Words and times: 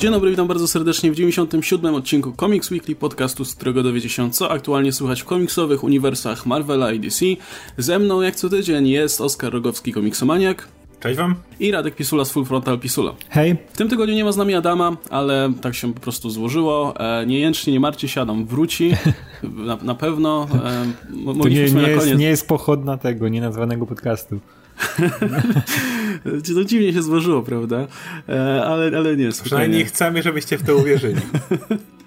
Dzień 0.00 0.10
dobry, 0.10 0.30
witam 0.30 0.48
bardzo 0.48 0.68
serdecznie 0.68 1.12
w 1.12 1.14
97. 1.14 1.94
odcinku 1.94 2.32
Comics 2.40 2.70
Weekly, 2.70 2.94
podcastu, 2.94 3.44
z 3.44 3.54
którego 3.54 3.82
dowiecie 3.82 4.08
się, 4.08 4.30
co 4.30 4.50
aktualnie 4.50 4.92
słychać 4.92 5.22
w 5.22 5.24
komiksowych 5.24 5.84
uniwersach 5.84 6.46
Marvela 6.46 6.92
i 6.92 7.00
DC. 7.00 7.24
Ze 7.78 7.98
mną, 7.98 8.22
jak 8.22 8.36
co 8.36 8.48
tydzień, 8.48 8.88
jest 8.88 9.20
Oskar 9.20 9.52
Rogowski, 9.52 9.92
komiksomaniak. 9.92 10.68
Cześć 11.00 11.18
wam. 11.18 11.34
I 11.60 11.70
Radek 11.70 11.94
Pisula 11.94 12.24
z 12.24 12.32
Full 12.32 12.44
Frontal 12.44 12.78
Pisula. 12.78 13.14
Hej. 13.28 13.56
W 13.72 13.76
tym 13.76 13.88
tygodniu 13.88 14.14
nie 14.14 14.24
ma 14.24 14.32
z 14.32 14.36
nami 14.36 14.54
Adama, 14.54 14.96
ale 15.10 15.52
tak 15.60 15.74
się 15.74 15.94
po 15.94 16.00
prostu 16.00 16.30
złożyło. 16.30 16.94
E, 17.00 17.26
nie 17.26 17.40
jęcznie, 17.40 17.72
nie 17.72 17.80
martwcie 17.80 18.08
się, 18.08 18.20
Adam 18.20 18.46
wróci. 18.46 18.92
Na, 19.42 19.76
na 19.76 19.94
pewno. 19.94 20.48
E, 20.54 20.86
to 21.42 21.48
nie, 21.48 21.64
nie, 21.72 21.88
jest, 21.88 22.14
nie 22.16 22.28
jest 22.28 22.48
pochodna 22.48 22.98
tego 22.98 23.28
nienazwanego 23.28 23.86
podcastu. 23.86 24.40
to 26.54 26.64
dziwnie 26.64 26.92
się 26.92 27.02
złożyło, 27.02 27.42
prawda? 27.42 27.86
E, 28.28 28.64
ale, 28.64 28.98
ale 28.98 29.16
nie, 29.16 29.28
Przynajmniej 29.44 29.78
nie 29.78 29.84
chcemy, 29.84 30.22
żebyście 30.22 30.58
w 30.58 30.62
to 30.62 30.76
uwierzyli. 30.76 31.20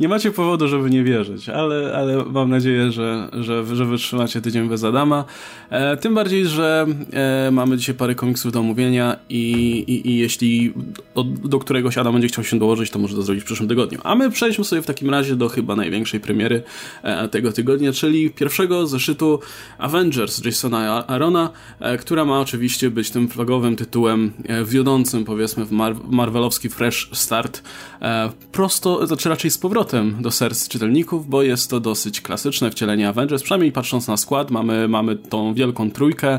nie 0.00 0.08
macie 0.08 0.30
powodu, 0.30 0.68
żeby 0.68 0.90
nie 0.90 1.04
wierzyć, 1.04 1.48
ale, 1.48 1.94
ale 1.96 2.24
mam 2.24 2.50
nadzieję, 2.50 2.92
że, 2.92 3.28
że, 3.32 3.76
że 3.76 3.84
wytrzymacie 3.84 4.40
tydzień 4.40 4.68
bez 4.68 4.84
Adama. 4.84 5.24
E, 5.70 5.96
tym 5.96 6.14
bardziej, 6.14 6.46
że 6.46 6.86
e, 7.12 7.50
mamy 7.50 7.76
dzisiaj 7.76 7.94
parę 7.94 8.14
komiksów 8.14 8.52
do 8.52 8.60
omówienia 8.60 9.16
i, 9.28 9.52
i, 9.86 10.10
i 10.10 10.18
jeśli 10.18 10.72
do, 11.14 11.24
do 11.24 11.58
któregoś 11.58 11.98
Adam 11.98 12.12
będzie 12.12 12.28
chciał 12.28 12.44
się 12.44 12.58
dołożyć, 12.58 12.90
to 12.90 12.98
może 12.98 13.14
to 13.14 13.22
zrobić 13.22 13.42
w 13.42 13.46
przyszłym 13.46 13.68
tygodniu. 13.68 13.98
A 14.04 14.14
my 14.14 14.30
przejdźmy 14.30 14.64
sobie 14.64 14.82
w 14.82 14.86
takim 14.86 15.10
razie 15.10 15.36
do 15.36 15.48
chyba 15.48 15.76
największej 15.76 16.20
premiery 16.20 16.62
e, 17.02 17.28
tego 17.28 17.52
tygodnia, 17.52 17.92
czyli 17.92 18.30
pierwszego 18.30 18.86
zeszytu 18.86 19.40
Avengers 19.78 20.44
Jasona 20.44 21.06
Arona, 21.06 21.50
e, 21.80 21.98
która 21.98 22.24
ma 22.24 22.40
oczywiście 22.40 22.90
być 22.90 23.10
tym 23.10 23.28
flagowym 23.28 23.76
tytułem 23.76 24.32
e, 24.48 24.64
wiodącym, 24.64 25.24
powiedzmy, 25.24 25.64
w 25.64 25.72
mar 25.72 25.94
marvelowski 26.10 26.68
fresh 26.68 27.10
start. 27.12 27.62
E, 28.02 28.30
prosto, 28.52 29.06
znaczy 29.06 29.28
raczej 29.28 29.50
z 29.52 29.58
powrotem 29.58 30.16
do 30.20 30.30
serc 30.30 30.68
czytelników, 30.68 31.28
bo 31.28 31.42
jest 31.42 31.70
to 31.70 31.80
dosyć 31.80 32.20
klasyczne 32.20 32.70
wcielenie 32.70 33.08
Avengers, 33.08 33.42
przynajmniej 33.42 33.72
patrząc 33.72 34.08
na 34.08 34.16
skład, 34.16 34.50
mamy, 34.50 34.88
mamy 34.88 35.16
tą 35.16 35.54
wielką 35.54 35.90
trójkę 35.90 36.38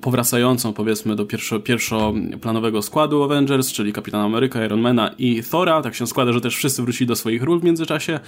powracającą 0.00 0.72
powiedzmy 0.72 1.16
do 1.16 1.26
pierwszo, 1.26 1.60
pierwszoplanowego 1.60 2.82
składu 2.82 3.22
Avengers, 3.22 3.72
czyli 3.72 3.92
Kapitana 3.92 4.24
Ameryka, 4.24 4.64
Ironmana 4.64 5.10
i 5.18 5.42
Thora, 5.42 5.82
tak 5.82 5.94
się 5.94 6.06
składa, 6.06 6.32
że 6.32 6.40
też 6.40 6.56
wszyscy 6.56 6.82
wrócili 6.82 7.08
do 7.08 7.16
swoich 7.16 7.42
ról 7.42 7.60
w 7.60 7.64
międzyczasie. 7.64 8.20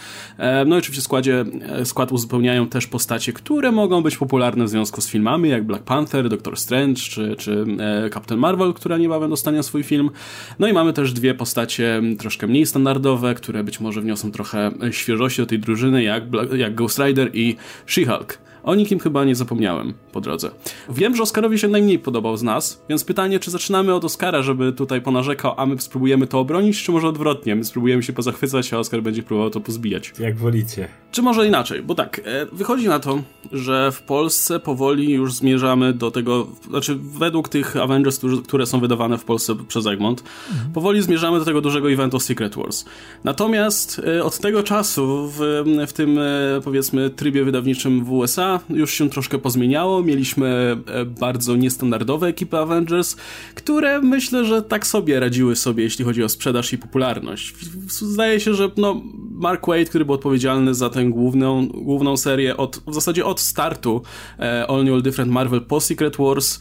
No 0.67 0.77
i 0.77 0.79
oczywiście 0.79 1.01
w 1.01 1.05
składzie, 1.05 1.45
e, 1.69 1.87
skład 1.87 2.12
uzupełniają 2.12 2.67
też 2.67 2.87
postacie, 2.87 3.33
które 3.33 3.73
mogą 3.73 4.03
być 4.03 4.17
popularne 4.17 4.65
w 4.65 4.69
związku 4.69 5.01
z 5.01 5.09
filmami, 5.09 5.49
jak 5.49 5.67
Black 5.67 5.85
Panther, 5.85 6.29
Doctor 6.29 6.57
Strange 6.57 7.01
czy, 7.01 7.37
czy 7.39 7.67
e, 7.79 8.11
Captain 8.11 8.41
Marvel, 8.41 8.75
która 8.75 8.99
niebawem 8.99 9.31
dostanie 9.31 9.62
swój 9.62 9.83
film. 9.83 10.11
No 10.59 10.67
i 10.69 10.73
mamy 10.73 10.93
też 10.93 11.12
dwie 11.12 11.35
postacie 11.35 12.03
troszkę 12.19 12.47
mniej 12.47 12.67
standardowe, 12.67 13.35
które 13.35 13.65
być 13.65 13.73
może 13.80 14.00
wniosą 14.00 14.33
trochę 14.33 14.70
świeżości 14.91 15.42
do 15.42 15.47
tej 15.47 15.58
drużyny, 15.58 16.03
jak, 16.03 16.25
jak 16.56 16.75
Ghost 16.75 16.98
Rider 16.98 17.30
i 17.33 17.56
She-Hulk. 17.86 18.39
O 18.65 18.75
nikim 18.75 18.98
chyba 18.98 19.25
nie 19.25 19.34
zapomniałem 19.34 19.95
po 20.12 20.20
drodze. 20.20 20.51
Wiem, 20.89 21.17
że 21.17 21.23
Oscarowi 21.23 21.59
się 21.59 21.69
najmniej 21.69 21.98
podobał 21.98 22.37
z 22.37 22.43
nas, 22.43 22.83
więc 22.89 23.05
pytanie, 23.05 23.41
czy 23.41 23.51
zaczynamy 23.51 23.95
od 23.95 24.05
Oscara, 24.05 24.43
żeby 24.43 24.73
tutaj 24.73 25.01
ponarzekał, 25.01 25.55
a 25.56 25.67
my 25.67 25.81
spróbujemy 25.81 26.27
to 26.27 26.41
obronić, 26.41 26.83
czy 26.83 26.93
może 26.93 27.09
odwrotnie? 27.09 27.56
My 27.56 27.65
spróbujemy 27.65 28.03
się 28.03 28.12
pozachwycać, 28.12 28.75
a 28.75 28.79
Oscar 28.79 29.03
będzie 29.03 29.23
próbował 29.23 29.51
to 29.51 29.61
pozbijać. 29.61 30.12
Jak 30.19 30.37
wolicie. 30.37 30.89
Czy 31.11 31.23
może 31.23 31.47
inaczej? 31.47 31.83
Bo 31.83 31.95
tak, 31.95 32.21
e, 32.25 32.47
wychodzi 32.53 32.89
na 32.89 33.01
to, 33.01 33.23
że 33.53 33.93
w 33.93 34.03
Polsce 34.03 34.61
powoli 34.61 35.12
już 35.12 35.34
zmierzamy 35.34 35.93
do 35.93 36.11
tego, 36.11 36.47
znaczy 36.71 36.99
według 37.01 37.49
tych 37.49 37.77
Avengers, 37.77 38.21
które 38.45 38.67
są 38.67 38.81
wydawane 38.81 39.19
w 39.19 39.25
Polsce 39.25 39.55
przez 39.69 39.87
Egmont, 39.87 40.23
mhm. 40.51 40.73
powoli 40.73 41.03
zmierzamy 41.03 41.39
do 41.39 41.45
tego 41.45 41.61
dużego 41.61 41.91
eventu 41.91 42.21
Secret 42.21 42.55
Wars. 42.55 42.84
Natomiast 43.25 44.00
e, 44.06 44.25
od 44.25 44.38
tego 44.38 44.62
czasu 44.62 45.31
w, 45.38 45.65
w 45.87 45.93
tym 45.93 46.19
e, 46.19 46.22
powiedzmy 46.65 47.11
trybie 47.11 47.44
wydawniczym 47.44 48.05
w 48.05 48.12
USA 48.12 48.53
już 48.70 48.92
się 48.92 49.10
troszkę 49.10 49.38
pozmieniało. 49.38 50.03
Mieliśmy 50.03 50.76
e, 50.87 51.04
bardzo 51.04 51.56
niestandardowe 51.56 52.26
ekipy 52.26 52.59
Avengers, 52.59 53.16
które 53.54 54.00
myślę, 54.00 54.44
że 54.44 54.62
tak 54.62 54.87
sobie 54.87 55.20
radziły 55.20 55.56
sobie, 55.56 55.84
jeśli 55.84 56.04
chodzi 56.04 56.22
o 56.22 56.28
sprzedaż 56.28 56.72
i 56.72 56.78
popularność. 56.78 57.54
Zdaje 57.88 58.41
się, 58.41 58.54
że 58.54 58.70
no, 58.76 59.03
Mark 59.31 59.66
Wade, 59.66 59.84
który 59.84 60.04
był 60.04 60.14
odpowiedzialny 60.14 60.75
za 60.75 60.91
tę 60.91 61.04
główną, 61.04 61.66
główną 61.69 62.16
serię 62.16 62.56
od, 62.56 62.82
w 62.87 62.94
zasadzie 62.94 63.25
od 63.25 63.41
startu 63.41 64.03
e, 64.38 64.66
All 64.66 64.84
New 64.84 64.94
All 64.94 65.03
Different 65.03 65.32
Marvel 65.32 65.60
po 65.60 65.81
Secret 65.81 66.16
Wars, 66.16 66.60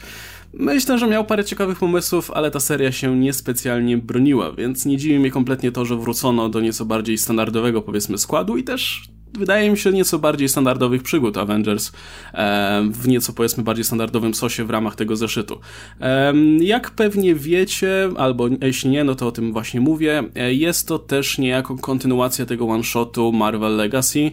Myślę, 0.53 0.99
że 0.99 1.07
miał 1.07 1.25
parę 1.25 1.45
ciekawych 1.45 1.79
pomysłów, 1.79 2.31
ale 2.31 2.51
ta 2.51 2.59
seria 2.59 2.91
się 2.91 3.19
niespecjalnie 3.19 3.97
broniła, 3.97 4.51
więc 4.51 4.85
nie 4.85 4.97
dziwi 4.97 5.19
mnie 5.19 5.31
kompletnie 5.31 5.71
to, 5.71 5.85
że 5.85 5.97
wrócono 5.97 6.49
do 6.49 6.61
nieco 6.61 6.85
bardziej 6.85 7.17
standardowego, 7.17 7.81
powiedzmy, 7.81 8.17
składu 8.17 8.57
i 8.57 8.63
też 8.63 9.12
wydaje 9.37 9.71
mi 9.71 9.77
się, 9.77 9.91
nieco 9.91 10.19
bardziej 10.19 10.49
standardowych 10.49 11.03
przygód 11.03 11.37
Avengers 11.37 11.91
w 12.91 13.07
nieco 13.07 13.33
powiedzmy 13.33 13.63
bardziej 13.63 13.85
standardowym 13.85 14.33
sosie 14.33 14.65
w 14.65 14.69
ramach 14.69 14.95
tego 14.95 15.15
zeszytu. 15.15 15.59
Jak 16.59 16.91
pewnie 16.91 17.35
wiecie, 17.35 18.09
albo 18.17 18.47
jeśli 18.61 18.89
nie, 18.89 19.03
no 19.03 19.15
to 19.15 19.27
o 19.27 19.31
tym 19.31 19.53
właśnie 19.53 19.81
mówię, 19.81 20.23
e, 20.35 20.53
jest 20.53 20.87
to 20.87 20.99
też 20.99 21.37
niejako 21.37 21.77
kontynuacja 21.77 22.45
tego 22.45 22.67
one-shotu 22.67 23.31
Marvel 23.31 23.75
Legacy, 23.75 24.31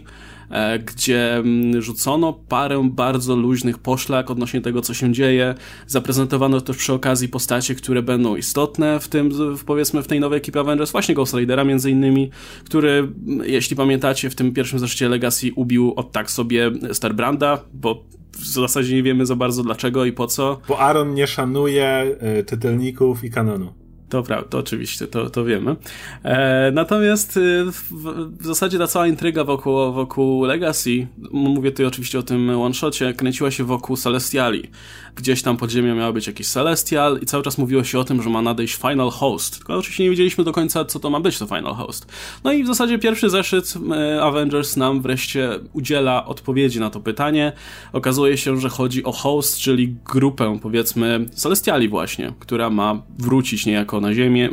gdzie 0.85 1.35
mm, 1.35 1.81
rzucono 1.81 2.33
parę 2.33 2.89
bardzo 2.91 3.35
luźnych 3.35 3.77
poszlak 3.77 4.31
odnośnie 4.31 4.61
tego, 4.61 4.81
co 4.81 4.93
się 4.93 5.13
dzieje. 5.13 5.55
Zaprezentowano 5.87 6.61
też 6.61 6.77
przy 6.77 6.93
okazji 6.93 7.29
postacie, 7.29 7.75
które 7.75 8.01
będą 8.01 8.35
istotne 8.35 8.99
w 8.99 9.07
tym, 9.07 9.31
powiedzmy, 9.65 10.03
w 10.03 10.07
tej 10.07 10.19
nowej 10.19 10.37
ekipie 10.37 10.59
Avengers, 10.59 10.91
właśnie 10.91 11.15
Ghost 11.15 11.33
Ridera 11.33 11.63
między 11.63 11.91
innymi, 11.91 12.29
który, 12.65 13.11
jeśli 13.43 13.75
pamiętacie, 13.75 14.29
w 14.29 14.35
tym 14.35 14.53
pierwszym 14.53 14.79
zeszycie 14.79 15.09
Legacy 15.09 15.51
ubił 15.55 15.93
od 15.95 16.11
tak 16.11 16.31
sobie 16.31 16.71
Starbranda, 16.91 17.63
bo 17.73 18.03
w 18.31 18.45
zasadzie 18.45 18.95
nie 18.95 19.03
wiemy 19.03 19.25
za 19.25 19.35
bardzo 19.35 19.63
dlaczego 19.63 20.05
i 20.05 20.11
po 20.11 20.27
co. 20.27 20.61
Bo 20.67 20.79
Aaron 20.79 21.13
nie 21.13 21.27
szanuje 21.27 22.15
y, 22.39 22.43
czytelników 22.43 23.23
i 23.23 23.31
kanonu. 23.31 23.80
To 24.11 24.23
prawda, 24.23 24.57
oczywiście, 24.57 25.07
to, 25.07 25.29
to 25.29 25.45
wiemy. 25.45 25.75
E, 26.23 26.71
natomiast 26.71 27.37
y, 27.37 27.65
w, 27.71 27.93
w, 28.39 28.45
zasadzie 28.45 28.77
ta 28.77 28.87
cała 28.87 29.07
intryga 29.07 29.43
wokół, 29.43 29.93
wokół 29.93 30.45
Legacy, 30.45 31.07
mówię 31.31 31.71
tutaj 31.71 31.85
oczywiście 31.85 32.19
o 32.19 32.23
tym 32.23 32.49
one-shocie, 32.49 33.13
kręciła 33.13 33.51
się 33.51 33.63
wokół 33.63 33.97
Celestiali. 33.97 34.69
Gdzieś 35.15 35.41
tam 35.41 35.57
pod 35.57 35.71
ziemią 35.71 35.95
miał 35.95 36.13
być 36.13 36.27
jakiś 36.27 36.47
Celestial 36.47 37.19
i 37.21 37.25
cały 37.25 37.43
czas 37.43 37.57
mówiło 37.57 37.83
się 37.83 37.99
o 37.99 38.03
tym, 38.03 38.23
że 38.23 38.29
ma 38.29 38.41
nadejść 38.41 38.75
Final 38.75 39.09
Host. 39.09 39.57
Tylko 39.57 39.77
oczywiście 39.77 40.03
nie 40.03 40.09
wiedzieliśmy 40.09 40.43
do 40.43 40.51
końca, 40.51 40.85
co 40.85 40.99
to 40.99 41.09
ma 41.09 41.19
być 41.19 41.39
to 41.39 41.45
Final 41.45 41.73
Host. 41.73 42.11
No 42.43 42.51
i 42.51 42.63
w 42.63 42.67
zasadzie 42.67 42.99
pierwszy 42.99 43.29
zeszyt 43.29 43.73
e, 43.91 44.23
Avengers 44.23 44.77
nam 44.77 45.01
wreszcie 45.01 45.49
udziela 45.73 46.25
odpowiedzi 46.25 46.79
na 46.79 46.89
to 46.89 46.99
pytanie. 46.99 47.51
Okazuje 47.93 48.37
się, 48.37 48.59
że 48.59 48.69
chodzi 48.69 49.03
o 49.03 49.11
host, 49.11 49.57
czyli 49.57 49.95
grupę, 50.05 50.59
powiedzmy, 50.61 51.25
Celestiali 51.33 51.89
właśnie, 51.89 52.33
która 52.39 52.69
ma 52.69 53.01
wrócić 53.19 53.65
niejako 53.65 54.00
na 54.01 54.13
Ziemię, 54.13 54.49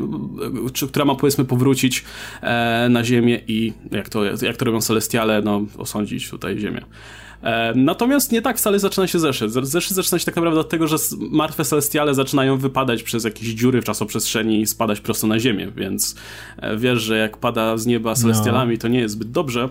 czy 0.73 0.89
która 0.89 1.05
ma 1.05 1.15
powiedzmy 1.15 1.45
powrócić 1.45 2.05
e, 2.41 2.89
na 2.91 3.05
Ziemię 3.05 3.41
i 3.49 3.73
jak 3.91 4.09
to, 4.09 4.25
jak 4.25 4.57
to 4.57 4.65
robią 4.65 4.81
Celestiale, 4.81 5.43
no 5.43 5.63
osądzić 5.79 6.31
tutaj 6.31 6.59
Ziemię. 6.59 6.83
E, 7.43 7.73
natomiast 7.75 8.33
nie 8.33 8.43
tak 8.43 8.57
wcale 8.57 8.79
zaczyna 8.79 9.07
się 9.07 9.19
zeszyt. 9.19 9.53
Zeszyt 9.53 9.93
zaczyna 9.93 10.19
się 10.19 10.25
tak 10.25 10.37
naprawdę 10.37 10.61
od 10.61 10.69
tego, 10.69 10.87
że 10.87 10.97
martwe 11.31 11.65
celestiale 11.65 12.15
zaczynają 12.15 12.59
wypadać 12.59 13.03
przez 13.03 13.25
jakieś 13.25 13.49
dziury 13.49 13.83
w 13.83 13.85
czasoprzestrzeni 13.85 14.61
i 14.61 14.67
spadać 14.67 15.01
prosto 15.01 15.27
na 15.27 15.39
ziemię, 15.39 15.73
więc 15.77 16.17
e, 16.57 16.77
wiesz, 16.77 17.03
że 17.03 17.19
jak 17.19 17.37
pada 17.37 17.77
z 17.77 17.87
nieba 17.87 18.15
celestialami, 18.15 18.75
no. 18.75 18.81
to 18.81 18.89
nie 18.89 19.01
jest 19.01 19.15
zbyt 19.15 19.31
dobrze. 19.31 19.69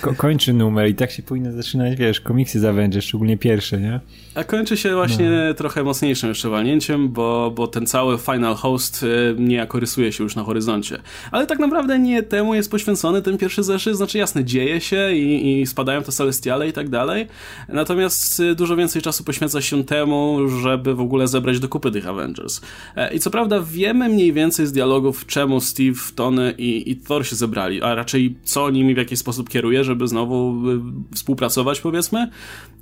Ko 0.00 0.14
kończy 0.14 0.52
numer 0.52 0.88
i 0.88 0.94
tak 0.94 1.10
się 1.10 1.22
powinno 1.22 1.52
zaczynać, 1.52 1.98
wiesz, 1.98 2.20
komiksy 2.20 2.60
z 2.60 2.64
Avengers, 2.64 3.04
szczególnie 3.04 3.36
pierwsze, 3.36 3.80
nie? 3.80 4.00
A 4.34 4.44
kończy 4.44 4.76
się 4.76 4.94
właśnie 4.94 5.30
no. 5.48 5.54
trochę 5.54 5.82
mocniejszym 5.82 6.28
jeszcze 6.28 6.48
walnięciem, 6.48 7.08
bo, 7.08 7.52
bo 7.56 7.66
ten 7.66 7.86
cały 7.86 8.18
Final 8.18 8.54
Host 8.54 9.02
y, 9.02 9.34
niejako 9.38 9.80
rysuje 9.80 10.12
się 10.12 10.24
już 10.24 10.36
na 10.36 10.42
horyzoncie. 10.42 10.98
Ale 11.30 11.46
tak 11.46 11.58
naprawdę 11.58 11.98
nie 11.98 12.22
temu 12.22 12.54
jest 12.54 12.70
poświęcony 12.70 13.22
ten 13.22 13.38
pierwszy 13.38 13.62
zeszyt, 13.62 13.96
znaczy 13.96 14.18
jasne, 14.18 14.44
dzieje 14.44 14.80
się 14.80 15.12
i, 15.12 15.60
i 15.60 15.66
spadają 15.66 16.02
te 16.02 16.12
celestiale 16.12 16.68
i 16.68 16.72
tak 16.72 16.88
dalej, 16.88 17.26
natomiast 17.68 18.40
y, 18.40 18.54
dużo 18.54 18.76
więcej 18.76 19.02
czasu 19.02 19.24
poświęca 19.24 19.60
się 19.60 19.84
temu, 19.84 20.48
żeby 20.62 20.94
w 20.94 21.00
ogóle 21.00 21.28
zebrać 21.28 21.60
do 21.60 21.68
kupy 21.68 21.90
tych 21.90 22.06
Avengers. 22.06 22.60
E, 22.96 23.14
I 23.14 23.20
co 23.20 23.30
prawda 23.30 23.60
wiemy 23.60 24.08
mniej 24.08 24.32
więcej 24.32 24.66
z 24.66 24.72
dialogów, 24.72 25.26
czemu 25.26 25.60
Steve, 25.60 26.00
Tony 26.14 26.54
i, 26.58 26.90
i 26.90 26.96
Thor 26.96 27.26
się 27.26 27.36
zebrali, 27.36 27.82
a 27.82 27.94
raczej 27.94 28.34
co 28.44 28.70
nimi 28.70 28.94
w 28.94 28.98
jaki 28.98 29.16
sposób 29.16 29.48
kieruje 29.48 29.71
decyduje, 29.72 29.84
żeby 29.84 30.08
znowu 30.08 30.70
y, 30.70 31.14
współpracować, 31.14 31.80
powiedzmy, 31.80 32.30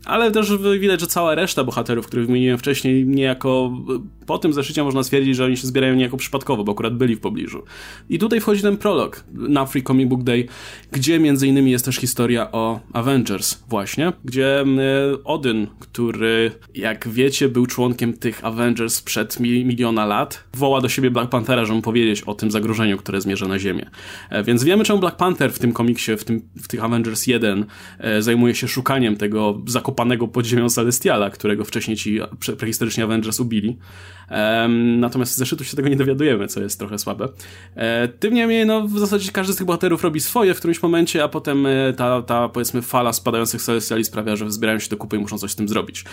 ale 0.05 0.31
też 0.31 0.53
widać, 0.81 1.01
że 1.01 1.07
cała 1.07 1.35
reszta 1.35 1.65
bohaterów, 1.65 2.07
których 2.07 2.27
wymieniłem 2.27 2.59
wcześniej, 2.59 3.07
niejako 3.07 3.73
y, 4.23 4.27
po 4.27 4.39
tym 4.39 4.53
zeszycie 4.53 4.85
można 4.85 5.03
stwierdzić, 5.03 5.37
że 5.37 5.45
oni 5.45 5.57
się 5.57 5.67
zbierają 5.67 5.95
niejako 5.95 6.17
przypadkowo, 6.17 6.65
bo 6.65 6.73
akurat 6.73 6.97
byli 6.97 7.17
w 7.17 7.21
pobliżu. 7.21 7.63
I 8.09 8.19
tutaj 8.19 8.41
wchodzi 8.41 8.63
ten 8.63 8.77
prolog 8.77 9.25
na 9.33 9.67
Free 9.67 9.83
Comic 9.83 10.09
Book 10.09 10.23
Day, 10.23 10.47
gdzie 10.93 11.19
między 11.19 11.47
innymi 11.47 11.71
jest 11.71 11.85
też 11.85 11.97
historia 11.97 12.53
o 12.53 12.81
Avengers 12.93 13.59
właśnie, 13.69 14.13
gdzie 14.25 14.63
y, 14.63 15.25
Odyn, 15.25 15.67
który 15.79 16.51
jak 16.75 17.09
wiecie 17.09 17.49
był 17.49 17.67
członkiem 17.67 18.13
tych 18.13 18.45
Avengers 18.45 19.03
przed 19.03 19.41
miliona 19.41 20.07
lat, 20.07 20.45
woła 20.55 20.81
do 20.81 20.89
siebie 20.89 21.11
Black 21.11 21.31
Panthera, 21.31 21.65
żeby 21.65 21.77
mu 21.77 21.83
powiedzieć 21.83 22.23
o 22.23 22.35
tym 22.35 22.51
zagrożeniu, 22.51 22.97
które 22.97 23.21
zmierza 23.21 23.49
na 23.49 23.59
Ziemię. 23.59 23.91
E, 24.31 24.43
więc 24.43 24.65
wiemy, 24.65 24.85
czemu 24.85 25.01
Black 25.01 25.17
Panther 25.17 25.53
w 25.53 25.59
tym 25.59 25.73
komiksie, 25.73 26.17
w, 26.17 26.25
tym, 26.25 26.43
w 26.63 26.69
tych 26.69 26.80
Avengers 26.81 27.27
1 27.27 27.67
e, 27.99 28.23
zajmuje 28.23 28.55
się 28.55 28.69
szukaniem 28.69 29.17
tego 29.17 29.61
zakopanego 29.67 30.29
pod 30.29 30.47
ziemią 30.47 30.69
Celestiala, 30.69 31.31
którego 31.31 31.65
wcześniej 31.65 31.97
ci 31.97 32.21
prehistoryczni 32.59 33.03
Avengers 33.03 33.41
ubili. 33.41 33.79
Natomiast 34.97 35.33
z 35.33 35.37
zeszytu 35.37 35.65
się 35.65 35.77
tego 35.77 35.89
nie 35.89 35.97
dowiadujemy, 35.97 36.47
co 36.47 36.61
jest 36.61 36.79
trochę 36.79 36.99
słabe. 36.99 37.29
E, 37.75 38.09
tym 38.09 38.35
niemniej, 38.35 38.67
no 38.67 38.89
w 38.89 38.99
zasadzie 38.99 39.33
każdy 39.33 39.53
z 39.53 39.57
tych 39.57 39.67
bohaterów 39.67 40.05
robi 40.05 40.21
swoje 40.21 40.55
w 40.55 40.59
którymś 40.59 40.83
momencie, 40.83 41.25
a 41.25 41.29
potem 41.29 41.67
ta, 41.97 42.23
ta 42.23 42.49
powiedzmy 42.49 42.83
fala 42.83 43.13
spadających 43.13 43.63
Celestiali 43.63 44.05
sprawia, 44.05 44.37
że 44.37 44.51
zbierają 44.51 44.79
się 44.79 44.91
do 44.91 44.97
kupy 44.97 45.17
i 45.17 45.19
muszą 45.19 45.39
coś 45.39 45.51
z 45.51 45.57
tym 45.57 45.69
zrobić. 45.69 46.05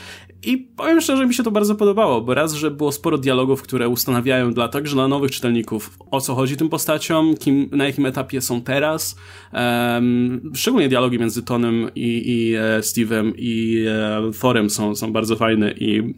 I 0.44 0.58
powiem 0.58 1.02
szczerze, 1.02 1.26
mi 1.26 1.34
się 1.34 1.44
to 1.44 1.52
bardzo 1.52 1.76
podobało, 1.76 2.22
bo 2.22 2.34
raz, 2.34 2.54
że 2.54 2.72
było 2.72 2.92
sporo 2.92 3.18
dialogów, 3.18 3.62
które 3.62 3.90
ustanawiają 3.90 4.54
dla 4.54 4.68
także 4.68 4.96
dla 4.96 5.08
nowych 5.08 5.32
czytelników, 5.32 5.98
o 6.12 6.22
co 6.22 6.36
chodzi 6.36 6.58
tym 6.58 6.70
postaciom, 6.70 7.36
kim, 7.38 7.70
na 7.72 7.86
jakim 7.86 8.06
etapie 8.06 8.42
są 8.42 8.62
teraz. 8.62 9.16
Um, 9.54 10.52
szczególnie 10.58 10.90
dialogi 10.90 11.20
między 11.20 11.44
Tonem 11.44 11.90
i, 11.96 12.24
i 12.26 12.56
e, 12.56 12.80
Steve'em 12.80 13.34
i 13.38 13.86
e, 13.88 14.32
Thorem 14.42 14.70
są, 14.70 14.96
są 14.96 15.14
bardzo 15.14 15.36
fajne 15.36 15.72
i 15.72 16.14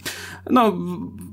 no, 0.50 0.78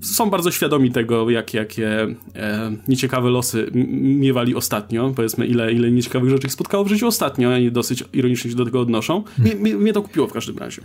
są 0.00 0.30
bardzo 0.30 0.50
świadomi 0.50 0.90
tego, 0.90 1.30
jak, 1.30 1.54
jakie 1.54 2.06
e, 2.34 2.76
nieciekawe 2.88 3.30
losy 3.30 3.70
miewali 4.00 4.54
ostatnio. 4.54 5.12
Powiedzmy, 5.16 5.46
ile, 5.46 5.72
ile 5.72 5.90
nieciekawych 5.90 6.30
rzeczy 6.30 6.46
ich 6.46 6.52
spotkało 6.52 6.84
w 6.84 6.88
życiu 6.88 7.06
ostatnio 7.06 7.56
i 7.56 7.72
dosyć 7.72 8.04
ironicznie 8.12 8.50
się 8.50 8.56
do 8.56 8.64
tego 8.64 8.80
odnoszą. 8.80 9.24
Mnie, 9.60 9.76
mnie 9.76 9.92
to 9.92 10.02
kupiło 10.02 10.26
w 10.26 10.32
każdym 10.32 10.58
razie. 10.58 10.82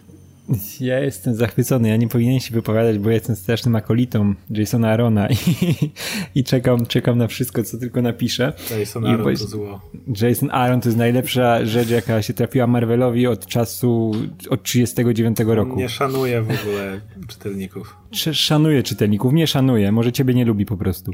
Ja 0.79 0.99
jestem 0.99 1.35
zachwycony, 1.35 1.89
ja 1.89 1.97
nie 1.97 2.07
powinienem 2.07 2.39
się 2.39 2.53
wypowiadać, 2.53 2.99
bo 2.99 3.09
jestem 3.09 3.35
strasznym 3.35 3.75
akolitą 3.75 4.33
Jasona 4.49 4.89
Arona 4.91 5.27
i, 5.29 5.35
i 6.35 6.43
czekam, 6.43 6.85
czekam 6.85 7.17
na 7.17 7.27
wszystko, 7.27 7.63
co 7.63 7.77
tylko 7.77 8.01
napiszę. 8.01 8.53
Jason 8.79 9.05
Aaron 9.05 9.35
to 9.35 9.47
zło. 9.47 9.81
Jason 10.21 10.49
Aaron 10.51 10.81
to 10.81 10.89
jest 10.89 10.97
najlepsza 10.97 11.65
rzecz, 11.65 11.89
jaka 11.89 12.21
się 12.21 12.33
trafiła 12.33 12.67
Marvelowi 12.67 13.27
od 13.27 13.45
czasu, 13.45 14.11
od 14.49 14.63
39 14.63 15.37
roku. 15.39 15.75
Nie 15.75 15.89
szanuje 15.89 16.41
w 16.41 16.61
ogóle 16.61 17.01
czytelników. 17.27 17.95
Szanuje 18.31 18.83
czytelników, 18.83 19.33
nie 19.33 19.47
szanuje, 19.47 19.91
może 19.91 20.11
ciebie 20.11 20.33
nie 20.33 20.45
lubi 20.45 20.65
po 20.65 20.77
prostu. 20.77 21.11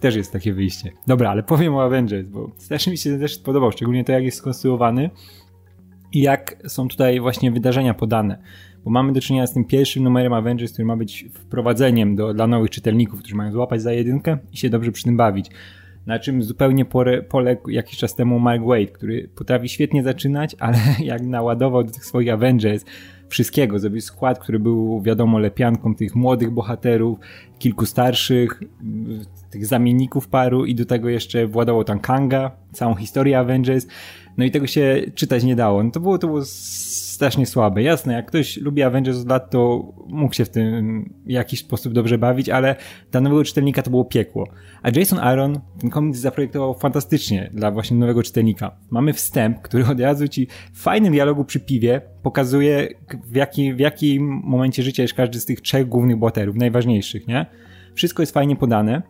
Też 0.00 0.16
jest 0.16 0.32
takie 0.32 0.52
wyjście. 0.52 0.92
Dobra, 1.06 1.30
ale 1.30 1.42
powiem 1.42 1.74
o 1.74 1.84
Avengers, 1.84 2.28
bo 2.28 2.50
strasznie 2.58 2.90
mi 2.90 2.98
się 2.98 3.18
też 3.18 3.38
podobał, 3.38 3.72
szczególnie 3.72 4.04
to, 4.04 4.12
jak 4.12 4.24
jest 4.24 4.38
skonstruowany 4.38 5.10
jak 6.20 6.56
są 6.66 6.88
tutaj 6.88 7.20
właśnie 7.20 7.50
wydarzenia 7.50 7.94
podane. 7.94 8.38
Bo 8.84 8.90
mamy 8.90 9.12
do 9.12 9.20
czynienia 9.20 9.46
z 9.46 9.52
tym 9.52 9.64
pierwszym 9.64 10.04
numerem 10.04 10.32
Avengers, 10.32 10.72
który 10.72 10.86
ma 10.86 10.96
być 10.96 11.24
wprowadzeniem 11.34 12.16
do, 12.16 12.34
dla 12.34 12.46
nowych 12.46 12.70
czytelników, 12.70 13.20
którzy 13.20 13.34
mają 13.34 13.52
złapać 13.52 13.82
za 13.82 13.92
jedynkę 13.92 14.38
i 14.52 14.56
się 14.56 14.70
dobrze 14.70 14.92
przy 14.92 15.04
tym 15.04 15.16
bawić. 15.16 15.50
Na 16.06 16.18
czym 16.18 16.42
zupełnie 16.42 16.84
pore, 16.84 17.22
poległ 17.22 17.70
jakiś 17.70 17.98
czas 17.98 18.14
temu 18.14 18.38
Mark 18.38 18.62
Wade, 18.62 18.86
który 18.86 19.28
potrafi 19.34 19.68
świetnie 19.68 20.02
zaczynać, 20.02 20.56
ale 20.58 20.78
jak 21.04 21.22
naładował 21.22 21.84
do 21.84 21.92
tych 21.92 22.04
swoich 22.04 22.32
Avengers 22.32 22.84
wszystkiego, 23.28 23.78
zrobił 23.78 24.00
skład, 24.00 24.38
który 24.38 24.58
był 24.58 25.02
wiadomo 25.02 25.38
lepianką 25.38 25.94
tych 25.94 26.14
młodych 26.14 26.50
bohaterów, 26.50 27.18
kilku 27.58 27.86
starszych, 27.86 28.60
tych 29.50 29.66
zamienników 29.66 30.28
paru 30.28 30.64
i 30.64 30.74
do 30.74 30.84
tego 30.84 31.08
jeszcze 31.08 31.46
władało 31.46 31.84
tam 31.84 32.00
Kanga, 32.00 32.50
całą 32.72 32.94
historię 32.94 33.38
Avengers 33.38 33.86
no 34.38 34.44
i 34.44 34.50
tego 34.50 34.66
się 34.66 35.02
czytać 35.14 35.44
nie 35.44 35.56
dało. 35.56 35.82
No 35.82 35.90
to 35.90 36.00
było, 36.00 36.18
to 36.18 36.26
było 36.26 36.44
strasznie 36.44 37.46
słabe. 37.46 37.82
Jasne, 37.82 38.12
jak 38.12 38.26
ktoś 38.26 38.56
lubi 38.56 38.82
Avengers 38.82 39.20
od 39.20 39.28
lat, 39.28 39.50
to 39.50 39.92
mógł 40.08 40.34
się 40.34 40.44
w 40.44 40.48
tym 40.48 41.14
w 41.26 41.30
jakiś 41.30 41.60
sposób 41.60 41.92
dobrze 41.92 42.18
bawić, 42.18 42.48
ale 42.48 42.76
dla 43.10 43.20
nowego 43.20 43.44
czytelnika 43.44 43.82
to 43.82 43.90
było 43.90 44.04
piekło. 44.04 44.48
A 44.82 44.90
Jason 44.90 45.18
Aaron 45.18 45.60
ten 45.80 45.90
komiks 45.90 46.18
zaprojektował 46.18 46.74
fantastycznie 46.74 47.50
dla 47.54 47.70
właśnie 47.70 47.96
nowego 47.96 48.22
czytelnika. 48.22 48.76
Mamy 48.90 49.12
wstęp, 49.12 49.62
który 49.62 49.86
od 49.86 50.00
razu 50.00 50.28
ci 50.28 50.46
w 50.72 50.82
fajnym 50.82 51.12
dialogu 51.12 51.44
przy 51.44 51.60
piwie 51.60 52.00
pokazuje 52.22 52.88
w, 53.24 53.36
jaki, 53.36 53.74
w 53.74 53.78
jakim 53.78 54.40
momencie 54.44 54.82
życia 54.82 55.02
jest 55.02 55.14
każdy 55.14 55.40
z 55.40 55.44
tych 55.44 55.60
trzech 55.60 55.88
głównych 55.88 56.16
bohaterów, 56.16 56.56
najważniejszych, 56.56 57.28
nie? 57.28 57.46
Wszystko 57.94 58.22
jest 58.22 58.32
fajnie 58.32 58.56
podane. 58.56 59.02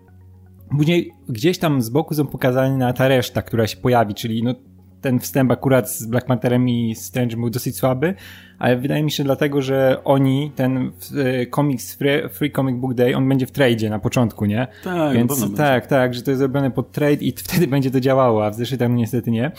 Później 0.70 1.12
gdzieś 1.28 1.58
tam 1.58 1.82
z 1.82 1.90
boku 1.90 2.14
są 2.14 2.26
pokazane 2.26 2.94
ta 2.94 3.08
reszta, 3.08 3.42
która 3.42 3.66
się 3.66 3.76
pojawi, 3.76 4.14
czyli 4.14 4.42
no 4.42 4.54
ten 5.00 5.18
wstęp 5.18 5.50
akurat 5.50 5.90
z 5.90 6.06
Black 6.06 6.26
Pantherem 6.26 6.68
i 6.68 6.94
Strange 6.94 7.36
był 7.36 7.50
dosyć 7.50 7.76
słaby, 7.76 8.14
ale 8.58 8.76
wydaje 8.76 9.02
mi 9.02 9.10
się 9.10 9.24
dlatego, 9.24 9.62
że 9.62 10.04
oni, 10.04 10.52
ten 10.56 10.92
e, 11.16 11.46
komiks 11.46 11.94
Free, 11.94 12.28
Free 12.28 12.52
Comic 12.52 12.76
Book 12.76 12.94
Day, 12.94 13.16
on 13.16 13.28
będzie 13.28 13.46
w 13.46 13.50
tradzie 13.50 13.90
na 13.90 13.98
początku, 13.98 14.44
nie? 14.44 14.66
Tak, 14.84 15.16
Więc 15.16 15.54
tak, 15.56 15.86
tak, 15.86 16.14
że 16.14 16.22
to 16.22 16.30
jest 16.30 16.38
zrobione 16.38 16.70
pod 16.70 16.92
trade 16.92 17.24
i 17.24 17.32
wtedy 17.46 17.66
będzie 17.66 17.90
to 17.90 18.00
działało, 18.00 18.46
a 18.46 18.50
w 18.50 18.54
zeszytach 18.54 18.90
niestety 18.90 19.30
nie. 19.30 19.52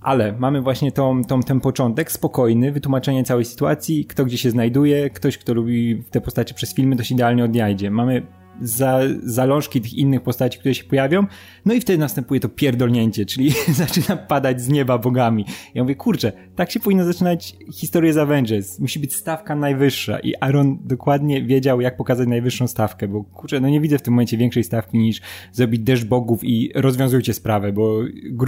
Ale 0.00 0.32
mamy 0.32 0.62
właśnie 0.62 0.92
tą, 0.92 1.24
tą, 1.24 1.42
ten 1.42 1.60
początek, 1.60 2.12
spokojny, 2.12 2.72
wytłumaczenie 2.72 3.24
całej 3.24 3.44
sytuacji, 3.44 4.04
kto 4.04 4.24
gdzie 4.24 4.38
się 4.38 4.50
znajduje, 4.50 5.10
ktoś, 5.10 5.38
kto 5.38 5.54
lubi 5.54 6.04
te 6.10 6.20
postacie 6.20 6.54
przez 6.54 6.74
filmy, 6.74 6.96
to 6.96 7.04
się 7.04 7.14
idealnie 7.14 7.44
odnajdzie. 7.44 7.90
Mamy 7.90 8.22
za, 8.60 9.00
zalążki 9.22 9.80
tych 9.80 9.94
innych 9.94 10.22
postaci, 10.22 10.58
które 10.58 10.74
się 10.74 10.84
pojawią, 10.84 11.26
no 11.64 11.74
i 11.74 11.80
wtedy 11.80 11.98
następuje 11.98 12.40
to 12.40 12.48
pierdolnięcie, 12.48 13.26
czyli 13.26 13.52
zaczyna 13.68 14.16
padać 14.16 14.60
z 14.60 14.68
nieba 14.68 14.98
bogami. 14.98 15.44
Ja 15.74 15.82
mówię, 15.82 15.94
kurczę, 15.94 16.32
tak 16.56 16.70
się 16.70 16.80
powinno 16.80 17.04
zaczynać 17.04 17.56
historię 17.72 18.12
z 18.12 18.16
Avengers. 18.16 18.78
Musi 18.78 18.98
być 19.00 19.14
stawka 19.14 19.56
najwyższa 19.56 20.18
i 20.18 20.34
Aaron 20.40 20.78
dokładnie 20.84 21.42
wiedział, 21.42 21.80
jak 21.80 21.96
pokazać 21.96 22.28
najwyższą 22.28 22.66
stawkę, 22.66 23.08
bo 23.08 23.24
kurczę, 23.24 23.60
no 23.60 23.68
nie 23.68 23.80
widzę 23.80 23.98
w 23.98 24.02
tym 24.02 24.14
momencie 24.14 24.36
większej 24.36 24.64
stawki 24.64 24.98
niż 24.98 25.20
zrobić 25.52 25.82
deszcz 25.82 26.04
bogów 26.04 26.44
i 26.44 26.72
rozwiązujcie 26.74 27.34
sprawę, 27.34 27.72
bo 27.72 28.00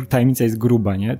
tajemnica 0.08 0.44
jest 0.44 0.58
gruba, 0.58 0.96
nie? 0.96 1.18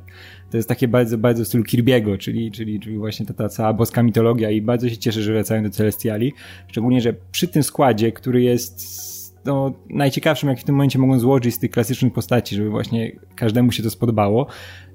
To 0.50 0.56
jest 0.56 0.68
takie 0.68 0.88
bardzo, 0.88 1.18
bardzo 1.18 1.44
w 1.44 1.46
stylu 1.48 1.64
Kirby'ego, 1.64 2.18
czyli, 2.18 2.50
czyli, 2.50 2.80
czyli 2.80 2.98
właśnie 2.98 3.26
ta, 3.26 3.34
ta 3.34 3.48
cała 3.48 3.72
boska 3.72 4.02
mitologia 4.02 4.50
i 4.50 4.62
bardzo 4.62 4.88
się 4.88 4.96
cieszę, 4.96 5.22
że 5.22 5.32
wracają 5.32 5.62
do 5.62 5.70
Celestiali. 5.70 6.32
Szczególnie, 6.66 7.00
że 7.00 7.14
przy 7.32 7.48
tym 7.48 7.62
składzie, 7.62 8.12
który 8.12 8.42
jest 8.42 8.80
no, 9.44 9.72
najciekawszym, 9.90 10.48
jak 10.48 10.58
w 10.58 10.64
tym 10.64 10.74
momencie 10.74 10.98
mogą 10.98 11.18
złożyć 11.18 11.54
z 11.54 11.58
tych 11.58 11.70
klasycznych 11.70 12.12
postaci, 12.12 12.56
żeby 12.56 12.70
właśnie 12.70 13.12
każdemu 13.34 13.72
się 13.72 13.82
to 13.82 13.90
spodobało, 13.90 14.46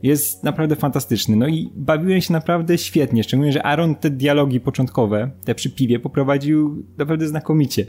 jest 0.04 0.44
naprawdę 0.44 0.76
fantastyczny. 0.76 1.36
No 1.36 1.48
i 1.48 1.70
bawiłem 1.76 2.22
się 2.22 2.34
naprawdę 2.34 2.78
świetnie, 2.78 3.24
szczególnie, 3.24 3.52
że 3.52 3.64
Aaron 3.64 3.96
te 3.96 4.10
dialogi 4.10 4.60
początkowe, 4.60 5.32
te 5.46 5.56
przy 5.56 5.70
piwie, 5.70 6.00
poprowadził 6.00 6.86
naprawdę 6.98 7.28
znakomicie 7.28 7.86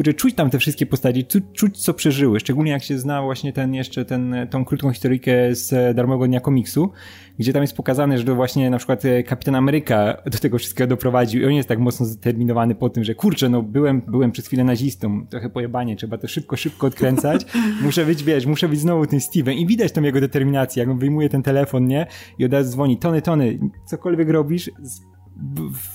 kurczę, 0.00 0.14
czuć 0.14 0.34
tam 0.34 0.50
te 0.50 0.58
wszystkie 0.58 0.86
postaci, 0.86 1.26
czuć 1.52 1.84
co 1.84 1.94
przeżyły, 1.94 2.40
szczególnie 2.40 2.70
jak 2.70 2.82
się 2.82 2.98
zna 2.98 3.22
właśnie 3.22 3.52
ten 3.52 3.74
jeszcze 3.74 4.04
ten, 4.04 4.36
tą 4.50 4.64
krótką 4.64 4.90
historyjkę 4.90 5.54
z 5.54 5.96
darmowego 5.96 6.26
dnia 6.26 6.40
komiksu, 6.40 6.92
gdzie 7.38 7.52
tam 7.52 7.62
jest 7.62 7.76
pokazane, 7.76 8.18
że 8.18 8.24
to 8.24 8.34
właśnie 8.34 8.70
na 8.70 8.76
przykład 8.78 9.04
e, 9.04 9.22
Kapitan 9.22 9.54
Ameryka 9.54 10.22
do 10.26 10.38
tego 10.38 10.58
wszystkiego 10.58 10.88
doprowadził 10.88 11.42
i 11.42 11.44
on 11.44 11.52
jest 11.52 11.68
tak 11.68 11.78
mocno 11.78 12.06
zdeterminowany 12.06 12.74
po 12.74 12.90
tym, 12.90 13.04
że 13.04 13.14
kurczę, 13.14 13.48
no 13.48 13.62
byłem, 13.62 14.02
byłem 14.06 14.32
przez 14.32 14.46
chwilę 14.46 14.64
nazistą, 14.64 15.26
trochę 15.26 15.50
pojebanie, 15.50 15.96
trzeba 15.96 16.18
to 16.18 16.28
szybko, 16.28 16.56
szybko 16.56 16.86
odkręcać, 16.86 17.46
muszę 17.84 18.04
być, 18.04 18.24
wiesz, 18.24 18.46
muszę 18.46 18.68
być 18.68 18.80
znowu 18.80 19.06
tym 19.06 19.20
Steven 19.20 19.54
i 19.54 19.66
widać 19.66 19.92
tam 19.92 20.04
jego 20.04 20.20
determinację, 20.20 20.80
jak 20.80 20.90
on 20.90 20.98
wyjmuje 20.98 21.28
ten 21.28 21.42
telefon, 21.42 21.86
nie, 21.86 22.06
i 22.38 22.44
od 22.44 22.52
razu 22.52 22.70
dzwoni, 22.70 22.98
Tony, 22.98 23.22
Tony, 23.22 23.58
cokolwiek 23.86 24.28
robisz, 24.28 24.70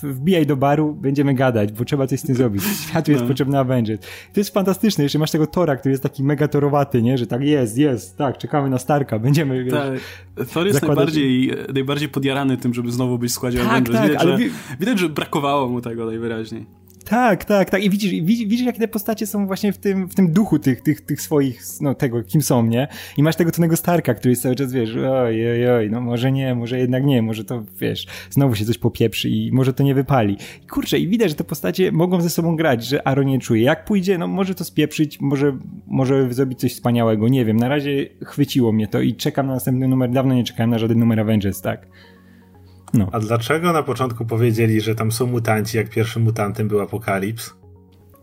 wbijaj 0.02 0.46
do 0.46 0.56
baru, 0.56 0.94
będziemy 0.94 1.34
gadać, 1.34 1.72
bo 1.72 1.84
trzeba 1.84 2.06
coś 2.06 2.20
z 2.20 2.22
tym 2.22 2.34
zrobić. 2.34 2.62
Światu 2.88 3.10
jest 3.10 3.22
no. 3.22 3.28
potrzebny 3.28 3.58
Avengers. 3.58 4.00
To 4.32 4.40
jest 4.40 4.54
fantastyczne, 4.54 5.04
jeszcze 5.04 5.18
masz 5.18 5.30
tego 5.30 5.46
Tora, 5.46 5.76
który 5.76 5.90
jest 5.90 6.02
taki 6.02 6.24
mega 6.24 6.48
torowaty, 6.48 7.02
nie? 7.02 7.18
Że 7.18 7.26
tak 7.26 7.42
jest, 7.42 7.78
jest, 7.78 8.16
tak, 8.16 8.38
czekamy 8.38 8.70
na 8.70 8.78
Starka, 8.78 9.18
będziemy, 9.18 9.64
wiesz, 9.64 9.74
tak. 9.74 10.48
Thor 10.48 10.66
jest 10.66 10.82
najbardziej, 10.82 11.52
najbardziej 11.74 12.08
podjarany 12.08 12.56
tym, 12.56 12.74
żeby 12.74 12.92
znowu 12.92 13.18
być 13.18 13.30
w 13.30 13.34
składzie 13.34 13.58
tak, 13.58 13.66
Avengers. 13.66 13.96
Tak, 13.96 14.06
widać, 14.08 14.22
ale... 14.22 14.38
że, 14.38 14.44
widać, 14.80 14.98
że 14.98 15.08
brakowało 15.08 15.68
mu 15.68 15.80
tego 15.80 16.06
najwyraźniej. 16.06 16.66
Tak, 17.08 17.44
tak, 17.44 17.70
tak. 17.70 17.84
I 17.84 17.90
widzisz, 17.90 18.10
widzisz, 18.10 18.46
widzisz 18.46 18.66
jak 18.66 18.76
te 18.76 18.88
postacie 18.88 19.26
są 19.26 19.46
właśnie 19.46 19.72
w 19.72 19.78
tym, 19.78 20.08
w 20.08 20.14
tym 20.14 20.32
duchu 20.32 20.58
tych, 20.58 20.80
tych, 20.80 21.00
tych 21.00 21.22
swoich, 21.22 21.62
no 21.80 21.94
tego, 21.94 22.22
kim 22.22 22.42
są, 22.42 22.66
nie? 22.66 22.88
I 23.16 23.22
masz 23.22 23.36
tego 23.36 23.50
Tonego 23.50 23.76
Starka, 23.76 24.14
który 24.14 24.30
jest 24.30 24.42
cały 24.42 24.54
czas, 24.54 24.72
wiesz, 24.72 24.96
oj, 24.96 25.50
oj, 25.50 25.70
oj, 25.70 25.90
no 25.90 26.00
może 26.00 26.32
nie, 26.32 26.54
może 26.54 26.78
jednak 26.78 27.04
nie, 27.04 27.22
może 27.22 27.44
to, 27.44 27.64
wiesz, 27.80 28.06
znowu 28.30 28.54
się 28.54 28.64
coś 28.64 28.78
popieprzy 28.78 29.28
i 29.28 29.52
może 29.52 29.72
to 29.72 29.82
nie 29.82 29.94
wypali. 29.94 30.36
I 30.64 30.66
kurczę, 30.66 30.98
i 30.98 31.08
widać, 31.08 31.30
że 31.30 31.36
te 31.36 31.44
postacie 31.44 31.92
mogą 31.92 32.20
ze 32.20 32.30
sobą 32.30 32.56
grać, 32.56 32.84
że 32.84 33.08
Aaron 33.08 33.26
nie 33.26 33.38
czuje. 33.38 33.62
Jak 33.62 33.84
pójdzie, 33.84 34.18
no 34.18 34.26
może 34.26 34.54
to 34.54 34.64
spieprzyć, 34.64 35.20
może, 35.20 35.58
może 35.86 36.34
zrobić 36.34 36.60
coś 36.60 36.74
wspaniałego, 36.74 37.28
nie 37.28 37.44
wiem. 37.44 37.56
Na 37.56 37.68
razie 37.68 38.06
chwyciło 38.24 38.72
mnie 38.72 38.88
to 38.88 39.00
i 39.00 39.14
czekam 39.14 39.46
na 39.46 39.52
następny 39.52 39.88
numer. 39.88 40.10
Dawno 40.10 40.34
nie 40.34 40.44
czekałem 40.44 40.70
na 40.70 40.78
żaden 40.78 40.98
numer 40.98 41.20
Avengers, 41.20 41.60
tak? 41.60 41.86
No. 42.96 43.08
A 43.12 43.20
dlaczego 43.20 43.72
na 43.72 43.82
początku 43.82 44.24
powiedzieli, 44.24 44.80
że 44.80 44.94
tam 44.94 45.12
są 45.12 45.26
mutanci, 45.26 45.76
jak 45.76 45.90
pierwszym 45.90 46.22
mutantem 46.22 46.68
był 46.68 46.80
Apokalips? 46.80 47.54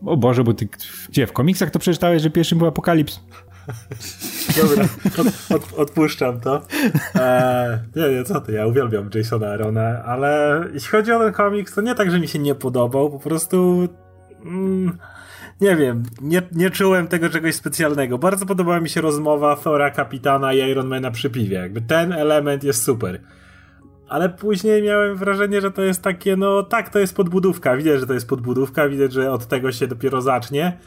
O 0.06 0.16
Boże, 0.16 0.44
bo 0.44 0.54
ty 0.54 0.68
gdzie? 1.08 1.26
W 1.26 1.32
komiksach 1.32 1.70
to 1.70 1.78
przeczytałeś, 1.78 2.22
że 2.22 2.30
pierwszym 2.30 2.58
był 2.58 2.66
Apokalips? 2.66 3.20
Dobra, 4.62 4.84
od, 5.18 5.56
od, 5.56 5.78
odpuszczam 5.78 6.40
to. 6.40 6.62
Eee, 7.14 7.78
nie, 7.96 8.08
nie, 8.08 8.24
co 8.24 8.40
ty, 8.40 8.52
ja 8.52 8.66
uwielbiam 8.66 9.10
Jasona 9.14 9.48
Arona, 9.48 10.04
ale 10.04 10.60
jeśli 10.74 10.88
chodzi 10.88 11.12
o 11.12 11.18
ten 11.18 11.32
komiks, 11.32 11.74
to 11.74 11.80
nie 11.80 11.94
tak, 11.94 12.10
że 12.10 12.20
mi 12.20 12.28
się 12.28 12.38
nie 12.38 12.54
podobał, 12.54 13.10
po 13.10 13.18
prostu... 13.18 13.88
Mm, 14.44 14.98
nie 15.60 15.76
wiem, 15.76 16.02
nie, 16.20 16.42
nie 16.52 16.70
czułem 16.70 17.08
tego 17.08 17.30
czegoś 17.30 17.54
specjalnego. 17.54 18.18
Bardzo 18.18 18.46
podobała 18.46 18.80
mi 18.80 18.88
się 18.88 19.00
rozmowa 19.00 19.56
Thora, 19.56 19.90
Kapitana 19.90 20.52
i 20.52 20.70
Ironmana 20.70 21.10
przy 21.10 21.30
piwie. 21.30 21.56
Jakby 21.56 21.80
ten 21.80 22.12
element 22.12 22.64
jest 22.64 22.82
super 22.82 23.20
ale 24.08 24.28
później 24.28 24.82
miałem 24.82 25.16
wrażenie, 25.16 25.60
że 25.60 25.70
to 25.70 25.82
jest 25.82 26.02
takie, 26.02 26.36
no 26.36 26.62
tak, 26.62 26.90
to 26.90 26.98
jest 26.98 27.16
podbudówka. 27.16 27.76
Widać, 27.76 28.00
że 28.00 28.06
to 28.06 28.14
jest 28.14 28.28
podbudówka, 28.28 28.88
widać, 28.88 29.12
że 29.12 29.32
od 29.32 29.46
tego 29.46 29.72
się 29.72 29.86
dopiero 29.86 30.22
zacznie. 30.22 30.78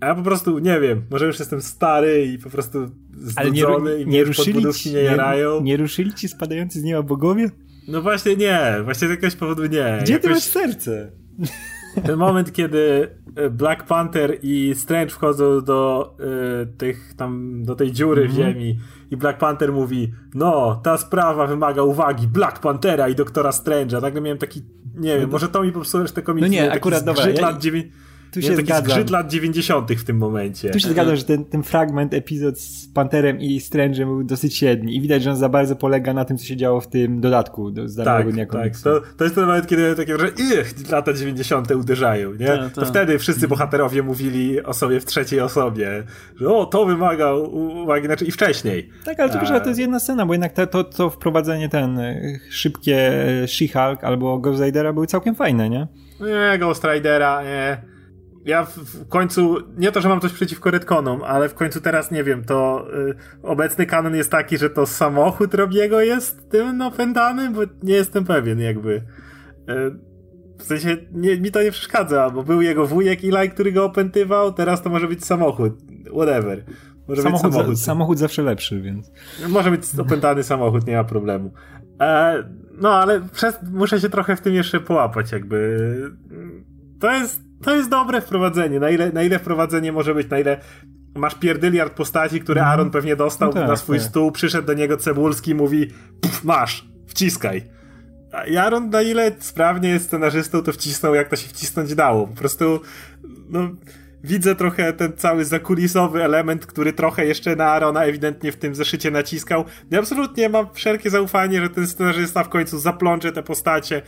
A 0.00 0.06
ja 0.06 0.14
po 0.14 0.22
prostu 0.22 0.58
nie 0.58 0.80
wiem, 0.80 1.02
może 1.10 1.26
już 1.26 1.38
jestem 1.38 1.62
stary 1.62 2.24
i 2.24 2.38
po 2.38 2.50
prostu 2.50 2.90
znudzony 3.12 3.96
nie, 3.96 4.02
i 4.02 4.06
nie 4.06 4.24
ruszyli 4.24 4.74
ci, 4.74 4.92
nie 4.92 5.02
jarają. 5.02 5.56
Nie, 5.56 5.62
nie 5.62 5.76
ruszyli 5.76 6.14
ci 6.14 6.28
spadający 6.28 6.80
z 6.80 6.82
nieba 6.82 7.02
bogowie? 7.02 7.50
No 7.88 8.02
właśnie 8.02 8.36
nie, 8.36 8.60
właśnie 8.84 9.08
z 9.08 9.10
jakiegoś 9.10 9.36
powodu 9.36 9.62
nie. 9.62 9.98
Gdzie 10.02 10.12
Jakoś... 10.12 10.22
ty 10.22 10.28
masz 10.28 10.42
serce? 10.42 11.12
Ten 12.06 12.16
moment, 12.16 12.52
kiedy 12.52 13.08
e, 13.36 13.50
Black 13.50 13.84
Panther 13.84 14.38
i 14.42 14.74
Strange 14.74 15.10
wchodzą 15.10 15.60
do 15.60 16.10
y, 16.62 16.66
tych 16.66 17.14
tam, 17.16 17.62
do 17.64 17.74
tej 17.74 17.92
dziury 17.92 18.22
mm 18.22 18.32
-hmm. 18.32 18.36
w 18.36 18.38
mhm. 18.38 18.54
ziemi 18.54 18.78
i 19.10 19.16
Black 19.16 19.38
Panther 19.38 19.72
mówi, 19.72 20.12
no, 20.34 20.80
ta 20.82 20.98
sprawa 20.98 21.46
wymaga 21.46 21.82
uwagi 21.82 22.28
Black 22.28 22.58
Panthera 22.58 23.08
i 23.08 23.14
Doktora 23.14 23.50
Strange'a. 23.50 24.02
Nagle 24.02 24.20
miałem 24.20 24.38
taki, 24.38 24.62
nie 24.94 25.14
wiem, 25.14 25.22
no 25.22 25.28
może 25.28 25.48
to 25.48 25.62
mi 25.62 25.72
popsuło 25.72 26.04
te 26.04 26.22
komiksy. 26.22 26.50
No 26.50 26.52
nie, 26.52 26.72
akurat 26.72 27.04
dobra. 27.04 27.28
Ja, 27.28 27.42
lat 27.42 27.58
9 27.58 27.86
tu 28.32 28.42
się 28.42 28.56
taki 28.56 28.72
zgrzyt 28.72 29.10
lat 29.10 29.30
90. 29.30 29.92
w 29.92 30.04
tym 30.04 30.16
momencie. 30.16 30.70
Tu 30.70 30.80
się 30.80 30.88
zgadzam, 30.88 31.16
że 31.16 31.24
ten, 31.24 31.44
ten 31.44 31.62
fragment, 31.62 32.14
epizod 32.14 32.60
z 32.60 32.88
Panterem 32.88 33.40
i 33.40 33.60
Strange'em 33.60 34.04
był 34.04 34.24
dosyć 34.24 34.56
średni 34.56 34.96
i 34.96 35.00
widać, 35.00 35.22
że 35.22 35.30
on 35.30 35.36
za 35.36 35.48
bardzo 35.48 35.76
polega 35.76 36.14
na 36.14 36.24
tym, 36.24 36.38
co 36.38 36.44
się 36.44 36.56
działo 36.56 36.80
w 36.80 36.88
tym 36.88 37.20
dodatku 37.20 37.70
do, 37.70 37.88
z 37.88 37.96
tak, 37.96 38.32
dnia 38.32 38.46
tak. 38.46 38.76
To, 38.76 39.00
to 39.16 39.24
jest 39.24 39.36
ten 39.36 39.44
moment, 39.44 39.66
kiedy 39.66 39.94
takie 39.96 40.18
że 40.18 40.28
ich, 40.28 40.90
lata 40.90 41.12
90. 41.12 41.70
uderzają, 41.70 42.32
nie? 42.32 42.46
Ta, 42.46 42.56
ta. 42.56 42.80
To 42.80 42.86
wtedy 42.86 43.18
wszyscy 43.18 43.48
bohaterowie 43.48 44.02
mówili 44.02 44.62
o 44.62 44.72
sobie 44.72 45.00
w 45.00 45.04
trzeciej 45.04 45.40
osobie, 45.40 46.02
że 46.36 46.48
o, 46.48 46.66
to 46.66 46.86
wymaga 46.86 47.32
uwagi, 47.34 48.06
znaczy 48.06 48.24
i 48.24 48.30
wcześniej. 48.30 48.90
Tak, 49.04 49.20
ale 49.20 49.30
to, 49.30 49.46
że 49.46 49.60
to 49.60 49.68
jest 49.68 49.80
jedna 49.80 50.00
scena, 50.00 50.26
bo 50.26 50.34
jednak 50.34 50.52
to, 50.52 50.66
to, 50.66 50.84
to 50.84 51.10
wprowadzenie 51.10 51.68
ten 51.68 51.98
e, 51.98 52.38
szybkie 52.50 52.96
e, 53.42 53.46
She-Hulk 53.46 53.96
albo 54.02 54.38
Ghost 54.38 54.62
Ridera 54.62 54.92
były 54.92 55.06
całkiem 55.06 55.34
fajne, 55.34 55.70
nie? 55.70 55.86
Nie, 56.20 56.58
Ghost 56.58 56.84
Ridera, 56.84 57.42
nie 57.42 57.90
ja 58.44 58.64
w 58.64 59.08
końcu, 59.08 59.56
nie 59.76 59.92
to, 59.92 60.00
że 60.00 60.08
mam 60.08 60.20
coś 60.20 60.32
przeciwko 60.32 60.70
Redconom, 60.70 61.22
ale 61.22 61.48
w 61.48 61.54
końcu 61.54 61.80
teraz 61.80 62.10
nie 62.10 62.24
wiem, 62.24 62.44
to 62.44 62.86
y, 63.08 63.14
obecny 63.42 63.86
kanon 63.86 64.14
jest 64.14 64.30
taki, 64.30 64.58
że 64.58 64.70
to 64.70 64.86
samochód 64.86 65.54
Robiego 65.54 66.00
jest 66.00 66.50
tym 66.50 66.82
opętany, 66.82 67.50
bo 67.50 67.60
nie 67.82 67.94
jestem 67.94 68.24
pewien 68.24 68.60
jakby. 68.60 68.92
Y, 68.92 69.02
w 70.58 70.62
sensie 70.62 70.96
nie, 71.12 71.40
mi 71.40 71.50
to 71.50 71.62
nie 71.62 71.70
przeszkadza, 71.70 72.30
bo 72.30 72.42
był 72.42 72.62
jego 72.62 72.86
wujek 72.86 73.20
Eli, 73.24 73.50
który 73.50 73.72
go 73.72 73.84
opętywał, 73.84 74.52
teraz 74.52 74.82
to 74.82 74.90
może 74.90 75.08
być 75.08 75.24
samochód. 75.24 75.72
Whatever. 76.16 76.64
Może 77.08 77.22
samochód, 77.22 77.46
być 77.46 77.52
samochód. 77.52 77.78
Za, 77.78 77.84
samochód 77.84 78.18
zawsze 78.18 78.42
lepszy, 78.42 78.80
więc. 78.80 79.12
Może 79.48 79.70
być 79.70 79.82
opętany 79.98 80.42
samochód, 80.42 80.86
nie 80.86 80.96
ma 80.96 81.04
problemu. 81.04 81.52
E, 82.00 82.44
no 82.72 82.94
ale 82.94 83.20
przez, 83.20 83.58
muszę 83.72 84.00
się 84.00 84.08
trochę 84.08 84.36
w 84.36 84.40
tym 84.40 84.54
jeszcze 84.54 84.80
połapać, 84.80 85.32
jakby. 85.32 85.78
To 87.00 87.12
jest 87.12 87.49
to 87.64 87.74
jest 87.74 87.90
dobre 87.90 88.20
wprowadzenie. 88.20 88.80
Na 88.80 88.90
ile, 88.90 89.12
na 89.12 89.22
ile 89.22 89.38
wprowadzenie 89.38 89.92
może 89.92 90.14
być, 90.14 90.30
na 90.30 90.38
ile 90.38 90.60
masz 91.14 91.34
pierdyliard 91.34 91.92
postaci, 91.92 92.40
które 92.40 92.60
mhm. 92.60 92.72
Aaron 92.72 92.90
pewnie 92.90 93.16
dostał 93.16 93.48
no 93.48 93.54
tak, 93.54 93.68
na 93.68 93.76
swój 93.76 93.98
tak. 93.98 94.06
stół, 94.06 94.32
przyszedł 94.32 94.66
do 94.66 94.74
niego 94.74 94.96
Cebulski, 94.96 95.54
mówi 95.54 95.90
masz, 96.44 96.88
wciskaj. 97.06 97.62
A 98.32 98.60
Aaron 98.60 98.90
na 98.90 99.02
ile 99.02 99.32
sprawnie 99.38 99.88
jest 99.88 100.06
scenarzystą, 100.06 100.62
to 100.62 100.72
wcisnął 100.72 101.14
jak 101.14 101.28
to 101.28 101.36
się 101.36 101.48
wcisnąć 101.48 101.94
dało. 101.94 102.26
Po 102.26 102.36
prostu 102.36 102.80
no, 103.48 103.70
widzę 104.24 104.54
trochę 104.54 104.92
ten 104.92 105.12
cały 105.16 105.44
zakulisowy 105.44 106.24
element, 106.24 106.66
który 106.66 106.92
trochę 106.92 107.26
jeszcze 107.26 107.56
na 107.56 107.66
Arona 107.66 108.04
ewidentnie 108.04 108.52
w 108.52 108.56
tym 108.56 108.74
zeszycie 108.74 109.10
naciskał. 109.10 109.64
Ja 109.90 109.98
absolutnie 109.98 110.48
mam 110.48 110.66
wszelkie 110.72 111.10
zaufanie, 111.10 111.60
że 111.60 111.68
ten 111.68 111.86
scenarzysta 111.86 112.44
w 112.44 112.48
końcu 112.48 112.78
zaplącze 112.78 113.32
te 113.32 113.42
postacie, 113.42 114.02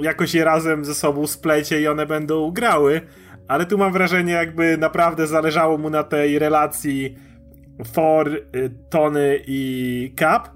jakoś 0.00 0.34
je 0.34 0.44
razem 0.44 0.84
ze 0.84 0.94
sobą 0.94 1.26
splecie 1.26 1.80
i 1.80 1.88
one 1.88 2.06
będą 2.06 2.50
grały, 2.50 3.00
ale 3.48 3.66
tu 3.66 3.78
mam 3.78 3.92
wrażenie, 3.92 4.32
jakby 4.32 4.78
naprawdę 4.78 5.26
zależało 5.26 5.78
mu 5.78 5.90
na 5.90 6.02
tej 6.02 6.38
relacji 6.38 7.18
For, 7.92 8.28
y, 8.28 8.70
Tony 8.90 9.40
i 9.46 10.14
Cap, 10.18 10.48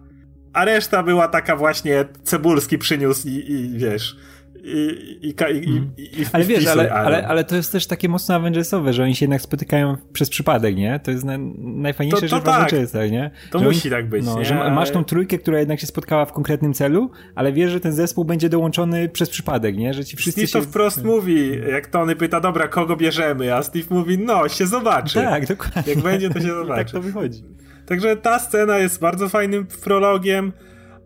a 0.53 0.65
reszta 0.65 1.03
była 1.03 1.29
taka 1.29 1.57
właśnie 1.57 2.05
Cebulski 2.23 2.79
przyniósł 2.79 3.29
i, 3.29 3.51
i 3.51 3.79
wiesz 3.79 4.17
i, 4.65 5.19
i, 5.23 5.29
i, 5.29 5.69
mm. 5.69 5.91
i, 5.97 6.27
Ale 6.33 6.45
wiesz, 6.45 6.67
ale, 6.67 6.93
ale, 6.93 7.29
ale 7.29 7.45
to 7.45 7.57
jest 7.57 7.73
też 7.73 7.87
takie 7.87 8.09
mocno 8.09 8.35
Avengersowe, 8.35 8.93
że 8.93 9.03
oni 9.03 9.15
się 9.15 9.25
jednak 9.25 9.41
spotykają 9.41 9.97
przez 10.13 10.31
przypadek, 10.31 10.77
nie? 10.77 11.01
To 11.01 11.11
jest 11.11 11.25
na, 11.25 11.39
najfajniejsze 11.59 12.21
to, 12.21 12.29
to 12.29 12.37
rzecz 12.37 12.45
tak. 12.45 12.55
Avengersach, 12.55 13.11
nie? 13.11 13.31
To 13.51 13.59
że 13.59 13.65
musi 13.65 13.81
oni, 13.83 13.91
tak 13.91 14.09
być, 14.09 14.27
no, 14.27 14.39
nie? 14.39 14.45
Że 14.45 14.55
masz 14.55 14.91
tą 14.91 15.05
trójkę, 15.05 15.39
która 15.39 15.59
jednak 15.59 15.81
się 15.81 15.87
spotkała 15.87 16.25
w 16.25 16.33
konkretnym 16.33 16.75
celu, 16.75 17.11
ale 17.35 17.53
wiesz, 17.53 17.71
że 17.71 17.81
ten 17.81 17.93
zespół 17.93 18.25
będzie 18.25 18.49
dołączony 18.49 19.09
przez 19.09 19.31
przypadek, 19.31 19.77
nie? 19.77 19.95
Że 19.95 20.05
ci 20.05 20.17
wszyscy 20.17 20.47
Steve 20.47 20.47
się... 20.47 20.67
to 20.67 20.71
wprost 20.71 21.05
mówi, 21.05 21.61
jak 21.71 21.87
Tony 21.87 22.17
pyta, 22.17 22.41
dobra, 22.41 22.69
kogo 22.69 22.97
bierzemy? 22.97 23.55
A 23.55 23.63
Steve 23.63 23.87
mówi, 23.91 24.19
no, 24.19 24.49
się 24.49 24.67
zobaczy. 24.67 25.15
Tak, 25.15 25.47
dokładnie. 25.47 25.93
Jak 25.93 26.03
będzie, 26.03 26.31
to 26.31 26.41
się 26.41 26.47
zobaczy. 26.47 26.85
tak 26.85 26.91
to 26.91 27.01
wychodzi. 27.01 27.43
Także 27.87 28.17
ta 28.17 28.39
scena 28.39 28.79
jest 28.79 29.01
bardzo 29.01 29.29
fajnym 29.29 29.67
prologiem, 29.67 30.53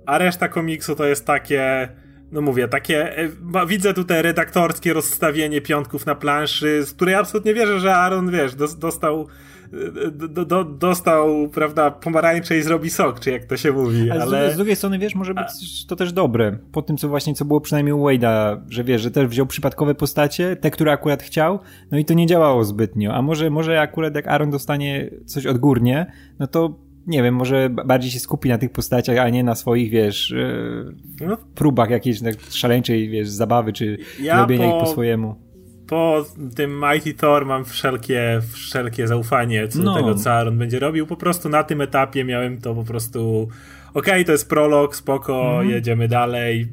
a 0.07 0.19
reszta 0.19 0.49
komiksu 0.49 0.97
to 0.97 1.05
jest 1.05 1.27
takie 1.27 1.89
no 2.33 2.41
mówię, 2.41 2.69
takie, 2.69 3.19
e, 3.19 3.29
widzę 3.67 3.95
tutaj 3.95 4.23
redaktorskie 4.23 4.93
rozstawienie 4.93 5.61
piątków 5.61 6.07
na 6.07 6.15
planszy, 6.15 6.83
z 6.87 6.93
której 6.93 7.15
absolutnie 7.15 7.55
wierzę, 7.55 7.81
że 7.81 7.97
Aaron, 7.97 8.31
wiesz, 8.31 8.55
dostał 8.79 9.27
e, 9.73 10.11
do, 10.11 10.45
do, 10.45 10.65
dostał, 10.65 11.49
prawda, 11.49 11.91
pomarańcze 11.91 12.59
i 12.59 12.63
zrobi 12.63 12.91
sok, 12.91 13.21
czy 13.21 13.31
jak 13.31 13.45
to 13.45 13.57
się 13.57 13.73
mówi, 13.73 14.11
ale... 14.11 14.23
ale... 14.23 14.53
Z, 14.53 14.57
drugiej, 14.57 14.77
strony, 14.77 14.99
wiesz, 14.99 15.15
może 15.15 15.35
być 15.35 15.47
A... 15.85 15.89
to 15.89 15.97
też 15.97 16.13
dobre, 16.13 16.59
po 16.73 16.83
tym, 16.83 16.97
co 16.97 17.09
właśnie, 17.09 17.35
co 17.35 17.45
było 17.45 17.61
przynajmniej 17.61 17.93
u 17.93 18.05
Wade'a, 18.05 18.61
że 18.69 18.85
wiesz, 18.85 19.03
że 19.03 19.11
też 19.11 19.27
wziął 19.27 19.47
przypadkowe 19.47 19.95
postacie, 19.95 20.57
te, 20.57 20.71
które 20.71 20.93
akurat 20.93 21.23
chciał, 21.23 21.61
no 21.91 21.99
i 21.99 22.05
to 22.05 22.15
nie 22.15 22.27
działało 22.27 22.65
zbytnio, 22.65 23.15
a 23.15 23.23
może, 23.23 23.51
może 23.51 23.81
akurat 23.81 24.15
jak 24.15 24.27
Aaron 24.27 24.51
dostanie 24.51 25.11
coś 25.27 25.47
odgórnie, 25.47 26.13
no 26.39 26.47
to 26.47 26.92
nie 27.07 27.23
wiem, 27.23 27.35
może 27.35 27.71
bardziej 27.71 28.11
się 28.11 28.19
skupi 28.19 28.49
na 28.49 28.59
tych 28.59 28.71
postaciach, 28.71 29.19
a 29.19 29.29
nie 29.29 29.45
na 29.45 29.55
swoich, 29.55 29.91
wiesz, 29.91 30.33
e, 30.33 31.27
no. 31.27 31.37
próbach 31.55 31.91
jakiejś 31.91 32.21
tak 32.21 32.35
szaleńczej, 32.51 33.09
wiesz, 33.09 33.29
zabawy, 33.29 33.73
czy 33.73 33.99
ja 34.21 34.41
robienia 34.41 34.69
po, 34.69 34.77
ich 34.77 34.85
po 34.85 34.91
swojemu. 34.91 35.35
Po 35.87 36.25
tym 36.57 36.81
Mighty 36.81 37.15
Thor 37.15 37.47
mam 37.47 37.65
wszelkie, 37.65 38.41
wszelkie 38.53 39.07
zaufanie 39.07 39.69
co 39.69 39.79
no. 39.79 39.85
do 39.85 40.01
tego, 40.01 40.15
co 40.15 40.33
Aaron 40.33 40.59
będzie 40.59 40.79
robił. 40.79 41.07
Po 41.07 41.17
prostu 41.17 41.49
na 41.49 41.65
tym 41.65 41.81
etapie 41.81 42.25
miałem 42.25 42.61
to 42.61 42.75
po 42.75 42.85
prostu 42.85 43.49
okej, 43.95 44.13
okay, 44.13 44.25
to 44.25 44.33
jest 44.33 44.49
prolog, 44.49 44.97
spoko, 44.97 45.55
mm. 45.55 45.71
jedziemy 45.71 46.09
dalej. 46.09 46.69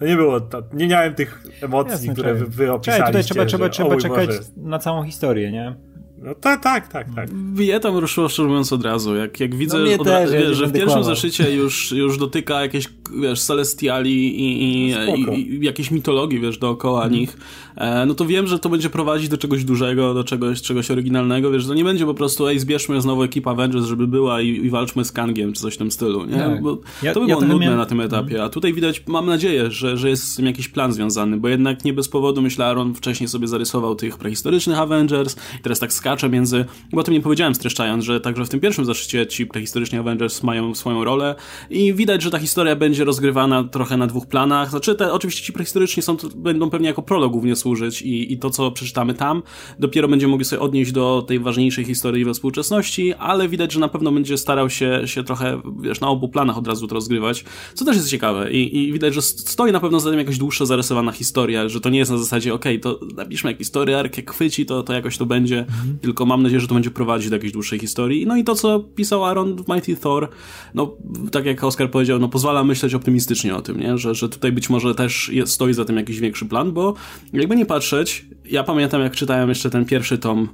No, 0.00 0.06
nie 0.06 0.16
było, 0.16 0.40
to, 0.40 0.62
nie 0.72 0.86
miałem 0.86 1.14
tych 1.14 1.42
emocji, 1.62 1.92
Jasne, 1.92 2.12
które 2.12 2.34
wy, 2.34 2.46
wy 2.46 2.72
opisaliście. 2.72 3.06
tutaj 3.06 3.24
trzeba, 3.24 3.46
trzeba, 3.46 3.68
trzeba 3.68 3.96
czekać 3.96 4.26
Boże. 4.26 4.40
na 4.56 4.78
całą 4.78 5.04
historię, 5.04 5.52
nie? 5.52 5.74
No 6.20 6.34
tak, 6.34 6.62
tak, 6.62 6.88
tak, 6.88 7.06
tak. 7.14 7.32
Mnie 7.32 7.80
tam 7.80 7.96
ruszyło 7.96 8.28
szczerze 8.28 8.48
mówiąc 8.48 8.72
od 8.72 8.84
razu. 8.84 9.16
Jak, 9.16 9.40
jak 9.40 9.54
widzę, 9.54 9.78
no 9.78 9.94
od, 9.94 10.04
też, 10.04 10.32
wie, 10.32 10.54
że 10.54 10.66
w 10.66 10.72
pierwszym 10.72 10.88
kłamał. 10.88 11.04
zeszycie 11.04 11.54
już, 11.54 11.92
już 11.92 12.18
dotyka 12.18 12.62
jakieś 12.62 12.88
wiesz, 13.20 13.42
Celestiali 13.42 14.40
i, 14.40 14.62
i, 14.62 14.90
i, 14.90 15.50
i 15.50 15.64
jakieś 15.64 15.90
mitologii, 15.90 16.40
wiesz, 16.40 16.58
dookoła 16.58 17.04
mm. 17.04 17.14
nich, 17.14 17.36
e, 17.76 18.06
no 18.06 18.14
to 18.14 18.26
wiem, 18.26 18.46
że 18.46 18.58
to 18.58 18.68
będzie 18.68 18.90
prowadzić 18.90 19.28
do 19.28 19.38
czegoś 19.38 19.64
dużego, 19.64 20.14
do 20.14 20.24
czegoś, 20.24 20.62
czegoś 20.62 20.90
oryginalnego, 20.90 21.50
wiesz, 21.50 21.66
to 21.66 21.74
nie 21.74 21.84
będzie 21.84 22.06
po 22.06 22.14
prostu, 22.14 22.46
ej, 22.46 22.58
zbierzmy 22.58 23.00
znowu 23.00 23.22
ekipę 23.22 23.50
Avengers, 23.50 23.86
żeby 23.86 24.06
była 24.06 24.40
i, 24.40 24.70
walczmy 24.70 25.04
z 25.04 25.12
Kangiem, 25.12 25.52
czy 25.52 25.60
coś 25.60 25.74
w 25.74 25.78
tym 25.78 25.90
stylu, 25.90 26.26
nie? 26.26 26.36
Tak. 26.36 26.62
Bo 26.62 26.78
ja, 27.02 27.14
to 27.14 27.20
by 27.20 27.26
było 27.26 27.40
ja 27.40 27.46
nudne 27.46 27.64
miałem... 27.64 27.78
na 27.78 27.86
tym 27.86 28.00
etapie, 28.00 28.44
a 28.44 28.48
tutaj 28.48 28.72
widać, 28.72 29.02
mam 29.06 29.26
nadzieję, 29.26 29.70
że, 29.70 29.96
że 29.96 30.08
jest 30.08 30.24
z 30.24 30.36
tym 30.36 30.46
jakiś 30.46 30.68
plan 30.68 30.92
związany, 30.92 31.36
bo 31.36 31.48
jednak 31.48 31.84
nie 31.84 31.92
bez 31.92 32.08
powodu, 32.08 32.42
myślę, 32.42 32.66
Aaron 32.66 32.94
wcześniej 32.94 33.28
sobie 33.28 33.48
zarysował 33.48 33.94
tych 33.94 34.18
prehistorycznych 34.18 34.78
Avengers 34.78 35.36
i 35.58 35.62
teraz 35.62 35.78
tak 35.78 35.92
skacze 35.92 36.28
między, 36.28 36.64
bo 36.92 37.00
o 37.00 37.04
tym 37.04 37.14
nie 37.14 37.20
powiedziałem 37.20 37.54
streszczając, 37.54 38.04
że 38.04 38.20
także 38.20 38.44
w 38.44 38.48
tym 38.48 38.60
pierwszym 38.60 38.84
zaszczycie 38.84 39.26
ci 39.26 39.46
prehistoryczni 39.46 39.98
Avengers 39.98 40.42
mają 40.42 40.74
swoją 40.74 41.04
rolę 41.04 41.34
i 41.70 41.94
widać, 41.94 42.22
że 42.22 42.30
ta 42.30 42.38
historia 42.38 42.76
będzie 42.76 42.99
rozgrywana 43.04 43.64
trochę 43.64 43.96
na 43.96 44.06
dwóch 44.06 44.26
planach. 44.26 44.70
Znaczy, 44.70 44.94
te, 44.94 45.12
oczywiście 45.12 45.42
ci 45.42 45.52
prehistoryczni 45.52 46.02
są, 46.02 46.16
będą 46.36 46.70
pewnie 46.70 46.88
jako 46.88 47.02
prolog 47.02 47.32
głównie 47.32 47.56
służyć 47.56 48.02
i, 48.02 48.32
i 48.32 48.38
to, 48.38 48.50
co 48.50 48.70
przeczytamy 48.70 49.14
tam, 49.14 49.42
dopiero 49.78 50.08
będziemy 50.08 50.30
mogli 50.30 50.44
sobie 50.44 50.60
odnieść 50.60 50.92
do 50.92 51.24
tej 51.28 51.38
ważniejszej 51.38 51.84
historii 51.84 52.24
we 52.24 52.34
współczesności, 52.34 53.14
ale 53.14 53.48
widać, 53.48 53.72
że 53.72 53.80
na 53.80 53.88
pewno 53.88 54.12
będzie 54.12 54.38
starał 54.38 54.70
się, 54.70 55.02
się 55.04 55.24
trochę, 55.24 55.60
wiesz, 55.80 56.00
na 56.00 56.08
obu 56.08 56.28
planach 56.28 56.58
od 56.58 56.66
razu 56.66 56.86
to 56.86 56.94
rozgrywać, 56.94 57.44
co 57.74 57.84
też 57.84 57.96
jest 57.96 58.08
ciekawe 58.08 58.52
i, 58.52 58.78
i 58.78 58.92
widać, 58.92 59.14
że 59.14 59.22
stoi 59.22 59.72
na 59.72 59.80
pewno 59.80 60.00
za 60.00 60.10
tym 60.10 60.18
jakaś 60.18 60.38
dłuższa 60.38 60.66
zarysowana 60.66 61.12
historia, 61.12 61.68
że 61.68 61.80
to 61.80 61.90
nie 61.90 61.98
jest 61.98 62.10
na 62.10 62.18
zasadzie, 62.18 62.54
okej, 62.54 62.80
okay, 62.80 62.98
to 62.98 63.06
napiszmy 63.16 63.50
jakiś 63.50 63.66
story 63.66 63.96
arc, 63.96 64.16
jak 64.16 64.30
chwyci, 64.30 64.66
to, 64.66 64.82
to 64.82 64.92
jakoś 64.92 65.18
to 65.18 65.26
będzie, 65.26 65.58
mhm. 65.58 65.98
tylko 65.98 66.26
mam 66.26 66.42
nadzieję, 66.42 66.60
że 66.60 66.68
to 66.68 66.74
będzie 66.74 66.90
prowadzić 66.90 67.30
do 67.30 67.36
jakiejś 67.36 67.52
dłuższej 67.52 67.78
historii. 67.78 68.26
No 68.26 68.36
i 68.36 68.44
to, 68.44 68.54
co 68.54 68.80
pisał 68.80 69.24
Aaron 69.24 69.56
w 69.56 69.68
Mighty 69.68 69.96
Thor, 69.96 70.28
no, 70.74 70.96
tak 71.32 71.46
jak 71.46 71.64
Oskar 71.64 71.90
powiedział, 71.90 72.18
no 72.18 72.28
pozwala 72.28 72.64
myśleć 72.64 72.89
optymistycznie 72.94 73.56
o 73.56 73.62
tym, 73.62 73.80
nie? 73.80 73.98
Że, 73.98 74.14
że 74.14 74.28
tutaj 74.28 74.52
być 74.52 74.70
może 74.70 74.94
też 74.94 75.28
jest, 75.32 75.52
stoi 75.52 75.74
za 75.74 75.84
tym 75.84 75.96
jakiś 75.96 76.20
większy 76.20 76.46
plan, 76.46 76.72
bo 76.72 76.94
jakby 77.32 77.56
nie 77.56 77.66
patrzeć, 77.66 78.26
ja 78.44 78.64
pamiętam 78.64 79.02
jak 79.02 79.16
czytałem 79.16 79.48
jeszcze 79.48 79.70
ten 79.70 79.84
pierwszy 79.84 80.18
tom, 80.18 80.48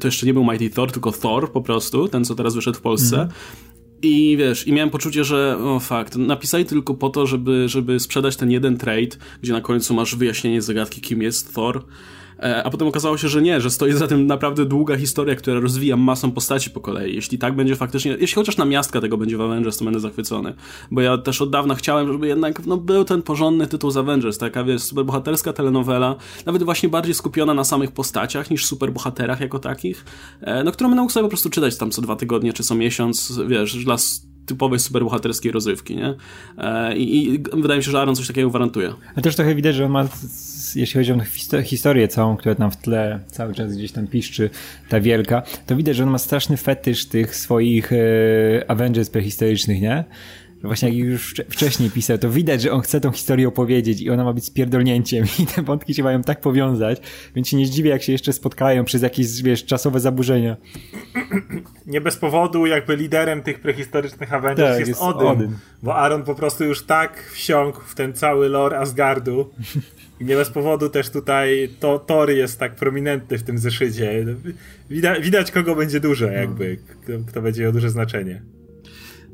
to 0.00 0.08
jeszcze 0.08 0.26
nie 0.26 0.34
był 0.34 0.44
Mighty 0.44 0.70
Thor, 0.70 0.92
tylko 0.92 1.12
Thor 1.12 1.52
po 1.52 1.62
prostu, 1.62 2.08
ten 2.08 2.24
co 2.24 2.34
teraz 2.34 2.54
wyszedł 2.54 2.78
w 2.78 2.80
Polsce. 2.80 3.16
Mm. 3.16 3.28
I 4.02 4.36
wiesz, 4.38 4.66
i 4.66 4.72
miałem 4.72 4.90
poczucie, 4.90 5.24
że 5.24 5.58
o 5.58 5.80
fakt, 5.80 6.16
napisali 6.16 6.64
tylko 6.64 6.94
po 6.94 7.10
to, 7.10 7.26
żeby, 7.26 7.68
żeby 7.68 8.00
sprzedać 8.00 8.36
ten 8.36 8.50
jeden 8.50 8.76
trade, 8.76 9.16
gdzie 9.42 9.52
na 9.52 9.60
końcu 9.60 9.94
masz 9.94 10.16
wyjaśnienie 10.16 10.62
zagadki, 10.62 11.00
kim 11.00 11.22
jest 11.22 11.54
Thor. 11.54 11.84
E, 12.38 12.64
a 12.64 12.70
potem 12.70 12.88
okazało 12.88 13.18
się, 13.18 13.28
że 13.28 13.42
nie, 13.42 13.60
że 13.60 13.70
stoi 13.70 13.92
za 13.92 14.06
tym 14.06 14.26
naprawdę 14.26 14.64
długa 14.64 14.96
historia, 14.96 15.34
która 15.34 15.60
rozwija 15.60 15.96
masą 15.96 16.32
postaci 16.32 16.70
po 16.70 16.80
kolei. 16.80 17.14
Jeśli 17.14 17.38
tak 17.38 17.56
będzie 17.56 17.76
faktycznie, 17.76 18.16
jeśli 18.20 18.34
chociaż 18.34 18.56
na 18.56 18.64
miastka 18.64 19.00
tego 19.00 19.18
będzie 19.18 19.36
w 19.36 19.40
Avengers, 19.40 19.78
to 19.78 19.84
będę 19.84 20.00
zachwycony. 20.00 20.54
Bo 20.90 21.00
ja 21.00 21.18
też 21.18 21.42
od 21.42 21.50
dawna 21.50 21.74
chciałem, 21.74 22.12
żeby 22.12 22.26
jednak 22.26 22.66
no, 22.66 22.76
był 22.76 23.04
ten 23.04 23.22
porządny 23.22 23.66
tytuł 23.66 23.90
z 23.90 23.96
Avengers, 23.96 24.38
taka 24.38 24.64
wiesz, 24.64 24.82
superbohaterska 24.82 25.52
telenowela, 25.52 26.16
nawet 26.46 26.62
właśnie 26.62 26.88
bardziej 26.88 27.14
skupiona 27.14 27.54
na 27.54 27.64
samych 27.64 27.92
postaciach 27.92 28.50
niż 28.50 28.66
superbohaterach 28.66 29.40
jako 29.40 29.58
takich, 29.58 30.04
e, 30.40 30.64
no 30.64 30.72
którą 30.72 30.90
będę 30.90 31.02
mógł 31.02 31.12
sobie 31.12 31.24
po 31.24 31.28
prostu 31.30 31.50
czytać 31.50 31.76
tam 31.76 31.90
co 31.90 32.02
dwa 32.02 32.16
tygodnie 32.16 32.52
czy 32.52 32.62
co 32.62 32.74
miesiąc, 32.74 33.40
wiesz, 33.46 33.84
dla 33.84 33.96
typowej 34.46 34.78
superbohaterskiej 34.78 35.52
rozrywki, 35.52 35.96
nie? 35.96 36.14
E, 36.58 36.96
I, 36.96 37.34
I, 37.34 37.38
wydaje 37.52 37.78
mi 37.78 37.84
się, 37.84 37.90
że 37.90 38.00
Aaron 38.00 38.16
coś 38.16 38.26
takiego 38.26 38.48
gwarantuje. 38.48 38.92
A 39.16 39.20
też 39.20 39.36
trochę 39.36 39.54
widać, 39.54 39.74
że 39.74 39.84
on 39.84 39.90
ma, 39.90 40.08
jeśli 40.74 40.98
chodzi 40.98 41.12
o 41.12 41.62
historię 41.62 42.08
całą, 42.08 42.36
która 42.36 42.54
tam 42.54 42.70
w 42.70 42.76
tle 42.76 43.20
cały 43.26 43.54
czas 43.54 43.76
gdzieś 43.76 43.92
tam 43.92 44.06
piszczy, 44.06 44.50
ta 44.88 45.00
wielka, 45.00 45.42
to 45.66 45.76
widać, 45.76 45.96
że 45.96 46.02
on 46.02 46.10
ma 46.10 46.18
straszny 46.18 46.56
fetysz 46.56 47.06
tych 47.06 47.36
swoich 47.36 47.92
e, 47.92 47.96
Avengers 48.68 49.10
prehistorycznych, 49.10 49.80
nie? 49.80 50.04
Właśnie 50.66 50.88
jak 50.88 50.98
już 50.98 51.34
wcześniej 51.50 51.90
pisał, 51.90 52.18
to 52.18 52.30
widać, 52.30 52.62
że 52.62 52.72
on 52.72 52.80
chce 52.80 53.00
tą 53.00 53.12
historię 53.12 53.48
opowiedzieć 53.48 54.00
i 54.00 54.10
ona 54.10 54.24
ma 54.24 54.32
być 54.32 54.44
spierdolnięciem 54.44 55.24
i 55.42 55.46
te 55.46 55.62
wątki 55.62 55.94
się 55.94 56.02
mają 56.02 56.22
tak 56.22 56.40
powiązać, 56.40 57.00
więc 57.34 57.48
się 57.48 57.56
nie 57.56 57.66
zdziwię, 57.66 57.90
jak 57.90 58.02
się 58.02 58.12
jeszcze 58.12 58.32
spotkają 58.32 58.84
przez 58.84 59.02
jakieś, 59.02 59.42
wiesz, 59.42 59.64
czasowe 59.64 60.00
zaburzenia. 60.00 60.56
Nie 61.86 62.00
bez 62.00 62.16
powodu 62.16 62.66
jakby 62.66 62.96
liderem 62.96 63.42
tych 63.42 63.60
prehistorycznych 63.60 64.32
Avengers 64.32 64.70
tak, 64.70 64.78
jest, 64.78 64.88
jest 64.88 65.02
Odyn, 65.02 65.26
Odyn, 65.26 65.58
bo 65.82 65.96
Aaron 65.96 66.22
po 66.22 66.34
prostu 66.34 66.64
już 66.64 66.82
tak 66.82 67.30
wsiąkł 67.32 67.80
w 67.80 67.94
ten 67.94 68.12
cały 68.12 68.48
lore 68.48 68.78
Asgardu 68.78 69.50
i 70.20 70.24
nie 70.24 70.36
bez 70.36 70.50
powodu 70.50 70.88
też 70.88 71.10
tutaj 71.10 71.68
to 71.80 71.98
Thor 71.98 72.30
jest 72.30 72.58
tak 72.58 72.74
prominentny 72.74 73.38
w 73.38 73.42
tym 73.42 73.58
zeszycie. 73.58 74.24
Widać, 74.90 75.24
widać 75.24 75.50
kogo 75.50 75.76
będzie 75.76 76.00
duże 76.00 76.32
jakby, 76.32 76.76
kto, 76.76 77.12
kto 77.26 77.42
będzie 77.42 77.62
miał 77.62 77.72
duże 77.72 77.90
znaczenie. 77.90 78.42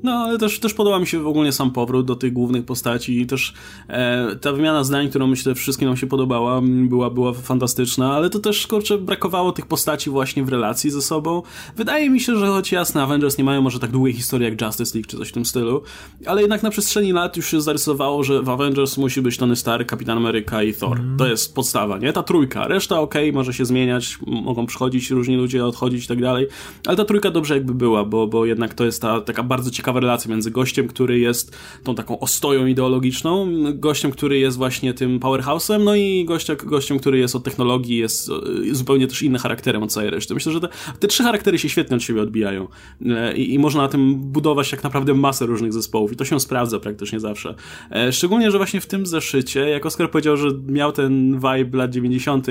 No, 0.03 0.13
ale 0.13 0.39
też, 0.39 0.61
też 0.61 0.75
podoba 0.75 0.99
mi 0.99 1.07
się 1.07 1.21
w 1.21 1.27
ogóle 1.27 1.53
sam 1.53 1.71
powrót 1.71 2.07
do 2.07 2.17
tych 2.17 2.33
głównych 2.33 2.65
postaci 2.65 3.21
i 3.21 3.27
też 3.27 3.55
e, 3.89 4.37
ta 4.37 4.53
wymiana 4.53 4.85
zdań, 4.85 5.09
którą 5.09 5.27
myślę 5.27 5.55
wszystkim 5.55 5.89
nam 5.89 5.97
się 5.97 6.07
podobała, 6.07 6.61
była, 6.65 7.11
była 7.11 7.33
fantastyczna, 7.33 8.15
ale 8.15 8.31
to 8.31 8.39
też, 8.39 8.67
kurczę, 8.67 8.99
brakowało 8.99 9.53
tych 9.53 9.67
postaci 9.67 10.11
właśnie 10.11 10.45
w 10.45 10.49
relacji 10.49 10.91
ze 10.91 11.03
sobą. 11.03 11.43
Wydaje 11.77 12.11
mi 12.11 12.21
się, 12.21 12.37
że 12.37 12.47
choć 12.47 12.73
jasne, 12.73 13.03
Avengers 13.03 13.39
nie 13.39 13.45
mają 13.45 13.63
może 13.63 13.79
tak 13.79 13.91
długiej 13.91 14.15
historii 14.15 14.45
jak 14.45 14.61
Justice 14.61 14.99
League 14.99 15.11
czy 15.11 15.17
coś 15.17 15.29
w 15.29 15.33
tym 15.33 15.45
stylu, 15.45 15.83
ale 16.27 16.41
jednak 16.41 16.63
na 16.63 16.71
przestrzeni 16.71 17.13
lat 17.13 17.37
już 17.37 17.51
się 17.51 17.61
zarysowało, 17.61 18.25
że 18.25 18.43
w 18.43 18.49
Avengers 18.49 18.99
musi 18.99 19.23
być 19.23 19.37
Tony 19.37 19.57
Stark, 19.57 19.89
Kapitan 19.89 20.19
Ameryka 20.19 20.63
i 20.63 20.75
Thor. 20.75 20.99
Mm. 20.99 21.17
To 21.17 21.27
jest 21.27 21.55
podstawa, 21.55 21.99
nie? 21.99 22.13
Ta 22.13 22.23
trójka. 22.23 22.69
Reszta 22.69 23.01
okej, 23.01 23.31
okay, 23.31 23.39
może 23.39 23.55
się 23.55 23.65
zmieniać, 23.65 24.19
mogą 24.27 24.67
przychodzić 24.67 25.11
różni 25.11 25.37
ludzie, 25.37 25.65
odchodzić 25.67 26.05
i 26.05 26.09
tak 26.09 26.21
dalej, 26.21 26.47
ale 26.87 26.97
ta 26.97 27.05
trójka 27.05 27.31
dobrze 27.31 27.55
jakby 27.55 27.75
była, 27.75 28.05
bo, 28.05 28.27
bo 28.27 28.47
jednak 28.47 28.75
to 28.75 28.85
jest 28.85 29.03
ta 29.03 29.21
taka 29.21 29.43
bardzo 29.43 29.71
ciekawa 29.71 29.92
ciekawa 29.93 30.01
relacja 30.01 30.31
między 30.31 30.51
gościem, 30.51 30.89
który 30.89 31.19
jest 31.19 31.57
tą 31.85 31.95
taką 31.95 32.19
ostoją 32.19 32.67
ideologiczną, 32.67 33.49
gościem, 33.75 34.11
który 34.11 34.39
jest 34.39 34.57
właśnie 34.57 34.95
tym 34.95 35.21
powerhouse'em, 35.21 35.85
no 35.85 35.95
i 35.95 36.25
gościa, 36.25 36.55
gościem, 36.55 36.99
który 36.99 37.19
jest 37.19 37.37
od 37.37 37.45
technologii, 37.45 37.97
jest 37.97 38.31
e, 38.31 38.75
zupełnie 38.75 39.07
też 39.07 39.23
inny 39.23 39.39
charakterem 39.39 39.83
od 39.83 39.93
całej 39.93 40.11
reszty. 40.11 40.35
Myślę, 40.35 40.53
że 40.53 40.61
te, 40.61 40.69
te 41.01 41.09
trzy 41.09 41.23
charaktery 41.23 41.59
się 41.59 41.69
świetnie 41.69 41.97
od 41.97 42.03
siebie 42.03 42.23
odbijają 42.23 42.69
e, 43.07 43.37
I, 43.37 43.55
i 43.55 43.59
można 43.59 43.83
na 43.83 43.89
tym 43.89 44.15
budować 44.15 44.71
tak 44.71 44.83
naprawdę 44.83 45.15
masę 45.15 45.47
różnych 45.47 45.73
zespołów 45.73 46.13
i 46.13 46.17
to 46.17 46.25
się 46.25 46.41
sprawdza 46.41 46.81
praktycznie 46.81 47.21
zawsze. 47.21 47.55
E, 47.91 48.13
szczególnie, 48.13 48.51
że 48.51 48.59
właśnie 48.59 48.81
w 48.81 48.87
tym 48.87 49.07
zeszycie, 49.07 49.61
jak 49.61 49.87
Oskar 49.87 50.11
powiedział, 50.11 50.37
że 50.37 50.49
miał 50.67 50.93
ten 50.93 51.35
vibe 51.35 51.79
lat 51.79 51.91
90., 51.91 52.47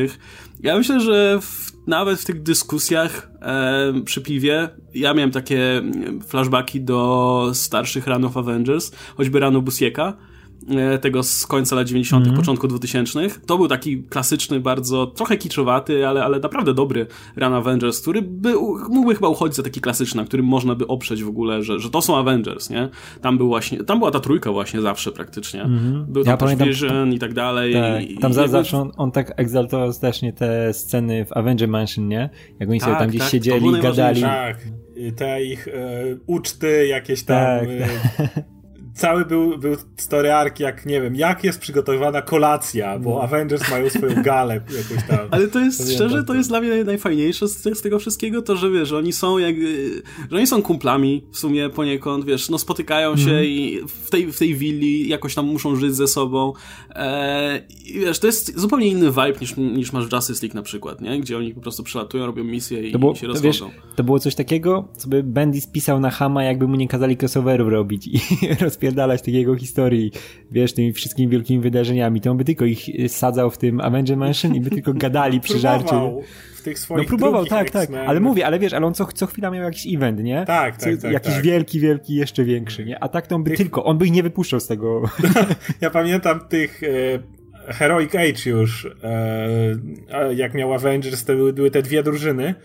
ja 0.64 0.78
myślę, 0.78 1.00
że 1.00 1.40
w, 1.42 1.72
nawet 1.88 2.20
w 2.20 2.26
tych 2.26 2.44
dyskusjach 2.44 3.32
e, 3.42 3.94
przy 4.06 4.22
piwie 4.22 4.70
ja 4.94 5.14
miałem 5.14 5.32
takie 5.32 5.82
flashbacki 6.28 6.82
do 6.82 7.52
starszych 7.54 8.08
ranów 8.08 8.38
Avengers, 8.38 8.92
choćby 9.18 9.40
rano 9.40 9.62
Busieka, 9.62 10.18
tego 11.02 11.24
z 11.24 11.48
końca 11.48 11.76
lat 11.76 11.88
90., 11.88 12.26
mm. 12.26 12.38
początku 12.38 12.68
2000. 12.68 13.20
To 13.46 13.58
był 13.58 13.68
taki 13.68 14.04
klasyczny, 14.04 14.60
bardzo 14.60 15.08
trochę 15.08 15.38
kiczowaty, 15.38 16.08
ale, 16.08 16.24
ale 16.24 16.40
naprawdę 16.40 16.74
dobry 16.74 17.08
Run 17.36 17.54
Avengers, 17.54 18.02
który 18.02 18.22
by, 18.22 18.54
mógłby 18.90 19.16
chyba 19.16 19.28
uchodzić 19.28 19.56
za 19.56 19.64
taki 19.64 19.82
klasyczny, 19.82 20.22
na 20.22 20.28
którym 20.28 20.46
można 20.46 20.76
by 20.76 20.88
oprzeć 20.88 21.24
w 21.24 21.28
ogóle, 21.28 21.64
że, 21.64 21.80
że 21.80 21.90
to 21.90 22.02
są 22.02 22.18
Avengers, 22.18 22.70
nie? 22.70 22.90
Tam 23.22 23.38
był 23.38 23.48
właśnie, 23.48 23.84
tam 23.84 24.00
była 24.00 24.12
ta 24.12 24.20
trójka 24.20 24.52
właśnie 24.52 24.82
zawsze 24.82 25.12
praktycznie. 25.12 25.62
Mm. 25.62 26.06
Był 26.10 26.24
tam 26.24 26.32
ja 26.32 26.38
pamiętam, 26.38 26.68
Vision 26.68 27.14
i 27.14 27.20
tak 27.20 27.34
dalej. 27.34 27.74
Tak, 27.74 28.10
i, 28.10 28.18
tam 28.18 28.32
i, 28.32 28.34
zawsze 28.34 28.78
on, 28.78 28.92
on, 28.98 29.12
tak 29.12 29.34
egzaltował 29.38 29.94
strasznie 29.94 30.34
te 30.34 30.74
sceny 30.74 31.26
w 31.26 31.38
Avenger 31.38 31.70
Mansion, 31.70 32.08
nie? 32.08 32.30
Jak 32.60 32.70
oni 32.70 32.80
tak, 32.80 32.90
sobie 32.90 33.00
tam 33.00 33.10
gdzieś 33.10 33.22
tak, 33.22 33.32
siedzieli, 33.32 33.82
gadali. 33.82 34.22
Tak, 34.22 34.58
te 35.16 35.44
ich 35.44 35.68
e, 35.68 35.72
uczty, 36.26 36.88
jakieś 36.88 37.24
tam... 37.24 37.38
Tak, 37.38 37.70
e, 37.70 38.44
cały 38.94 39.26
był, 39.26 39.58
był 39.58 39.76
story 39.98 40.34
arc, 40.34 40.60
jak 40.60 40.86
nie 40.86 41.02
wiem, 41.02 41.16
jak 41.16 41.44
jest 41.44 41.60
przygotowywana 41.60 42.22
kolacja, 42.22 43.00
bo 43.00 43.10
no. 43.10 43.22
Avengers 43.22 43.72
mają 43.72 43.90
swoją 43.90 44.24
galę 44.24 44.54
jakoś 44.54 45.08
tam. 45.08 45.20
Ale 45.32 45.48
to 45.48 45.60
jest, 45.60 45.78
Pamiętam 45.78 46.08
szczerze, 46.08 46.24
to 46.24 46.34
jest 46.34 46.50
dla 46.50 46.62
mnie 46.62 46.84
najfajniejsze 46.84 47.48
z, 47.48 47.64
z, 47.78 47.82
tego 47.82 48.00
wszystkiego, 48.00 48.42
to, 48.42 48.56
że 48.56 48.72
wiesz, 48.72 48.90
że 48.90 48.98
oni 48.98 49.14
są 49.14 49.38
jak, 49.38 49.56
że 50.32 50.38
oni 50.38 50.48
są 50.48 50.62
kumplami 50.62 51.24
w 51.32 51.38
sumie 51.38 51.70
poniekąd, 51.70 52.26
wiesz, 52.26 52.50
no 52.50 52.58
spotykają 52.58 53.18
się 53.18 53.32
mm. 53.32 53.46
i 53.46 53.80
w 53.88 54.10
tej, 54.10 54.32
w 54.32 54.40
tej 54.40 54.56
willi 54.56 55.08
jakoś 55.08 55.36
tam 55.36 55.46
muszą 55.46 55.76
żyć 55.76 55.96
ze 55.96 56.08
sobą 56.08 56.54
e, 56.90 57.62
i 57.86 58.00
wiesz, 58.00 58.20
to 58.20 58.28
jest 58.28 58.60
zupełnie 58.60 58.88
inny 58.88 59.10
vibe 59.10 59.40
niż, 59.42 59.58
niż 59.58 59.94
masz 59.94 60.08
w 60.08 60.14
Justice 60.14 60.46
League 60.46 60.56
na 60.56 60.64
przykład, 60.64 61.02
nie? 61.02 61.20
Gdzie 61.20 61.38
oni 61.38 61.54
po 61.54 61.62
prostu 61.62 61.84
przelatują, 61.84 62.26
robią 62.26 62.44
misje 62.44 62.90
i, 62.90 62.92
było, 62.98 63.14
i 63.14 63.16
się 63.16 63.28
rozchodzą. 63.28 63.68
Wiesz, 63.68 63.82
to 63.96 64.04
było 64.04 64.20
coś 64.20 64.36
takiego, 64.36 64.88
co 64.98 65.08
by 65.08 65.24
Bendy 65.24 65.62
spisał 65.62 66.00
na 66.00 66.10
Hama, 66.10 66.44
jakby 66.44 66.68
mu 66.68 66.76
nie 66.76 66.88
kazali 66.88 67.18
crossoverów 67.22 67.70
robić 67.70 68.08
i 68.08 68.20
rozpierdalać 68.92 69.22
takiego 69.22 69.56
historii, 69.56 70.12
wiesz, 70.52 70.74
tymi 70.74 70.94
wszystkimi 70.94 71.28
wielkimi 71.28 71.64
wydarzeniami, 71.64 72.22
to 72.22 72.32
on 72.32 72.38
by 72.38 72.46
tylko 72.46 72.66
ich 72.66 72.90
sadzał 73.08 73.52
w 73.52 73.58
tym 73.58 73.82
Avenger 73.82 74.18
Mansion 74.18 74.56
i 74.56 74.62
by 74.62 74.70
tylko 74.70 74.94
gadali 74.94 75.40
przy 75.40 75.60
żarciu. 75.60 76.22
W 76.56 76.64
tych 76.64 76.80
swoich 76.80 77.12
no 77.12 77.18
próbował, 77.18 77.46
tak, 77.46 77.70
tak, 77.70 77.90
ale 78.08 78.20
mówię, 78.20 78.46
ale 78.46 78.60
wiesz, 78.60 78.74
ale 78.74 78.86
on 78.86 78.94
co, 78.94 79.06
co 79.06 79.28
chwila 79.28 79.52
miał 79.52 79.64
jakiś 79.64 79.96
event, 79.96 80.24
nie? 80.24 80.46
Tak, 80.46 80.78
tak, 80.78 80.98
tak. 81.02 81.12
Jakiś 81.12 81.34
tak. 81.34 81.44
wielki, 81.44 81.80
wielki, 81.80 82.16
jeszcze 82.16 82.44
większy, 82.44 82.86
nie? 82.86 83.04
A 83.04 83.08
tak 83.08 83.28
to 83.28 83.36
on 83.36 83.44
by 83.44 83.50
tych... 83.50 83.60
tylko, 83.60 83.84
on 83.84 83.98
by 83.98 84.06
ich 84.06 84.12
nie 84.12 84.24
wypuszczał 84.24 84.60
z 84.60 84.68
tego. 84.68 85.02
ja 85.82 85.90
pamiętam 85.90 86.40
tych... 86.40 86.84
E... 86.84 87.42
Heroic 87.68 88.16
Age 88.16 88.50
już, 88.50 88.88
e, 89.04 90.34
jak 90.36 90.54
miał 90.54 90.74
Avengers, 90.74 91.26
to 91.26 91.34
były 91.54 91.72
te 91.72 91.82
dwie 91.82 92.04
drużyny 92.04 92.56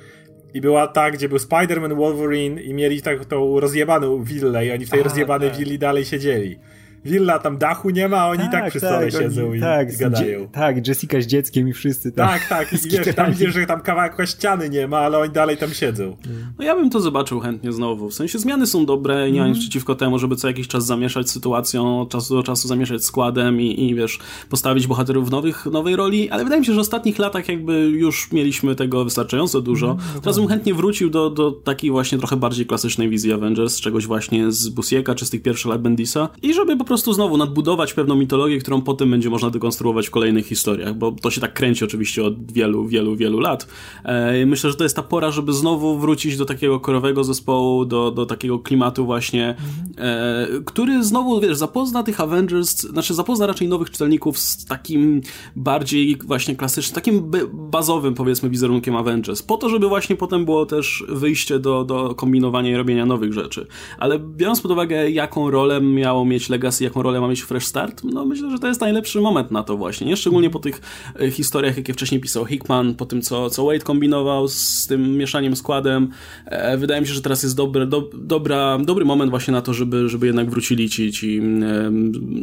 i 0.56 0.60
była 0.60 0.86
ta, 0.86 1.10
gdzie 1.10 1.28
był 1.28 1.38
Spider-Man, 1.38 1.96
Wolverine 1.96 2.62
i 2.62 2.74
mieli 2.74 3.02
tak 3.02 3.24
tą 3.24 3.60
rozjebaną 3.60 4.22
willę 4.22 4.66
i 4.66 4.72
oni 4.72 4.86
w 4.86 4.90
tej 4.90 5.00
A, 5.00 5.04
rozjebanej 5.04 5.48
tak. 5.50 5.58
willi 5.58 5.78
dalej 5.78 6.04
siedzieli. 6.04 6.58
Willa, 7.06 7.38
tam 7.38 7.58
dachu 7.58 7.90
nie 7.90 8.08
ma, 8.08 8.16
a 8.16 8.28
oni 8.28 8.42
tak, 8.42 8.50
tak 8.50 8.70
przy 8.70 8.78
stole 8.78 9.10
tak, 9.10 9.22
siedzą 9.22 9.48
oni, 9.48 9.58
i, 9.58 9.60
tak, 9.60 9.94
i 9.94 9.96
gadają. 9.96 10.48
Tak, 10.48 10.88
Jessica 10.88 11.20
z 11.20 11.26
dzieckiem 11.26 11.68
i 11.68 11.72
wszyscy 11.72 12.12
tam. 12.12 12.28
Tak, 12.28 12.48
tak, 12.48 12.72
i 12.84 12.88
wiesz, 12.88 13.14
tam 13.14 13.30
widzisz, 13.30 13.54
że 13.54 13.66
tam 13.66 13.80
kawałek 13.80 14.16
ściany 14.24 14.70
nie 14.70 14.88
ma, 14.88 14.98
ale 14.98 15.18
oni 15.18 15.32
dalej 15.32 15.56
tam 15.56 15.70
siedzą. 15.70 16.16
No 16.58 16.64
ja 16.64 16.74
bym 16.74 16.90
to 16.90 17.00
zobaczył 17.00 17.40
chętnie 17.40 17.72
znowu, 17.72 18.08
w 18.08 18.14
sensie 18.14 18.38
zmiany 18.38 18.66
są 18.66 18.86
dobre, 18.86 19.32
nie 19.32 19.40
mam 19.40 19.48
nic 19.48 19.56
mm. 19.56 19.62
przeciwko 19.62 19.94
temu, 19.94 20.18
żeby 20.18 20.36
co 20.36 20.48
jakiś 20.48 20.68
czas 20.68 20.86
zamieszać 20.86 21.30
sytuacją, 21.30 22.00
od 22.00 22.10
czasu 22.10 22.34
do 22.34 22.42
czasu 22.42 22.68
zamieszać 22.68 23.04
składem 23.04 23.60
i, 23.60 23.84
i 23.84 23.94
wiesz, 23.94 24.18
postawić 24.48 24.86
bohaterów 24.86 25.28
w 25.28 25.30
nowych, 25.30 25.66
nowej 25.66 25.96
roli, 25.96 26.30
ale 26.30 26.44
wydaje 26.44 26.60
mi 26.60 26.66
się, 26.66 26.72
że 26.72 26.78
w 26.78 26.80
ostatnich 26.80 27.18
latach 27.18 27.48
jakby 27.48 27.72
już 27.80 28.32
mieliśmy 28.32 28.74
tego 28.74 29.04
wystarczająco 29.04 29.60
dużo. 29.60 29.86
Mm, 29.90 30.20
Teraz 30.20 30.38
bym 30.38 30.48
chętnie 30.48 30.74
wrócił 30.74 31.10
do, 31.10 31.30
do 31.30 31.50
takiej 31.52 31.90
właśnie 31.90 32.18
trochę 32.18 32.36
bardziej 32.36 32.66
klasycznej 32.66 33.08
wizji 33.08 33.32
Avengers, 33.32 33.80
czegoś 33.80 34.06
właśnie 34.06 34.52
z 34.52 34.68
Busieka 34.68 35.14
czy 35.14 35.26
z 35.26 35.30
tych 35.30 35.42
pierwszych 35.42 35.70
lat 35.70 35.82
Bendisa 35.82 36.28
i 36.42 36.54
żeby 36.54 36.76
po 36.76 36.84
prostu 36.84 36.95
znowu 37.04 37.36
nadbudować 37.36 37.94
pewną 37.94 38.16
mitologię, 38.16 38.58
którą 38.58 38.82
potem 38.82 39.10
będzie 39.10 39.30
można 39.30 39.50
dekonstruować 39.50 40.08
w 40.08 40.10
kolejnych 40.10 40.46
historiach, 40.46 40.94
bo 40.94 41.12
to 41.12 41.30
się 41.30 41.40
tak 41.40 41.52
kręci 41.52 41.84
oczywiście 41.84 42.24
od 42.24 42.52
wielu, 42.52 42.86
wielu, 42.86 43.16
wielu 43.16 43.40
lat. 43.40 43.68
E, 44.04 44.46
myślę, 44.46 44.70
że 44.70 44.76
to 44.76 44.84
jest 44.84 44.96
ta 44.96 45.02
pora, 45.02 45.30
żeby 45.30 45.52
znowu 45.52 45.98
wrócić 45.98 46.36
do 46.36 46.44
takiego 46.44 46.80
korowego 46.80 47.24
zespołu, 47.24 47.84
do, 47.84 48.10
do 48.10 48.26
takiego 48.26 48.58
klimatu 48.58 49.06
właśnie, 49.06 49.54
e, 49.98 50.46
który 50.64 51.04
znowu, 51.04 51.40
wiesz, 51.40 51.56
zapozna 51.56 52.02
tych 52.02 52.20
Avengers, 52.20 52.80
znaczy 52.80 53.14
zapozna 53.14 53.46
raczej 53.46 53.68
nowych 53.68 53.90
czytelników 53.90 54.38
z 54.38 54.64
takim 54.64 55.20
bardziej 55.56 56.16
właśnie 56.24 56.56
klasycznym, 56.56 56.94
takim 56.94 57.30
bazowym 57.52 58.14
powiedzmy 58.14 58.50
wizerunkiem 58.50 58.96
Avengers, 58.96 59.42
po 59.42 59.56
to, 59.56 59.68
żeby 59.68 59.88
właśnie 59.88 60.16
potem 60.16 60.44
było 60.44 60.66
też 60.66 61.04
wyjście 61.08 61.58
do, 61.58 61.84
do 61.84 62.14
kombinowania 62.14 62.70
i 62.70 62.76
robienia 62.76 63.06
nowych 63.06 63.32
rzeczy. 63.32 63.66
Ale 63.98 64.18
biorąc 64.18 64.60
pod 64.60 64.70
uwagę, 64.70 65.10
jaką 65.10 65.50
rolę 65.50 65.80
miało 65.80 66.24
mieć 66.24 66.48
Legacy, 66.48 66.75
jaką 66.84 67.02
rolę 67.02 67.20
ma 67.20 67.28
mieć 67.28 67.42
Fresh 67.42 67.66
Start, 67.66 68.04
no 68.04 68.24
myślę, 68.24 68.50
że 68.50 68.58
to 68.58 68.68
jest 68.68 68.80
najlepszy 68.80 69.20
moment 69.20 69.50
na 69.50 69.62
to 69.62 69.76
właśnie, 69.76 70.06
nie? 70.06 70.16
Szczególnie 70.16 70.50
po 70.50 70.58
tych 70.58 70.80
e, 71.20 71.30
historiach, 71.30 71.76
jakie 71.76 71.92
wcześniej 71.92 72.20
pisał 72.20 72.46
Hickman, 72.46 72.94
po 72.94 73.06
tym, 73.06 73.22
co, 73.22 73.50
co 73.50 73.64
Wade 73.64 73.78
kombinował 73.78 74.48
z 74.48 74.86
tym 74.86 75.16
mieszaniem 75.16 75.56
składem. 75.56 76.10
E, 76.46 76.76
wydaje 76.76 77.00
mi 77.00 77.06
się, 77.06 77.14
że 77.14 77.22
teraz 77.22 77.42
jest 77.42 77.56
dobry, 77.56 77.86
do, 77.86 78.10
dobra, 78.14 78.78
dobry 78.78 79.04
moment 79.04 79.30
właśnie 79.30 79.52
na 79.52 79.62
to, 79.62 79.74
żeby, 79.74 80.08
żeby 80.08 80.26
jednak 80.26 80.50
wrócili 80.50 80.90
ci, 80.90 81.12
ci 81.12 81.40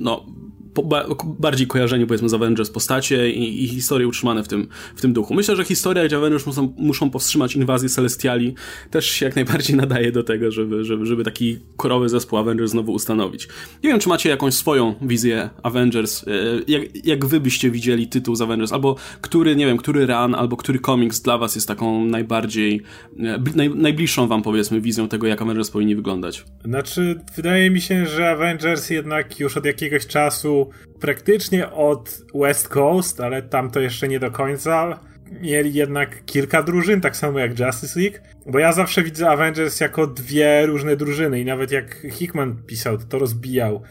no, 0.02 0.26
bardziej 1.40 1.68
kojarzeni 1.68 2.06
powiedzmy 2.06 2.30
z 2.30 2.34
Avengers 2.34 2.70
postacie 2.70 3.30
i, 3.30 3.64
i, 3.64 3.68
historie 3.68 4.08
utrzymane 4.08 4.44
w 4.44 4.48
tym, 4.48 4.68
w 4.96 5.02
tym 5.02 5.14
duchu. 5.14 5.34
Myślę, 5.34 5.56
że 5.56 5.64
historia, 5.64 6.06
gdzie 6.06 6.18
Avengers 6.18 6.46
muszą, 6.46 6.74
muszą 6.78 7.10
powstrzymać 7.10 7.56
inwazję 7.56 7.90
Celestiali 7.90 8.56
też 8.92 9.06
się 9.06 9.26
jak 9.26 9.36
najbardziej 9.36 9.76
nadaje 9.76 10.12
do 10.12 10.24
tego, 10.24 10.52
żeby, 10.52 10.86
żeby, 10.86 11.06
żeby 11.06 11.24
taki 11.24 11.60
korowy 11.78 12.10
zespół 12.10 12.40
Avengers 12.40 12.72
znowu 12.72 12.94
ustanowić. 12.94 13.48
Nie 13.84 13.90
wiem, 13.90 14.00
czy 14.00 14.10
macie 14.10 14.30
jakąś 14.30 14.54
swoją 14.54 14.96
wizję 15.02 15.50
Avengers, 15.64 16.28
e, 16.28 16.32
jak, 16.68 17.06
jak 17.06 17.26
wy 17.26 17.40
byście 17.40 17.72
widzieli 17.72 18.08
tytuł 18.08 18.36
z 18.36 18.42
Avengers, 18.42 18.74
albo 18.74 18.96
który, 19.22 19.56
nie 19.56 19.66
wiem, 19.66 19.78
który 19.78 20.06
run, 20.06 20.36
albo 20.36 20.58
który 20.58 20.80
komiks 20.80 21.22
dla 21.22 21.38
was 21.38 21.56
jest 21.56 21.68
taką 21.68 22.06
najbardziej, 22.06 22.82
e, 23.20 23.40
naj, 23.56 23.70
najbliższą 23.70 24.28
wam 24.28 24.42
powiedzmy 24.42 24.82
wizją 24.82 25.08
tego, 25.08 25.28
jak 25.28 25.42
Avengers 25.42 25.72
powinni 25.72 25.96
wyglądać? 25.96 26.46
Znaczy, 26.66 27.20
wydaje 27.36 27.70
mi 27.70 27.82
się, 27.82 28.06
że 28.06 28.30
Avengers 28.30 28.90
jednak 28.90 29.40
już 29.40 29.58
od 29.58 29.66
jakiegoś 29.66 30.08
czasu 30.08 30.63
praktycznie 31.00 31.72
od 31.72 32.22
West 32.36 32.68
Coast, 32.68 33.22
ale 33.22 33.42
tam 33.42 33.72
to 33.72 33.80
jeszcze 33.80 34.08
nie 34.08 34.20
do 34.20 34.32
końca. 34.32 35.00
Mieli 35.42 35.74
jednak 35.74 36.26
kilka 36.26 36.64
drużyn, 36.64 37.02
tak 37.02 37.18
samo 37.18 37.40
jak 37.40 37.60
Justice 37.60 38.00
League, 38.00 38.18
bo 38.46 38.60
ja 38.60 38.74
zawsze 38.74 39.04
widzę 39.04 39.30
Avengers 39.30 39.80
jako 39.80 40.08
dwie 40.08 40.66
różne 40.66 40.96
drużyny 40.96 41.40
i 41.42 41.46
nawet 41.46 41.72
jak 41.72 42.06
Hickman 42.12 42.56
pisał, 42.66 42.98
to, 42.98 43.04
to 43.06 43.20
rozbijał. 43.20 43.82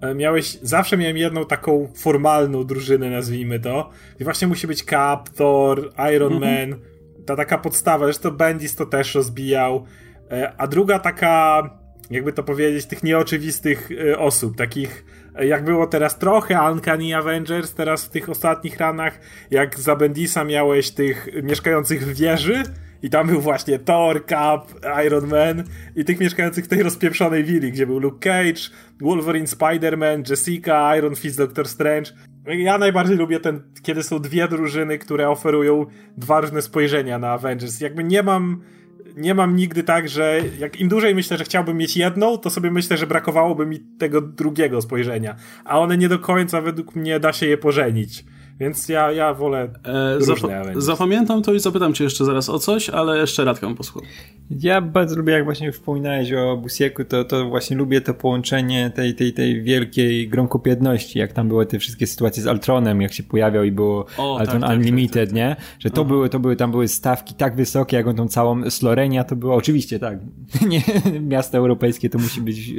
E, 0.00 0.14
miałeś, 0.14 0.58
zawsze 0.62 0.96
miałem 0.96 1.16
jedną 1.16 1.44
taką 1.44 1.88
formalną 1.94 2.64
drużynę, 2.64 3.10
nazwijmy 3.10 3.60
to, 3.60 3.90
i 4.20 4.24
właśnie 4.24 4.48
musi 4.48 4.66
być 4.66 4.82
Cap, 4.82 5.28
Thor, 5.28 5.92
Iron 6.14 6.32
mhm. 6.32 6.70
Man, 6.70 6.80
ta 7.26 7.36
taka 7.36 7.58
podstawa, 7.58 8.04
zresztą 8.04 8.30
Bendis 8.30 8.76
to 8.76 8.86
też 8.86 9.14
rozbijał, 9.14 9.84
e, 10.30 10.52
a 10.58 10.66
druga 10.66 10.98
taka, 10.98 11.62
jakby 12.10 12.32
to 12.32 12.42
powiedzieć, 12.42 12.86
tych 12.86 13.02
nieoczywistych 13.02 13.90
e, 14.10 14.18
osób, 14.18 14.56
takich 14.56 15.04
jak 15.44 15.64
było 15.64 15.86
teraz 15.86 16.18
trochę 16.18 16.72
Uncanny 16.72 17.16
Avengers, 17.16 17.74
teraz 17.74 18.04
w 18.04 18.10
tych 18.10 18.28
ostatnich 18.28 18.78
ranach, 18.78 19.20
jak 19.50 19.78
za 19.78 19.96
Bendisa 19.96 20.44
miałeś 20.44 20.90
tych 20.90 21.28
mieszkających 21.42 22.06
w 22.06 22.18
wieży, 22.18 22.62
i 23.02 23.10
tam 23.10 23.26
był 23.26 23.40
właśnie 23.40 23.78
Thor, 23.78 24.26
Cap, 24.26 24.68
Iron 25.06 25.26
Man 25.26 25.64
i 25.96 26.04
tych 26.04 26.20
mieszkających 26.20 26.64
w 26.64 26.68
tej 26.68 26.82
rozpieprzonej 26.82 27.44
willi, 27.44 27.72
gdzie 27.72 27.86
był 27.86 27.98
Luke 27.98 28.18
Cage, 28.18 28.60
Wolverine, 29.00 29.46
Spider-Man, 29.46 30.30
Jessica, 30.30 30.96
Iron 30.96 31.16
Fist, 31.16 31.38
Doctor 31.38 31.68
Strange. 31.68 32.10
Ja 32.46 32.78
najbardziej 32.78 33.16
lubię 33.16 33.40
ten, 33.40 33.62
kiedy 33.82 34.02
są 34.02 34.18
dwie 34.18 34.48
drużyny, 34.48 34.98
które 34.98 35.28
oferują 35.28 35.86
dwa 36.16 36.40
różne 36.40 36.62
spojrzenia 36.62 37.18
na 37.18 37.32
Avengers. 37.32 37.80
Jakby 37.80 38.04
nie 38.04 38.22
mam 38.22 38.62
nie 39.18 39.34
mam 39.34 39.56
nigdy 39.56 39.82
tak, 39.82 40.08
że 40.08 40.40
jak 40.58 40.80
im 40.80 40.88
dłużej 40.88 41.14
myślę, 41.14 41.38
że 41.38 41.44
chciałbym 41.44 41.76
mieć 41.76 41.96
jedną, 41.96 42.38
to 42.38 42.50
sobie 42.50 42.70
myślę, 42.70 42.96
że 42.96 43.06
brakowałoby 43.06 43.66
mi 43.66 43.80
tego 43.80 44.20
drugiego 44.20 44.82
spojrzenia. 44.82 45.36
A 45.64 45.78
one 45.78 45.98
nie 45.98 46.08
do 46.08 46.18
końca 46.18 46.60
według 46.60 46.96
mnie 46.96 47.20
da 47.20 47.32
się 47.32 47.46
je 47.46 47.58
pożenić. 47.58 48.24
Więc 48.60 48.88
ja, 48.88 49.12
ja 49.12 49.34
wolę 49.34 49.68
e, 49.84 50.14
różne 50.14 50.64
zap 50.64 50.82
Zapamiętam 50.82 51.42
to 51.42 51.54
i 51.54 51.60
zapytam 51.60 51.94
cię 51.94 52.04
jeszcze 52.04 52.24
zaraz 52.24 52.48
o 52.48 52.58
coś, 52.58 52.90
ale 52.90 53.18
jeszcze 53.18 53.44
Radkę 53.44 53.74
posłucham. 53.74 54.10
Ja 54.50 54.80
bardzo 54.80 55.16
lubię, 55.16 55.32
jak 55.32 55.44
właśnie 55.44 55.72
wspominałeś 55.72 56.32
o 56.32 56.56
Busieku, 56.56 57.04
to, 57.04 57.24
to 57.24 57.48
właśnie 57.48 57.76
lubię 57.76 58.00
to 58.00 58.14
połączenie 58.14 58.90
tej, 58.94 59.14
tej, 59.14 59.32
tej 59.32 59.62
wielkiej 59.62 60.28
gromkopiedności, 60.28 61.18
jak 61.18 61.32
tam 61.32 61.48
były 61.48 61.66
te 61.66 61.78
wszystkie 61.78 62.06
sytuacje 62.06 62.42
z 62.42 62.46
Altronem, 62.46 63.02
jak 63.02 63.12
się 63.12 63.22
pojawiał 63.22 63.64
i 63.64 63.72
było 63.72 64.06
o, 64.18 64.38
Altron 64.38 64.60
tak, 64.60 64.70
tak, 64.70 64.78
Unlimited, 64.78 65.14
tak, 65.14 65.28
tak, 65.28 65.36
nie? 65.36 65.56
Że 65.78 65.90
to 65.90 66.04
były, 66.04 66.28
to 66.28 66.38
były, 66.38 66.56
tam 66.56 66.70
były 66.70 66.88
stawki 66.88 67.34
tak 67.34 67.56
wysokie, 67.56 67.96
jak 67.96 68.06
on 68.06 68.16
tą 68.16 68.28
całą 68.28 68.70
Slorenia 68.70 69.24
to 69.24 69.36
było, 69.36 69.54
oczywiście 69.54 69.98
tak, 69.98 70.18
nie, 70.68 70.82
miasto 71.20 71.58
europejskie 71.58 72.10
to 72.10 72.18
musi 72.18 72.40
być 72.40 72.58
e, 72.58 72.72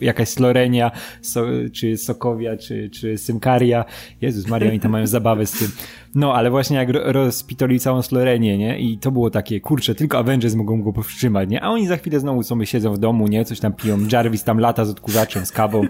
jakaś 0.00 0.28
Slorenia, 0.28 0.90
so, 1.22 1.46
czy 1.72 1.96
Sokowia, 1.96 2.56
czy, 2.56 2.90
czy 2.90 3.18
Symkaria. 3.18 3.84
Jezus 4.20 4.48
Maria, 4.48 4.70
oni 4.70 4.80
tam 4.80 4.92
mają 4.92 5.06
zabawę 5.14 5.46
z 5.46 5.52
tym. 5.52 5.68
No, 6.14 6.34
ale 6.34 6.50
właśnie 6.50 6.76
jak 6.76 6.88
rozpitoli 6.90 7.80
całą 7.80 8.02
Slorenię, 8.02 8.58
nie? 8.58 8.78
I 8.78 8.98
to 8.98 9.10
było 9.10 9.30
takie, 9.30 9.60
kurczę, 9.60 9.94
tylko 9.94 10.18
Avengers 10.18 10.54
mogą 10.54 10.82
go 10.82 10.92
powstrzymać, 10.92 11.48
nie? 11.48 11.62
A 11.62 11.68
oni 11.68 11.86
za 11.86 11.96
chwilę 11.96 12.20
znowu 12.20 12.42
sobie 12.42 12.66
siedzą 12.66 12.94
w 12.94 12.98
domu, 12.98 13.26
nie? 13.28 13.44
Coś 13.44 13.60
tam 13.60 13.72
piją, 13.72 13.98
Jarvis 14.12 14.44
tam 14.44 14.58
lata 14.58 14.84
z 14.84 14.90
odkurzaczem, 14.90 15.46
z 15.46 15.52
kawą. 15.52 15.84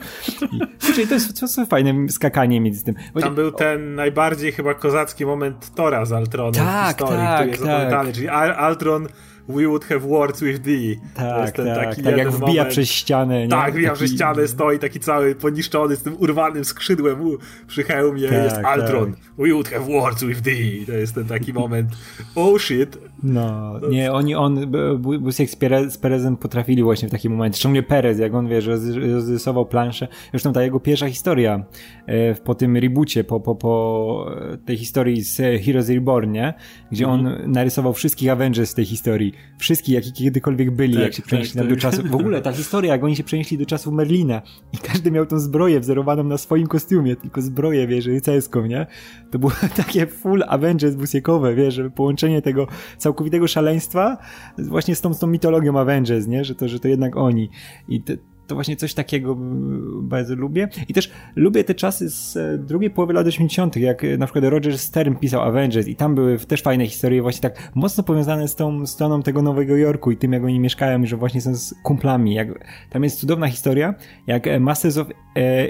I, 0.52 0.58
kurczę, 0.86 1.06
to 1.06 1.14
jest, 1.14 1.40
to 1.40 1.46
jest 1.46 1.70
fajne 1.70 2.08
skakanie 2.08 2.60
między 2.60 2.84
tym. 2.84 2.94
Właśnie, 2.94 3.20
tam 3.22 3.34
był 3.34 3.52
ten 3.52 3.94
najbardziej 3.94 4.52
chyba 4.52 4.74
kozacki 4.74 5.26
moment 5.26 5.74
Tora 5.74 6.04
z 6.04 6.12
Altronem 6.12 6.54
tak, 6.54 6.96
w 6.96 6.98
historii, 6.98 7.24
tak, 7.24 7.36
który 7.36 7.50
jest 7.50 7.62
tak. 7.62 7.72
opowiadany, 7.72 8.12
czyli 8.12 8.28
Altron 8.28 9.08
We 9.48 9.66
would 9.66 9.84
have 9.84 10.00
words 10.00 10.40
with 10.40 10.62
thee. 10.62 10.96
Tak, 11.14 11.50
ten 11.50 11.66
tak, 11.66 11.88
taki 11.88 12.02
tak 12.02 12.16
jak 12.16 12.30
wbija 12.30 12.46
moment. 12.46 12.68
przez 12.68 12.88
ścianę. 12.88 13.42
Nie? 13.42 13.48
Tak, 13.48 13.72
wbija 13.72 13.88
taki... 13.88 13.98
przez 13.98 14.12
ścianę, 14.12 14.48
stoi 14.48 14.78
taki 14.78 15.00
cały 15.00 15.34
poniszczony 15.34 15.96
z 15.96 16.02
tym 16.02 16.16
urwanym 16.18 16.64
skrzydłem 16.64 17.26
u, 17.26 17.38
przy 17.66 17.82
hełmie, 17.82 18.28
tak, 18.28 18.44
jest 18.44 18.56
Altron. 18.56 19.12
Tak. 19.12 19.20
We 19.38 19.52
would 19.52 19.68
have 19.68 19.84
words 19.84 20.24
with 20.24 20.42
thee. 20.42 20.86
To 20.86 20.92
jest 20.92 21.14
ten 21.14 21.24
taki 21.24 21.52
moment, 21.52 21.88
oh 22.34 22.58
shit. 22.58 22.98
No, 23.22 23.80
nie, 23.90 24.12
oni, 24.12 24.34
on, 24.34 24.72
Busiek 25.20 25.50
z, 25.50 25.56
Perez, 25.56 25.92
z 25.92 25.98
Perezem 25.98 26.36
potrafili 26.36 26.82
właśnie 26.82 27.08
w 27.08 27.10
takim 27.10 27.32
momencie, 27.32 27.58
szczególnie 27.58 27.82
Perez, 27.82 28.18
jak 28.18 28.34
on, 28.34 28.48
wiesz, 28.48 28.66
rozrysował 29.12 29.66
planszę. 29.66 30.08
Zresztą 30.30 30.52
ta 30.52 30.62
jego 30.62 30.80
pierwsza 30.80 31.08
historia 31.08 31.64
e, 32.06 32.34
po 32.34 32.54
tym 32.54 32.76
reboocie, 32.76 33.24
po, 33.24 33.40
po, 33.40 33.54
po 33.54 34.26
tej 34.64 34.76
historii 34.76 35.22
z 35.22 35.64
Heroes 35.64 35.88
Reborn, 35.88 36.30
nie? 36.30 36.54
Gdzie 36.92 37.08
on 37.08 37.26
mhm. 37.26 37.52
narysował 37.52 37.92
wszystkich 37.92 38.30
Avengers 38.30 38.70
z 38.70 38.74
tej 38.74 38.84
historii 38.84 39.33
wszystkich, 39.58 39.94
jaki 39.94 40.12
kiedykolwiek 40.12 40.70
byli, 40.70 40.94
tak, 40.94 41.02
jak 41.02 41.12
się 41.12 41.22
tak, 41.22 41.26
przenieśli 41.26 41.60
tak, 41.60 41.68
do 41.68 41.76
czasu. 41.76 42.02
W 42.08 42.14
ogóle 42.14 42.42
ta 42.42 42.52
historia, 42.52 42.92
jak 42.92 43.04
oni 43.04 43.16
się 43.16 43.24
przenieśli 43.24 43.58
do 43.58 43.66
czasu 43.66 43.92
Merlina 43.92 44.42
i 44.72 44.78
każdy 44.78 45.10
miał 45.10 45.26
tą 45.26 45.38
zbroję 45.38 45.80
wzorowaną 45.80 46.24
na 46.24 46.38
swoim 46.38 46.66
kostiumie, 46.66 47.16
tylko 47.16 47.42
zbroję, 47.42 47.86
wiesz, 47.86 48.06
rycerską, 48.06 48.66
nie? 48.66 48.86
To 49.30 49.38
było 49.38 49.52
takie 49.76 50.06
full 50.06 50.42
Avengers 50.48 50.94
busiekowe, 50.94 51.54
wiesz, 51.54 51.80
połączenie 51.94 52.42
tego 52.42 52.66
całkowitego 52.98 53.48
szaleństwa 53.48 54.18
właśnie 54.58 54.94
z 54.94 55.00
tą, 55.00 55.14
z 55.14 55.18
tą 55.18 55.26
mitologią 55.26 55.78
Avengers, 55.78 56.26
nie? 56.26 56.44
Że 56.44 56.54
to, 56.54 56.68
że 56.68 56.80
to 56.80 56.88
jednak 56.88 57.16
oni. 57.16 57.50
I 57.88 58.02
te, 58.02 58.16
to 58.46 58.54
właśnie 58.54 58.76
coś 58.76 58.94
takiego 58.94 59.36
bardzo 60.02 60.34
lubię. 60.34 60.68
I 60.88 60.94
też 60.94 61.10
lubię 61.36 61.64
te 61.64 61.74
czasy 61.74 62.10
z 62.10 62.36
e, 62.36 62.58
drugiej 62.58 62.90
połowy 62.90 63.12
lat 63.12 63.26
80., 63.26 63.76
jak 63.76 64.04
e, 64.04 64.18
na 64.18 64.26
przykład 64.26 64.44
Roger 64.44 64.78
Stern 64.78 65.16
pisał 65.16 65.42
Avengers 65.42 65.88
i 65.88 65.96
tam 65.96 66.14
były 66.14 66.38
też 66.38 66.62
fajne 66.62 66.86
historie 66.86 67.22
właśnie 67.22 67.40
tak 67.40 67.72
mocno 67.74 68.04
powiązane 68.04 68.48
z 68.48 68.54
tą 68.54 68.86
stroną 68.86 69.22
tego 69.22 69.42
Nowego 69.42 69.76
Jorku 69.76 70.10
i 70.10 70.16
tym, 70.16 70.32
jak 70.32 70.44
oni 70.44 70.60
mieszkają 70.60 71.02
i 71.02 71.06
że 71.06 71.16
właśnie 71.16 71.40
są 71.40 71.54
z 71.54 71.74
kumplami. 71.82 72.34
Jak, 72.34 72.48
tam 72.90 73.04
jest 73.04 73.20
cudowna 73.20 73.48
historia, 73.48 73.94
jak 74.26 74.46
e, 74.46 74.60
Masters 74.60 74.96
of 74.96 75.08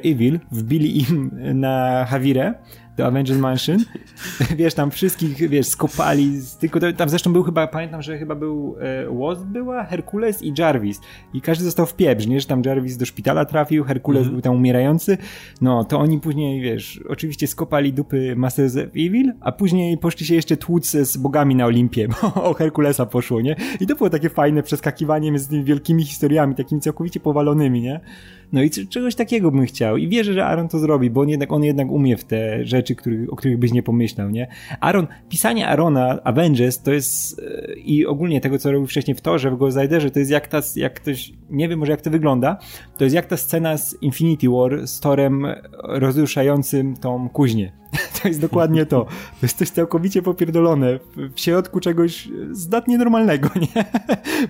Evil 0.04 0.40
wbili 0.52 0.98
im 0.98 1.30
na 1.54 2.04
Havirę 2.08 2.54
do 2.96 3.06
Avengers 3.06 3.40
Mansion. 3.40 3.78
wiesz, 4.56 4.74
tam 4.74 4.90
wszystkich, 4.90 5.48
wiesz, 5.48 5.66
skopali, 5.66 6.40
tylko 6.60 6.80
tam 6.92 7.08
zresztą 7.08 7.32
był 7.32 7.42
chyba, 7.42 7.66
pamiętam, 7.66 8.02
że 8.02 8.18
chyba 8.18 8.34
był 8.34 8.76
e, 8.80 9.18
Wasp 9.18 9.42
była, 9.42 9.84
Herkules 9.84 10.42
i 10.42 10.52
Jarvis. 10.58 11.00
I 11.34 11.40
każdy 11.40 11.64
został 11.64 11.86
w 11.86 11.94
pieprz, 11.94 12.26
nie? 12.26 12.40
Że 12.40 12.46
tam 12.46 12.62
Jarvis 12.66 12.96
do 12.96 13.06
szpitala 13.06 13.44
trafił, 13.44 13.84
Herkules 13.84 14.20
mhm. 14.20 14.34
był 14.34 14.42
tam 14.42 14.54
umierający. 14.54 15.18
No, 15.60 15.84
to 15.84 15.98
oni 15.98 16.20
później, 16.20 16.60
wiesz, 16.60 17.00
oczywiście 17.08 17.46
skopali 17.46 17.92
dupy 17.92 18.36
Masters 18.36 18.76
of 18.76 18.84
Evil, 18.84 19.32
a 19.40 19.52
później 19.52 19.98
poszli 19.98 20.26
się 20.26 20.34
jeszcze 20.34 20.56
tłuc 20.56 20.90
z 20.90 21.16
bogami 21.16 21.54
na 21.54 21.66
Olimpie, 21.66 22.08
bo 22.22 22.44
o 22.44 22.54
Herkulesa 22.54 23.06
poszło, 23.06 23.40
nie? 23.40 23.56
I 23.80 23.86
to 23.86 23.94
było 23.94 24.10
takie 24.10 24.28
fajne 24.28 24.62
przeskakiwanie 24.62 25.32
między 25.32 25.48
tymi 25.48 25.64
wielkimi 25.64 26.04
historiami, 26.04 26.54
takimi 26.54 26.80
całkowicie 26.80 27.20
powalonymi, 27.20 27.80
nie? 27.80 28.00
No 28.52 28.62
i 28.62 28.70
czegoś 28.70 29.14
takiego 29.14 29.50
bym 29.50 29.66
chciał. 29.66 29.96
I 29.96 30.08
wierzę, 30.08 30.32
że 30.32 30.46
Aaron 30.46 30.68
to 30.68 30.78
zrobi, 30.78 31.10
bo 31.10 31.20
on 31.20 31.28
jednak, 31.28 31.52
on 31.52 31.64
jednak 31.64 31.90
umie 31.90 32.16
w 32.16 32.24
te 32.24 32.64
rzeczy, 32.64 32.94
których, 32.94 33.32
o 33.32 33.36
których 33.36 33.58
byś 33.58 33.72
nie 33.72 33.82
pomyślał, 33.82 34.30
nie? 34.30 34.48
Aaron, 34.80 35.06
pisanie 35.28 35.68
Arona 35.68 36.22
Avengers 36.24 36.82
to 36.82 36.92
jest 36.92 37.38
e, 37.38 37.74
i 37.74 38.06
ogólnie 38.06 38.40
tego, 38.40 38.58
co 38.58 38.72
robił 38.72 38.86
wcześniej 38.86 39.14
w 39.14 39.20
Torze, 39.20 39.50
w 39.50 39.56
Ghost 39.56 39.78
to 40.12 40.18
jest 40.18 40.30
jak 40.30 40.48
ta, 40.48 40.60
jak 40.76 40.94
ktoś, 40.94 41.32
nie 41.50 41.68
wiem 41.68 41.78
może 41.78 41.92
jak 41.92 42.00
to 42.00 42.10
wygląda, 42.10 42.58
to 42.98 43.04
jest 43.04 43.16
jak 43.16 43.26
ta 43.26 43.36
scena 43.36 43.78
z 43.78 44.02
Infinity 44.02 44.48
War 44.48 44.86
z 44.86 45.00
Torem 45.00 45.46
rozruszającym 45.82 46.96
tą 46.96 47.28
kuźnię 47.28 47.83
To 48.22 48.28
jest 48.28 48.40
dokładnie 48.40 48.86
to. 48.86 49.04
To 49.04 49.38
jest 49.42 49.58
coś 49.58 49.70
całkowicie 49.70 50.22
popierdolone 50.22 50.98
w 51.34 51.40
środku 51.40 51.80
czegoś 51.80 52.28
zdatnie 52.50 52.98
normalnego, 52.98 53.48
nie? 53.60 53.84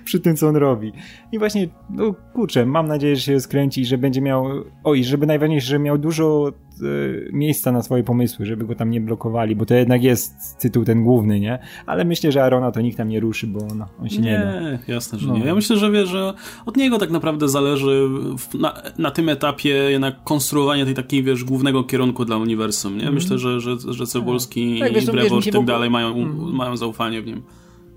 Przy 0.05 0.19
tym, 0.19 0.35
co 0.35 0.47
on 0.47 0.55
robi. 0.55 0.91
I 1.31 1.39
właśnie, 1.39 1.67
no 1.89 2.13
kurczę, 2.33 2.65
mam 2.65 2.87
nadzieję, 2.87 3.15
że 3.15 3.21
się 3.21 3.39
skręci 3.39 3.81
i 3.81 3.85
że 3.85 3.97
będzie 3.97 4.21
miał, 4.21 4.45
oj, 4.83 5.03
żeby 5.03 5.25
najważniejsze, 5.25 5.67
że 5.67 5.79
miał 5.79 5.97
dużo 5.97 6.47
e, 6.49 6.85
miejsca 7.31 7.71
na 7.71 7.81
swoje 7.81 8.03
pomysły, 8.03 8.45
żeby 8.45 8.65
go 8.65 8.75
tam 8.75 8.89
nie 8.89 9.01
blokowali, 9.01 9.55
bo 9.55 9.65
to 9.65 9.73
jednak 9.73 10.03
jest 10.03 10.57
tytuł 10.59 10.85
ten 10.85 11.03
główny, 11.03 11.39
nie? 11.39 11.59
Ale 11.85 12.05
myślę, 12.05 12.31
że 12.31 12.43
Arona 12.43 12.71
to 12.71 12.81
nikt 12.81 12.97
tam 12.97 13.09
nie 13.09 13.19
ruszy, 13.19 13.47
bo 13.47 13.67
no, 13.75 13.87
on 14.01 14.09
się 14.09 14.21
nie, 14.21 14.31
nie 14.31 14.79
da. 14.87 14.93
jasne, 14.93 15.19
że 15.19 15.27
no. 15.27 15.37
nie. 15.37 15.45
Ja 15.45 15.55
myślę, 15.55 15.77
że 15.77 15.91
wie, 15.91 16.05
że 16.05 16.33
od 16.65 16.77
niego 16.77 16.97
tak 16.97 17.11
naprawdę 17.11 17.49
zależy 17.49 18.07
w, 18.37 18.53
na, 18.53 18.81
na 18.97 19.11
tym 19.11 19.29
etapie 19.29 19.69
jednak 19.69 20.23
konstruowanie 20.23 20.85
tej 20.85 20.93
takiej, 20.93 21.23
wiesz, 21.23 21.43
głównego 21.43 21.83
kierunku 21.83 22.25
dla 22.25 22.37
uniwersum, 22.37 22.93
nie? 22.93 22.97
Mhm. 22.97 23.15
Myślę, 23.35 23.59
że, 23.59 23.77
że, 23.77 23.93
że 23.93 24.07
Cebulski 24.07 24.79
tak, 24.79 24.91
i 24.91 24.95
wiesz, 24.95 25.05
Brewo 25.05 25.39
i 25.39 25.43
tak 25.43 25.55
ogóle... 25.55 25.65
dalej 25.65 25.89
mają, 25.89 26.15
mm. 26.15 26.55
mają 26.55 26.77
zaufanie 26.77 27.21
w 27.21 27.25
nim. 27.25 27.43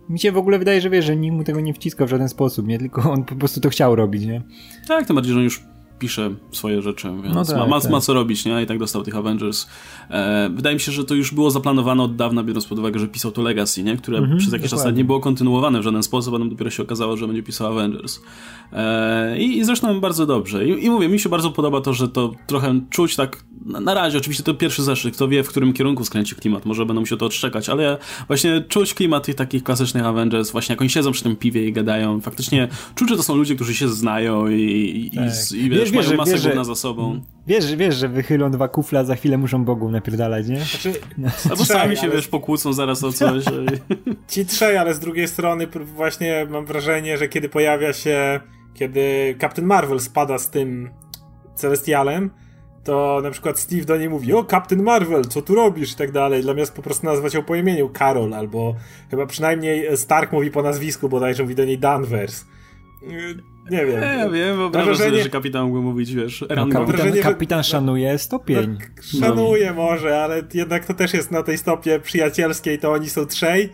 Mi 0.08 0.18
się 0.18 0.32
w 0.32 0.36
ogóle 0.36 0.58
wydaje, 0.58 0.80
że 0.80 0.90
wiesz, 0.90 1.04
że 1.04 1.16
nikt 1.16 1.36
mu 1.36 1.44
tego 1.44 1.60
nie 1.60 1.74
wciskał 1.74 2.06
w 2.06 2.10
żaden 2.10 2.28
sposób, 2.28 2.66
nie? 2.66 2.78
Tylko 2.78 3.12
on 3.12 3.24
po 3.24 3.34
prostu 3.34 3.60
to 3.60 3.68
chciał 3.70 3.96
robić, 3.96 4.24
nie? 4.24 4.42
Tak, 4.88 5.06
tym 5.06 5.16
bardziej, 5.16 5.32
że 5.32 5.38
on 5.38 5.44
już 5.44 5.62
pisze 5.98 6.30
swoje 6.52 6.82
rzeczy, 6.82 7.08
więc 7.22 7.34
no 7.34 7.44
tak, 7.44 7.56
ma, 7.56 7.66
ma, 7.66 7.80
tak. 7.80 7.90
ma, 7.90 8.00
co 8.00 8.14
robić, 8.14 8.44
nie? 8.44 8.62
I 8.62 8.66
tak 8.66 8.78
dostał 8.78 9.02
tych 9.02 9.16
Avengers. 9.16 9.66
E, 10.10 10.50
wydaje 10.54 10.76
mi 10.76 10.80
się, 10.80 10.92
że 10.92 11.04
to 11.04 11.14
już 11.14 11.34
było 11.34 11.50
zaplanowane 11.50 12.02
od 12.02 12.16
dawna, 12.16 12.42
biorąc 12.42 12.66
pod 12.66 12.78
uwagę, 12.78 12.98
że 12.98 13.08
pisał 13.08 13.30
to 13.32 13.42
Legacy, 13.42 13.82
nie? 13.82 13.96
Które 13.96 14.18
mhm, 14.18 14.38
przez 14.38 14.52
jakiś 14.52 14.70
dokładnie. 14.70 14.90
czas 14.90 14.98
nie 14.98 15.04
było 15.04 15.20
kontynuowane 15.20 15.80
w 15.80 15.82
żaden 15.82 16.02
sposób, 16.02 16.34
a 16.34 16.38
nam 16.38 16.50
dopiero 16.50 16.70
się 16.70 16.82
okazało, 16.82 17.16
że 17.16 17.26
będzie 17.26 17.42
pisał 17.42 17.66
Avengers. 17.66 18.20
E, 18.72 19.38
i, 19.38 19.58
I 19.58 19.64
zresztą 19.64 20.00
bardzo 20.00 20.26
dobrze. 20.26 20.68
I, 20.68 20.84
I, 20.84 20.90
mówię, 20.90 21.08
mi 21.08 21.20
się 21.20 21.28
bardzo 21.28 21.50
podoba 21.50 21.80
to, 21.80 21.92
że 21.92 22.08
to 22.08 22.32
trochę 22.46 22.80
czuć 22.90 23.16
tak, 23.16 23.44
na, 23.68 23.94
razie 23.94 24.18
oczywiście 24.18 24.44
to 24.44 24.54
pierwszy 24.54 24.82
zeszyt, 24.82 25.14
kto 25.14 25.28
wie, 25.28 25.42
w 25.42 25.48
którym 25.48 25.72
kierunku 25.72 26.04
skręci 26.04 26.34
klimat, 26.34 26.64
może 26.64 26.86
będą 26.86 27.04
się 27.04 27.16
to 27.16 27.26
odszczekać, 27.26 27.68
ale 27.68 27.98
właśnie 28.26 28.60
czuć 28.68 28.94
klimat 28.94 29.26
tych 29.26 29.34
takich 29.34 29.64
klasycznych 29.64 30.06
Avengers, 30.06 30.50
właśnie 30.50 30.72
jak 30.72 30.80
oni 30.80 30.90
siedzą 30.90 31.12
przy 31.12 31.22
tym 31.22 31.36
piwie 31.36 31.66
i 31.66 31.72
gadają, 31.72 32.20
faktycznie 32.20 32.68
czuć, 32.94 33.08
że 33.08 33.16
to 33.16 33.22
są 33.22 33.36
ludzie, 33.36 33.54
którzy 33.54 33.74
się 33.74 33.88
znają 33.88 34.48
i, 34.48 35.10
i, 35.12 35.16
tak. 35.16 35.24
i, 35.52 35.56
i 35.56 35.70
wiesz, 35.70 35.90
wiesz, 35.90 36.06
mają 36.06 36.16
masę 36.16 36.32
wiesz, 36.32 36.66
za 36.66 36.74
sobą. 36.74 37.20
Wiesz, 37.46 37.76
wiesz, 37.76 37.96
że 37.96 38.08
wychylą 38.08 38.50
dwa 38.50 38.68
kufla, 38.68 39.04
za 39.04 39.16
chwilę 39.16 39.38
muszą 39.38 39.64
Bogu 39.64 39.90
napierdalać, 39.90 40.48
nie? 40.48 40.56
Znaczy, 40.56 40.92
no. 41.18 41.28
Albo 41.50 41.64
sami 41.64 41.96
się, 41.96 42.02
ale... 42.02 42.12
wiesz, 42.12 42.28
pokłócą 42.28 42.72
zaraz 42.72 43.04
o 43.04 43.12
coś. 43.12 43.44
Ci 44.28 44.46
trzej, 44.46 44.76
ale 44.76 44.94
z 44.94 45.00
drugiej 45.00 45.28
strony 45.28 45.68
właśnie 45.96 46.46
mam 46.50 46.66
wrażenie, 46.66 47.18
że 47.18 47.28
kiedy 47.28 47.48
pojawia 47.48 47.92
się 47.92 48.40
kiedy 48.78 49.36
Captain 49.40 49.66
Marvel 49.66 50.00
spada 50.00 50.38
z 50.38 50.50
tym 50.50 50.90
Celestialem, 51.54 52.30
to 52.88 53.20
na 53.22 53.30
przykład 53.30 53.58
Steve 53.58 53.84
do 53.84 53.96
niej 53.96 54.08
mówi, 54.08 54.34
o 54.34 54.44
Captain 54.44 54.82
Marvel, 54.82 55.24
co 55.24 55.42
tu 55.42 55.54
robisz 55.54 55.92
i 55.92 55.96
tak 55.96 56.12
dalej, 56.12 56.42
zamiast 56.42 56.74
po 56.74 56.82
prostu 56.82 57.06
nazwać 57.06 57.34
ją 57.34 57.42
po 57.42 57.56
imieniu 57.56 57.90
Carol, 57.98 58.34
albo 58.34 58.74
chyba 59.10 59.26
przynajmniej 59.26 59.96
Stark 59.96 60.32
mówi 60.32 60.50
po 60.50 60.62
nazwisku, 60.62 61.08
bodajże 61.08 61.42
mówi 61.42 61.54
do 61.54 61.64
niej 61.64 61.78
Danvers. 61.78 62.44
Nie 63.70 63.86
wiem. 63.86 64.02
Ja 64.02 64.28
wiem, 64.28 64.56
wyobrażam 64.56 64.88
wrażenie... 64.88 65.10
sobie, 65.10 65.22
że 65.22 65.28
kapitan 65.28 65.66
mógł 65.66 65.82
mówić, 65.82 66.14
wiesz, 66.14 66.40
no, 66.40 66.56
kapitan, 66.56 66.86
wrażenie, 66.86 67.20
kapitan 67.20 67.62
szanuje 67.62 68.18
stopień. 68.18 68.78
No, 69.14 69.26
szanuje 69.26 69.72
może, 69.72 70.22
ale 70.22 70.42
jednak 70.54 70.84
to 70.84 70.94
też 70.94 71.14
jest 71.14 71.30
na 71.30 71.42
tej 71.42 71.58
stopie 71.58 72.00
przyjacielskiej, 72.00 72.78
to 72.78 72.92
oni 72.92 73.10
są 73.10 73.26
trzej, 73.26 73.72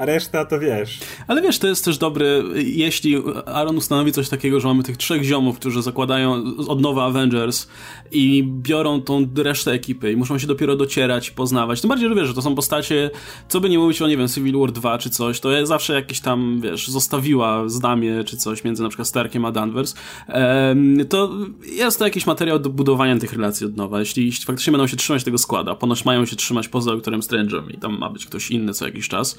a 0.00 0.04
reszta 0.04 0.44
to 0.44 0.60
wiesz. 0.60 0.98
Ale 1.28 1.42
wiesz, 1.42 1.58
to 1.58 1.68
jest 1.68 1.84
też 1.84 1.98
dobry, 1.98 2.42
jeśli 2.54 3.16
Aaron 3.46 3.76
ustanowi 3.76 4.12
coś 4.12 4.28
takiego, 4.28 4.60
że 4.60 4.68
mamy 4.68 4.82
tych 4.82 4.96
trzech 4.96 5.22
ziomów, 5.22 5.58
którzy 5.58 5.82
zakładają 5.82 6.42
od 6.68 6.80
nowa 6.80 7.04
Avengers 7.04 7.68
i 8.12 8.44
biorą 8.44 9.00
tą 9.00 9.28
resztę 9.36 9.72
ekipy 9.72 10.12
i 10.12 10.16
muszą 10.16 10.38
się 10.38 10.46
dopiero 10.46 10.76
docierać, 10.76 11.30
poznawać. 11.30 11.80
Tym 11.80 11.88
bardziej, 11.88 12.08
że 12.08 12.14
wiesz, 12.14 12.28
że 12.28 12.34
to 12.34 12.42
są 12.42 12.54
postacie, 12.54 13.10
co 13.48 13.60
by 13.60 13.68
nie 13.68 13.78
mówić 13.78 14.02
o, 14.02 14.08
nie 14.08 14.16
wiem, 14.16 14.28
Civil 14.28 14.58
War 14.58 14.72
2 14.72 14.98
czy 14.98 15.10
coś, 15.10 15.40
to 15.40 15.66
zawsze 15.66 15.94
jakieś 15.94 16.20
tam, 16.20 16.60
wiesz, 16.60 16.88
zostawiła 16.88 17.68
znamie 17.68 18.24
czy 18.24 18.36
coś 18.36 18.64
między 18.64 18.82
na 18.82 18.88
przykład 18.88 19.08
Starkiem 19.08 19.44
a 19.44 19.52
Danvers. 19.52 19.94
To 21.08 21.30
jest 21.72 21.98
to 21.98 22.04
jakiś 22.04 22.26
materiał 22.26 22.58
do 22.58 22.70
budowania 22.70 23.18
tych 23.18 23.32
relacji 23.32 23.66
od 23.66 23.76
nowa. 23.76 24.00
Jeśli, 24.00 24.26
jeśli 24.26 24.44
faktycznie 24.44 24.70
będą 24.70 24.86
się 24.86 24.96
trzymać 24.96 25.24
tego 25.24 25.38
składa, 25.38 25.74
ponoć 25.74 26.04
mają 26.04 26.26
się 26.26 26.36
trzymać 26.36 26.68
poza 26.68 26.90
doktorem 26.90 27.20
Strange'em 27.20 27.74
i 27.74 27.78
tam 27.78 27.98
ma 27.98 28.10
być 28.10 28.26
ktoś 28.26 28.50
inny 28.50 28.74
co 28.74 28.86
jakiś 28.86 29.08
czas, 29.08 29.38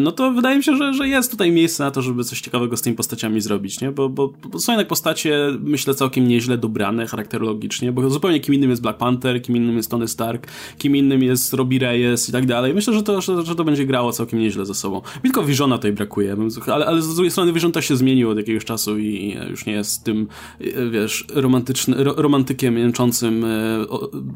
no 0.00 0.12
to 0.12 0.32
wydaje 0.32 0.56
mi 0.56 0.64
się, 0.64 0.76
że, 0.76 0.94
że 0.94 1.08
jest 1.08 1.30
tutaj 1.30 1.52
miejsce 1.52 1.84
na 1.84 1.90
to, 1.90 2.02
żeby 2.02 2.24
coś 2.24 2.40
ciekawego 2.40 2.76
z 2.76 2.82
tymi 2.82 2.96
postaciami 2.96 3.40
zrobić, 3.40 3.80
nie? 3.80 3.92
Bo, 3.92 4.08
bo, 4.08 4.32
bo 4.48 4.58
są 4.58 4.72
jednak 4.72 4.88
postacie, 4.88 5.38
myślę, 5.60 5.94
całkiem 5.94 6.28
nieźle 6.28 6.58
dobrane 6.58 7.06
charakterologicznie, 7.06 7.92
bo 7.92 8.10
zupełnie 8.10 8.40
kim 8.40 8.54
innym 8.54 8.70
jest 8.70 8.82
Black 8.82 8.98
Panther, 8.98 9.42
kim 9.42 9.56
innym 9.56 9.76
jest 9.76 9.90
Tony 9.90 10.08
Stark, 10.08 10.46
kim 10.78 10.96
innym 10.96 11.22
jest 11.22 11.54
Robbie 11.54 11.78
Reyes 11.78 12.28
i 12.28 12.32
tak 12.32 12.46
dalej. 12.46 12.74
Myślę, 12.74 12.94
że 12.94 13.02
to, 13.02 13.20
że, 13.20 13.42
że 13.42 13.54
to 13.54 13.64
będzie 13.64 13.86
grało 13.86 14.12
całkiem 14.12 14.38
nieźle 14.38 14.66
ze 14.66 14.74
sobą. 14.74 15.00
Tylko 15.22 15.44
Visiona 15.44 15.76
tutaj 15.76 15.92
brakuje, 15.92 16.36
ale, 16.66 16.86
ale 16.86 17.02
z 17.02 17.14
drugiej 17.14 17.30
strony 17.30 17.52
Vision 17.52 17.72
też 17.72 17.88
się 17.88 17.96
zmienił 17.96 18.30
od 18.30 18.36
jakiegoś 18.36 18.64
czasu 18.64 18.98
i 18.98 19.36
już 19.50 19.66
nie 19.66 19.72
jest 19.72 20.04
tym, 20.04 20.28
e, 20.60 20.90
wiesz, 20.90 21.24
romantyczny, 21.34 22.04
ro, 22.04 22.14
romantykiem 22.16 22.78
jęczącym 22.78 23.44
e, 23.44 23.48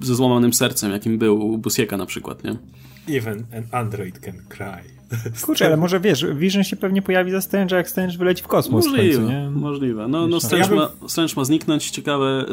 ze 0.03 0.15
złamanym 0.15 0.53
sercem, 0.53 0.93
jakim 0.93 1.19
był 1.19 1.59
Busieka 1.59 1.97
na 1.97 2.07
przykład, 2.07 2.45
nie? 2.45 2.57
Even 3.17 3.47
an 3.53 3.65
android 3.73 4.19
can 4.19 4.35
cry. 4.49 4.94
Kurczę, 5.47 5.67
ale 5.67 5.77
może 5.77 6.01
wiesz, 6.01 6.27
Vision 6.35 6.65
się 6.65 6.77
pewnie 6.77 7.03
pojawi 7.03 7.31
za 7.31 7.41
Strange, 7.41 7.77
jak 7.77 7.89
Strange 7.89 8.19
wyleci 8.19 8.43
w 8.43 8.47
kosmos 8.47 8.85
możliwe, 8.85 9.15
w 9.15 9.17
końcu, 9.17 9.33
nie? 9.33 9.51
Możliwe. 9.51 10.09
No, 10.09 10.27
no 10.27 10.41
Strange, 10.41 10.65
ja 10.65 10.69
bym... 10.69 10.79
ma, 10.79 11.09
Strange 11.09 11.35
ma 11.37 11.45
zniknąć, 11.45 11.91
ciekawe. 11.91 12.45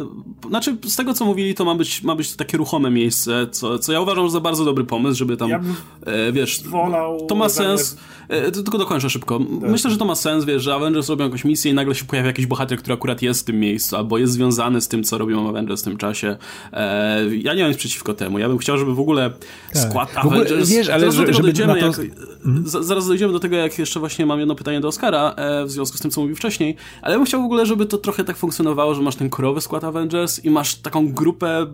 Znaczy, 0.48 0.78
z 0.86 0.96
tego 0.96 1.14
co 1.14 1.26
mówili, 1.26 1.56
to 1.56 1.66
ma 1.66 1.76
być, 1.76 2.04
ma 2.04 2.16
być 2.16 2.36
takie 2.36 2.58
ruchome 2.58 2.92
miejsce, 2.92 3.48
co, 3.52 3.80
co 3.80 3.94
ja 3.94 4.02
uważam 4.02 4.30
za 4.30 4.40
bardzo 4.40 4.66
dobry 4.66 4.84
pomysł, 4.84 5.18
żeby 5.18 5.38
tam, 5.38 5.50
ja 5.50 5.62
e, 6.06 6.32
wiesz, 6.32 6.64
wolał 6.64 7.26
to 7.26 7.36
ma 7.36 7.50
sens. 7.50 7.98
E, 8.32 8.52
tylko 8.52 8.78
dokończę 8.78 9.10
szybko. 9.10 9.40
Tak. 9.40 9.70
Myślę, 9.70 9.92
że 9.92 9.98
to 9.98 10.06
ma 10.06 10.16
sens, 10.16 10.46
wiesz, 10.46 10.64
że 10.64 10.76
Avengers 10.76 11.10
robią 11.10 11.26
jakąś 11.26 11.46
misję 11.46 11.72
i 11.72 11.74
nagle 11.74 11.96
się 11.96 12.06
pojawia 12.06 12.28
jakiś 12.28 12.46
bohater, 12.46 12.78
który 12.78 12.94
akurat 12.94 13.22
jest 13.22 13.42
w 13.42 13.44
tym 13.44 13.60
miejscu, 13.60 13.96
albo 13.96 14.18
jest 14.18 14.34
związany 14.34 14.82
z 14.82 14.88
tym, 14.88 15.04
co 15.04 15.18
robią 15.18 15.50
Avengers 15.50 15.82
w 15.82 15.84
tym 15.84 15.98
czasie. 15.98 16.38
E, 16.74 17.36
ja 17.36 17.54
nie 17.54 17.62
mam 17.62 17.72
nic 17.72 17.80
przeciwko 17.80 18.14
temu. 18.14 18.40
Ja 18.40 18.50
bym 18.50 18.58
chciał, 18.58 18.78
żeby 18.78 18.96
w 18.96 19.00
ogóle 19.00 19.32
tak. 19.74 19.82
skład 19.82 20.12
Avengers... 20.16 20.70
Wiesz, 20.70 20.90
ale 20.90 21.12
żeby, 21.12 21.34
żeby 21.34 21.54
to... 21.54 21.78
jak, 21.78 21.96
mhm. 22.45 22.84
zaraz 22.84 23.08
dojdziemy 23.08 23.34
do 23.34 23.39
tego, 23.39 23.56
jak 23.56 23.80
jeszcze 23.80 23.99
właśnie 23.99 24.25
mam 24.25 24.39
jedno 24.39 24.56
pytanie 24.56 24.80
do 24.80 24.88
Oscara 24.88 25.34
e, 25.36 25.65
w 25.65 25.71
związku 25.71 25.97
z 25.97 26.01
tym, 26.01 26.12
co 26.12 26.21
mówił 26.21 26.36
wcześniej, 26.36 26.75
ale 27.01 27.13
ja 27.13 27.19
bym 27.19 27.25
chciał 27.25 27.41
w 27.41 27.45
ogóle, 27.45 27.65
żeby 27.65 27.86
to 27.86 27.97
trochę 27.97 28.23
tak 28.23 28.38
funkcjonowało, 28.38 28.95
że 28.95 29.01
masz 29.01 29.15
ten 29.15 29.30
korowy 29.30 29.62
skład 29.62 29.84
Avengers 29.84 30.45
i 30.45 30.49
masz 30.49 30.75
taką 30.75 31.13
grupę, 31.13 31.67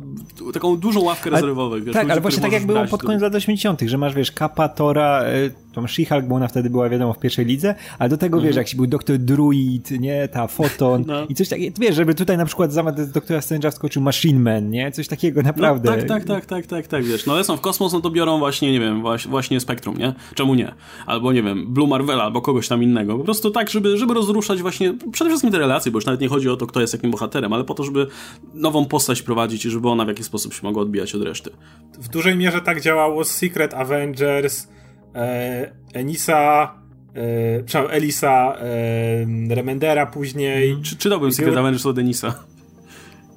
taką 0.53 0.77
dużą 0.77 1.01
ławkę 1.01 1.29
rezerwowych. 1.29 1.83
Wiesz, 1.83 1.93
tak, 1.93 2.09
ale 2.09 2.21
właśnie 2.21 2.41
tak 2.41 2.51
jak 2.51 2.65
było 2.65 2.85
pod 2.85 3.03
koniec 3.03 3.21
lat 3.21 3.35
80., 3.35 3.81
że 3.81 3.97
masz, 3.97 4.15
wiesz, 4.15 4.31
Kappa, 4.31 4.69
Tora, 4.69 5.23
tą 5.81 5.87
She-Hulk, 5.87 6.27
bo 6.27 6.35
ona 6.35 6.47
wtedy 6.47 6.69
była, 6.69 6.89
wiadomo, 6.89 7.13
w 7.13 7.19
pierwszej 7.19 7.45
lidze, 7.45 7.75
a 7.99 8.09
do 8.09 8.17
tego, 8.17 8.37
mhm. 8.37 8.47
wiesz, 8.47 8.57
jak 8.57 8.67
się 8.67 8.77
był 8.77 8.87
Doktor 8.87 9.17
Druid, 9.17 9.91
nie, 9.91 10.27
ta 10.27 10.47
Foton 10.47 11.03
no. 11.07 11.25
i 11.29 11.35
coś 11.35 11.49
takiego, 11.49 11.75
wiesz, 11.79 11.95
żeby 11.95 12.15
tutaj 12.15 12.37
na 12.37 12.45
przykład 12.45 12.73
zamiast 12.73 13.13
Doktora 13.13 13.39
Strange'a 13.39 13.71
wskoczył 13.71 14.01
Machine 14.01 14.39
Man, 14.39 14.69
nie, 14.69 14.91
coś 14.91 15.07
takiego, 15.07 15.41
naprawdę. 15.41 15.89
No, 15.89 15.97
tak, 15.97 16.07
tak, 16.07 16.25
tak, 16.25 16.45
tak, 16.45 16.65
tak, 16.65 16.87
tak, 16.87 17.03
wiesz, 17.03 17.25
no 17.25 17.35
lecą 17.35 17.57
w 17.57 17.61
kosmos, 17.61 17.93
no 17.93 18.01
to 18.01 18.09
biorą 18.09 18.39
właśnie, 18.39 18.71
nie 18.71 18.79
wiem, 18.79 19.03
właśnie 19.29 19.59
Spektrum, 19.59 19.97
nie? 19.97 20.13
Czemu 20.35 20.55
nie? 20.55 20.73
Albo, 21.05 21.33
nie 21.33 21.43
wiem, 21.43 21.73
Blue 21.73 21.87
Marvela, 21.87 22.23
albo 22.23 22.41
kogoś 22.41 22.67
tam 22.67 22.83
innego, 22.83 23.17
po 23.17 23.23
prostu 23.23 23.51
tak, 23.51 23.69
żeby, 23.69 23.97
żeby 23.97 24.13
rozruszać 24.13 24.61
właśnie, 24.61 24.93
przede 25.11 25.29
wszystkim 25.29 25.51
te 25.51 25.57
relacje, 25.57 25.91
bo 25.91 25.97
już 25.97 26.05
nawet 26.05 26.21
nie 26.21 26.27
chodzi 26.27 26.49
o 26.49 26.57
to, 26.57 26.67
kto 26.67 26.81
jest 26.81 26.93
jakim 26.93 27.11
bohaterem, 27.11 27.53
ale 27.53 27.63
po 27.63 27.73
to, 27.73 27.83
żeby 27.83 28.07
nową 28.53 28.85
postać 28.85 29.21
prowadzić 29.21 29.65
i 29.65 29.69
żeby 29.69 29.89
ona 29.89 30.05
w 30.05 30.07
jakiś 30.07 30.25
sposób 30.25 30.53
się 30.53 30.59
mogła 30.63 30.81
odbijać 30.81 31.15
od 31.15 31.21
reszty. 31.21 31.49
W 31.99 32.07
dużej 32.07 32.35
mierze 32.35 32.61
tak 32.61 32.81
działało 32.81 33.23
z 33.23 33.31
Secret 33.31 33.73
Avengers, 33.73 34.67
Enisa, 35.93 36.73
e, 37.15 37.63
przepraszam, 37.63 37.97
Elisa, 37.97 38.55
e, 39.49 39.55
Remendera 39.55 40.05
później. 40.05 40.77
Czy, 40.83 40.97
czytałbym 40.97 41.31
Secret 41.31 41.57
Avengers 41.57 41.85
od 41.85 41.97
Enisa. 41.97 42.33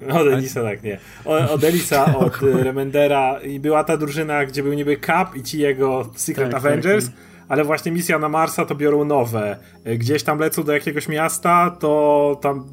Od 0.08 0.26
Elisa 0.26 0.62
tak, 0.62 0.82
nie. 0.82 0.98
Od 1.24 1.64
Elisa, 1.64 2.14
od 2.18 2.42
Remendera 2.42 3.40
i 3.40 3.60
była 3.60 3.84
ta 3.84 3.96
drużyna, 3.96 4.46
gdzie 4.46 4.62
był 4.62 4.72
niby 4.72 4.96
Cap 4.96 5.36
i 5.36 5.42
ci 5.42 5.58
jego 5.58 6.10
Secret 6.16 6.50
tak, 6.50 6.60
Avengers, 6.60 7.06
tak. 7.06 7.14
ale 7.48 7.64
właśnie 7.64 7.92
misja 7.92 8.18
na 8.18 8.28
Marsa 8.28 8.64
to 8.64 8.74
biorą 8.74 9.04
nowe. 9.04 9.56
Gdzieś 9.84 10.22
tam 10.22 10.38
lecą 10.38 10.62
do 10.62 10.72
jakiegoś 10.72 11.08
miasta, 11.08 11.76
to 11.80 12.38
tam 12.42 12.66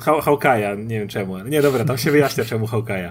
Hawkeye'a, 0.00 0.86
nie 0.86 0.98
wiem 0.98 1.08
czemu. 1.08 1.38
Nie, 1.38 1.62
dobra, 1.62 1.84
tam 1.84 1.98
się 1.98 2.10
wyjaśnia 2.10 2.44
czemu 2.44 2.66
Hawkeye'a. 2.66 3.10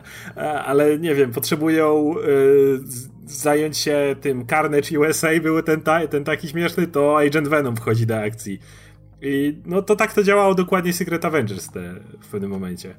Ale 0.66 1.00
nie 1.00 1.16
wiem, 1.16 1.32
potrzebują 1.32 2.16
y, 2.18 2.80
zająć 3.26 3.78
się 3.78 4.16
tym 4.22 4.48
Carnage 4.48 5.00
USA, 5.00 5.28
był 5.42 5.62
ten, 5.62 5.82
ta, 5.82 6.08
ten 6.08 6.24
taki 6.24 6.48
śmieszny, 6.48 6.88
to 6.88 7.20
Agent 7.20 7.48
Venom 7.48 7.76
wchodzi 7.76 8.06
do 8.06 8.18
akcji. 8.18 8.60
I 9.22 9.58
no 9.66 9.82
to 9.82 9.96
tak 9.96 10.14
to 10.14 10.24
działało 10.24 10.56
dokładnie 10.56 10.94
Secret 10.94 11.26
Avengers 11.26 11.70
te, 11.70 11.94
w 12.22 12.28
pewnym 12.28 12.50
momencie. 12.50 12.96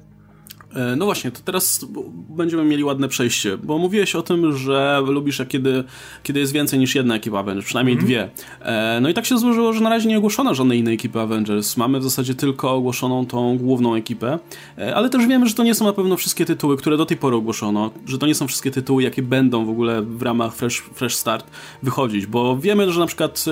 E, 0.75 0.95
no 0.95 1.05
właśnie, 1.05 1.31
to 1.31 1.39
teraz 1.45 1.85
będziemy 2.29 2.63
mieli 2.63 2.83
ładne 2.83 3.07
przejście, 3.07 3.57
bo 3.57 3.77
mówiłeś 3.77 4.15
o 4.15 4.21
tym, 4.21 4.57
że 4.57 5.01
lubisz, 5.07 5.41
kiedy, 5.47 5.83
kiedy 6.23 6.39
jest 6.39 6.53
więcej 6.53 6.79
niż 6.79 6.95
jedna 6.95 7.15
ekipa 7.15 7.39
Avengers, 7.39 7.65
przynajmniej 7.65 7.93
mm 7.93 8.05
-hmm. 8.05 8.07
dwie. 8.07 8.29
E, 8.61 8.99
no 9.01 9.09
i 9.09 9.13
tak 9.13 9.25
się 9.25 9.37
złożyło, 9.37 9.73
że 9.73 9.81
na 9.81 9.89
razie 9.89 10.09
nie 10.09 10.17
ogłoszono 10.17 10.55
żadnej 10.55 10.79
innej 10.79 10.93
ekipy 10.93 11.19
Avengers. 11.19 11.77
Mamy 11.77 11.99
w 11.99 12.03
zasadzie 12.03 12.35
tylko 12.35 12.71
ogłoszoną 12.71 13.25
tą 13.25 13.57
główną 13.57 13.95
ekipę, 13.95 14.39
e, 14.77 14.95
ale 14.95 15.09
też 15.09 15.27
wiemy, 15.27 15.47
że 15.47 15.53
to 15.53 15.63
nie 15.63 15.75
są 15.75 15.85
na 15.85 15.93
pewno 15.93 16.17
wszystkie 16.17 16.45
tytuły, 16.45 16.77
które 16.77 16.97
do 16.97 17.05
tej 17.05 17.17
pory 17.17 17.35
ogłoszono, 17.35 17.91
że 18.05 18.17
to 18.17 18.27
nie 18.27 18.35
są 18.35 18.47
wszystkie 18.47 18.71
tytuły, 18.71 19.03
jakie 19.03 19.21
będą 19.21 19.65
w 19.65 19.69
ogóle 19.69 20.01
w 20.01 20.21
ramach 20.21 20.55
Fresh, 20.55 20.81
Fresh 20.93 21.15
Start 21.15 21.51
wychodzić, 21.83 22.25
bo 22.25 22.57
wiemy, 22.57 22.91
że 22.91 22.99
na 22.99 23.07
przykład 23.07 23.45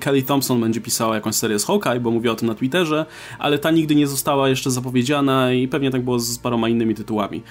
Kelly 0.00 0.22
Thompson 0.22 0.60
będzie 0.60 0.80
pisała 0.80 1.14
jakąś 1.14 1.34
serię 1.34 1.58
z 1.58 1.64
Hawkeye, 1.64 2.00
bo 2.00 2.10
mówiła 2.10 2.32
o 2.32 2.36
tym 2.36 2.48
na 2.48 2.54
Twitterze, 2.54 3.06
ale 3.38 3.58
ta 3.58 3.70
nigdy 3.70 3.94
nie 3.94 4.06
została 4.06 4.48
jeszcze 4.48 4.70
zapowiedziana 4.70 5.52
i 5.52 5.68
pewnie 5.68 5.90
tak 5.90 6.02
było 6.02 6.18
z 6.18 6.38
parą 6.38 6.55
paroma 6.56 6.68
innymi 6.68 6.94
tytułami. 6.94 7.42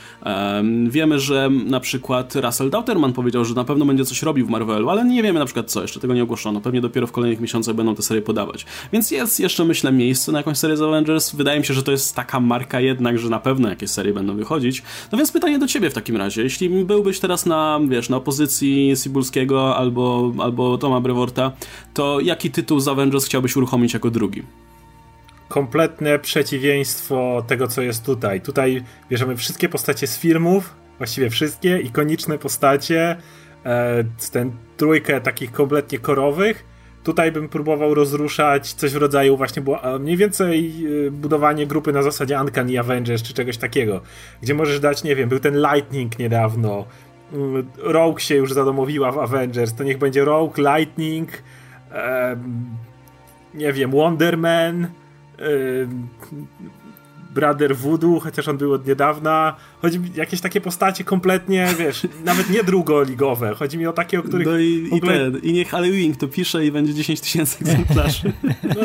Wiemy, 0.89 1.20
że 1.20 1.50
na 1.65 1.80
przykład 1.80 2.36
Russell 2.36 2.70
Dauterman 2.70 3.13
powiedział, 3.13 3.46
że 3.46 3.56
na 3.56 3.63
pewno 3.63 3.86
będzie 3.86 4.06
coś 4.06 4.24
robił 4.24 4.46
w 4.46 4.50
Marvelu, 4.50 4.89
ale 4.89 5.06
nie 5.06 5.24
wiemy 5.24 5.39
na 5.39 5.46
przykład 5.46 5.72
co, 5.72 5.82
jeszcze 5.82 6.00
tego 6.00 6.13
nie 6.13 6.24
ogłoszono. 6.24 6.62
Pewnie 6.62 6.82
dopiero 6.82 7.08
w 7.08 7.12
kolejnych 7.12 7.39
miesiącach 7.39 7.76
będą 7.76 7.96
te 7.96 8.02
serie 8.02 8.22
podawać. 8.22 8.65
Więc 8.94 9.12
jest 9.12 9.39
jeszcze, 9.39 9.65
myślę, 9.65 9.91
miejsce 9.91 10.32
na 10.32 10.38
jakąś 10.38 10.58
serię 10.58 10.78
z 10.78 10.82
Avengers. 10.82 11.36
Wydaje 11.36 11.60
mi 11.60 11.65
się, 11.65 11.74
że 11.74 11.84
to 11.84 11.91
jest 11.91 12.15
taka 12.15 12.39
marka 12.39 12.80
jednak, 12.80 13.20
że 13.20 13.30
na 13.30 13.39
pewno 13.39 13.70
jakieś 13.70 13.89
serie 13.89 14.13
będą 14.13 14.36
wychodzić. 14.36 14.84
No 15.12 15.18
więc 15.18 15.32
pytanie 15.32 15.60
do 15.60 15.68
ciebie 15.68 15.89
w 15.89 15.94
takim 15.94 16.18
razie. 16.18 16.44
Jeśli 16.44 16.70
byłbyś 16.70 17.20
teraz 17.20 17.46
na, 17.46 17.80
wiesz, 17.88 18.10
na 18.10 18.18
opozycji 18.18 18.94
Sibulskiego 19.04 19.76
albo, 19.76 20.34
albo 20.39 20.78
Toma 20.78 21.02
Brevorta, 21.02 21.52
to 21.94 22.20
jaki 22.20 22.52
tytuł 22.52 22.80
z 22.80 22.88
Avengers 22.88 23.26
chciałbyś 23.26 23.56
uruchomić 23.56 23.94
jako 23.94 24.12
drugi? 24.12 24.44
Kompletne 25.47 26.19
przeciwieństwo 26.19 27.43
tego, 27.47 27.67
co 27.67 27.81
jest 27.81 28.05
tutaj. 28.05 28.41
Tutaj 28.41 28.84
bierzemy 29.10 29.36
wszystkie 29.36 29.69
postacie 29.69 30.08
z 30.08 30.19
filmów, 30.19 30.75
właściwie 30.97 31.29
wszystkie, 31.29 31.79
ikoniczne 31.79 32.38
postacie, 32.38 33.17
e, 33.65 34.03
ten 34.31 34.51
trójkę 34.77 35.21
takich 35.21 35.51
kompletnie 35.51 35.99
korowych. 35.99 36.65
Tutaj 37.03 37.31
bym 37.31 37.49
próbował 37.49 37.93
rozruszać 37.93 38.73
coś 38.73 38.91
w 38.91 38.95
rodzaju 38.95 39.38
właśnie 39.38 39.62
było 39.62 39.79
mniej 39.99 40.17
więcej 40.17 40.86
e, 41.08 41.12
budowanie 41.12 41.67
grupy 41.67 41.93
na 41.93 42.03
zasadzie 42.03 42.41
Uncanny 42.41 42.79
Avengers 42.79 43.23
czy 43.23 43.34
czegoś 43.34 43.58
takiego, 43.58 44.01
gdzie 44.41 44.53
możesz 44.53 44.79
dać, 44.79 45.03
nie 45.03 45.15
wiem, 45.15 45.29
był 45.29 45.39
ten 45.39 45.62
Lightning 45.62 46.19
niedawno, 46.19 46.86
mm, 47.34 47.67
Rogue 47.77 48.19
się 48.19 48.36
już 48.36 48.53
zadomowiła 48.53 49.12
w 49.12 49.17
Avengers, 49.19 49.73
to 49.73 49.84
niech 49.84 49.97
będzie 49.97 50.25
Rogue, 50.25 50.62
Lightning, 50.62 51.29
e, 51.91 52.38
nie 53.53 53.73
wiem, 53.73 53.91
Wonderman, 53.91 54.88
Brother 57.36 57.76
Voodoo, 57.76 58.19
chociaż 58.19 58.48
on 58.48 58.58
był 58.58 58.74
od 58.74 58.88
niedawna. 58.88 59.56
Chodzi 59.82 60.00
mi 60.00 60.12
jakieś 60.15 60.41
takie 60.41 60.62
postacie 60.62 61.04
kompletnie, 61.04 61.67
wiesz, 61.80 62.08
nawet 62.26 62.50
nie 62.50 62.63
drugoligowe. 62.63 63.56
Chodzi 63.56 63.78
mi 63.78 63.88
o 63.88 63.93
takie, 63.93 64.19
o 64.19 64.24
których... 64.24 64.48
No 64.48 64.58
i, 64.58 64.89
ogóle... 64.91 65.15
i, 65.15 65.19
ten, 65.19 65.38
i 65.38 65.54
niech 65.54 65.69
Halloween 65.69 66.15
to 66.15 66.28
pisze 66.28 66.65
i 66.65 66.71
będzie 66.71 66.93
10 66.93 67.21
tysięcy 67.21 67.58
egzemplarzy. 67.62 68.34
No, 68.63 68.82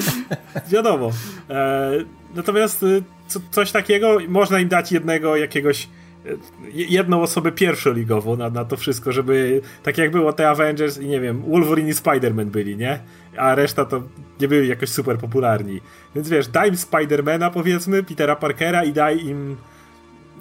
wiadomo. 0.68 1.10
E, 1.50 1.90
natomiast 2.34 2.82
y, 2.82 3.02
co, 3.28 3.40
coś 3.50 3.72
takiego, 3.72 4.18
można 4.28 4.60
im 4.60 4.68
dać 4.68 4.92
jednego 4.92 5.36
jakiegoś 5.36 5.88
jedną 6.72 7.22
osobę 7.22 7.52
pierwszoligową 7.52 8.36
na, 8.36 8.50
na 8.50 8.64
to 8.64 8.76
wszystko, 8.76 9.12
żeby 9.12 9.60
tak 9.82 9.98
jak 9.98 10.10
było 10.10 10.32
te 10.32 10.48
Avengers 10.48 10.98
i 10.98 11.06
nie 11.06 11.20
wiem, 11.20 11.42
Wolverine 11.42 11.88
i 11.88 11.92
Spider-Man 11.92 12.44
byli, 12.44 12.76
nie? 12.76 12.98
A 13.36 13.54
reszta 13.54 13.84
to 13.84 14.02
nie 14.40 14.48
byli 14.48 14.68
jakoś 14.68 14.88
super 14.88 15.18
popularni. 15.18 15.80
Więc 16.14 16.28
wiesz, 16.28 16.48
daj 16.48 16.68
im 16.68 16.76
Spidermana 16.76 17.50
powiedzmy, 17.50 18.02
Petera 18.02 18.36
Parkera 18.36 18.84
i 18.84 18.92
daj 18.92 19.26
im 19.26 19.56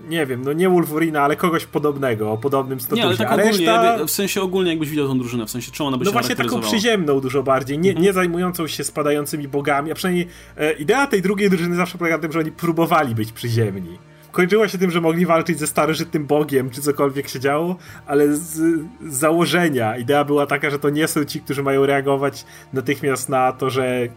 nie 0.10 0.26
wiem, 0.26 0.42
no 0.46 0.54
nie 0.54 0.70
Wolverina, 0.70 1.22
ale 1.22 1.36
kogoś 1.36 1.66
podobnego, 1.66 2.32
o 2.32 2.38
podobnym 2.38 2.80
statusie. 2.80 3.02
Nie, 3.02 3.08
ale 3.08 3.18
tak 3.18 3.32
ogólnie, 3.32 3.52
reszta... 3.52 4.06
w 4.06 4.12
sensie 4.12 4.42
ogólnie 4.42 4.70
jakbyś 4.70 4.90
widział 4.90 5.08
tą 5.08 5.20
drużynę, 5.20 5.46
w 5.46 5.50
sensie 5.50 5.72
czemu 5.72 5.88
ona 5.88 5.98
by 5.98 6.06
no 6.06 6.12
się 6.12 6.16
No 6.16 6.22
właśnie 6.22 6.36
taką 6.36 6.62
przyziemną 6.62 7.20
dużo 7.20 7.44
bardziej, 7.44 7.80
nie, 7.80 7.90
mhm. 7.90 8.06
nie 8.06 8.14
zajmującą 8.14 8.68
się 8.68 8.84
spadającymi 8.84 9.48
bogami, 9.48 9.92
a 9.92 9.96
przynajmniej 9.96 10.28
e, 10.58 10.72
idea 10.72 11.08
tej 11.08 11.22
drugiej 11.22 11.50
drużyny 11.50 11.76
zawsze 11.76 11.98
polega 11.98 12.16
na 12.16 12.22
tym, 12.22 12.32
że 12.32 12.40
oni 12.40 12.52
próbowali 12.52 13.16
być 13.16 13.32
przyziemni 13.32 14.09
kończyło 14.32 14.68
się 14.68 14.78
tym, 14.78 14.92
że 14.92 15.02
mogli 15.02 15.26
walczyć 15.26 15.60
ze 15.60 15.68
starożytnym 15.68 16.26
bogiem, 16.26 16.70
czy 16.70 16.82
cokolwiek 16.82 17.28
się 17.28 17.40
działo, 17.40 17.76
ale 18.06 18.36
z, 18.36 18.80
założenia 19.08 19.98
idea 19.98 20.24
była 20.24 20.46
taka, 20.46 20.70
że 20.70 20.80
to 20.80 20.90
nie 20.90 21.08
są 21.08 21.26
ci, 21.26 21.42
którzy 21.42 21.64
mają 21.64 21.86
reagować 21.86 22.46
natychmiast 22.74 23.30
na 23.30 23.52
to, 23.52 23.70
że 23.70 24.08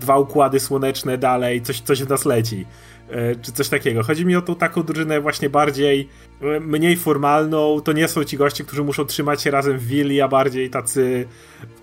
dwa 0.00 0.18
układy 0.18 0.60
słoneczne 0.60 1.18
dalej, 1.18 1.62
coś, 1.62 1.80
coś 1.80 2.02
w 2.02 2.08
nas 2.08 2.24
leci. 2.24 2.66
E, 3.10 3.36
czy 3.36 3.52
coś 3.52 3.68
takiego. 3.68 4.02
Chodzi 4.02 4.26
mi 4.26 4.36
o 4.36 4.42
tą 4.42 4.54
taką 4.54 4.82
drużynę 4.82 5.20
właśnie 5.20 5.50
bardziej 5.50 6.08
e, 6.42 6.60
mniej 6.60 6.96
formalną. 6.96 7.80
To 7.80 7.92
nie 7.92 8.08
są 8.08 8.24
ci 8.24 8.36
goście, 8.36 8.64
którzy 8.64 8.84
muszą 8.84 9.04
trzymać 9.04 9.42
się 9.42 9.50
razem 9.50 9.78
w 9.78 9.86
willi, 9.86 10.20
a 10.20 10.28
bardziej 10.28 10.70
tacy 10.70 11.28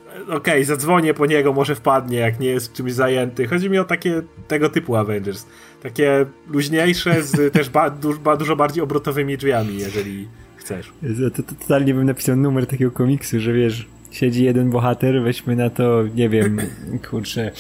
e, 0.08 0.22
okej, 0.24 0.38
okay, 0.38 0.66
zadzwonię 0.66 1.14
po 1.14 1.26
niego, 1.26 1.54
może 1.54 1.76
wpadnie, 1.76 2.18
jak 2.18 2.40
nie 2.40 2.48
jest 2.48 2.74
czymś 2.74 2.94
zajęty. 2.94 3.48
Chodzi 3.48 3.70
mi 3.70 3.80
o 3.80 3.84
takie 3.84 4.22
tego 4.48 4.70
typu 4.70 4.96
Avengers 4.96 5.46
takie 5.82 6.26
luźniejsze, 6.50 7.24
z 7.24 7.36
też 7.54 7.70
ba, 7.70 7.90
du, 7.90 8.20
ba, 8.20 8.38
dużo 8.38 8.56
bardziej 8.56 8.84
obrotowymi 8.84 9.38
drzwiami, 9.38 9.78
jeżeli 9.78 10.28
chcesz. 10.56 10.94
To, 11.36 11.44
to, 11.44 11.56
totalnie 11.60 11.94
bym 11.94 12.06
napisał 12.06 12.36
numer 12.36 12.68
takiego 12.68 12.92
komiksu, 12.92 13.40
że 13.40 13.54
wiesz, 13.54 13.88
siedzi 14.12 14.44
jeden 14.44 14.70
bohater, 14.70 15.24
weźmy 15.24 15.56
na 15.56 15.70
to, 15.70 16.04
nie 16.16 16.30
wiem, 16.30 16.58
kurczę, 17.10 17.52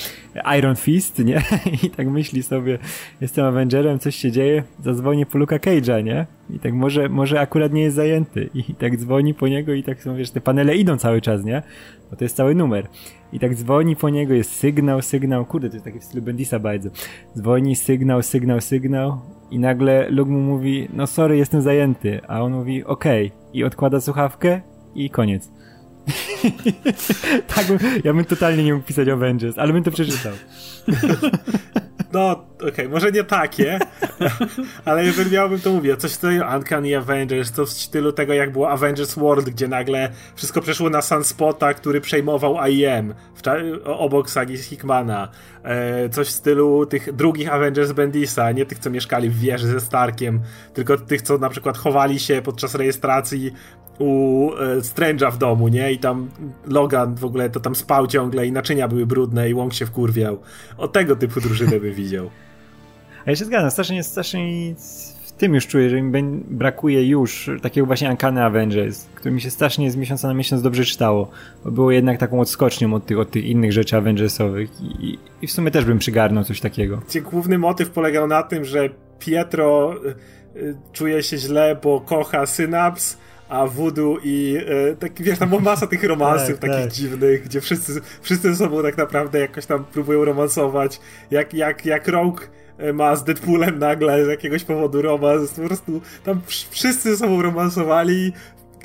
Iron 0.58 0.76
Fist, 0.76 1.20
nie? 1.20 1.42
I 1.84 1.90
tak 1.90 2.08
myśli 2.08 2.44
sobie, 2.44 2.80
jestem 3.22 3.46
Avengerem, 3.46 4.00
coś 4.00 4.16
się 4.16 4.32
dzieje, 4.32 4.64
zadzwonię 4.84 5.26
po 5.26 5.38
Luka 5.38 5.58
Cage'a, 5.58 6.04
nie? 6.04 6.26
I 6.50 6.60
tak 6.60 6.74
może, 6.74 7.10
może 7.10 7.40
akurat 7.40 7.74
nie 7.74 7.82
jest 7.82 7.96
zajęty. 7.96 8.50
I 8.54 8.64
tak 8.76 8.98
dzwoni 8.98 9.34
po 9.34 9.48
niego 9.48 9.74
i 9.74 9.84
tak 9.84 10.04
są, 10.04 10.16
wiesz, 10.16 10.32
te 10.32 10.42
panele 10.42 10.76
idą 10.76 10.98
cały 10.98 11.22
czas, 11.22 11.44
nie? 11.44 11.64
Bo 12.10 12.18
to 12.18 12.26
jest 12.26 12.36
cały 12.36 12.56
numer. 12.56 12.88
I 13.34 13.40
tak 13.40 13.56
dzwoni 13.56 13.96
po 13.96 14.10
niego, 14.10 14.34
jest 14.34 14.56
sygnał, 14.56 15.02
sygnał, 15.02 15.46
kurde, 15.46 15.70
to 15.70 15.76
jest 15.76 15.86
taki 15.86 16.00
w 16.00 16.04
stylu 16.04 16.24
Bendisa 16.24 16.60
bardzo. 16.60 16.90
Dzwoni, 17.38 17.76
sygnał, 17.76 18.22
sygnał, 18.22 18.62
sygnał 18.62 19.22
i 19.52 19.60
nagle 19.60 20.10
Luke 20.10 20.32
mu 20.32 20.40
mówi, 20.40 20.88
no 20.94 21.08
sorry, 21.08 21.38
jestem 21.38 21.62
zajęty, 21.62 22.22
a 22.28 22.42
on 22.42 22.54
mówi, 22.54 22.84
okej. 22.84 23.28
Okay. 23.28 23.40
I 23.54 23.64
odkłada 23.64 24.02
słuchawkę 24.02 24.62
i 24.96 25.10
koniec. 25.10 25.52
tak, 27.56 27.66
ja 28.04 28.14
bym 28.14 28.26
totalnie 28.26 28.64
nie 28.64 28.74
mógł 28.74 28.86
pisać 28.86 29.08
Avengers, 29.08 29.58
ale 29.58 29.74
bym 29.74 29.84
to 29.84 29.92
przeczytał. 29.92 30.34
No, 32.14 32.32
okej, 32.32 32.70
okay, 32.70 32.90
może 32.90 33.12
nie 33.12 33.24
takie, 33.24 33.80
ale 34.86 35.06
jeżeli 35.06 35.32
miałbym 35.32 35.60
to 35.60 35.72
mówić, 35.72 36.00
coś 36.00 36.18
tutaj 36.18 36.42
Uncanny 36.58 36.98
Avengers, 36.98 37.52
to 37.52 37.66
w 37.66 37.70
stylu 37.70 38.12
tego 38.12 38.34
jak 38.34 38.52
było 38.52 38.70
Avengers 38.70 39.16
World, 39.16 39.50
gdzie 39.50 39.68
nagle 39.68 40.10
wszystko 40.36 40.62
przeszło 40.62 40.90
na 40.90 41.02
Sunspota, 41.02 41.74
który 41.74 42.02
przejmował 42.02 42.58
IEM 42.68 43.14
obok 43.86 44.30
sagi 44.30 44.58
Hickmana. 44.58 45.28
E, 45.64 46.10
coś 46.10 46.28
w 46.28 46.32
stylu 46.32 46.86
tych 46.86 47.14
drugich 47.14 47.54
Avengers 47.54 47.92
Bendisa, 47.92 48.52
nie 48.52 48.66
tych, 48.66 48.80
co 48.80 48.90
mieszkali 48.90 49.30
w 49.30 49.40
wieży 49.40 49.68
ze 49.68 49.80
Starkiem, 49.80 50.42
tylko 50.74 50.98
tych, 50.98 51.22
co 51.22 51.38
na 51.38 51.50
przykład 51.50 51.78
chowali 51.78 52.20
się 52.20 52.42
podczas 52.42 52.76
rejestracji 52.76 53.54
u 54.02 54.50
e, 54.54 54.82
Strange'a 54.82 55.32
w 55.32 55.38
domu, 55.38 55.68
nie? 55.68 55.92
I 55.92 55.98
tam 55.98 56.30
Logan 56.68 57.16
w 57.16 57.26
ogóle 57.26 57.50
to 57.50 57.60
tam 57.60 57.76
spał 57.76 58.08
ciągle 58.08 58.48
i 58.48 58.52
naczynia 58.52 58.88
były 58.88 59.06
brudne 59.06 59.50
i 59.50 59.54
Łąk 59.54 59.74
się 59.74 59.86
wkurwiał. 59.86 60.40
O 60.78 60.88
tego 60.88 61.16
typu 61.16 61.42
drużynę 61.42 61.80
by 61.80 61.92
widział. 61.92 62.30
A 63.26 63.30
ja 63.30 63.36
się 63.36 63.46
zgadzam, 63.46 63.72
strasznie, 63.72 64.04
strasznie 64.04 64.76
w 65.26 65.32
tym 65.32 65.56
już 65.56 65.68
czuję, 65.68 65.90
że 65.90 66.02
mi 66.02 66.22
brakuje 66.50 67.08
już 67.08 67.50
takiego 67.62 67.88
właśnie 67.88 68.10
Uncanny 68.10 68.44
Avengers, 68.44 69.06
który 69.16 69.36
mi 69.36 69.42
się 69.42 69.50
strasznie 69.50 69.92
z 69.92 69.96
miesiąca 69.96 70.28
na 70.28 70.34
miesiąc 70.34 70.62
dobrze 70.62 70.86
czytało, 70.86 71.32
bo 71.66 71.72
było 71.72 71.92
jednak 71.92 72.18
taką 72.18 72.40
odskocznią 72.40 72.94
od 72.94 73.06
tych, 73.06 73.20
od 73.20 73.32
tych 73.32 73.46
innych 73.46 73.72
rzeczy 73.72 73.98
Avengersowych 73.98 74.70
i, 74.82 75.20
i 75.42 75.48
w 75.48 75.52
sumie 75.52 75.72
też 75.72 75.86
bym 75.86 76.00
przygarnął 76.00 76.44
coś 76.44 76.60
takiego. 76.60 77.02
Główny 77.32 77.58
motyw 77.58 77.90
polegał 77.90 78.28
na 78.28 78.44
tym, 78.44 78.66
że 78.66 78.90
Pietro 79.20 79.96
y, 80.06 80.60
y, 80.60 80.76
czuje 80.94 81.24
się 81.24 81.38
źle, 81.38 81.80
bo 81.84 82.02
kocha 82.02 82.46
Synaps, 82.46 83.18
a 83.52 83.68
Voodoo 83.68 84.18
i 84.24 84.58
e, 84.92 84.96
tak, 84.96 85.22
wiesz, 85.22 85.40
tam 85.40 85.62
masa 85.62 85.88
tych 85.88 86.04
romansów 86.04 86.60
tak, 86.60 86.70
takich 86.70 86.86
tak. 86.86 86.92
dziwnych, 86.92 87.44
gdzie 87.44 87.62
wszyscy, 87.62 88.02
wszyscy 88.22 88.50
ze 88.54 88.56
sobą 88.56 88.84
tak 88.84 88.98
naprawdę 88.98 89.40
jakoś 89.40 89.66
tam 89.66 89.84
próbują 89.84 90.26
romansować. 90.26 91.00
Jak, 91.32 91.54
jak, 91.54 91.86
jak 91.86 92.08
Rogue 92.08 92.40
e, 92.78 92.94
ma 92.94 93.16
z 93.16 93.24
Deadpoolem 93.24 93.80
nagle 93.80 94.26
z 94.26 94.28
jakiegoś 94.28 94.64
powodu 94.64 95.02
romans, 95.02 95.54
po 95.54 95.62
prostu 95.62 96.02
tam 96.24 96.42
wszyscy 96.70 97.12
ze 97.12 97.18
sobą 97.18 97.42
romansowali, 97.42 98.34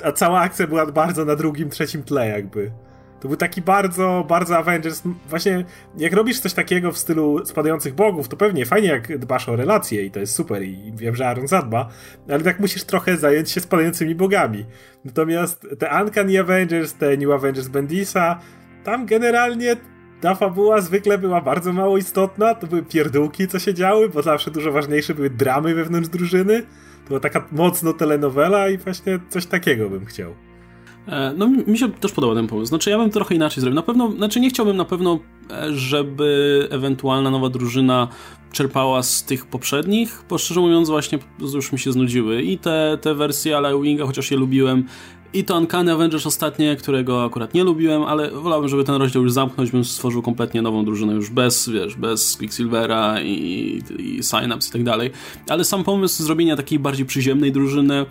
a 0.03 0.11
cała 0.11 0.39
akcja 0.39 0.67
była 0.67 0.85
bardzo 0.85 1.25
na 1.25 1.35
drugim, 1.35 1.69
trzecim 1.69 2.03
tle 2.03 2.27
jakby. 2.27 2.71
To 3.19 3.27
był 3.27 3.37
taki 3.37 3.61
bardzo, 3.61 4.25
bardzo 4.29 4.57
Avengers. 4.57 5.03
Właśnie, 5.29 5.65
jak 5.97 6.13
robisz 6.13 6.39
coś 6.39 6.53
takiego 6.53 6.91
w 6.91 6.97
stylu 6.97 7.45
spadających 7.45 7.95
bogów, 7.95 8.27
to 8.27 8.37
pewnie 8.37 8.65
fajnie, 8.65 8.87
jak 8.87 9.17
dbasz 9.17 9.49
o 9.49 9.55
relacje 9.55 10.05
i 10.05 10.11
to 10.11 10.19
jest 10.19 10.35
super 10.35 10.63
i 10.63 10.91
wiem, 10.95 11.15
że 11.15 11.27
Aaron 11.27 11.47
zadba, 11.47 11.89
ale 12.29 12.43
tak 12.43 12.59
musisz 12.59 12.83
trochę 12.83 13.17
zająć 13.17 13.51
się 13.51 13.61
spadającymi 13.61 14.15
bogami. 14.15 14.65
Natomiast 15.05 15.67
te 15.79 16.03
Uncanny 16.03 16.39
Avengers, 16.39 16.93
te 16.93 17.17
New 17.17 17.31
Avengers 17.31 17.67
Bendisa, 17.67 18.39
tam 18.83 19.05
generalnie 19.05 19.75
ta 20.21 20.35
fabuła 20.35 20.81
zwykle 20.81 21.17
była 21.17 21.41
bardzo 21.41 21.73
mało 21.73 21.97
istotna, 21.97 22.55
to 22.55 22.67
były 22.67 22.83
pierdółki, 22.83 23.47
co 23.47 23.59
się 23.59 23.73
działy, 23.73 24.09
bo 24.09 24.21
zawsze 24.21 24.51
dużo 24.51 24.71
ważniejsze 24.71 25.13
były 25.13 25.29
dramy 25.29 25.75
wewnątrz 25.75 26.09
drużyny. 26.09 26.61
To 27.03 27.07
była 27.07 27.19
taka 27.19 27.47
mocno 27.51 27.93
telenowela 27.93 28.69
i 28.69 28.77
właśnie 28.77 29.19
coś 29.29 29.45
takiego 29.45 29.89
bym 29.89 30.05
chciał. 30.05 30.46
E, 31.07 31.33
no 31.37 31.47
mi 31.67 31.77
się 31.77 31.91
też 31.91 32.11
podobał 32.11 32.35
ten 32.35 32.47
pomysł. 32.47 32.69
Znaczy 32.69 32.89
ja 32.89 32.97
bym 32.97 33.09
trochę 33.09 33.35
inaczej 33.35 33.61
zrobił. 33.61 33.75
Na 33.75 33.81
pewno, 33.81 34.11
znaczy 34.11 34.39
nie 34.39 34.49
chciałbym 34.49 34.77
na 34.77 34.85
pewno, 34.85 35.19
e, 35.51 35.73
żeby 35.73 36.67
ewentualna 36.71 37.31
nowa 37.31 37.49
drużyna 37.49 38.07
czerpała 38.51 39.03
z 39.03 39.23
tych 39.23 39.45
poprzednich, 39.45 40.23
bo 40.29 40.37
szczerze 40.37 40.59
mówiąc 40.59 40.89
właśnie 40.89 41.19
już 41.39 41.71
mi 41.71 41.79
się 41.79 41.91
znudziły 41.91 42.41
i 42.41 42.57
te, 42.57 42.97
te 43.01 43.15
wersje 43.15 43.57
ale 43.57 43.81
Winga, 43.81 44.05
chociaż 44.05 44.31
je 44.31 44.37
lubiłem, 44.37 44.85
i 45.33 45.43
to 45.43 45.57
Uncanny 45.57 45.91
Avengers 45.91 46.25
ostatnie, 46.25 46.75
którego 46.75 47.25
akurat 47.25 47.53
nie 47.53 47.63
lubiłem, 47.63 48.03
ale 48.03 48.31
wolałbym, 48.31 48.69
żeby 48.69 48.83
ten 48.83 48.95
rozdział 48.95 49.23
już 49.23 49.31
zamknąć, 49.31 49.71
bym 49.71 49.85
stworzył 49.85 50.21
kompletnie 50.21 50.61
nową 50.61 50.85
drużynę 50.85 51.13
już 51.13 51.29
bez, 51.29 51.69
wiesz, 51.69 51.95
bez 51.95 52.37
Quicksilvera 52.37 53.21
i, 53.21 53.81
i 53.99 54.23
Synapse 54.23 54.69
i 54.69 54.71
tak 54.71 54.83
dalej. 54.83 55.11
Ale 55.49 55.63
sam 55.63 55.83
pomysł 55.83 56.23
zrobienia 56.23 56.55
takiej 56.55 56.79
bardziej 56.79 57.05
przyziemnej 57.05 57.51
drużyny 57.51 58.05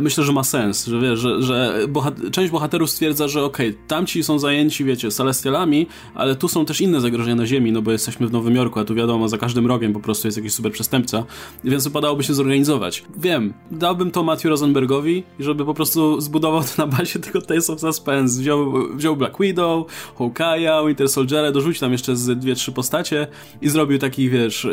myślę, 0.00 0.24
że 0.24 0.32
ma 0.32 0.44
sens, 0.44 0.86
że 0.86 1.00
wiesz, 1.00 1.18
że, 1.18 1.42
że 1.42 1.78
bohat 1.88 2.14
część 2.32 2.52
bohaterów 2.52 2.90
stwierdza, 2.90 3.28
że 3.28 3.44
okej, 3.44 3.68
okay, 3.68 3.80
tamci 3.88 4.22
są 4.22 4.38
zajęci, 4.38 4.84
wiecie, 4.84 5.10
celestialami, 5.10 5.86
ale 6.14 6.36
tu 6.36 6.48
są 6.48 6.64
też 6.64 6.80
inne 6.80 7.00
zagrożenia 7.00 7.36
na 7.36 7.46
Ziemi, 7.46 7.72
no 7.72 7.82
bo 7.82 7.92
jesteśmy 7.92 8.26
w 8.26 8.32
Nowym 8.32 8.54
Jorku, 8.56 8.80
a 8.80 8.84
tu 8.84 8.94
wiadomo, 8.94 9.28
za 9.28 9.38
każdym 9.38 9.66
rogiem 9.66 9.92
po 9.92 10.00
prostu 10.00 10.28
jest 10.28 10.38
jakiś 10.38 10.52
super 10.52 10.72
przestępca, 10.72 11.24
więc 11.64 11.84
wypadałoby 11.84 12.24
się 12.24 12.34
zorganizować. 12.34 13.04
Wiem, 13.16 13.54
dałbym 13.70 14.10
to 14.10 14.22
Matthew 14.22 14.44
Rosenbergowi, 14.44 15.22
żeby 15.38 15.64
po 15.64 15.74
prostu 15.74 16.20
zbudował 16.20 16.62
to 16.62 16.68
na 16.78 16.86
bazie 16.86 17.18
tego 17.18 17.42
Tales 17.42 17.70
of 17.70 17.80
Suspense, 17.80 18.40
wziął, 18.40 18.72
wziął 18.96 19.16
Black 19.16 19.40
Widow, 19.40 19.86
Hawkeye'a, 20.18 20.86
Winter 20.86 21.08
Soldiera, 21.08 21.52
dorzucił 21.52 21.80
tam 21.80 21.92
jeszcze 21.92 22.16
z 22.16 22.38
dwie, 22.38 22.54
trzy 22.54 22.72
postacie 22.72 23.26
i 23.62 23.68
zrobił 23.68 23.98
takich, 23.98 24.30
wiesz, 24.30 24.66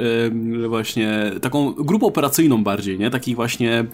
yy, 0.51 0.68
właśnie 0.68 1.32
taką 1.41 1.72
grupę 1.72 2.05
operacyjną 2.05 2.64
bardziej, 2.64 2.99
nie? 2.99 3.10
Takich 3.10 3.36
właśnie 3.36 3.86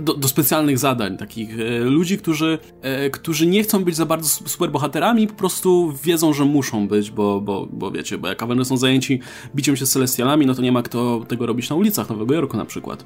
do, 0.00 0.14
do 0.14 0.28
specjalnych 0.28 0.51
specjalnych 0.52 0.78
zadań, 0.78 1.16
takich 1.16 1.60
e, 1.60 1.78
ludzi, 1.78 2.18
którzy, 2.18 2.58
e, 2.82 3.10
którzy 3.10 3.46
nie 3.46 3.62
chcą 3.62 3.84
być 3.84 3.96
za 3.96 4.06
bardzo 4.06 4.28
superbohaterami, 4.28 5.26
po 5.26 5.34
prostu 5.34 5.92
wiedzą, 6.04 6.32
że 6.32 6.44
muszą 6.44 6.88
być, 6.88 7.10
bo, 7.10 7.40
bo, 7.40 7.68
bo 7.72 7.90
wiecie, 7.90 8.18
bo 8.18 8.28
jak 8.28 8.42
Avengers 8.42 8.68
są 8.68 8.76
zajęci 8.76 9.20
biciem 9.54 9.76
się 9.76 9.86
z 9.86 9.92
Celestialami, 9.92 10.46
no 10.46 10.54
to 10.54 10.62
nie 10.62 10.72
ma 10.72 10.82
kto 10.82 11.24
tego 11.28 11.46
robić 11.46 11.70
na 11.70 11.76
ulicach 11.76 12.10
Nowego 12.10 12.34
Jorku 12.34 12.56
na 12.56 12.64
przykład. 12.64 13.04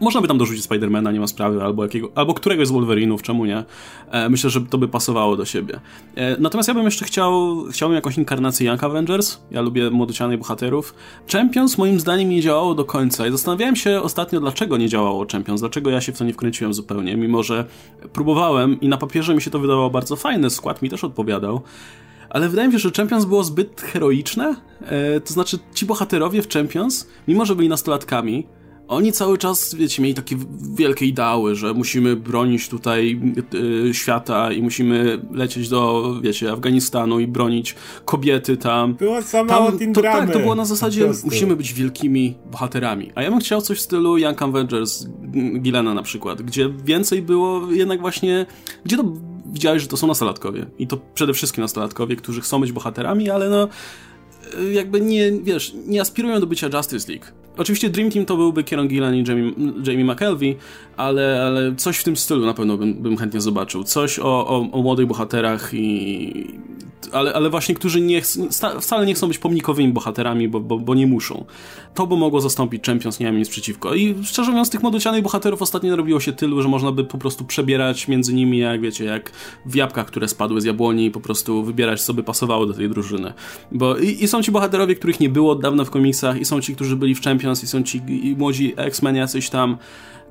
Można 0.00 0.20
by 0.20 0.28
tam 0.28 0.38
dorzucić 0.38 0.64
Spidermana, 0.64 1.12
nie 1.12 1.20
ma 1.20 1.26
sprawy, 1.26 1.62
albo, 1.62 1.82
jakiego, 1.82 2.10
albo 2.14 2.34
któregoś 2.34 2.68
z 2.68 2.70
Wolverinów, 2.70 3.22
czemu 3.22 3.44
nie? 3.44 3.64
E, 4.10 4.28
myślę, 4.28 4.50
że 4.50 4.60
to 4.60 4.78
by 4.78 4.88
pasowało 4.88 5.36
do 5.36 5.44
siebie. 5.44 5.80
E, 6.14 6.40
natomiast 6.40 6.68
ja 6.68 6.74
bym 6.74 6.84
jeszcze 6.84 7.04
chciał, 7.04 7.64
chciałbym 7.70 7.96
jakąś 7.96 8.18
inkarnację 8.18 8.66
Young 8.66 8.84
Avengers. 8.84 9.38
Ja 9.50 9.60
lubię 9.60 9.90
młodocianych 9.90 10.38
bohaterów. 10.38 10.94
Champions 11.32 11.78
moim 11.78 12.00
zdaniem 12.00 12.28
nie 12.28 12.42
działało 12.42 12.74
do 12.74 12.84
końca 12.84 13.26
i 13.26 13.30
zastanawiałem 13.30 13.76
się 13.76 14.00
ostatnio, 14.02 14.40
dlaczego 14.40 14.76
nie 14.76 14.88
działało 14.88 15.26
Champions, 15.32 15.60
dlaczego 15.60 15.90
ja 15.90 16.00
się 16.00 16.12
w 16.12 16.18
to 16.18 16.24
nie 16.24 16.32
wkręciłem 16.32 16.74
zupełnie, 16.74 17.16
mimo 17.16 17.42
że 17.42 17.64
próbowałem 18.12 18.80
i 18.80 18.88
na 18.88 18.96
papierze 18.96 19.34
mi 19.34 19.42
się 19.42 19.50
to 19.50 19.58
wydawało 19.58 19.90
bardzo 19.90 20.16
fajne, 20.16 20.50
skład 20.50 20.82
mi 20.82 20.90
też 20.90 21.04
odpowiadał 21.04 21.62
ale 22.30 22.48
wydaje 22.48 22.68
mi 22.68 22.72
się, 22.72 22.78
że 22.78 22.90
Champions 22.96 23.24
było 23.24 23.44
zbyt 23.44 23.80
heroiczne. 23.80 24.56
E, 24.80 25.20
to 25.20 25.32
znaczy, 25.32 25.58
ci 25.74 25.86
bohaterowie 25.86 26.42
w 26.42 26.48
Champions, 26.48 27.08
mimo 27.28 27.46
że 27.46 27.56
byli 27.56 27.68
nastolatkami, 27.68 28.46
oni 28.90 29.12
cały 29.12 29.38
czas, 29.38 29.74
wiecie, 29.74 30.02
mieli 30.02 30.14
takie 30.14 30.36
wielkie 30.74 31.06
ideały, 31.06 31.54
że 31.54 31.74
musimy 31.74 32.16
bronić 32.16 32.68
tutaj 32.68 33.20
y, 33.88 33.94
świata 33.94 34.52
i 34.52 34.62
musimy 34.62 35.20
lecieć 35.32 35.68
do, 35.68 36.14
wiecie, 36.22 36.52
Afganistanu 36.52 37.20
i 37.20 37.26
bronić 37.26 37.74
kobiety 38.04 38.56
tam. 38.56 38.94
Było 38.94 39.22
za 39.22 39.44
mało 39.44 39.72
tam, 39.72 39.92
to, 39.92 40.02
Tak, 40.02 40.32
to 40.32 40.38
było 40.38 40.54
na 40.54 40.64
zasadzie, 40.64 41.12
musimy 41.24 41.56
być 41.56 41.72
wielkimi 41.72 42.34
bohaterami. 42.50 43.12
A 43.14 43.22
ja 43.22 43.30
bym 43.30 43.40
chciał 43.40 43.60
coś 43.60 43.78
w 43.78 43.80
stylu 43.80 44.18
Young 44.18 44.42
Avengers, 44.42 45.06
Gilena 45.60 45.94
na 45.94 46.02
przykład, 46.02 46.42
gdzie 46.42 46.70
więcej 46.84 47.22
było 47.22 47.72
jednak 47.72 48.00
właśnie, 48.00 48.46
gdzie 48.84 48.96
to 48.96 49.04
widziałeś, 49.46 49.82
że 49.82 49.88
to 49.88 49.96
są 49.96 50.06
nastolatkowie. 50.06 50.66
I 50.78 50.86
to 50.86 50.98
przede 51.14 51.32
wszystkim 51.32 51.62
nastolatkowie, 51.62 52.16
którzy 52.16 52.40
chcą 52.40 52.60
być 52.60 52.72
bohaterami, 52.72 53.30
ale 53.30 53.50
no 53.50 53.68
jakby 54.72 55.00
nie, 55.00 55.32
wiesz, 55.32 55.74
nie 55.86 56.00
aspirują 56.00 56.40
do 56.40 56.46
bycia 56.46 56.68
Justice 56.76 57.12
League. 57.12 57.26
Oczywiście 57.60 57.90
Dream 57.90 58.10
Team 58.10 58.26
to 58.26 58.36
byłby 58.36 58.64
Kieron 58.64 58.88
Gillan 58.88 59.14
i 59.14 59.24
Jamie, 59.28 59.52
Jamie 59.86 60.04
McKelvey, 60.04 60.56
ale, 60.96 61.42
ale 61.46 61.76
coś 61.76 61.98
w 61.98 62.04
tym 62.04 62.16
stylu 62.16 62.46
na 62.46 62.54
pewno 62.54 62.76
bym, 62.76 62.94
bym 62.94 63.16
chętnie 63.16 63.40
zobaczył. 63.40 63.84
Coś 63.84 64.18
o, 64.18 64.46
o, 64.46 64.68
o 64.72 64.82
młodych 64.82 65.06
bohaterach 65.06 65.74
i 65.74 66.60
ale, 67.12 67.32
ale 67.32 67.50
właśnie, 67.50 67.74
którzy 67.74 68.00
nie, 68.00 68.22
wcale 68.80 69.06
nie 69.06 69.14
chcą 69.14 69.28
być 69.28 69.38
pomnikowymi 69.38 69.92
bohaterami, 69.92 70.48
bo, 70.48 70.60
bo, 70.60 70.78
bo 70.78 70.94
nie 70.94 71.06
muszą. 71.06 71.44
To 71.94 72.06
by 72.06 72.16
mogło 72.16 72.40
zastąpić 72.40 72.84
Champions, 72.86 73.20
nie 73.20 73.26
mam 73.26 73.38
nic 73.38 73.48
przeciwko. 73.48 73.94
I 73.94 74.14
szczerze 74.24 74.50
mówiąc, 74.50 74.70
tych 74.70 74.82
młodocianych 74.82 75.22
bohaterów 75.22 75.62
ostatnio 75.62 75.96
robiło 75.96 76.20
się 76.20 76.32
tylu, 76.32 76.62
że 76.62 76.68
można 76.68 76.92
by 76.92 77.04
po 77.04 77.18
prostu 77.18 77.44
przebierać 77.44 78.08
między 78.08 78.34
nimi, 78.34 78.58
jak 78.58 78.80
wiecie, 78.80 79.04
jak 79.04 79.32
w 79.66 79.74
jabłkach, 79.74 80.06
które 80.06 80.28
spadły 80.28 80.60
z 80.60 80.64
jabłoni 80.64 81.06
i 81.06 81.10
po 81.10 81.20
prostu 81.20 81.64
wybierać, 81.64 82.02
co 82.02 82.14
by 82.14 82.22
pasowało 82.22 82.66
do 82.66 82.74
tej 82.74 82.88
drużyny. 82.88 83.32
Bo 83.72 83.96
i, 83.96 84.24
i 84.24 84.28
są 84.28 84.42
ci 84.42 84.50
bohaterowie, 84.50 84.94
których 84.94 85.20
nie 85.20 85.28
było 85.28 85.52
od 85.52 85.62
dawna 85.62 85.84
w 85.84 85.90
komiksach, 85.90 86.40
i 86.40 86.44
są 86.44 86.60
ci, 86.60 86.74
którzy 86.74 86.96
byli 86.96 87.14
w 87.14 87.22
Champions, 87.22 87.49
i 87.52 87.66
są 87.66 87.82
ci 87.82 88.02
i 88.08 88.36
młodzi 88.38 88.74
X-Men 88.76 89.16
jacyś 89.16 89.50
tam. 89.50 89.78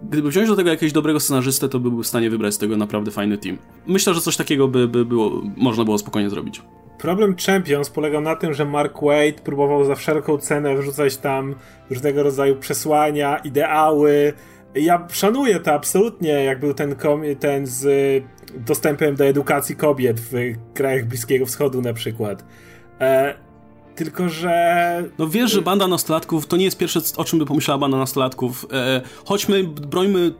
Gdyby 0.03 0.29
wziąć 0.29 0.47
do 0.49 0.55
tego 0.55 0.69
jakiegoś 0.69 0.93
dobrego 0.93 1.19
scenarzystę, 1.19 1.69
to 1.69 1.79
by 1.79 1.89
był 1.89 2.03
w 2.03 2.07
stanie 2.07 2.29
wybrać 2.29 2.53
z 2.53 2.57
tego 2.57 2.77
naprawdę 2.77 3.11
fajny 3.11 3.37
team. 3.37 3.57
Myślę, 3.87 4.13
że 4.13 4.21
coś 4.21 4.37
takiego 4.37 4.67
by, 4.67 4.87
by 4.87 5.05
było, 5.05 5.41
można 5.57 5.83
było 5.83 5.97
spokojnie 5.97 6.29
zrobić. 6.29 6.61
Problem 6.97 7.35
Champions 7.45 7.89
polegał 7.89 8.21
na 8.21 8.35
tym, 8.35 8.53
że 8.53 8.65
Mark 8.65 9.01
Wade 9.01 9.41
próbował 9.43 9.85
za 9.85 9.95
wszelką 9.95 10.37
cenę 10.37 10.75
wrzucać 10.75 11.17
tam 11.17 11.55
różnego 11.89 12.23
rodzaju 12.23 12.55
przesłania, 12.55 13.37
ideały. 13.37 14.33
Ja 14.75 15.07
szanuję 15.11 15.59
to 15.59 15.73
absolutnie, 15.73 16.29
jak 16.29 16.59
był 16.59 16.73
ten, 16.73 16.95
ten 17.39 17.65
z 17.65 18.23
dostępem 18.55 19.15
do 19.15 19.25
edukacji 19.25 19.75
kobiet 19.75 20.19
w 20.19 20.33
krajach 20.73 21.05
Bliskiego 21.05 21.45
Wschodu 21.45 21.81
na 21.81 21.93
przykład. 21.93 22.45
E, 23.01 23.48
tylko, 23.99 24.29
że. 24.29 25.03
No 25.17 25.27
wiesz, 25.27 25.51
że 25.51 25.61
banda 25.61 25.87
nastolatków 25.87 26.47
to 26.47 26.57
nie 26.57 26.65
jest 26.65 26.77
pierwsze, 26.77 26.99
o 27.17 27.23
czym 27.23 27.39
by 27.39 27.45
pomyślała 27.45 27.77
banda 27.77 27.97
nastolatków. 27.97 28.65
E, 28.73 29.01
chodźmy, 29.25 29.63
brońmy 29.63 30.31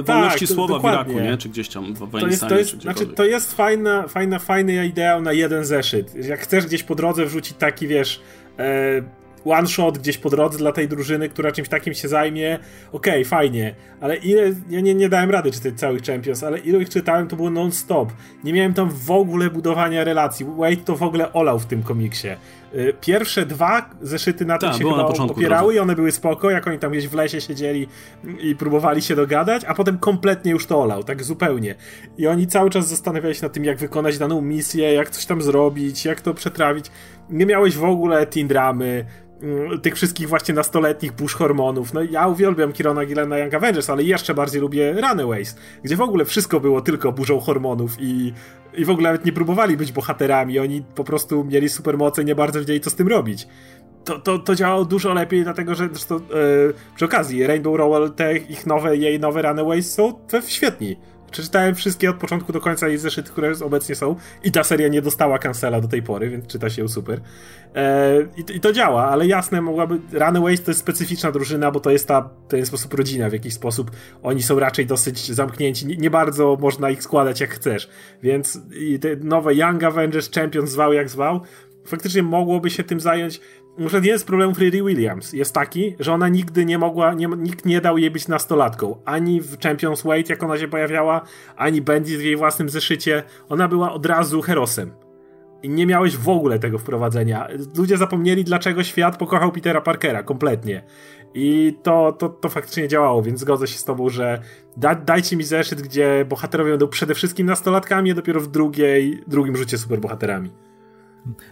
e, 0.00 0.02
wolności 0.02 0.46
tak, 0.46 0.54
słowa 0.54 0.74
dokładnie. 0.74 1.14
w 1.14 1.16
Iraku, 1.16 1.30
nie? 1.30 1.36
Czy 1.36 1.48
gdzieś 1.48 1.68
tam 1.68 1.94
w 1.94 2.02
Afganistanie. 2.02 2.50
To 2.50 2.58
jest, 2.58 2.70
to 2.70 2.76
jest, 2.76 2.82
znaczy, 2.82 3.06
to 3.06 3.24
jest 3.24 3.54
fajna, 3.54 4.08
fajna, 4.08 4.38
fajny 4.38 4.86
ideał 4.86 5.22
na 5.22 5.32
jeden 5.32 5.64
zeszyt. 5.64 6.14
Jak 6.28 6.40
chcesz 6.40 6.66
gdzieś 6.66 6.82
po 6.82 6.94
drodze 6.94 7.26
wrzucić 7.26 7.56
taki, 7.56 7.86
wiesz. 7.86 8.20
E, 8.58 9.02
one 9.44 9.66
shot 9.66 9.98
gdzieś 9.98 10.18
po 10.18 10.30
drodze 10.30 10.58
dla 10.58 10.72
tej 10.72 10.88
drużyny, 10.88 11.28
która 11.28 11.52
czymś 11.52 11.68
takim 11.68 11.94
się 11.94 12.08
zajmie, 12.08 12.58
okej, 12.92 13.12
okay, 13.12 13.24
fajnie, 13.24 13.74
ale 14.00 14.16
ile, 14.16 14.42
ja 14.70 14.80
nie, 14.80 14.94
nie 14.94 15.08
dałem 15.08 15.30
rady 15.30 15.50
czytać 15.50 15.74
całych 15.74 16.02
Champions, 16.02 16.42
ale 16.42 16.58
ile 16.58 16.82
ich 16.82 16.88
czytałem, 16.88 17.28
to 17.28 17.36
było 17.36 17.50
non-stop. 17.50 18.12
Nie 18.44 18.52
miałem 18.52 18.74
tam 18.74 18.90
w 18.90 19.10
ogóle 19.10 19.50
budowania 19.50 20.04
relacji. 20.04 20.46
Wade 20.56 20.76
to 20.76 20.96
w 20.96 21.02
ogóle 21.02 21.32
olał 21.32 21.58
w 21.58 21.66
tym 21.66 21.82
komiksie. 21.82 22.28
Y, 22.74 22.94
pierwsze 23.00 23.46
dwa 23.46 23.90
zeszyty 24.00 24.44
na 24.44 24.58
tym 24.58 24.70
Ta, 24.70 24.78
się 24.78 24.84
chyba 24.84 24.96
na 24.96 25.04
opierały 25.04 25.74
i 25.74 25.78
one 25.78 25.94
były 25.94 26.12
spoko, 26.12 26.50
jak 26.50 26.66
oni 26.66 26.78
tam 26.78 26.92
gdzieś 26.92 27.08
w 27.08 27.14
lesie 27.14 27.40
siedzieli 27.40 27.88
i 28.40 28.56
próbowali 28.56 29.02
się 29.02 29.16
dogadać, 29.16 29.64
a 29.64 29.74
potem 29.74 29.98
kompletnie 29.98 30.52
już 30.52 30.66
to 30.66 30.82
olał, 30.82 31.04
tak 31.04 31.24
zupełnie. 31.24 31.74
I 32.18 32.26
oni 32.26 32.46
cały 32.46 32.70
czas 32.70 32.88
zastanawiali 32.88 33.34
się 33.34 33.42
nad 33.42 33.52
tym, 33.52 33.64
jak 33.64 33.78
wykonać 33.78 34.18
daną 34.18 34.40
misję, 34.40 34.92
jak 34.92 35.10
coś 35.10 35.26
tam 35.26 35.42
zrobić, 35.42 36.04
jak 36.04 36.20
to 36.20 36.34
przetrawić. 36.34 36.90
Nie 37.30 37.46
miałeś 37.46 37.76
w 37.76 37.84
ogóle 37.84 38.26
teen 38.26 38.48
dramy, 38.48 39.06
Mm, 39.42 39.80
tych 39.80 39.94
wszystkich 39.94 40.28
właśnie 40.28 40.54
nastoletnich 40.54 41.12
push 41.12 41.34
hormonów. 41.34 41.94
No 41.94 42.02
ja 42.02 42.28
uwielbiam 42.28 42.72
Kirona 42.72 43.06
Gillena 43.06 43.38
Young 43.38 43.54
Avengers, 43.54 43.90
ale 43.90 44.02
jeszcze 44.02 44.34
bardziej 44.34 44.60
lubię 44.60 44.92
Runaways, 44.92 45.56
gdzie 45.82 45.96
w 45.96 46.00
ogóle 46.00 46.24
wszystko 46.24 46.60
było 46.60 46.80
tylko 46.80 47.12
burzą 47.12 47.40
hormonów 47.40 47.96
i, 48.00 48.32
i 48.76 48.84
w 48.84 48.90
ogóle 48.90 49.08
nawet 49.08 49.24
nie 49.24 49.32
próbowali 49.32 49.76
być 49.76 49.92
bohaterami. 49.92 50.58
Oni 50.58 50.82
po 50.94 51.04
prostu 51.04 51.44
mieli 51.44 51.68
supermoce 51.68 52.22
i 52.22 52.24
nie 52.24 52.34
bardzo 52.34 52.58
wiedzieli, 52.60 52.80
co 52.80 52.90
z 52.90 52.94
tym 52.94 53.08
robić. 53.08 53.48
To, 54.04 54.18
to, 54.18 54.38
to 54.38 54.54
działało 54.54 54.84
dużo 54.84 55.14
lepiej, 55.14 55.44
dlatego 55.44 55.74
że 55.74 55.88
zresztą, 55.88 56.14
yy, 56.14 56.74
przy 56.96 57.04
okazji 57.04 57.46
Rainbow 57.46 57.76
Rowell, 57.76 58.12
te 58.12 58.36
ich 58.36 58.66
nowe, 58.66 58.96
jej 58.96 59.20
nowe 59.20 59.42
Runaways 59.42 59.92
są 59.92 60.12
świetni. 60.46 60.96
Przeczytałem 61.34 61.74
wszystkie 61.74 62.10
od 62.10 62.16
początku 62.16 62.52
do 62.52 62.60
końca 62.60 62.88
jej 62.88 62.98
zeszyty, 62.98 63.30
które 63.30 63.52
obecnie 63.64 63.94
są 63.94 64.16
i 64.44 64.52
ta 64.52 64.64
seria 64.64 64.88
nie 64.88 65.02
dostała 65.02 65.38
cancela 65.38 65.80
do 65.80 65.88
tej 65.88 66.02
pory, 66.02 66.30
więc 66.30 66.46
czyta 66.46 66.70
się 66.70 66.88
super. 66.88 67.20
E, 67.74 68.22
i, 68.36 68.56
i, 68.56 68.60
to 68.60 68.72
działa, 68.72 69.08
ale 69.08 69.26
jasne, 69.26 69.60
mogłaby... 69.60 70.00
Runaways 70.12 70.62
to 70.62 70.70
jest 70.70 70.80
specyficzna 70.80 71.32
drużyna, 71.32 71.70
bo 71.70 71.80
to 71.80 71.90
jest 71.90 72.08
ta 72.08 72.20
w 72.20 72.48
ten 72.48 72.66
sposób 72.66 72.94
rodzina 72.94 73.30
w 73.30 73.32
jakiś 73.32 73.54
sposób. 73.54 73.90
Oni 74.22 74.42
są 74.42 74.58
raczej 74.58 74.86
dosyć 74.86 75.32
zamknięci, 75.32 75.86
nie, 75.86 75.96
nie 75.96 76.10
bardzo 76.10 76.58
można 76.60 76.90
ich 76.90 77.02
składać 77.02 77.40
jak 77.40 77.50
chcesz, 77.50 77.88
więc 78.22 78.58
te 79.00 79.16
nowe 79.16 79.54
Young 79.54 79.84
Avengers 79.84 80.30
Champions 80.30 80.70
zwał 80.70 80.92
jak 80.92 81.08
zwał, 81.08 81.40
faktycznie 81.86 82.22
mogłoby 82.22 82.70
się 82.70 82.84
tym 82.84 83.00
zająć 83.00 83.40
może 83.78 83.96
jeden 83.96 84.18
z 84.18 84.24
problemów 84.24 84.58
Riri 84.58 84.82
Williams 84.82 85.32
jest 85.32 85.54
taki, 85.54 85.96
że 86.00 86.12
ona 86.12 86.28
nigdy 86.28 86.64
nie 86.64 86.78
mogła, 86.78 87.14
nie, 87.14 87.26
nikt 87.26 87.66
nie 87.66 87.80
dał 87.80 87.98
jej 87.98 88.10
być 88.10 88.28
nastolatką. 88.28 88.96
Ani 89.04 89.40
w 89.40 89.58
Champions 89.60 90.02
Weight, 90.02 90.30
jak 90.30 90.42
ona 90.42 90.58
się 90.58 90.68
pojawiała, 90.68 91.22
ani 91.56 91.82
Bandit 91.82 92.18
w 92.18 92.22
jej 92.22 92.36
własnym 92.36 92.68
zeszycie. 92.68 93.22
Ona 93.48 93.68
była 93.68 93.92
od 93.92 94.06
razu 94.06 94.42
herosem. 94.42 94.92
I 95.62 95.68
nie 95.68 95.86
miałeś 95.86 96.16
w 96.16 96.28
ogóle 96.28 96.58
tego 96.58 96.78
wprowadzenia. 96.78 97.48
Ludzie 97.76 97.96
zapomnieli, 97.96 98.44
dlaczego 98.44 98.84
świat 98.84 99.16
pokochał 99.16 99.52
Petera 99.52 99.80
Parkera 99.80 100.22
kompletnie. 100.22 100.82
I 101.34 101.78
to, 101.82 102.12
to, 102.12 102.28
to 102.28 102.48
faktycznie 102.48 102.88
działało, 102.88 103.22
więc 103.22 103.40
zgodzę 103.40 103.66
się 103.66 103.78
z 103.78 103.84
tobą, 103.84 104.08
że 104.08 104.40
da, 104.76 104.94
dajcie 104.94 105.36
mi 105.36 105.44
zeszyt, 105.44 105.82
gdzie 105.82 106.24
bohaterowie 106.28 106.70
będą 106.70 106.88
przede 106.88 107.14
wszystkim 107.14 107.46
nastolatkami, 107.46 108.10
a 108.10 108.14
dopiero 108.14 108.40
w 108.40 108.48
drugiej, 108.48 109.22
drugim 109.26 109.56
rzucie 109.56 109.78
superbohaterami. 109.78 110.50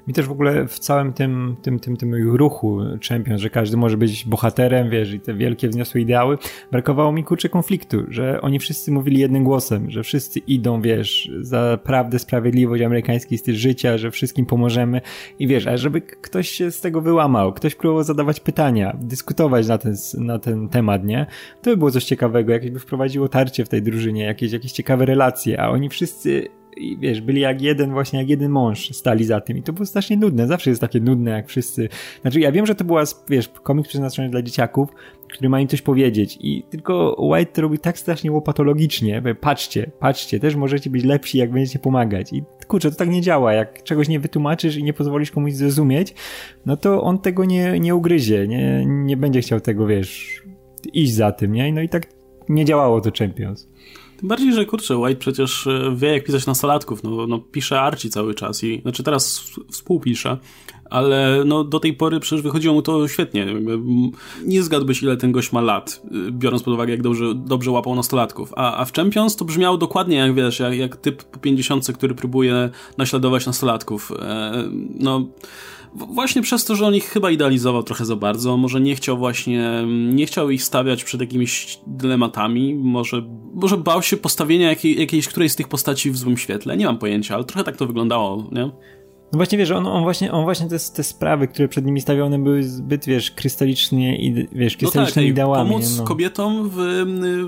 Mi 0.07 0.15
też 0.15 0.27
w 0.27 0.31
ogóle 0.31 0.69
w 0.69 0.79
całym 0.79 1.13
tym, 1.13 1.57
tym, 1.63 1.79
tym, 1.79 1.97
tym 1.97 2.15
ruchu 2.37 2.79
Champions, 3.09 3.41
że 3.41 3.51
każdy 3.51 3.77
może 3.77 3.97
być 3.97 4.25
bohaterem, 4.25 4.91
wiesz, 4.91 5.13
i 5.13 5.21
te 5.21 5.35
wielkie 5.35 5.69
wzniosłe 5.69 6.01
ideały, 6.01 6.39
brakowało 6.71 7.13
mi 7.13 7.25
kurczę 7.25 7.49
konfliktu, 7.49 8.05
że 8.09 8.41
oni 8.41 8.59
wszyscy 8.59 8.93
mówili 8.93 9.21
jednym 9.21 9.45
głosem, 9.45 9.91
że 9.91 10.03
wszyscy 10.03 10.39
idą, 10.39 10.83
wiesz, 10.83 11.31
za 11.41 11.79
prawdę, 11.85 12.19
sprawiedliwość, 12.19 12.83
amerykański 12.83 13.39
styl 13.39 13.55
życia, 13.55 13.99
że 13.99 14.11
wszystkim 14.11 14.47
pomożemy 14.47 15.01
i 15.39 15.47
wiesz, 15.47 15.67
a 15.67 15.77
żeby 15.77 16.01
ktoś 16.01 16.49
się 16.49 16.71
z 16.71 16.81
tego 16.81 17.01
wyłamał, 17.01 17.53
ktoś 17.53 17.75
próbował 17.75 18.05
zadawać 18.05 18.41
pytania, 18.41 18.97
dyskutować 19.01 19.69
na 19.69 19.79
ten, 19.79 19.95
na 20.19 20.39
ten 20.39 20.69
temat, 20.69 21.05
nie? 21.05 21.27
To 21.63 21.71
by 21.71 21.77
było 21.77 21.91
coś 21.91 22.05
ciekawego, 22.05 22.53
jakieś 22.53 22.71
by 22.71 22.79
wprowadziło 22.79 23.29
tarcie 23.29 23.65
w 23.65 23.69
tej 23.69 23.83
drużynie, 23.83 24.25
jakieś, 24.25 24.53
jakieś 24.53 24.73
ciekawe 24.73 25.07
relacje, 25.07 25.61
a 25.61 25.71
oni 25.71 25.89
wszyscy 25.89 26.49
i 26.77 26.97
wiesz, 26.99 27.21
byli 27.21 27.41
jak 27.41 27.63
jeden, 27.63 27.93
właśnie 27.93 28.19
jak 28.19 28.29
jeden 28.29 28.51
mąż 28.51 28.91
stali 28.91 29.25
za 29.25 29.41
tym. 29.41 29.59
I 29.59 29.63
to 29.63 29.73
było 29.73 29.87
strasznie 29.87 30.17
nudne, 30.17 30.47
zawsze 30.47 30.71
jest 30.71 30.81
takie 30.81 31.01
nudne 31.01 31.31
jak 31.31 31.49
wszyscy, 31.49 31.89
znaczy 32.23 32.41
ja 32.41 32.53
wiem, 32.53 32.67
że 32.67 32.75
to 32.75 32.85
była, 32.85 33.03
wiesz, 33.29 33.49
komiks 33.49 33.89
przeznaczony 33.89 34.31
dla 34.31 34.43
dzieciaków, 34.43 34.89
który 35.33 35.49
ma 35.49 35.61
im 35.61 35.69
coś 35.69 35.83
powiedzieć. 35.83 36.39
I 36.41 36.63
tylko 36.71 37.17
White 37.19 37.53
to 37.53 37.63
robi 37.63 37.79
tak 37.79 37.99
strasznie 37.99 38.33
łopatologicznie, 38.33 39.23
patrzcie, 39.41 39.91
patrzcie, 40.01 40.41
też 40.41 40.57
możecie 40.57 40.91
być 40.91 41.05
lepsi 41.05 41.39
jak 41.39 41.51
będziecie 41.51 41.79
pomagać. 41.79 42.33
I 42.33 42.43
kurczę, 42.69 42.91
to 42.91 42.97
tak 42.97 43.09
nie 43.09 43.21
działa, 43.21 43.53
jak 43.53 43.83
czegoś 43.83 44.09
nie 44.09 44.21
wytłumaczysz 44.21 44.77
i 44.77 44.85
nie 44.85 44.93
pozwolisz 44.93 45.31
komuś 45.31 45.53
zrozumieć, 45.53 46.15
no 46.67 46.77
to 46.77 47.03
on 47.03 47.19
tego 47.19 47.45
nie, 47.45 47.81
nie 47.81 47.95
ugryzie, 47.95 48.49
nie, 48.49 48.87
nie 48.87 49.17
będzie 49.17 49.41
chciał 49.41 49.61
tego, 49.61 49.87
wiesz, 49.87 50.43
iść 50.93 51.15
za 51.15 51.33
tym, 51.33 51.53
nie? 51.53 51.73
No 51.73 51.81
i 51.81 51.89
tak 51.89 52.07
nie 52.49 52.65
działało 52.65 53.01
to 53.01 53.11
Champions. 53.19 53.69
Tym 54.23 54.29
bardziej, 54.29 54.53
że 54.53 54.67
kurczę, 54.67 54.97
White 54.97 55.21
przecież 55.21 55.67
e, 55.67 55.95
wie 55.97 56.09
jak 56.09 56.25
pisać 56.25 56.47
nastolatków, 56.47 57.03
no, 57.03 57.27
no 57.27 57.39
pisze 57.39 57.81
Archie 57.81 58.11
cały 58.11 58.35
czas 58.35 58.65
i, 58.65 58.81
znaczy 58.83 59.03
teraz 59.03 59.51
współpisze, 59.71 60.39
ale 60.91 61.43
no 61.47 61.65
do 61.65 61.81
tej 61.81 61.95
pory 61.95 62.21
przecież 62.21 62.43
wychodziło 62.43 62.75
mu 62.75 62.83
to 62.83 63.09
świetnie. 63.09 63.47
Nie 64.45 64.63
zgadłbyś 64.63 65.03
ile 65.03 65.17
ten 65.17 65.33
gość 65.33 65.53
ma 65.53 65.61
lat, 65.61 66.03
e, 66.29 66.31
biorąc 66.31 66.63
pod 66.63 66.75
uwagę 66.75 66.93
jak 66.93 67.03
dobrze, 67.03 67.35
dobrze 67.35 67.71
łapał 67.71 67.95
nastolatków. 67.95 68.53
A, 68.57 68.77
a 68.77 68.85
w 68.85 68.93
Champions 68.93 69.37
to 69.37 69.45
brzmiało 69.45 69.77
dokładnie 69.77 70.17
jak 70.17 70.35
wiesz, 70.35 70.61
jak, 70.61 70.75
jak 70.75 70.97
typ 70.97 71.25
po 71.25 71.39
50, 71.39 71.93
który 71.93 72.15
próbuje 72.15 72.71
naśladować 72.99 73.47
nastolatków. 73.47 74.13
E, 74.19 74.53
no 75.01 75.27
właśnie 75.95 76.43
przez 76.43 76.65
to, 76.65 76.77
że 76.77 76.87
on 76.87 76.95
ich 76.95 77.05
chyba 77.05 77.31
idealizował 77.31 77.83
trochę 77.83 78.05
za 78.05 78.17
bardzo, 78.17 78.57
może 78.57 78.81
nie 78.81 78.95
chciał 78.95 79.19
właśnie, 79.19 79.85
nie 80.13 80.27
chciał 80.27 80.51
ich 80.51 80.63
stawiać 80.63 81.05
przed 81.05 81.21
jakimiś 81.21 81.79
dylematami, 81.87 82.75
może, 82.75 83.23
może 83.55 83.77
bał 83.77 84.03
się 84.03 84.17
postawienia 84.17 84.69
jakiej, 84.69 85.01
jakiejś 85.01 85.29
którejś 85.29 85.53
z 85.53 85.57
tych 85.57 85.69
postaci 85.69 86.11
w 86.11 86.17
złym 86.17 86.37
świetle, 86.37 86.77
nie 86.77 86.87
mam 86.87 86.99
pojęcia, 86.99 87.35
ale 87.35 87.45
trochę 87.45 87.65
tak 87.65 87.77
to 87.77 87.87
wyglądało, 87.87 88.49
nie? 88.53 88.71
No 89.33 89.37
właśnie, 89.37 89.59
wiesz, 89.59 89.71
on, 89.71 89.87
on 89.87 90.03
właśnie, 90.03 90.33
on 90.33 90.45
właśnie 90.45 90.69
te, 90.69 90.79
te 90.79 91.03
sprawy, 91.03 91.49
które 91.49 91.69
przed 91.69 91.87
nimi 91.87 92.01
stawione 92.01 92.39
były 92.39 92.65
zbyt, 92.65 93.05
wiesz, 93.05 93.31
krystalicznie, 93.31 94.17
i, 94.17 94.49
wiesz, 94.53 94.77
krystalicznymi 94.77 95.33
no 95.33 95.37
tak. 95.37 95.47
Pomóc 95.47 95.99
no. 95.99 96.05
kobietom 96.05 96.71
w, 96.75 96.77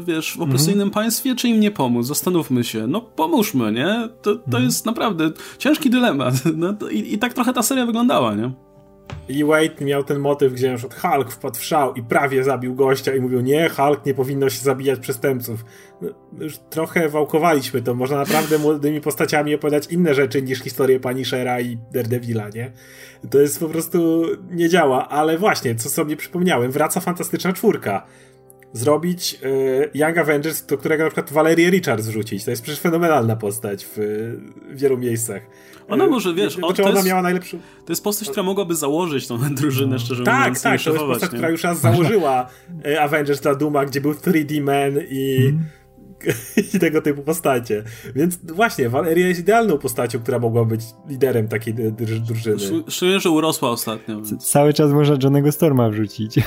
wiesz, 0.07 0.37
w 0.37 0.41
opresyjnym 0.41 0.89
mhm. 0.89 0.91
państwie, 0.91 1.35
czy 1.35 1.49
im 1.49 1.61
nie 1.61 1.71
pomóc? 1.71 2.07
Zastanówmy 2.07 2.65
się. 2.65 2.87
No 2.87 3.01
pomóżmy, 3.01 3.73
nie? 3.73 4.09
To, 4.23 4.35
to 4.35 4.45
mhm. 4.45 4.65
jest 4.65 4.87
naprawdę 4.87 5.31
ciężki 5.59 5.91
dylemat. 5.91 6.35
No, 6.57 6.75
i, 6.91 7.15
I 7.15 7.19
tak 7.19 7.35
trochę 7.35 7.53
ta 7.53 7.63
seria 7.63 7.87
wyglądała, 7.87 8.35
nie? 8.35 8.53
I 9.29 9.45
Wade 9.45 9.85
miał 9.85 10.05
ten 10.05 10.19
motyw, 10.19 10.53
gdzie 10.53 10.71
na 10.73 10.77
przykład 10.77 11.01
Hulk 11.01 11.33
wpadł 11.33 11.59
w 11.59 11.65
szał 11.65 11.95
i 11.95 12.03
prawie 12.03 12.45
zabił 12.45 12.75
gościa 12.75 13.15
i 13.15 13.21
mówił, 13.21 13.41
nie, 13.41 13.69
Hulk 13.69 14.07
nie 14.07 14.15
powinno 14.15 14.51
się 14.51 14.59
zabijać 14.59 15.01
przestępców. 15.01 15.65
No, 16.01 16.09
już 16.39 16.59
trochę 16.59 17.09
wałkowaliśmy 17.09 17.83
to. 17.83 17.95
Można 17.95 18.17
naprawdę 18.17 18.59
młodymi 18.59 19.01
postaciami 19.01 19.55
opowiadać 19.55 19.87
inne 19.93 20.15
rzeczy 20.15 20.43
niż 20.43 20.59
historię 20.59 21.01
Punishera 21.01 21.61
i 21.61 21.79
Daredevila, 21.93 22.49
nie? 22.49 22.73
To 23.31 23.39
jest 23.39 23.61
po 23.61 23.69
prostu 23.69 24.27
nie 24.51 24.69
działa, 24.69 25.09
ale 25.09 25.39
właśnie, 25.39 25.75
co 25.75 25.89
sobie 25.89 26.17
przypomniałem, 26.17 26.71
wraca 26.71 27.01
Fantastyczna 27.01 27.53
Czwórka 27.53 28.07
zrobić 28.75 29.39
y, 29.45 29.91
Young 29.95 30.19
Avengers, 30.19 30.67
do 30.67 30.79
którego 30.79 31.05
na 31.05 31.11
przykład 31.11 31.33
Valerię 31.33 31.71
Richards 31.71 32.07
wrzucić. 32.07 32.45
To 32.45 32.51
jest 32.51 32.63
przecież 32.63 32.81
fenomenalna 32.81 33.37
postać 33.37 33.85
w, 33.85 33.97
w 34.71 34.79
wielu 34.79 34.99
miejscach. 34.99 35.43
Ona 35.89 36.07
może, 36.07 36.35
wiesz, 36.35 36.59
o, 36.63 36.73
to, 36.73 36.83
ona 36.83 36.93
jest, 36.93 37.07
miała 37.07 37.23
najlepszą... 37.23 37.59
to 37.59 37.93
jest 37.93 38.05
postać, 38.05 38.29
która 38.29 38.43
mogłaby 38.43 38.75
założyć 38.75 39.27
tą 39.27 39.39
drużynę, 39.55 39.99
szczerze 39.99 40.25
tak, 40.25 40.39
mówiąc. 40.39 40.63
Tak, 40.63 40.73
tak, 40.73 40.85
to 40.85 40.91
jest 40.91 41.05
postać, 41.05 41.23
nie? 41.33 41.37
która 41.37 41.51
już 41.51 41.63
raz 41.63 41.81
założyła 41.81 42.49
y, 42.87 43.01
Avengers 43.01 43.41
dla 43.41 43.55
Duma, 43.55 43.85
gdzie 43.85 44.01
był 44.01 44.13
3D 44.13 44.61
Man 44.61 44.93
i... 45.11 45.37
Mm 45.41 45.65
i 46.75 46.79
tego 46.79 47.03
typu 47.03 47.23
postacie. 47.23 47.85
Więc 48.15 48.39
właśnie, 48.53 48.89
Valeria 48.89 49.29
jest 49.29 49.41
idealną 49.41 49.79
postacią, 49.79 50.21
która 50.21 50.39
mogła 50.39 50.65
być 50.65 50.81
liderem 51.09 51.49
takiej 51.49 51.75
drużyny. 51.75 52.57
Szczególnie, 52.89 53.21
że 53.21 53.31
urosła 53.31 53.71
ostatnio. 53.71 54.17
Więc... 54.17 54.51
Cały 54.51 54.73
czas 54.73 54.93
można 54.93 55.17
Johnego 55.23 55.53
Storma 55.53 55.91
wrzucić. 55.91 56.37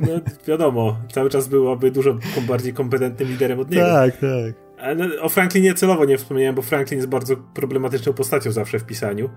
No 0.00 0.12
wiadomo, 0.46 0.96
cały 1.12 1.30
czas 1.30 1.48
byłaby 1.48 1.90
dużo 1.90 2.18
bardziej 2.48 2.72
kompetentnym 2.72 3.28
liderem 3.28 3.60
od 3.60 3.70
niego. 3.70 3.86
Tak, 3.86 4.16
tak. 4.16 4.54
O 5.20 5.28
Franklinie 5.28 5.74
celowo 5.74 6.04
nie 6.04 6.18
wspomniałem, 6.18 6.54
bo 6.54 6.62
Franklin 6.62 6.98
jest 6.98 7.08
bardzo 7.08 7.36
problematyczną 7.36 8.12
postacią 8.12 8.52
zawsze 8.52 8.78
w 8.78 8.84
pisaniu. 8.84 9.30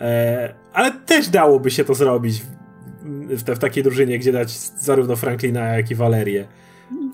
E, 0.00 0.54
ale 0.72 0.92
też 0.92 1.28
dałoby 1.28 1.70
się 1.70 1.84
to 1.84 1.94
zrobić 1.94 2.42
w, 2.42 3.42
w, 3.42 3.42
w 3.42 3.58
takiej 3.58 3.82
drużynie, 3.82 4.18
gdzie 4.18 4.32
dać 4.32 4.50
zarówno 4.58 5.16
Franklina, 5.16 5.64
jak 5.64 5.90
i 5.90 5.94
Valerię. 5.94 6.48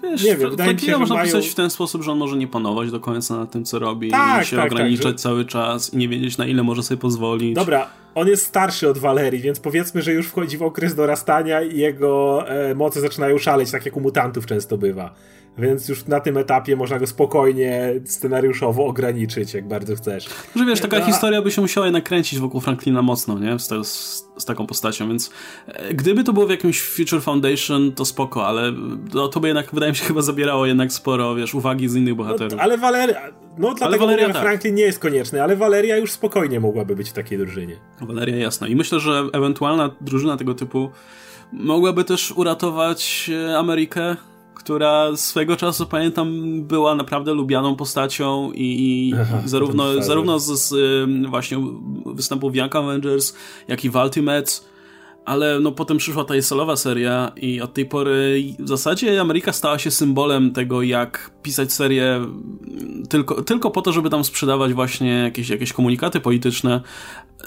Wiesz, 0.02 0.24
nie 0.24 0.36
wiem, 0.36 0.50
wydaje 0.50 0.74
mi 0.74 0.80
się, 0.80 0.98
można 0.98 1.14
mają... 1.14 1.26
pisać 1.26 1.48
w 1.48 1.54
ten 1.54 1.70
sposób, 1.70 2.02
że 2.02 2.12
on 2.12 2.18
może 2.18 2.36
nie 2.36 2.48
panować 2.48 2.90
do 2.90 3.00
końca 3.00 3.36
nad 3.36 3.50
tym, 3.50 3.64
co 3.64 3.78
robi 3.78 4.10
tak, 4.10 4.42
i 4.42 4.46
się 4.46 4.56
tak, 4.56 4.64
tak 4.64 4.72
ograniczać 4.72 5.04
tak, 5.04 5.12
że... 5.12 5.18
cały 5.18 5.44
czas 5.44 5.94
i 5.94 5.96
nie 5.96 6.08
wiedzieć, 6.08 6.38
na 6.38 6.46
ile 6.46 6.62
może 6.62 6.82
sobie 6.82 7.00
pozwolić. 7.00 7.54
Dobra, 7.54 7.88
on 8.14 8.28
jest 8.28 8.46
starszy 8.46 8.90
od 8.90 8.98
Valerii, 8.98 9.40
więc 9.40 9.60
powiedzmy, 9.60 10.02
że 10.02 10.12
już 10.12 10.26
wchodzi 10.26 10.58
w 10.58 10.62
okres 10.62 10.94
dorastania 10.94 11.62
i 11.62 11.78
jego 11.78 12.44
e, 12.48 12.74
moce 12.74 13.00
zaczynają 13.00 13.38
szaleć, 13.38 13.70
tak 13.70 13.86
jak 13.86 13.96
u 13.96 14.00
mutantów 14.00 14.46
często 14.46 14.78
bywa. 14.78 15.14
Więc 15.58 15.88
już 15.88 16.06
na 16.06 16.20
tym 16.20 16.36
etapie 16.36 16.76
można 16.76 16.98
go 16.98 17.06
spokojnie 17.06 17.94
scenariuszowo 18.04 18.86
ograniczyć, 18.86 19.54
jak 19.54 19.68
bardzo 19.68 19.96
chcesz. 19.96 20.28
Że 20.56 20.64
wiesz, 20.64 20.80
taka 20.80 21.00
historia 21.00 21.42
by 21.42 21.50
się 21.50 21.60
musiała 21.60 21.86
jednak 21.86 22.04
kręcić 22.04 22.38
wokół 22.38 22.60
Franklina 22.60 23.02
mocno, 23.02 23.38
nie? 23.38 23.58
Z, 23.58 23.68
te, 23.68 23.84
z, 23.84 24.24
z, 24.38 24.44
taką 24.44 24.66
postacią, 24.66 25.08
więc 25.08 25.30
e, 25.66 25.94
gdyby 25.94 26.24
to 26.24 26.32
było 26.32 26.46
w 26.46 26.50
jakimś 26.50 26.80
Future 26.80 27.22
Foundation, 27.22 27.92
to 27.92 28.04
spoko, 28.04 28.46
ale 28.46 28.72
no, 29.14 29.28
to 29.28 29.40
by 29.40 29.48
jednak, 29.48 29.66
wydaje 29.72 29.92
mi 29.92 29.96
się, 29.96 30.04
chyba 30.04 30.22
zabierało 30.22 30.66
jednak 30.66 30.92
sporo, 30.92 31.34
wiesz, 31.34 31.54
uwagi 31.54 31.88
z 31.88 31.96
innych 31.96 32.14
bohaterów. 32.14 32.52
No, 32.52 32.62
ale 32.62 32.78
Valeria, 32.78 33.20
no 33.58 33.74
dlatego 33.74 34.06
Valeria, 34.06 34.32
tak. 34.32 34.42
Franklin 34.42 34.74
nie 34.74 34.82
jest 34.82 34.98
konieczny, 34.98 35.42
ale 35.42 35.56
Valeria 35.56 35.96
już 35.96 36.12
spokojnie 36.12 36.60
mogłaby 36.60 36.96
być 36.96 37.10
w 37.10 37.12
takiej 37.12 37.38
drużynie. 37.38 37.76
Valeria 38.00 38.36
jasna. 38.36 38.68
I 38.68 38.76
myślę, 38.76 39.00
że 39.00 39.24
ewentualna 39.32 39.90
drużyna 40.00 40.36
tego 40.36 40.54
typu 40.54 40.90
mogłaby 41.52 42.04
też 42.04 42.32
uratować 42.36 43.30
e, 43.34 43.58
Amerykę 43.58 44.16
która 44.64 45.16
swego 45.16 45.56
czasu, 45.56 45.86
pamiętam, 45.86 46.60
była 46.62 46.94
naprawdę 46.94 47.34
lubianą 47.34 47.76
postacią 47.76 48.52
i, 48.54 49.14
Aha, 49.20 49.42
zarówno, 49.44 50.02
zarówno 50.02 50.38
z, 50.38 50.68
z, 50.68 50.74
właśnie 51.28 51.58
występów 52.06 52.56
Young 52.56 52.76
Avengers, 52.76 53.34
jak 53.68 53.84
i 53.84 53.90
w 53.90 53.96
Ultimates, 53.96 54.71
ale 55.24 55.60
no 55.60 55.72
potem 55.72 55.98
przyszła 55.98 56.24
ta 56.24 56.42
solowa 56.42 56.76
seria 56.76 57.32
i 57.36 57.60
od 57.60 57.74
tej 57.74 57.86
pory 57.86 58.44
w 58.58 58.68
zasadzie 58.68 59.20
Ameryka 59.20 59.52
stała 59.52 59.78
się 59.78 59.90
symbolem 59.90 60.52
tego, 60.52 60.82
jak 60.82 61.30
pisać 61.42 61.72
serię 61.72 62.26
tylko, 63.08 63.42
tylko 63.42 63.70
po 63.70 63.82
to, 63.82 63.92
żeby 63.92 64.10
tam 64.10 64.24
sprzedawać 64.24 64.72
właśnie 64.72 65.10
jakieś, 65.10 65.48
jakieś 65.48 65.72
komunikaty 65.72 66.20
polityczne, 66.20 66.80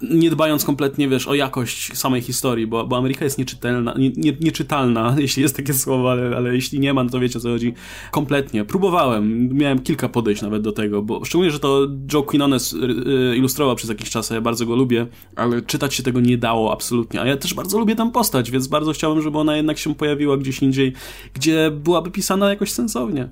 nie 0.01 0.30
dbając 0.30 0.65
kompletnie, 0.65 1.09
wiesz, 1.09 1.28
o 1.28 1.34
jakość 1.34 1.97
samej 1.97 2.21
historii, 2.21 2.67
bo, 2.67 2.88
bo 2.88 2.97
Ameryka 2.97 3.26
jest 3.26 3.38
nieczytelna, 3.38 3.93
nie, 3.97 4.09
nie, 4.09 4.34
nieczytalna, 4.41 5.15
jeśli 5.19 5.43
jest 5.43 5.55
takie 5.55 5.73
słowo, 5.73 6.11
ale, 6.11 6.38
ale 6.38 6.55
jeśli 6.55 6.80
nie 6.80 6.93
ma, 6.93 7.03
no 7.03 7.09
to 7.09 7.19
wiecie 7.19 7.39
o 7.39 7.41
co 7.41 7.49
chodzi. 7.49 7.73
Kompletnie. 8.11 8.65
Próbowałem, 8.65 9.49
miałem 9.53 9.80
kilka 9.80 10.09
podejść 10.09 10.41
nawet 10.41 10.61
do 10.61 10.71
tego, 10.71 11.01
bo 11.01 11.26
szczególnie, 11.26 11.51
że 11.51 11.59
to 11.59 11.88
Joe 12.13 12.23
Quinones 12.23 12.73
y, 12.73 12.78
y, 12.78 13.38
ilustrował 13.38 13.76
przez 13.76 13.89
jakiś 13.89 14.09
czas, 14.09 14.30
ja 14.30 14.41
bardzo 14.41 14.65
go 14.65 14.76
lubię, 14.76 15.07
ale 15.36 15.61
czytać 15.61 15.93
się 15.93 16.03
tego 16.03 16.19
nie 16.19 16.38
dało 16.38 16.73
absolutnie, 16.73 17.21
a 17.21 17.26
ja 17.26 17.38
też 17.38 17.53
bardzo 17.53 17.64
lubię 17.74 17.95
tam 17.95 18.11
postać, 18.11 18.51
więc 18.51 18.68
bardzo 18.68 18.93
chciałem, 18.93 19.22
żeby 19.22 19.38
ona 19.38 19.57
jednak 19.57 19.78
się 19.78 19.95
pojawiła 19.95 20.38
gdzieś 20.38 20.61
indziej, 20.61 20.93
gdzie 21.34 21.72
byłaby 21.72 22.11
pisana 22.11 22.49
jakoś 22.49 22.72
sensownie. 22.72 23.30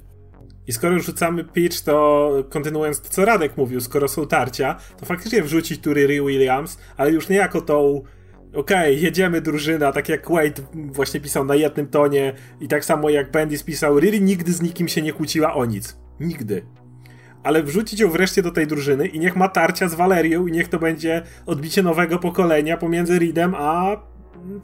I 0.67 0.71
skoro 0.71 0.99
rzucamy 0.99 1.43
pitch, 1.43 1.81
to 1.81 2.29
kontynuując 2.49 3.01
to, 3.01 3.09
co 3.09 3.25
Radek 3.25 3.57
mówił, 3.57 3.81
skoro 3.81 4.07
są 4.07 4.27
tarcia, 4.27 4.75
to 4.99 5.05
faktycznie 5.05 5.43
wrzucić 5.43 5.81
tu 5.81 5.93
Riri 5.93 6.21
Williams, 6.21 6.77
ale 6.97 7.11
już 7.11 7.29
nie 7.29 7.35
jako 7.35 7.61
tą 7.61 8.03
okej, 8.53 8.93
okay, 8.93 8.93
jedziemy 8.93 9.41
drużyna, 9.41 9.91
tak 9.91 10.09
jak 10.09 10.31
Wade 10.31 10.61
właśnie 10.73 11.19
pisał 11.19 11.45
na 11.45 11.55
jednym 11.55 11.87
tonie 11.87 12.33
i 12.61 12.67
tak 12.67 12.85
samo 12.85 13.09
jak 13.09 13.31
Bendis 13.31 13.63
pisał, 13.63 13.99
Riri 13.99 14.21
nigdy 14.21 14.53
z 14.53 14.61
nikim 14.61 14.87
się 14.87 15.01
nie 15.01 15.13
kłóciła 15.13 15.53
o 15.53 15.65
nic. 15.65 15.97
Nigdy. 16.19 16.65
Ale 17.43 17.63
wrzucić 17.63 17.99
ją 17.99 18.09
wreszcie 18.09 18.41
do 18.41 18.51
tej 18.51 18.67
drużyny 18.67 19.07
i 19.07 19.19
niech 19.19 19.35
ma 19.35 19.47
tarcia 19.47 19.87
z 19.87 19.95
Valerią 19.95 20.47
i 20.47 20.51
niech 20.51 20.67
to 20.67 20.79
będzie 20.79 21.21
odbicie 21.45 21.83
nowego 21.83 22.19
pokolenia 22.19 22.77
pomiędzy 22.77 23.19
Reedem 23.19 23.55
a 23.55 23.97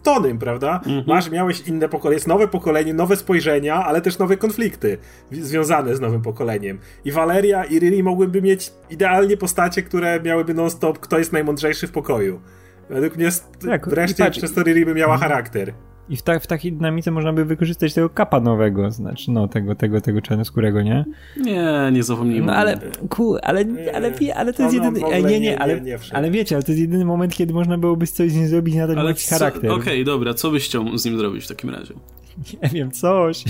Tonym, 0.04 0.40
prawda? 0.40 0.76
Mhm. 0.76 1.04
Masz, 1.08 1.30
miałeś 1.30 1.68
inne 1.68 1.90
pokolenie, 1.90 2.16
jest 2.16 2.28
nowe 2.28 2.48
pokolenie, 2.48 2.94
nowe 2.94 3.16
spojrzenia, 3.16 3.86
ale 3.86 4.02
też 4.02 4.20
nowe 4.20 4.38
konflikty 4.38 4.98
związane 5.32 5.96
z 5.96 6.00
nowym 6.00 6.22
pokoleniem. 6.22 6.80
I 7.06 7.12
Valeria 7.12 7.64
i 7.64 7.80
Riri 7.80 8.04
mogłyby 8.04 8.42
mieć 8.42 8.72
idealnie 8.90 9.38
postacie, 9.38 9.84
które 9.84 10.20
miałyby 10.22 10.54
non-stop, 10.54 11.00
kto 11.00 11.20
jest 11.20 11.34
najmądrzejszy 11.34 11.88
w 11.88 11.92
pokoju. 11.92 12.42
Według 12.90 13.16
mnie 13.16 13.30
tak, 13.66 13.90
wreszcie 13.90 14.32
przez 14.32 14.54
to 14.54 14.64
Riri 14.64 14.86
by 14.86 14.94
miała 14.94 15.14
mhm. 15.14 15.32
charakter. 15.32 15.74
I 16.10 16.18
w, 16.18 16.22
ta, 16.22 16.40
w 16.40 16.48
takiej 16.48 16.74
dynamice 16.74 17.12
można 17.12 17.34
by 17.34 17.46
wykorzystać 17.46 17.94
tego 17.94 18.10
kapa 18.10 18.40
nowego, 18.40 18.92
znaczy 18.92 19.32
no 19.32 19.48
tego, 19.48 19.76
tego, 19.76 20.02
tego 20.02 20.22
czarnoskórego, 20.22 20.82
nie? 20.82 21.06
Nie, 21.38 21.90
nie 21.92 22.04
zapomnijmy. 22.04 22.48
No 22.48 22.56
ale, 22.56 22.80
ku, 23.10 23.38
ale, 23.44 23.66
ale, 23.94 24.14
ale 24.36 24.54
to 24.54 24.64
jest 24.64 24.76
jedyny, 24.76 25.02
nie, 25.02 25.24
nie, 25.24 25.40
nie, 25.40 25.60
ale, 25.60 25.82
ale 26.12 26.32
wiecie, 26.32 26.56
ale 26.56 26.64
to 26.64 26.72
jest 26.72 26.82
jedyny 26.82 27.06
moment, 27.06 27.36
kiedy 27.36 27.54
można 27.54 27.78
byłoby 27.78 28.08
coś 28.08 28.32
z 28.32 28.36
nim 28.36 28.48
zrobić 28.48 28.76
na 28.76 28.88
ten 28.88 28.98
charakter. 29.30 29.72
Okej, 29.72 29.82
okay, 29.82 30.04
dobra, 30.04 30.34
co 30.34 30.52
byś 30.52 30.66
chciał 30.66 30.98
z 30.98 31.06
nim 31.06 31.18
zrobić 31.18 31.46
w 31.46 31.48
takim 31.48 31.70
razie? 31.70 31.94
Nie 32.64 32.70
wiem, 32.70 32.92
coś. 32.92 33.44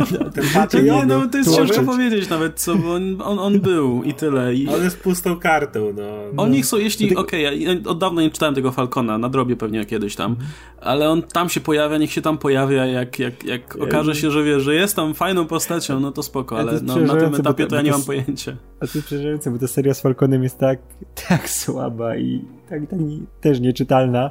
Ten 0.70 0.84
nie, 0.84 1.06
no 1.06 1.28
to 1.28 1.38
jest 1.38 1.56
ciężko 1.56 1.82
powiedzieć 1.82 2.28
nawet, 2.28 2.60
co, 2.60 2.76
bo 2.76 2.94
on, 2.94 3.22
on, 3.22 3.38
on 3.38 3.60
był 3.60 4.02
i 4.02 4.14
tyle. 4.14 4.54
I... 4.54 4.68
On 4.68 4.84
jest 4.84 5.00
pustą 5.00 5.38
kartą, 5.38 5.92
no. 5.96 6.42
Oni 6.42 6.58
no. 6.58 6.64
są, 6.64 6.76
jeśli, 6.76 7.16
okej, 7.16 7.46
okay, 7.46 7.58
ja 7.58 7.90
od 7.90 7.98
dawna 7.98 8.22
nie 8.22 8.30
czytałem 8.30 8.54
tego 8.54 8.72
Falcona, 8.72 9.18
na 9.18 9.28
drobie 9.28 9.56
pewnie 9.56 9.84
kiedyś 9.84 10.16
tam, 10.16 10.36
ale 10.80 11.10
on 11.10 11.22
tam 11.22 11.48
się 11.48 11.60
pojawia, 11.60 11.98
niech 11.98 12.12
się 12.12 12.22
tam 12.22 12.38
pojawia, 12.38 12.86
jak, 12.86 13.18
jak, 13.18 13.44
jak 13.44 13.76
okaże 13.76 14.14
się, 14.14 14.30
że 14.30 14.44
wie, 14.44 14.60
że 14.60 14.74
jest 14.74 14.96
tam 14.96 15.14
fajną 15.14 15.46
postacią, 15.46 16.00
no 16.00 16.12
to 16.12 16.22
spoko, 16.22 16.58
ale 16.58 16.80
no, 16.82 16.96
na 16.96 17.16
tym 17.16 17.34
etapie 17.34 17.66
to 17.66 17.76
ja 17.76 17.82
nie 17.82 17.90
mam 17.90 18.02
pojęcia. 18.02 18.56
A 18.80 18.86
to 18.86 18.92
jest 18.94 19.06
przerażające, 19.06 19.50
bo 19.50 19.58
ta 19.58 19.66
seria 19.66 19.94
z 19.94 20.00
Falconem 20.00 20.42
jest 20.42 20.58
tak, 20.58 20.78
tak 21.28 21.48
słaba 21.48 22.16
i 22.16 22.44
tak, 22.72 22.90
tak 22.90 22.98
też 23.40 23.60
nieczytalna. 23.60 24.30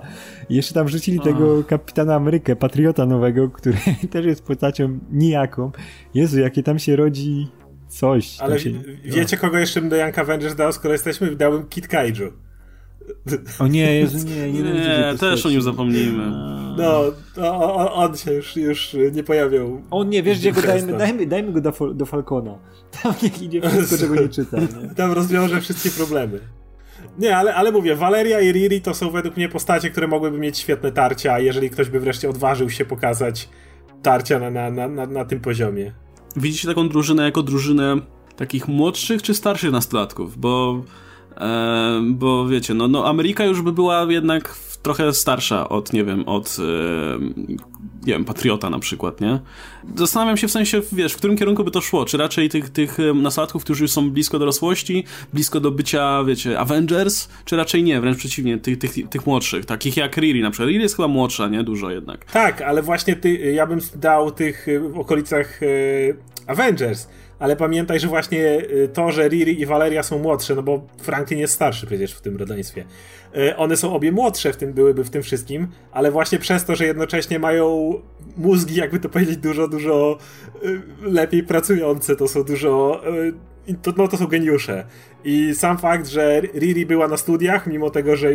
I 0.49 0.55
jeszcze 0.55 0.73
tam 0.73 0.87
wrzucili 0.87 1.19
tego 1.19 1.63
kapitana 1.63 2.15
Amerykę, 2.15 2.55
patriota 2.55 3.05
nowego, 3.05 3.49
który 3.49 3.77
też 4.11 4.25
jest 4.25 4.43
postacią 4.43 4.99
nijaką. 5.11 5.71
Jezu, 6.13 6.39
jakie 6.39 6.63
tam 6.63 6.79
się 6.79 6.95
rodzi 6.95 7.47
coś. 7.87 8.39
Ale 8.39 8.59
się... 8.59 8.71
wiecie, 9.03 9.37
kogo 9.37 9.57
jeszcze 9.57 9.81
bym 9.81 9.89
do 9.89 9.95
Young 9.95 10.19
Avengers 10.19 10.55
dał, 10.55 10.73
skoro 10.73 10.93
jesteśmy? 10.93 11.35
Dałbym 11.35 11.67
Kit 11.67 11.87
Kaiju. 11.87 12.31
O 13.59 13.67
nie, 13.67 13.95
Jezu, 13.95 14.27
nie, 14.27 14.51
nie, 14.53 14.61
nie 14.63 15.15
też 15.19 15.45
o 15.45 15.49
nim 15.49 15.61
zapomnijmy. 15.61 16.31
No, 16.77 17.03
on, 17.51 17.87
on 17.93 18.17
się 18.17 18.33
już, 18.33 18.55
już 18.55 18.95
nie 19.11 19.23
pojawiał. 19.23 19.81
On 19.91 20.09
nie, 20.09 20.23
wiesz 20.23 20.39
gdzie 20.39 20.51
go 20.51 20.61
dajmy, 20.61 20.97
dajmy, 20.97 21.27
dajmy 21.27 21.51
go 21.51 21.61
do, 21.61 21.93
do 21.93 22.05
Falcona. 22.05 22.57
Tam 23.03 23.13
niech 23.23 23.41
idzie 23.41 23.61
wszystko, 23.61 23.97
czego 23.97 24.15
nie 24.15 24.29
czyta. 24.29 24.57
Nie? 24.59 24.95
Tam 24.95 25.11
rozwiąże 25.11 25.61
wszystkie 25.61 25.89
problemy. 25.89 26.39
Nie, 27.19 27.37
ale, 27.37 27.55
ale 27.55 27.71
mówię, 27.71 27.95
Valeria 27.95 28.39
i 28.39 28.51
Riri 28.51 28.81
to 28.81 28.93
są 28.93 29.09
według 29.09 29.37
mnie 29.37 29.49
postacie, 29.49 29.89
które 29.89 30.07
mogłyby 30.07 30.37
mieć 30.37 30.57
świetne 30.57 30.91
tarcia, 30.91 31.39
jeżeli 31.39 31.69
ktoś 31.69 31.89
by 31.89 31.99
wreszcie 31.99 32.29
odważył 32.29 32.69
się 32.69 32.85
pokazać 32.85 33.49
tarcia 34.01 34.39
na, 34.39 34.49
na, 34.49 34.71
na, 34.71 34.87
na, 34.87 35.05
na 35.05 35.25
tym 35.25 35.39
poziomie. 35.39 35.93
Widzicie 36.35 36.67
taką 36.67 36.89
drużynę 36.89 37.23
jako 37.23 37.43
drużynę 37.43 37.95
takich 38.35 38.67
młodszych 38.67 39.21
czy 39.21 39.33
starszych 39.33 39.71
nastolatków? 39.71 40.37
Bo, 40.37 40.83
e, 41.37 42.01
bo 42.09 42.47
wiecie, 42.47 42.73
no, 42.73 42.87
no 42.87 43.07
Ameryka 43.07 43.45
już 43.45 43.61
by 43.61 43.71
była 43.71 44.05
jednak 44.09 44.55
trochę 44.83 45.13
starsza 45.13 45.69
od, 45.69 45.93
nie 45.93 46.03
wiem, 46.03 46.23
od 46.27 46.57
e, 46.59 47.19
nie 48.05 48.13
wiem, 48.13 48.25
Patriota 48.25 48.69
na 48.69 48.79
przykład, 48.79 49.21
nie? 49.21 49.39
Zastanawiam 49.95 50.37
się 50.37 50.47
w 50.47 50.51
sensie, 50.51 50.81
wiesz, 50.91 51.13
w 51.13 51.17
którym 51.17 51.37
kierunku 51.37 51.63
by 51.63 51.71
to 51.71 51.81
szło? 51.81 52.05
Czy 52.05 52.17
raczej 52.17 52.49
tych, 52.49 52.69
tych 52.69 52.97
nastolatków, 53.15 53.63
którzy 53.63 53.83
już 53.83 53.91
są 53.91 54.11
blisko 54.11 54.39
dorosłości, 54.39 55.03
blisko 55.33 55.59
do 55.59 55.71
bycia, 55.71 56.23
wiecie, 56.23 56.59
Avengers, 56.59 57.27
czy 57.45 57.55
raczej 57.55 57.83
nie, 57.83 58.01
wręcz 58.01 58.17
przeciwnie, 58.17 58.57
tych, 58.57 58.77
tych, 58.77 59.09
tych 59.09 59.25
młodszych, 59.25 59.65
takich 59.65 59.97
jak 59.97 60.17
Riri 60.17 60.41
na 60.41 60.51
przykład. 60.51 60.69
Riri 60.69 60.83
jest 60.83 60.95
chyba 60.95 61.07
młodsza, 61.07 61.47
nie? 61.47 61.63
Dużo 61.63 61.91
jednak. 61.91 62.25
Tak, 62.25 62.61
ale 62.61 62.81
właśnie 62.81 63.15
ty, 63.15 63.37
ja 63.37 63.67
bym 63.67 63.79
dał 63.95 64.31
tych 64.31 64.67
w 64.91 64.99
okolicach 64.99 65.63
e, 65.63 65.67
Avengers, 66.47 67.07
ale 67.39 67.55
pamiętaj, 67.55 67.99
że 67.99 68.07
właśnie 68.07 68.47
e, 68.83 68.87
to, 68.87 69.11
że 69.11 69.29
Riri 69.29 69.61
i 69.61 69.65
Valeria 69.65 70.03
są 70.03 70.19
młodsze, 70.19 70.55
no 70.55 70.63
bo 70.63 70.87
Franklin 71.01 71.39
jest 71.39 71.53
starszy 71.53 71.87
przecież 71.87 72.11
w 72.11 72.21
tym 72.21 72.37
rodzeństwie. 72.37 72.85
E, 73.37 73.57
one 73.57 73.77
są 73.77 73.93
obie 73.93 74.11
młodsze 74.11 74.53
w 74.53 74.57
tym, 74.57 74.73
byłyby 74.73 75.03
w 75.03 75.09
tym 75.09 75.23
wszystkim, 75.23 75.67
ale 75.91 76.11
właśnie 76.11 76.39
przez 76.39 76.65
to, 76.65 76.75
że 76.75 76.85
jednocześnie 76.85 77.39
mają 77.39 77.93
mózgi, 78.37 78.75
jakby 78.75 78.99
to 78.99 79.09
powiedzieć, 79.09 79.37
dużo, 79.37 79.67
dużo 79.67 80.17
e, 80.55 81.09
lepiej 81.09 81.43
pracujące, 81.43 82.15
to 82.15 82.27
są 82.27 82.43
dużo 82.43 83.01
e, 83.05 83.51
to, 83.81 83.93
no 83.97 84.07
to 84.07 84.17
są 84.17 84.27
geniusze. 84.27 84.85
I 85.23 85.55
sam 85.55 85.77
fakt, 85.77 86.07
że 86.07 86.41
Riri 86.41 86.85
była 86.85 87.07
na 87.07 87.17
studiach, 87.17 87.67
mimo 87.67 87.89
tego, 87.89 88.15
że 88.15 88.29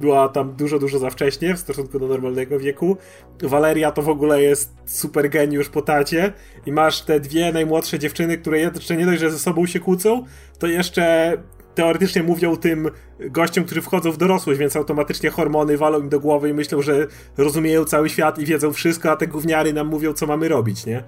była 0.00 0.28
tam 0.28 0.52
dużo, 0.56 0.78
dużo 0.78 0.98
za 0.98 1.10
wcześnie 1.10 1.54
w 1.54 1.58
stosunku 1.58 1.98
do 1.98 2.08
normalnego 2.08 2.58
wieku. 2.58 2.96
Valeria 3.42 3.92
to 3.92 4.02
w 4.02 4.08
ogóle 4.08 4.42
jest 4.42 4.74
super 4.86 5.30
geniusz 5.30 5.68
po 5.68 5.82
tacie 5.82 6.32
i 6.66 6.72
masz 6.72 7.02
te 7.02 7.20
dwie 7.20 7.52
najmłodsze 7.52 7.98
dziewczyny, 7.98 8.38
które 8.38 8.58
jeszcze 8.60 8.96
nie 8.96 9.06
dość, 9.06 9.20
że 9.20 9.30
ze 9.30 9.38
sobą 9.38 9.66
się 9.66 9.80
kłócą, 9.80 10.24
to 10.58 10.66
jeszcze 10.66 11.36
teoretycznie 11.74 12.22
mówią 12.22 12.56
tym 12.56 12.88
gościom, 13.20 13.64
którzy 13.64 13.82
wchodzą 13.82 14.12
w 14.12 14.16
dorosłość, 14.16 14.60
więc 14.60 14.76
automatycznie 14.76 15.30
hormony 15.30 15.76
walą 15.76 16.00
im 16.00 16.08
do 16.08 16.20
głowy 16.20 16.50
i 16.50 16.54
myślą, 16.54 16.82
że 16.82 17.06
rozumieją 17.36 17.84
cały 17.84 18.08
świat 18.08 18.38
i 18.38 18.46
wiedzą 18.46 18.72
wszystko, 18.72 19.10
a 19.10 19.16
te 19.16 19.26
gówniary 19.26 19.72
nam 19.72 19.86
mówią, 19.86 20.12
co 20.12 20.26
mamy 20.26 20.48
robić, 20.48 20.86
nie? 20.86 21.02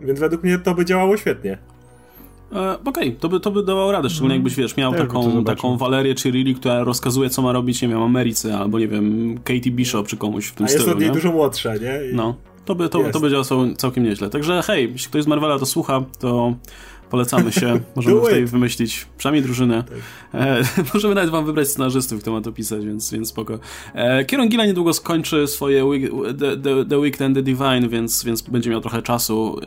Więc 0.00 0.20
według 0.20 0.42
mnie 0.42 0.58
to 0.58 0.74
by 0.74 0.84
działało 0.84 1.16
świetnie. 1.16 1.58
E, 2.52 2.72
Okej, 2.72 3.08
okay, 3.08 3.12
to, 3.20 3.28
by, 3.28 3.40
to 3.40 3.50
by 3.50 3.62
dawało 3.62 3.92
radę, 3.92 4.10
szczególnie 4.10 4.34
jakbyś, 4.34 4.54
wiesz, 4.54 4.76
miał 4.76 4.94
taką, 4.94 5.44
taką 5.44 5.76
Walerię 5.76 6.14
czy 6.14 6.30
Lily, 6.30 6.54
która 6.54 6.84
rozkazuje, 6.84 7.30
co 7.30 7.42
ma 7.42 7.52
robić, 7.52 7.82
nie 7.82 7.88
wiem, 7.88 8.02
Ameryce, 8.02 8.58
albo 8.58 8.78
nie 8.78 8.88
wiem, 8.88 9.38
Katie 9.44 9.70
Bishop 9.70 10.06
czy 10.06 10.16
komuś 10.16 10.46
w 10.46 10.54
tym 10.54 10.66
A 10.66 10.68
stylu. 10.68 10.84
A 10.84 10.86
jest 10.86 10.96
od 10.96 11.02
niej 11.02 11.12
dużo 11.12 11.32
młodsza, 11.32 11.76
nie? 11.76 12.10
I... 12.10 12.14
No, 12.14 12.34
to 12.64 12.74
by, 12.74 12.88
to, 12.88 13.10
to 13.12 13.20
by 13.20 13.30
działało 13.30 13.74
całkiem 13.76 14.04
nieźle. 14.04 14.30
Także 14.30 14.62
hej, 14.62 14.92
jeśli 14.92 15.08
ktoś 15.08 15.22
z 15.22 15.26
Marvela 15.26 15.58
to 15.58 15.66
słucha, 15.66 16.04
to 16.18 16.54
Polecamy 17.10 17.52
się. 17.52 17.80
Możemy 17.96 18.20
tutaj 18.20 18.44
wymyślić 18.44 19.06
przynajmniej 19.18 19.42
drużynę. 19.42 19.84
Tak. 19.84 19.98
E, 20.40 20.62
możemy 20.94 21.14
nawet 21.14 21.30
wam 21.30 21.46
wybrać 21.46 21.68
scenarzystów, 21.68 22.20
kto 22.20 22.32
ma 22.32 22.40
to 22.40 22.52
pisać, 22.52 22.86
więc, 22.86 23.12
więc 23.12 23.28
spoko. 23.28 23.58
E, 23.94 24.24
Kieron 24.24 24.48
Gilla 24.48 24.66
niedługo 24.66 24.94
skończy 24.94 25.46
swoje 25.46 25.84
week, 25.84 26.10
the, 26.38 26.56
the, 26.56 26.84
the 26.84 26.98
Weekend 26.98 27.36
The 27.36 27.42
Divine, 27.42 27.88
więc, 27.88 28.24
więc 28.24 28.42
będzie 28.42 28.70
miał 28.70 28.80
trochę 28.80 29.02
czasu. 29.02 29.60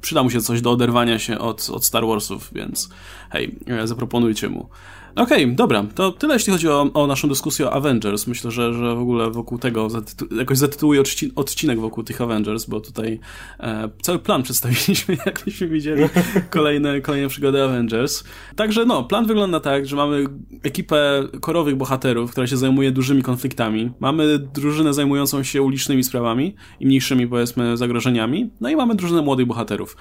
Przyda 0.00 0.22
mu 0.22 0.30
się 0.30 0.40
coś 0.40 0.60
do 0.60 0.70
oderwania 0.70 1.18
się 1.18 1.38
od, 1.38 1.70
od 1.70 1.84
Star 1.84 2.06
Warsów, 2.06 2.50
więc 2.52 2.88
hej, 3.30 3.58
e, 3.66 3.86
zaproponujcie 3.86 4.48
mu. 4.48 4.68
Okej, 5.16 5.44
okay, 5.44 5.54
dobra, 5.54 5.84
to 5.94 6.12
tyle 6.12 6.34
jeśli 6.34 6.52
chodzi 6.52 6.68
o, 6.68 6.90
o, 6.94 7.06
naszą 7.06 7.28
dyskusję 7.28 7.66
o 7.66 7.72
Avengers. 7.72 8.26
Myślę, 8.26 8.50
że, 8.50 8.74
że 8.74 8.94
w 8.94 8.98
ogóle 8.98 9.30
wokół 9.30 9.58
tego 9.58 9.86
zatytu- 9.86 10.38
jakoś 10.38 10.58
zatytułuję 10.58 11.02
odcinek 11.36 11.80
wokół 11.80 12.04
tych 12.04 12.20
Avengers, 12.20 12.64
bo 12.64 12.80
tutaj 12.80 13.20
e, 13.60 13.88
cały 14.02 14.18
plan 14.18 14.42
przedstawiliśmy, 14.42 15.16
jakbyśmy 15.26 15.68
widzieli 15.68 16.02
kolejne, 16.50 17.00
kolejne 17.00 17.28
przygody 17.28 17.62
Avengers. 17.62 18.24
Także 18.56 18.84
no, 18.84 19.04
plan 19.04 19.26
wygląda 19.26 19.60
tak, 19.60 19.86
że 19.86 19.96
mamy 19.96 20.24
ekipę 20.62 21.22
korowych 21.40 21.76
bohaterów, 21.76 22.30
która 22.30 22.46
się 22.46 22.56
zajmuje 22.56 22.92
dużymi 22.92 23.22
konfliktami. 23.22 23.90
Mamy 24.00 24.38
drużynę 24.38 24.94
zajmującą 24.94 25.42
się 25.42 25.62
ulicznymi 25.62 26.04
sprawami 26.04 26.54
i 26.80 26.86
mniejszymi, 26.86 27.26
powiedzmy, 27.26 27.76
zagrożeniami. 27.76 28.50
No 28.60 28.68
i 28.68 28.76
mamy 28.76 28.94
drużynę 28.94 29.22
młodych 29.22 29.46
bohaterów. 29.46 29.96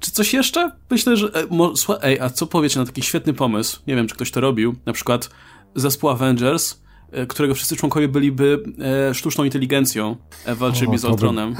Czy 0.00 0.10
coś 0.10 0.34
jeszcze? 0.34 0.70
Myślę, 0.90 1.16
że. 1.16 1.26
E, 1.26 1.46
mo, 1.50 1.72
ej, 2.02 2.20
a 2.20 2.30
co 2.30 2.46
powiecie 2.46 2.80
na 2.80 2.86
taki 2.86 3.02
świetny 3.02 3.34
pomysł? 3.34 3.80
Nie 3.86 3.96
wiem, 3.96 4.06
czy 4.06 4.14
ktoś 4.14 4.30
to 4.30 4.40
robił. 4.40 4.74
Na 4.86 4.92
przykład 4.92 5.30
zespół 5.74 6.10
Avengers, 6.10 6.80
e, 7.12 7.26
którego 7.26 7.54
wszyscy 7.54 7.76
członkowie 7.76 8.08
byliby 8.08 8.62
e, 9.10 9.14
sztuczną 9.14 9.44
inteligencją, 9.44 10.16
e, 10.44 10.54
walczyliby 10.54 10.98
z 10.98 11.04
Ultronem. 11.04 11.56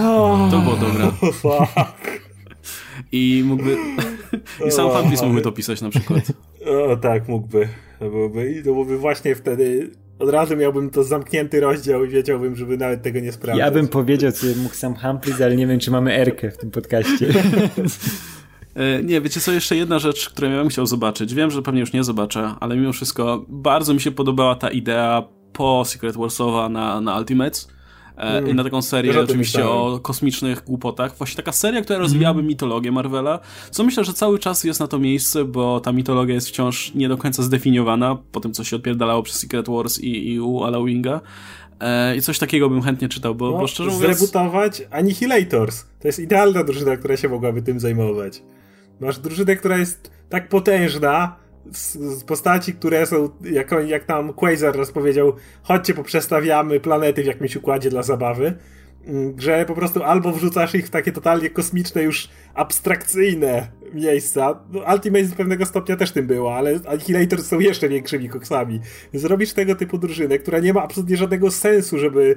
To 0.50 0.60
było 0.64 0.76
dobre. 0.76 1.10
I 3.12 3.42
mógłby. 3.46 3.76
I 4.68 4.70
sam 4.70 4.90
Fanpis 4.90 5.22
mógłby 5.22 5.42
to 5.42 5.52
pisać 5.52 5.80
na 5.80 5.90
przykład. 5.90 6.22
O, 6.90 6.96
tak, 6.96 7.28
mógłby. 7.28 7.68
To 7.98 8.10
byłoby, 8.10 8.62
to 8.64 8.64
byłoby 8.64 8.98
właśnie 8.98 9.34
wtedy 9.34 9.90
od 10.18 10.30
razu 10.30 10.56
miałbym 10.56 10.90
to 10.90 11.04
zamknięty 11.04 11.60
rozdział 11.60 12.04
i 12.04 12.08
wiedziałbym, 12.08 12.56
żeby 12.56 12.76
nawet 12.76 13.02
tego 13.02 13.20
nie 13.20 13.32
sprawdzić. 13.32 13.60
Ja 13.60 13.70
bym 13.70 13.88
powiedział, 13.88 14.32
co 14.32 14.46
mógł 14.62 14.74
sam 14.74 14.94
Humphreys, 14.94 15.40
ale 15.40 15.56
nie 15.56 15.66
wiem, 15.66 15.78
czy 15.78 15.90
mamy 15.90 16.14
Erkę 16.14 16.50
w 16.50 16.58
tym 16.58 16.70
podcaście. 16.70 17.26
E, 18.74 19.02
nie, 19.02 19.20
wiecie 19.20 19.40
co, 19.40 19.52
jeszcze 19.52 19.76
jedna 19.76 19.98
rzecz, 19.98 20.30
którą 20.30 20.50
ja 20.50 20.56
bym 20.56 20.68
chciał 20.68 20.86
zobaczyć. 20.86 21.34
Wiem, 21.34 21.50
że 21.50 21.62
pewnie 21.62 21.80
już 21.80 21.92
nie 21.92 22.04
zobaczę, 22.04 22.54
ale 22.60 22.76
mimo 22.76 22.92
wszystko 22.92 23.44
bardzo 23.48 23.94
mi 23.94 24.00
się 24.00 24.10
podobała 24.10 24.54
ta 24.54 24.70
idea 24.70 25.22
po 25.52 25.84
Secret 25.84 26.16
Warsowa 26.16 26.68
na, 26.68 27.00
na 27.00 27.18
Ultimates. 27.18 27.68
Mm. 28.18 28.48
I 28.48 28.54
na 28.54 28.64
taką 28.64 28.82
serię 28.82 29.20
oczywiście 29.20 29.66
o 29.66 30.00
kosmicznych 30.02 30.64
głupotach. 30.64 31.16
Właśnie 31.16 31.36
taka 31.36 31.52
seria, 31.52 31.82
która 31.82 31.98
rozwijałaby 31.98 32.40
mm. 32.40 32.48
mitologię 32.48 32.92
Marvela, 32.92 33.38
co 33.70 33.84
myślę, 33.84 34.04
że 34.04 34.12
cały 34.12 34.38
czas 34.38 34.64
jest 34.64 34.80
na 34.80 34.86
to 34.86 34.98
miejsce, 34.98 35.44
bo 35.44 35.80
ta 35.80 35.92
mitologia 35.92 36.34
jest 36.34 36.48
wciąż 36.48 36.94
nie 36.94 37.08
do 37.08 37.16
końca 37.16 37.42
zdefiniowana 37.42 38.18
po 38.32 38.40
tym, 38.40 38.52
co 38.52 38.64
się 38.64 38.76
odpierdalało 38.76 39.22
przez 39.22 39.36
Secret 39.36 39.68
Wars 39.68 39.98
i, 40.00 40.32
i 40.32 40.40
u 40.40 40.64
Alawinga. 40.64 41.20
E, 41.80 42.16
I 42.16 42.22
coś 42.22 42.38
takiego 42.38 42.68
bym 42.68 42.82
chętnie 42.82 43.08
czytał, 43.08 43.34
bo, 43.34 43.50
no, 43.50 43.58
bo 43.58 43.66
szczerze 43.66 43.90
mówiąc... 43.90 44.18
Zrebootować 44.18 44.82
Annihilators. 44.90 45.84
To 46.00 46.08
jest 46.08 46.18
idealna 46.18 46.64
drużyna, 46.64 46.96
która 46.96 47.16
się 47.16 47.28
mogłaby 47.28 47.62
tym 47.62 47.80
zajmować. 47.80 48.42
Masz 49.00 49.18
drużynę, 49.18 49.56
która 49.56 49.78
jest 49.78 50.10
tak 50.28 50.48
potężna, 50.48 51.36
z, 51.72 51.94
z, 51.94 52.24
postaci, 52.24 52.74
które 52.74 53.06
są, 53.06 53.28
jak, 53.44 53.74
jak 53.86 54.04
tam 54.04 54.32
Quasar 54.32 54.76
raz 54.76 54.92
powiedział, 54.92 55.32
chodźcie, 55.62 55.94
poprzestawiamy 55.94 56.80
planety 56.80 57.22
w 57.22 57.26
jakimś 57.26 57.56
układzie 57.56 57.90
dla 57.90 58.02
zabawy, 58.02 58.54
mm, 59.06 59.40
że 59.40 59.64
po 59.64 59.74
prostu 59.74 60.02
albo 60.02 60.32
wrzucasz 60.32 60.74
ich 60.74 60.86
w 60.86 60.90
takie 60.90 61.12
totalnie 61.12 61.50
kosmiczne, 61.50 62.02
już 62.02 62.28
abstrakcyjne 62.54 63.68
miejsca. 63.94 64.60
No, 64.72 64.80
Ultimate 64.94 65.24
z 65.24 65.34
pewnego 65.34 65.66
stopnia 65.66 65.96
też 65.96 66.12
tym 66.12 66.26
było, 66.26 66.56
ale 66.56 66.80
Annihilator 66.86 67.42
są 67.42 67.58
jeszcze 67.58 67.88
większymi 67.88 68.28
koksami. 68.28 68.80
Zrobisz 69.14 69.52
tego 69.52 69.74
typu 69.74 69.98
drużynę, 69.98 70.38
która 70.38 70.58
nie 70.58 70.72
ma 70.72 70.82
absolutnie 70.82 71.16
żadnego 71.16 71.50
sensu, 71.50 71.98
żeby 71.98 72.36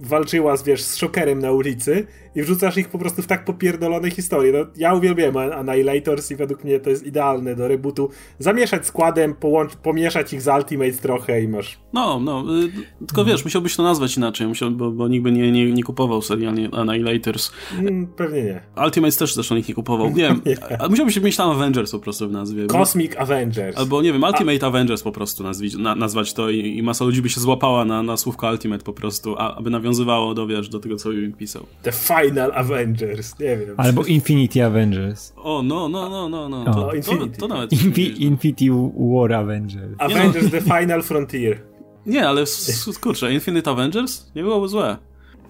walczyła 0.00 0.56
z, 0.56 0.62
wiesz, 0.62 0.82
z 0.82 0.96
szokerem 0.96 1.38
na 1.38 1.52
ulicy 1.52 2.06
i 2.34 2.42
wrzucasz 2.42 2.76
ich 2.76 2.88
po 2.88 2.98
prostu 2.98 3.22
w 3.22 3.26
tak 3.26 3.44
popierdolone 3.44 4.10
historie. 4.10 4.52
No, 4.52 4.58
ja 4.76 4.94
uwielbiam 4.94 5.36
Annihilators 5.36 6.30
i 6.30 6.36
według 6.36 6.64
mnie 6.64 6.80
to 6.80 6.90
jest 6.90 7.06
idealne 7.06 7.56
do 7.56 7.68
rebootu. 7.68 8.10
Zamieszać 8.38 8.86
składem, 8.86 9.34
połącz, 9.34 9.76
pomieszać 9.76 10.32
ich 10.32 10.42
z 10.42 10.48
Ultimate 10.48 10.92
trochę 10.92 11.42
i 11.42 11.48
masz... 11.48 11.78
No, 11.92 12.20
no, 12.20 12.44
y, 12.64 13.06
tylko 13.06 13.24
wiesz, 13.24 13.44
musiałbyś 13.44 13.76
to 13.76 13.82
nazwać 13.82 14.16
inaczej, 14.16 14.46
musiał, 14.46 14.70
bo, 14.70 14.90
bo 14.90 15.08
nikt 15.08 15.24
by 15.24 15.32
nie, 15.32 15.52
nie, 15.52 15.72
nie 15.72 15.82
kupował 15.82 16.22
serii 16.22 16.46
Annihilators. 16.72 17.52
Mm, 17.78 18.06
pewnie 18.06 18.42
nie. 18.42 18.60
Ultimates 18.84 19.16
też 19.16 19.34
zresztą 19.34 19.54
nikt 19.54 19.68
nie 19.68 19.74
kupował. 19.74 20.10
Nie 20.20 20.24
wiem, 20.24 20.40
musiałbyś 20.90 21.20
mieć 21.20 21.36
tam 21.36 21.50
Avengers 21.50 21.92
po 21.92 21.98
prostu 21.98 22.28
w 22.28 22.32
nazwie. 22.32 22.66
Cosmic 22.66 23.16
Avengers. 23.16 23.78
Albo, 23.78 24.02
nie 24.02 24.12
wiem, 24.12 24.22
Ultimate 24.22 24.66
a... 24.66 24.68
Avengers 24.68 25.02
po 25.02 25.12
prostu 25.12 25.42
nazwać, 25.42 25.74
na, 25.74 25.94
nazwać 25.94 26.34
to 26.34 26.50
i, 26.50 26.76
i, 26.78 26.82
masa 26.82 27.04
ludzi 27.04 27.22
by 27.22 27.28
się 27.28 27.40
złapała 27.40 27.84
na, 27.84 28.02
na 28.02 28.16
słówko 28.16 28.50
Ultimate 28.50 28.84
po 28.84 28.92
prostu, 28.92 29.36
aby 29.38 29.70
nawiązywało 29.70 30.34
do, 30.34 30.46
wiesz, 30.46 30.68
do 30.68 30.80
tego, 30.80 30.96
co 30.96 31.12
Ewing 31.12 31.36
pisał. 31.36 31.66
The 31.82 31.92
Final 32.22 32.52
Avengers, 32.54 33.38
nie 33.38 33.56
wiem. 33.56 33.74
Albo 33.76 34.04
Infinity 34.04 34.62
Avengers. 34.62 35.32
O, 35.36 35.62
no, 35.62 35.88
no, 35.88 36.08
no, 36.08 36.28
no, 36.28 36.48
no. 36.48 36.64
To, 36.64 36.90
to, 37.02 37.16
to, 37.16 37.26
to 37.26 37.48
nawet... 37.48 37.72
Infi 37.72 38.22
Infinity 38.22 38.70
War 38.96 39.32
Avengers. 39.32 39.94
Avengers 39.98 40.44
no. 40.44 40.50
The 40.50 40.60
Final 40.60 41.02
Frontier. 41.02 41.60
Nie, 42.06 42.28
ale 42.28 42.44
kurczę, 43.00 43.32
Infinite 43.32 43.70
Avengers 43.70 44.32
nie 44.34 44.42
byłoby 44.42 44.68
złe. 44.68 44.96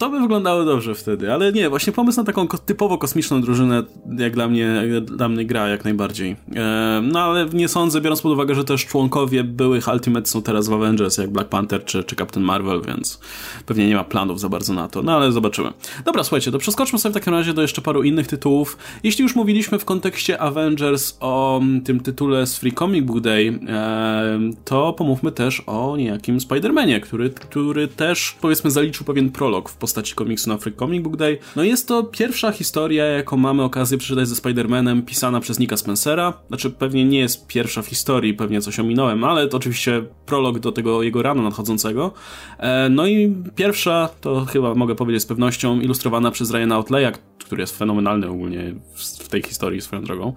To 0.01 0.11
by 0.11 0.21
wyglądało 0.21 0.65
dobrze 0.65 0.95
wtedy, 0.95 1.33
ale 1.33 1.53
nie, 1.53 1.69
właśnie 1.69 1.93
pomysł 1.93 2.21
na 2.21 2.25
taką 2.25 2.49
typowo 2.49 2.99
kosmiczną 2.99 3.41
drużynę 3.41 3.83
jak 4.19 4.35
dla 4.35 4.49
mnie, 4.49 4.83
dla 5.03 5.29
mnie 5.29 5.45
gra 5.45 5.69
jak 5.69 5.85
najbardziej. 5.85 6.37
E, 6.57 7.01
no 7.05 7.21
ale 7.21 7.47
nie 7.53 7.69
sądzę, 7.69 8.01
biorąc 8.01 8.23
pod 8.23 8.33
uwagę, 8.33 8.55
że 8.55 8.65
też 8.65 8.87
członkowie 8.87 9.45
byłych 9.45 9.89
Ultimate 9.89 10.27
są 10.27 10.43
teraz 10.43 10.69
w 10.69 10.73
Avengers, 10.73 11.19
jak 11.19 11.31
Black 11.31 11.49
Panther 11.49 11.85
czy, 11.85 12.05
czy 12.05 12.17
Captain 12.17 12.47
Marvel, 12.47 12.83
więc 12.87 13.21
pewnie 13.67 13.89
nie 13.89 13.95
ma 13.95 14.05
planów 14.05 14.41
za 14.41 14.49
bardzo 14.49 14.75
na 14.75 14.89
to, 14.89 15.03
no 15.03 15.17
ale 15.17 15.33
zobaczymy. 15.33 15.73
Dobra, 16.05 16.25
słuchajcie, 16.25 16.53
to 16.53 16.59
przeskoczmy 16.59 16.99
sobie 16.99 17.13
w 17.13 17.15
takim 17.15 17.35
razie 17.35 17.55
do 17.55 17.63
jeszcze 17.63 17.83
paru 17.83 18.03
innych 18.03 18.27
tytułów. 18.27 18.79
Jeśli 19.03 19.23
już 19.23 19.35
mówiliśmy 19.35 19.79
w 19.79 19.85
kontekście 19.85 20.41
Avengers 20.41 21.17
o 21.21 21.59
mm, 21.63 21.81
tym 21.81 22.01
tytule 22.01 22.47
z 22.47 22.57
Free 22.57 22.73
Comic 22.73 23.05
Book 23.05 23.21
Day, 23.21 23.61
e, 23.69 24.41
to 24.65 24.93
pomówmy 24.93 25.33
też 25.33 25.63
o 25.67 25.97
niejakim 25.97 26.39
Spider-Manie, 26.39 27.01
który, 27.01 27.31
który 27.31 27.89
też 27.89 28.37
powiedzmy 28.41 28.71
zaliczył 28.71 29.07
pewien 29.07 29.31
prolog 29.31 29.69
w 29.69 29.77
postaci 29.77 29.90
postaci 29.91 30.15
komiksu 30.15 30.49
na 30.51 30.59
Free 30.59 30.77
Comic 30.77 31.03
Book 31.03 31.17
Day. 31.17 31.39
No 31.57 31.65
jest 31.65 31.89
to 31.89 32.03
pierwsza 32.03 32.53
historia, 32.53 33.05
jaką 33.05 33.37
mamy 33.37 33.63
okazję 33.63 33.99
przeczytać 33.99 34.29
ze 34.29 34.35
Spider-Manem, 34.35 35.05
pisana 35.05 35.41
przez 35.41 35.59
Nika 35.59 35.77
Spencera. 35.77 36.33
Znaczy, 36.49 36.71
pewnie 36.71 37.05
nie 37.05 37.19
jest 37.19 37.47
pierwsza 37.47 37.83
w 37.83 37.87
historii, 37.87 38.35
pewnie 38.35 38.61
coś 38.61 38.81
ominąłem, 38.81 39.25
ale 39.25 39.49
to 39.49 39.57
oczywiście 39.57 40.03
prolog 40.27 40.59
do 40.59 40.73
tego 40.73 41.03
jego 41.03 41.23
ranu 41.23 41.43
nadchodzącego. 41.43 42.13
E, 42.59 42.89
no 42.89 43.07
i 43.07 43.35
pierwsza, 43.57 44.09
to 44.21 44.45
chyba 44.45 44.75
mogę 44.75 44.95
powiedzieć 44.95 45.23
z 45.23 45.27
pewnością, 45.27 45.81
ilustrowana 45.81 46.31
przez 46.31 46.51
Ryana 46.51 46.75
Outleya, 46.75 47.13
który 47.39 47.61
jest 47.61 47.79
fenomenalny 47.79 48.29
ogólnie 48.29 48.75
w 48.95 49.29
tej 49.29 49.43
historii 49.43 49.81
swoją 49.81 50.05
drogą. 50.05 50.35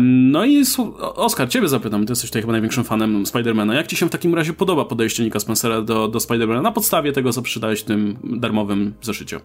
No 0.00 0.44
i 0.44 0.64
Oskar, 0.98 1.48
ciebie 1.48 1.68
zapytam, 1.68 2.06
ty 2.06 2.12
jesteś 2.12 2.30
tutaj 2.30 2.42
chyba 2.42 2.52
największym 2.52 2.84
fanem 2.84 3.26
Spidermana. 3.26 3.74
Jak 3.74 3.86
ci 3.86 3.96
się 3.96 4.06
w 4.06 4.10
takim 4.10 4.34
razie 4.34 4.52
podoba 4.52 4.84
podejście 4.84 5.24
Nika 5.24 5.40
Spencera 5.40 5.82
do, 5.82 6.08
do 6.08 6.20
Spidermana 6.20 6.62
na 6.62 6.72
podstawie 6.72 7.12
tego, 7.12 7.32
co 7.32 7.42
przeczytałeś 7.42 7.80
w 7.80 7.84
tym 7.84 8.16
darmowym 8.24 8.57
zeszyciu? 9.02 9.40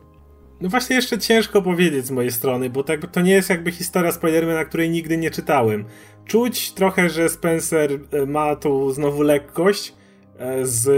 No 0.61 0.69
właśnie 0.69 0.95
jeszcze 0.95 1.19
ciężko 1.19 1.61
powiedzieć 1.61 2.05
z 2.05 2.11
mojej 2.11 2.31
strony, 2.31 2.69
bo 2.69 2.83
tak, 2.83 3.11
to 3.11 3.21
nie 3.21 3.31
jest 3.31 3.49
jakby 3.49 3.71
historia 3.71 4.11
Spidermana, 4.11 4.65
której 4.65 4.89
nigdy 4.89 5.17
nie 5.17 5.31
czytałem. 5.31 5.85
Czuć 6.25 6.71
trochę, 6.71 7.09
że 7.09 7.29
Spencer 7.29 7.91
e, 7.91 8.25
ma 8.25 8.55
tu 8.55 8.91
znowu 8.91 9.21
lekkość 9.21 9.93
e, 10.37 10.65
z 10.65 10.91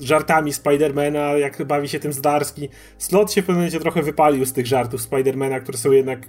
żartami 0.00 0.52
Spidermana, 0.52 1.20
jak 1.20 1.64
bawi 1.64 1.88
się 1.88 2.00
tym 2.00 2.12
Zdarski. 2.12 2.68
Slot 2.98 3.32
się 3.32 3.42
w 3.42 3.44
pewnym 3.44 3.56
momencie 3.56 3.80
trochę 3.80 4.02
wypalił 4.02 4.44
z 4.44 4.52
tych 4.52 4.66
żartów 4.66 5.00
Spidermana, 5.00 5.60
które 5.60 5.78
są 5.78 5.92
jednak 5.92 6.28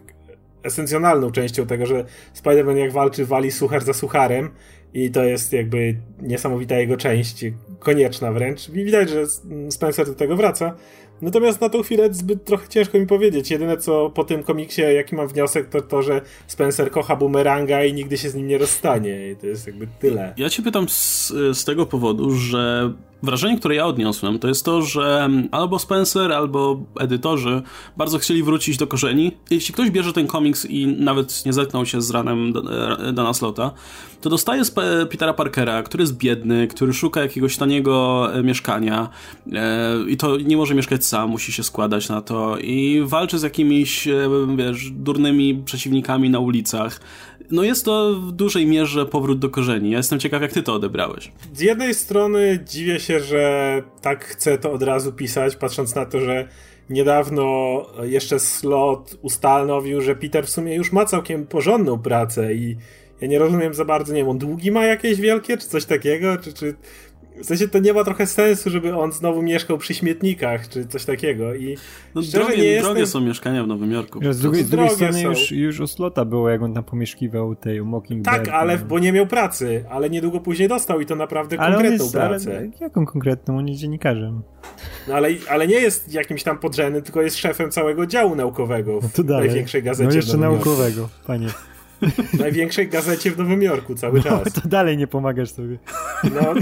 esencjonalną 0.64 1.32
częścią 1.32 1.66
tego, 1.66 1.86
że 1.86 2.06
Spider-Man 2.36 2.76
jak 2.76 2.92
walczy, 2.92 3.26
wali 3.26 3.52
suchar 3.52 3.84
za 3.84 3.94
sucharem 3.94 4.50
i 4.94 5.12
to 5.12 5.24
jest 5.24 5.54
jakby 5.54 5.96
niesamowita 6.22 6.76
jego 6.76 6.98
część, 6.98 7.46
konieczna 7.84 8.32
wręcz. 8.32 8.70
Widać, 8.70 9.10
że 9.10 9.24
Spencer 9.70 10.06
do 10.06 10.14
tego 10.14 10.36
wraca. 10.36 10.76
Natomiast 11.22 11.62
na 11.62 11.70
tą 11.70 11.84
chwilę 11.84 12.14
zbyt 12.14 12.46
trochę 12.46 12.68
ciężko 12.68 13.00
mi 13.00 13.08
powiedzieć. 13.08 13.52
Jedyne 13.52 13.78
co 13.78 14.10
po 14.10 14.24
tym 14.24 14.44
komiksie, 14.44 14.82
jaki 14.82 15.16
mam 15.16 15.28
wniosek, 15.28 15.70
to 15.70 15.82
to, 15.82 16.02
że 16.02 16.22
Spencer 16.48 16.92
kocha 16.92 17.16
bumeranga 17.16 17.84
i 17.84 17.94
nigdy 17.94 18.18
się 18.18 18.30
z 18.30 18.36
nim 18.36 18.48
nie 18.48 18.58
rozstanie. 18.58 19.32
I 19.32 19.36
to 19.36 19.48
jest 19.48 19.68
jakby 19.68 19.88
tyle. 20.00 20.34
Ja 20.38 20.50
cię 20.50 20.64
pytam 20.64 20.90
z, 20.90 21.28
z 21.54 21.66
tego 21.66 21.86
powodu, 21.86 22.32
że 22.32 22.94
wrażenie, 23.24 23.60
które 23.60 23.76
ja 23.76 23.86
odniosłem, 23.86 24.40
to 24.40 24.48
jest 24.48 24.66
to, 24.66 24.82
że 24.82 25.30
albo 25.52 25.80
Spencer, 25.80 26.32
albo 26.32 26.84
edytorzy 27.00 27.62
bardzo 27.98 28.20
chcieli 28.20 28.44
wrócić 28.44 28.78
do 28.78 28.88
korzeni. 28.88 29.32
Jeśli 29.50 29.74
ktoś 29.74 29.90
bierze 29.90 30.14
ten 30.14 30.28
komiks 30.28 30.66
i 30.66 30.88
nawet 30.88 31.46
nie 31.46 31.54
zetknął 31.54 31.86
się 31.86 32.02
z 32.02 32.12
ranem 32.12 32.54
Dana 33.14 33.34
Slota, 33.34 33.72
to 34.24 34.30
dostaje 34.30 34.66
z 34.66 34.72
Petera 35.10 35.34
Parkera, 35.34 35.84
który 35.84 36.02
jest 36.02 36.18
biedny, 36.18 36.68
który 36.68 36.94
szuka 36.94 37.22
jakiegoś 37.22 37.58
taniego 37.58 38.28
e, 38.34 38.44
mieszkania 38.44 39.10
e, 39.54 39.96
i 40.08 40.18
to 40.18 40.38
nie 40.38 40.58
może 40.58 40.76
mieszkać 40.76 41.06
sam, 41.06 41.30
musi 41.30 41.52
się 41.52 41.64
składać 41.64 42.10
na 42.10 42.22
to 42.22 42.58
i 42.58 43.02
walczy 43.06 43.40
z 43.40 43.44
jakimiś, 43.44 44.08
e, 44.08 44.30
wiesz, 44.58 44.92
durnymi 44.92 45.62
przeciwnikami 45.66 46.30
na 46.30 46.40
ulicach 46.40 47.00
no 47.54 47.64
jest 47.64 47.86
to 47.86 48.14
w 48.14 48.32
dużej 48.32 48.68
mierze 48.68 49.06
powrót 49.06 49.40
do 49.40 49.50
korzeni. 49.50 49.92
Ja 49.92 49.98
jestem 49.98 50.20
ciekaw, 50.20 50.42
jak 50.42 50.52
ty 50.52 50.64
to 50.64 50.74
odebrałeś. 50.74 51.32
Z 51.54 51.60
jednej 51.60 51.94
strony 51.94 52.60
dziwię 52.66 53.00
się, 53.00 53.20
że 53.20 53.84
tak 54.02 54.26
chcę 54.26 54.58
to 54.58 54.72
od 54.72 54.84
razu 54.84 55.14
pisać, 55.14 55.56
patrząc 55.56 55.96
na 55.96 56.06
to, 56.06 56.20
że 56.20 56.48
niedawno 56.90 57.86
jeszcze 58.04 58.40
Slot 58.40 59.18
ustanowił, 59.22 60.02
że 60.02 60.16
Peter 60.16 60.46
w 60.46 60.50
sumie 60.50 60.76
już 60.76 60.92
ma 60.92 61.06
całkiem 61.06 61.48
porządną 61.48 62.00
pracę 62.00 62.54
i 62.54 62.78
ja 63.22 63.28
nie 63.28 63.40
rozumiem 63.40 63.74
za 63.74 63.86
bardzo, 63.86 64.14
nie 64.14 64.20
wiem, 64.20 64.30
on 64.30 64.38
długi 64.38 64.72
ma 64.72 64.86
jakieś 64.86 65.22
wielkie, 65.22 65.58
czy 65.58 65.68
coś 65.68 65.86
takiego, 65.86 66.38
czy, 66.38 66.54
czy 66.54 66.76
w 67.42 67.46
sensie 67.46 67.68
to 67.68 67.80
nie 67.80 67.94
ma 67.94 68.04
trochę 68.04 68.28
sensu, 68.28 68.70
żeby 68.70 68.96
on 68.96 69.12
znowu 69.12 69.42
mieszkał 69.42 69.78
przy 69.78 69.94
śmietnikach, 69.94 70.70
czy 70.70 70.88
coś 70.88 71.06
takiego. 71.06 71.56
I 71.56 71.78
no 72.16 72.22
drogie, 72.22 72.58
nie 72.58 72.64
jestem... 72.64 72.94
drogie 72.94 73.08
są 73.08 73.22
mieszkania 73.22 73.64
w 73.64 73.68
Nowym 73.68 73.92
Jorku. 73.92 74.20
z 74.32 74.40
drugiej, 74.40 74.64
z 74.64 74.70
drugiej 74.70 74.90
strony 74.90 75.22
już, 75.22 75.52
już 75.52 75.80
u 75.80 75.88
Slota 75.88 76.26
było, 76.26 76.50
jak 76.50 76.62
on 76.62 76.74
tam 76.74 76.84
pomieszkiwał 76.84 77.56
tej 77.56 77.82
Mockingbird. 77.82 78.38
Tak, 78.38 78.48
ale, 78.48 78.78
bo 78.78 79.00
nie 79.00 79.12
miał 79.12 79.28
pracy, 79.28 79.86
ale 79.90 80.10
niedługo 80.10 80.40
później 80.40 80.68
dostał 80.68 81.02
i 81.02 81.06
to 81.06 81.16
naprawdę 81.16 81.60
ale 81.60 81.76
konkretną 81.76 82.04
jest, 82.04 82.16
pracę. 82.16 82.58
Ale, 82.58 82.70
jaką 82.82 83.06
konkretną? 83.06 83.58
On 83.58 83.68
jest 83.68 83.82
dziennikarzem. 83.82 84.42
No 85.08 85.14
ale, 85.14 85.30
ale 85.50 85.68
nie 85.68 85.80
jest 85.80 86.14
jakimś 86.14 86.44
tam 86.44 86.60
podrzędnym, 86.60 87.04
tylko 87.04 87.22
jest 87.22 87.38
szefem 87.38 87.72
całego 87.72 88.06
działu 88.06 88.36
naukowego 88.36 89.02
w 89.02 89.18
no 89.18 89.38
największej 89.38 89.84
gazecie. 89.84 90.10
No 90.10 90.16
jeszcze 90.16 90.38
naukowego, 90.38 91.10
panie. 91.28 91.48
W 92.34 92.40
największej 92.40 92.88
gazecie 92.88 93.32
w 93.32 93.38
Nowym 93.38 93.62
Jorku 93.62 93.96
cały 93.96 94.18
no, 94.18 94.24
czas. 94.24 94.54
To 94.54 94.70
dalej 94.70 94.98
nie 94.98 95.08
pomagasz 95.08 95.50
sobie. 95.50 95.78
No, 96.24 96.54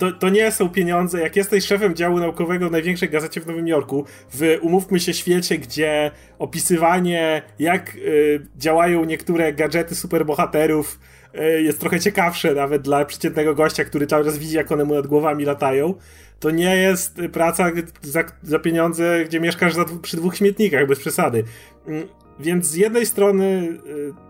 to, 0.00 0.12
to 0.12 0.28
nie 0.28 0.52
są 0.52 0.68
pieniądze. 0.68 1.20
Jak 1.20 1.36
jesteś 1.36 1.66
szefem 1.66 1.94
działu 1.94 2.18
naukowego 2.18 2.68
w 2.68 2.72
największej 2.72 3.08
gazecie 3.08 3.40
w 3.40 3.46
Nowym 3.46 3.68
Jorku, 3.68 4.04
w 4.32 4.58
umówmy 4.60 5.00
się 5.00 5.14
świecie, 5.14 5.58
gdzie 5.58 6.10
opisywanie, 6.38 7.42
jak 7.58 7.94
y, 7.96 8.46
działają 8.56 9.04
niektóre 9.04 9.52
gadżety 9.52 9.94
superbohaterów, 9.94 11.00
y, 11.34 11.62
jest 11.62 11.80
trochę 11.80 12.00
ciekawsze 12.00 12.54
nawet 12.54 12.82
dla 12.82 13.04
przeciętnego 13.04 13.54
gościa, 13.54 13.84
który 13.84 14.06
cały 14.06 14.24
czas 14.24 14.38
widzi, 14.38 14.56
jak 14.56 14.72
one 14.72 14.84
mu 14.84 14.94
nad 14.94 15.06
głowami 15.06 15.44
latają. 15.44 15.94
To 16.40 16.50
nie 16.50 16.76
jest 16.76 17.20
praca 17.32 17.70
za, 18.02 18.24
za 18.42 18.58
pieniądze, 18.58 19.24
gdzie 19.24 19.40
mieszkasz 19.40 19.74
za, 19.74 19.84
przy 20.02 20.16
dwóch 20.16 20.36
śmietnikach, 20.36 20.86
bez 20.86 20.98
przesady. 20.98 21.44
Mm, 21.86 22.08
więc 22.40 22.66
z 22.66 22.74
jednej 22.74 23.06
strony 23.06 23.44
y, 23.86 24.27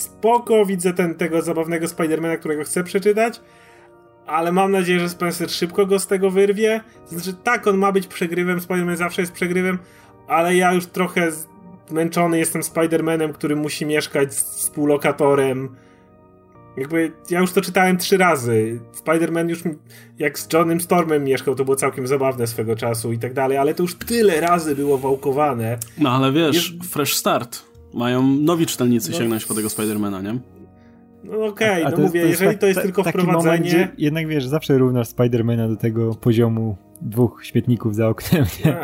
spoko, 0.00 0.66
widzę 0.66 0.92
ten, 0.92 1.14
tego 1.14 1.42
zabawnego 1.42 1.88
Spidermana, 1.88 2.36
którego 2.36 2.64
chcę 2.64 2.84
przeczytać, 2.84 3.40
ale 4.26 4.52
mam 4.52 4.72
nadzieję, 4.72 5.00
że 5.00 5.08
Spencer 5.08 5.50
szybko 5.50 5.86
go 5.86 5.98
z 5.98 6.06
tego 6.06 6.30
wyrwie. 6.30 6.80
Znaczy, 7.06 7.34
tak, 7.44 7.66
on 7.66 7.78
ma 7.78 7.92
być 7.92 8.06
przegrywem, 8.06 8.58
Spider-Man 8.58 8.96
zawsze 8.96 9.22
jest 9.22 9.32
przegrywem, 9.32 9.78
ale 10.28 10.56
ja 10.56 10.72
już 10.72 10.86
trochę 10.86 11.32
zmęczony 11.88 12.38
jestem 12.38 12.62
Spider-Manem, 12.62 13.32
który 13.32 13.56
musi 13.56 13.86
mieszkać 13.86 14.34
z 14.34 14.42
współlokatorem. 14.42 15.76
Jakby, 16.76 17.12
ja 17.30 17.40
już 17.40 17.52
to 17.52 17.60
czytałem 17.60 17.96
trzy 17.96 18.16
razy. 18.16 18.80
Spider-Man 19.04 19.48
już 19.48 19.62
jak 20.18 20.38
z 20.38 20.52
Johnem 20.52 20.80
Stormem 20.80 21.24
mieszkał, 21.24 21.54
to 21.54 21.64
było 21.64 21.76
całkiem 21.76 22.06
zabawne 22.06 22.46
swego 22.46 22.76
czasu 22.76 23.12
i 23.12 23.18
tak 23.18 23.32
dalej, 23.32 23.58
ale 23.58 23.74
to 23.74 23.82
już 23.82 23.94
tyle 23.94 24.40
razy 24.40 24.76
było 24.76 24.98
wałkowane. 24.98 25.78
No 25.98 26.10
ale 26.10 26.32
wiesz, 26.32 26.74
fresh 26.90 27.14
start. 27.14 27.67
Mają 27.94 28.22
nowi 28.22 28.66
czytelnicy 28.66 29.10
no, 29.10 29.18
sięgnąć 29.18 29.44
po 29.44 29.54
tego 29.54 29.70
Spidermana, 29.70 30.20
nie? 30.20 30.38
No 31.24 31.46
okej, 31.46 31.84
okay, 31.84 31.98
no 31.98 32.04
mówię, 32.04 32.20
jest, 32.20 32.40
jeżeli 32.40 32.58
to 32.58 32.66
jest 32.66 32.82
tylko 32.82 33.04
wprowadzenie... 33.04 33.72
Moment, 33.72 33.98
jednak 33.98 34.28
wiesz, 34.28 34.46
zawsze 34.46 34.78
równasz 34.78 35.08
Spidermana 35.08 35.68
do 35.68 35.76
tego 35.76 36.14
poziomu 36.14 36.76
dwóch 37.00 37.40
świetników 37.44 37.94
za 37.94 38.08
oknem, 38.08 38.44
nie? 38.64 38.78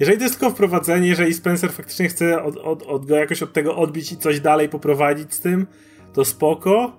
Jeżeli 0.00 0.18
to 0.18 0.24
jest 0.24 0.40
tylko 0.40 0.54
wprowadzenie, 0.54 1.08
jeżeli 1.08 1.34
Spencer 1.34 1.70
faktycznie 1.70 2.08
chce 2.08 2.42
od, 2.42 2.56
od, 2.56 2.82
od 2.82 3.06
go 3.06 3.16
jakoś 3.16 3.42
od 3.42 3.52
tego 3.52 3.76
odbić 3.76 4.12
i 4.12 4.16
coś 4.16 4.40
dalej 4.40 4.68
poprowadzić 4.68 5.34
z 5.34 5.40
tym, 5.40 5.66
to 6.12 6.24
spoko, 6.24 6.92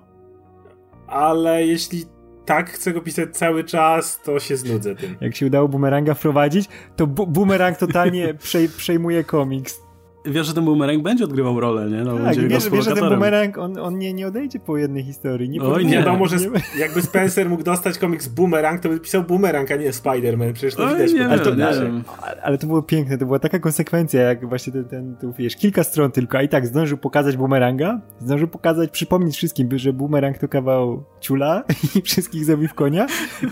ale 1.06 1.66
jeśli 1.66 2.04
tak 2.44 2.70
chcę 2.70 2.92
go 2.92 3.00
pisać 3.00 3.36
cały 3.36 3.64
czas, 3.64 4.20
to 4.22 4.40
się 4.40 4.56
znudzę 4.56 4.94
tym. 4.96 5.16
Jak 5.20 5.36
się 5.36 5.46
udało 5.46 5.68
Boomeranga 5.68 6.14
wprowadzić, 6.14 6.68
to 6.96 7.06
bu 7.06 7.26
Boomerang 7.26 7.78
totalnie 7.78 8.34
przej 8.44 8.68
przejmuje 8.68 9.24
komiks 9.24 9.83
wiesz, 10.24 10.46
że 10.46 10.54
ten 10.54 10.64
boomerang 10.64 11.02
będzie 11.02 11.24
odgrywał 11.24 11.60
rolę, 11.60 11.90
nie? 11.90 12.04
No, 12.04 12.18
tak, 12.18 12.36
wiesz, 12.36 12.70
wiesz, 12.70 12.84
że 12.84 12.94
ten 12.94 13.08
boomerang, 13.08 13.58
on, 13.58 13.78
on 13.78 13.98
nie, 13.98 14.14
nie 14.14 14.26
odejdzie 14.26 14.60
po 14.60 14.76
jednej 14.76 15.02
historii. 15.02 15.50
Nie 15.50 15.62
Oj, 15.62 15.86
nie. 15.86 15.92
Wiadomo, 15.92 16.26
że 16.26 16.36
jakby 16.78 17.02
Spencer 17.02 17.48
mógł 17.48 17.62
dostać 17.62 17.98
komiks 17.98 18.28
Boomerang, 18.28 18.80
to 18.80 18.88
by 18.88 19.00
pisał 19.00 19.22
Boomerang, 19.22 19.70
a 19.70 19.76
nie 19.76 19.90
Spider-Man. 19.90 20.52
Przecież 20.52 20.74
to 20.74 20.84
Oj, 20.84 20.92
widać. 20.92 21.12
Nie, 21.12 21.28
ale, 21.28 21.38
to, 21.38 21.54
nie 21.54 21.66
ale, 21.66 22.02
ale, 22.42 22.58
to 22.58 22.66
było 22.66 22.82
piękne, 22.82 23.18
to 23.18 23.26
była 23.26 23.38
taka 23.38 23.58
konsekwencja, 23.58 24.22
jak 24.22 24.48
właśnie 24.48 24.72
ten, 24.72 24.84
ten 24.84 25.16
tu, 25.20 25.32
wiesz, 25.32 25.56
kilka 25.56 25.84
stron 25.84 26.10
tylko, 26.10 26.38
a 26.38 26.42
i 26.42 26.48
tak 26.48 26.66
zdążył 26.66 26.98
pokazać 26.98 27.36
Boomeranga, 27.36 28.00
zdążył 28.20 28.48
pokazać, 28.48 28.90
przypomnieć 28.90 29.36
wszystkim, 29.36 29.78
że 29.78 29.92
Boomerang 29.92 30.38
to 30.38 30.48
kawał 30.48 31.04
ciula 31.20 31.64
i 31.96 32.02
wszystkich 32.02 32.44
zabił 32.44 32.68
w 32.68 32.74
konia 32.74 33.06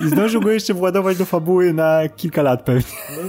i 0.04 0.08
zdążył 0.08 0.40
go 0.40 0.50
jeszcze 0.50 0.74
władować 0.74 1.16
do 1.18 1.24
fabuły 1.24 1.72
na 1.72 2.00
kilka 2.16 2.42
lat 2.42 2.62
pewnie. 2.62 2.82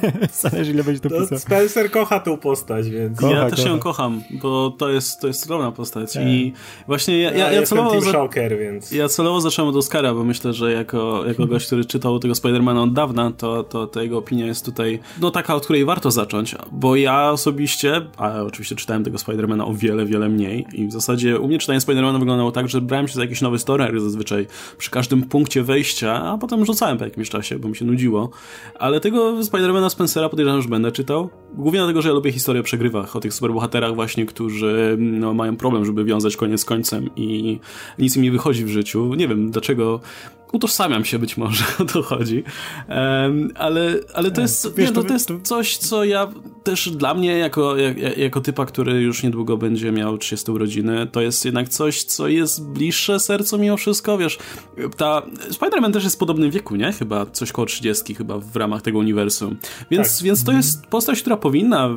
No, 0.04 0.10
Zależy 0.50 0.72
ile 0.72 0.84
będzie 0.84 1.02
to, 1.02 1.10
to 1.10 1.22
pisał. 1.22 1.40
Spencer 1.40 1.92
kocha 1.92 2.20
tą 2.20 2.38
postać, 2.38 2.90
więc... 2.90 3.20
Kocha, 3.36 3.44
ja 3.44 3.50
też 3.50 3.60
kocha. 3.60 3.70
ją 3.70 3.80
kocham, 3.80 4.22
bo 4.42 4.72
to 4.78 4.90
jest, 4.90 5.22
to 5.22 5.28
jest 5.28 5.44
cudowna 5.44 5.72
postać 5.72 6.14
tak. 6.14 6.24
i 6.24 6.54
właśnie 6.88 7.20
ja, 7.20 7.32
ja, 7.32 7.38
ja, 7.38 7.52
ja 7.52 7.64
celowo... 7.64 8.02
Za... 8.02 8.12
Shocker, 8.12 8.60
więc... 8.60 8.92
Ja 8.92 9.10
celowo 9.10 9.42
zacząłem 9.42 9.70
od 9.70 9.76
Oscara, 9.76 10.14
bo 10.14 10.24
myślę, 10.24 10.54
że 10.54 10.72
jako, 10.72 11.24
jako 11.28 11.48
gość, 11.48 11.66
który 11.68 11.86
czytał 11.86 12.20
tego 12.20 12.36
Spidermana 12.36 12.84
od 12.84 12.94
dawna, 12.94 13.32
to, 13.32 13.64
to, 13.64 13.88
to 13.88 14.02
jego 14.02 14.18
opinia 14.18 14.46
jest 14.46 14.66
tutaj 14.66 15.00
no 15.22 15.32
taka, 15.32 15.56
od 15.56 15.64
której 15.64 15.86
warto 15.86 16.12
zacząć, 16.12 16.56
bo 16.72 16.96
ja 16.96 17.32
osobiście, 17.32 18.02
a 18.18 18.42
oczywiście 18.42 18.76
czytałem 18.76 19.04
tego 19.04 19.18
Spidermana 19.18 19.66
o 19.66 19.74
wiele, 19.74 20.06
wiele 20.06 20.30
mniej 20.30 20.66
i 20.74 20.88
w 20.88 20.92
zasadzie 20.92 21.40
u 21.40 21.48
mnie 21.48 21.60
czytanie 21.60 21.82
Spidermana 21.82 22.20
wyglądało 22.20 22.52
tak, 22.52 22.70
że 22.70 22.82
brałem 22.82 23.08
się 23.08 23.14
za 23.14 23.22
jakiś 23.22 23.42
nowy 23.42 23.60
story 23.60 24.00
zazwyczaj 24.00 24.48
przy 24.78 24.92
każdym 24.92 25.24
punkcie 25.24 25.64
wejścia, 25.64 26.24
a 26.24 26.38
potem 26.38 26.66
rzucałem 26.66 26.98
po 26.98 27.04
jakimś 27.04 27.30
czasie, 27.30 27.60
bo 27.60 27.68
mi 27.68 27.76
się 27.76 27.86
nudziło. 27.86 28.30
Ale 28.80 29.00
tego 29.00 29.44
Spidermana 29.44 29.90
Spencera 29.90 30.30
podejrzewam, 30.30 30.62
że 30.62 30.70
będę 30.70 30.92
czytał. 30.92 31.30
Głównie 31.54 31.80
dlatego, 31.80 32.02
że 32.02 32.10
ja 32.10 32.16
lubię 32.16 32.32
historię 32.32 32.62
o 32.62 32.64
przegrywach, 32.64 33.16
tych 33.24 33.34
superbohaterach 33.34 33.96
właśnie, 33.96 34.26
którzy 34.26 34.96
no, 35.00 35.34
mają 35.34 35.58
problem, 35.58 35.86
żeby 35.86 36.04
wiązać 36.04 36.38
koniec 36.38 36.62
z 36.62 36.66
końcem 36.66 37.10
i 37.16 37.60
nic 38.00 38.18
im 38.18 38.24
nie 38.24 38.32
wychodzi 38.32 38.66
w 38.66 38.70
życiu. 38.70 39.14
Nie 39.14 39.28
wiem, 39.28 39.52
dlaczego 39.52 40.00
utożsamiam 40.52 41.06
się 41.06 41.20
być 41.20 41.38
może, 41.38 41.64
o 41.80 41.86
to 41.86 42.02
chodzi. 42.02 42.44
Um, 42.90 43.52
ale, 43.56 43.96
ale 44.14 44.32
to 44.32 44.42
jest, 44.42 44.76
Wiesz, 44.76 44.90
nie, 44.90 44.96
no, 44.96 45.04
to 45.04 45.14
jest 45.14 45.32
coś, 45.44 45.78
co 45.78 46.04
ja 46.04 46.28
też 46.64 46.90
dla 46.90 47.14
mnie, 47.14 47.38
jako, 47.38 47.78
jak, 47.78 48.18
jako 48.18 48.42
typa, 48.42 48.66
który 48.66 49.02
już 49.02 49.24
niedługo 49.24 49.58
będzie 49.58 49.92
miał 49.92 50.18
30 50.18 50.52
urodziny, 50.52 51.08
to 51.12 51.22
jest 51.22 51.46
jednak 51.46 51.70
coś, 51.70 52.04
co 52.04 52.28
jest 52.28 52.68
bliższe 52.68 53.20
sercu 53.20 53.58
mimo 53.58 53.78
wszystko, 53.78 54.18
wiesz, 54.18 54.38
ta 54.98 55.22
Spider-Man 55.50 55.94
też 55.94 56.04
jest 56.04 56.16
w 56.16 56.20
podobnym 56.20 56.52
wieku, 56.52 56.76
nie? 56.76 56.92
Chyba 56.92 57.26
coś 57.26 57.52
koło 57.52 57.66
30 57.66 58.16
chyba 58.16 58.38
w 58.38 58.56
ramach 58.56 58.82
tego 58.82 59.00
uniwersum. 59.00 59.58
Więc, 59.92 60.18
tak. 60.18 60.26
więc 60.26 60.44
to 60.44 60.52
jest 60.52 60.88
postać, 60.88 61.22
która 61.22 61.38
powinna 61.38 61.90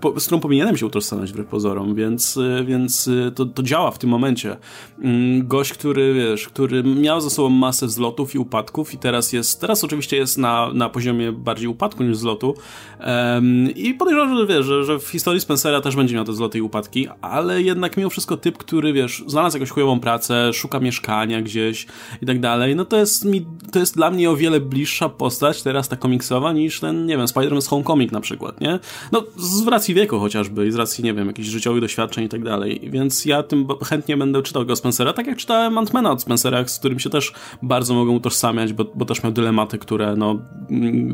po, 0.00 0.20
z 0.20 0.26
którą 0.26 0.40
powinienem 0.40 0.76
się 0.76 0.86
utożsamiać 0.86 1.32
wbrew 1.32 1.46
pozorom, 1.46 1.94
więc, 1.94 2.38
więc 2.64 3.10
to, 3.34 3.46
to 3.46 3.62
działa 3.62 3.90
w 3.90 3.98
tym 3.98 4.10
momencie. 4.10 4.56
Mm, 5.02 5.48
gość, 5.48 5.72
który, 5.72 6.14
wiesz, 6.14 6.48
który 6.48 6.84
miał 6.84 7.20
za 7.20 7.30
sobą 7.30 7.48
masę 7.48 7.86
wzlotów 7.86 8.34
i 8.34 8.38
upadków 8.38 8.94
i 8.94 8.98
teraz 8.98 9.32
jest, 9.32 9.60
teraz 9.60 9.84
oczywiście 9.84 10.16
jest 10.16 10.38
na, 10.38 10.72
na 10.74 10.88
poziomie 10.88 11.32
bardziej 11.32 11.68
upadku 11.68 12.02
niż 12.02 12.16
wzlotu 12.16 12.54
um, 13.00 13.70
i 13.82 13.94
podejrzewam, 13.94 14.36
że 14.36 14.46
wiesz, 14.46 14.66
że, 14.66 14.84
że 14.84 14.98
w 14.98 15.08
historii 15.08 15.40
Spencera 15.40 15.80
też 15.80 15.96
będzie 15.96 16.14
miał 16.14 16.24
te 16.24 16.32
wzloty 16.32 16.58
i 16.58 16.60
upadki, 16.60 17.08
ale 17.20 17.62
jednak 17.62 17.96
mimo 17.96 18.10
wszystko 18.10 18.36
typ, 18.36 18.58
który, 18.58 18.92
wiesz, 18.92 19.24
znalazł 19.26 19.56
jakąś 19.56 19.70
chujową 19.70 20.00
pracę, 20.00 20.52
szuka 20.52 20.80
mieszkania 20.80 21.42
gdzieś 21.42 21.86
i 22.22 22.26
tak 22.26 22.40
dalej, 22.40 22.76
no 22.76 22.84
to 22.84 22.96
jest 22.96 23.24
mi, 23.24 23.46
to 23.72 23.78
jest 23.78 23.94
dla 23.94 24.10
mnie 24.10 24.30
o 24.30 24.36
wiele 24.36 24.60
bliższa 24.60 25.08
postać 25.08 25.62
teraz 25.62 25.88
ta 25.88 25.96
komiksowa 25.96 26.52
niż 26.52 26.80
ten, 26.80 27.06
nie 27.06 27.16
wiem, 27.16 27.26
Spider-Man 27.26 27.68
Homecoming 27.68 28.12
na 28.12 28.20
przykład, 28.20 28.60
nie? 28.60 28.78
No, 29.12 29.24
z 29.36 29.66
racji 29.66 29.94
wieku 29.94 30.18
chociażby 30.18 30.66
i 30.66 30.72
z 30.72 30.76
racji, 30.76 31.04
nie 31.04 31.14
wiem, 31.14 31.26
jakichś 31.26 31.48
życiowych 31.48 31.80
doświadczeń 31.80 32.24
i 32.24 32.28
tak 32.28 32.44
dalej, 32.44 32.80
więc 32.84 33.24
ja 33.24 33.42
tym 33.42 33.66
chętnie 33.84 34.16
będę 34.16 34.42
czytał 34.42 34.66
go 34.66 34.76
Spencera, 34.76 35.12
tak 35.12 35.26
jak 35.26 35.36
czytałem 35.36 35.78
Antmana 35.78 36.12
od 36.12 36.22
Spencera, 36.22 36.68
z 36.68 36.78
którym 36.78 36.98
się 36.98 37.10
też 37.10 37.32
bardzo 37.62 37.94
mogą 37.94 38.12
utożsamiać, 38.12 38.72
bo, 38.72 38.84
bo 38.94 39.04
też 39.04 39.22
miał 39.22 39.32
dylematy, 39.32 39.78
które 39.78 40.16
no 40.16 40.38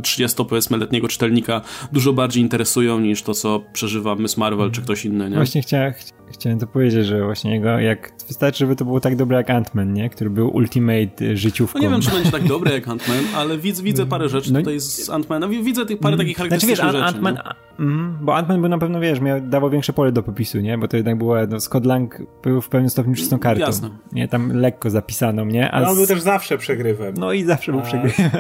30 0.03 0.37
mm, 0.37 0.49
powiedzmy 0.49 0.77
letniego 0.77 1.09
czytelnika 1.09 1.61
dużo 1.93 2.13
bardziej 2.13 2.43
interesują 2.59 3.01
niż 3.01 3.23
to, 3.23 3.35
co 3.35 3.63
przeżywa 3.73 4.15
Miss 4.15 4.37
Marvel 4.37 4.71
czy 4.71 4.83
ktoś 4.83 5.05
inny, 5.05 5.31
nie? 5.31 5.37
Właśnie 5.37 5.63
chciałem, 5.63 5.93
chciałem 6.33 6.59
to 6.59 6.67
powiedzieć, 6.67 7.07
że 7.07 7.25
właśnie 7.25 7.55
jego, 7.55 7.69
jak 7.69 8.13
wystarczy, 8.29 8.59
żeby 8.59 8.77
to 8.77 8.85
było 8.85 9.01
tak 9.01 9.17
dobre 9.17 9.37
jak 9.37 9.49
Ant-Man, 9.49 9.93
nie? 9.93 10.11
Który 10.11 10.31
był 10.31 10.49
ultimate 10.57 11.37
życiówką. 11.37 11.79
No 11.79 11.85
nie 11.85 11.91
wiem, 11.91 12.01
czy 12.01 12.11
będzie 12.11 12.31
tak 12.31 12.45
dobre 12.55 12.73
jak 12.73 12.87
Ant-Man, 12.87 13.23
ale 13.37 13.59
widzę, 13.59 13.83
widzę 13.83 14.07
parę 14.07 14.29
rzeczy 14.29 14.53
no, 14.53 14.59
tutaj 14.59 14.81
z 14.81 15.11
Ant-Mana. 15.11 15.49
Widzę 15.49 15.87
tych 15.87 15.99
parę 15.99 16.15
mm. 16.15 16.27
takich 16.27 16.37
charakterystycznych 16.37 16.79
znaczy, 16.79 16.99
wiesz, 16.99 17.07
rzeczy. 17.07 17.19
Ant-Man, 17.19 17.55
mm, 17.79 18.19
bo 18.21 18.33
Ant-Man 18.33 18.61
był 18.61 18.69
na 18.69 18.79
pewno, 18.79 19.01
wiesz, 19.01 19.21
miał, 19.21 19.41
dawał 19.41 19.71
większe 19.71 19.93
pole 19.93 20.13
do 20.13 20.23
popisu, 20.23 20.61
nie? 20.61 20.79
Bo 20.79 20.89
to 20.89 20.97
jednak 20.97 21.19
było, 21.19 21.37
no, 21.49 21.61
Scott 21.61 21.87
Lang 21.87 22.23
był 22.43 22.61
w 22.61 22.69
pewnym 22.69 22.91
stopniu 22.91 23.15
czystą 23.15 23.39
kartą. 23.39 23.61
Jasne. 23.61 23.91
Nie? 24.13 24.29
Tam 24.29 24.53
lekko 24.53 24.91
zapisaną, 24.91 25.45
nie? 25.45 25.71
A 25.71 25.81
no, 25.81 25.91
on 25.91 25.97
był 25.97 26.07
też 26.07 26.21
zawsze 26.21 26.59
przegrywem. 26.59 27.15
No 27.19 27.33
i 27.33 27.45
zawsze 27.45 27.73
był 27.73 27.81
A... 27.81 27.85
przegrywem. 27.85 28.31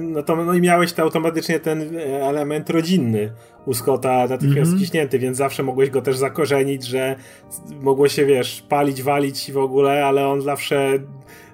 No 0.00 0.22
to 0.22 0.44
no 0.44 0.54
i 0.54 0.60
miałeś 0.60 0.92
to 0.92 1.02
automatycznie 1.02 1.60
ten 1.60 1.96
element 2.22 2.70
rodzinny 2.70 3.32
u 3.66 3.74
Scotta 3.74 4.26
natychmiast 4.26 4.68
mm 4.68 4.74
-hmm. 4.74 4.78
ściśnięty, 4.78 5.18
więc 5.18 5.36
zawsze 5.36 5.62
mogłeś 5.62 5.90
go 5.90 6.02
też 6.02 6.16
zakorzenić, 6.16 6.86
że 6.86 7.16
mogło 7.80 8.08
się, 8.08 8.26
wiesz, 8.26 8.64
palić, 8.68 9.02
walić 9.02 9.52
w 9.52 9.58
ogóle, 9.58 10.06
ale 10.06 10.28
on 10.28 10.42
zawsze 10.42 10.94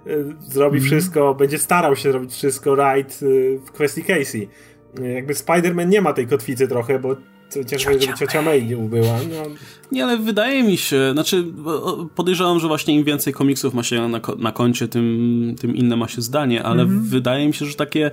y, 0.07 0.25
zrobi 0.41 0.79
mm 0.79 0.89
-hmm. 0.89 0.91
wszystko, 0.91 1.35
będzie 1.35 1.59
starał 1.59 1.97
się 1.97 2.11
zrobić 2.11 2.33
wszystko 2.33 2.75
right 2.75 3.23
y, 3.23 3.59
w 3.67 3.73
kwestii 3.73 4.05
Casey. 4.05 4.49
Jakby 5.15 5.35
Spider-Man 5.35 5.89
nie 5.89 6.01
ma 6.01 6.13
tej 6.13 6.27
kotwicy 6.27 6.69
trochę, 6.69 6.99
bo 6.99 7.17
Chociażby, 7.55 8.01
żeby 8.01 8.15
ciocia 8.19 8.43
May 8.43 8.67
nie 8.67 8.79
ubyła. 8.79 9.19
No. 9.31 9.55
Nie, 9.93 10.05
ale 10.05 10.17
wydaje 10.17 10.63
mi 10.63 10.77
się, 10.77 11.13
znaczy 11.13 11.45
podejrzewam, 12.15 12.61
że 12.61 12.69
właśnie 12.69 12.95
im 12.95 13.05
więcej 13.05 13.33
komiksów 13.33 13.75
ma 13.75 13.83
się 13.83 14.09
na, 14.09 14.21
na 14.39 14.53
koncie, 14.53 14.89
tym, 14.89 15.55
tym 15.61 15.77
inne 15.77 15.97
ma 15.97 16.09
się 16.09 16.23
zdanie, 16.23 16.63
ale 16.63 16.83
mm 16.83 16.99
-hmm. 16.99 17.03
wydaje 17.09 17.47
mi 17.47 17.55
się, 17.55 17.67
że 17.67 17.75
takie 17.75 18.11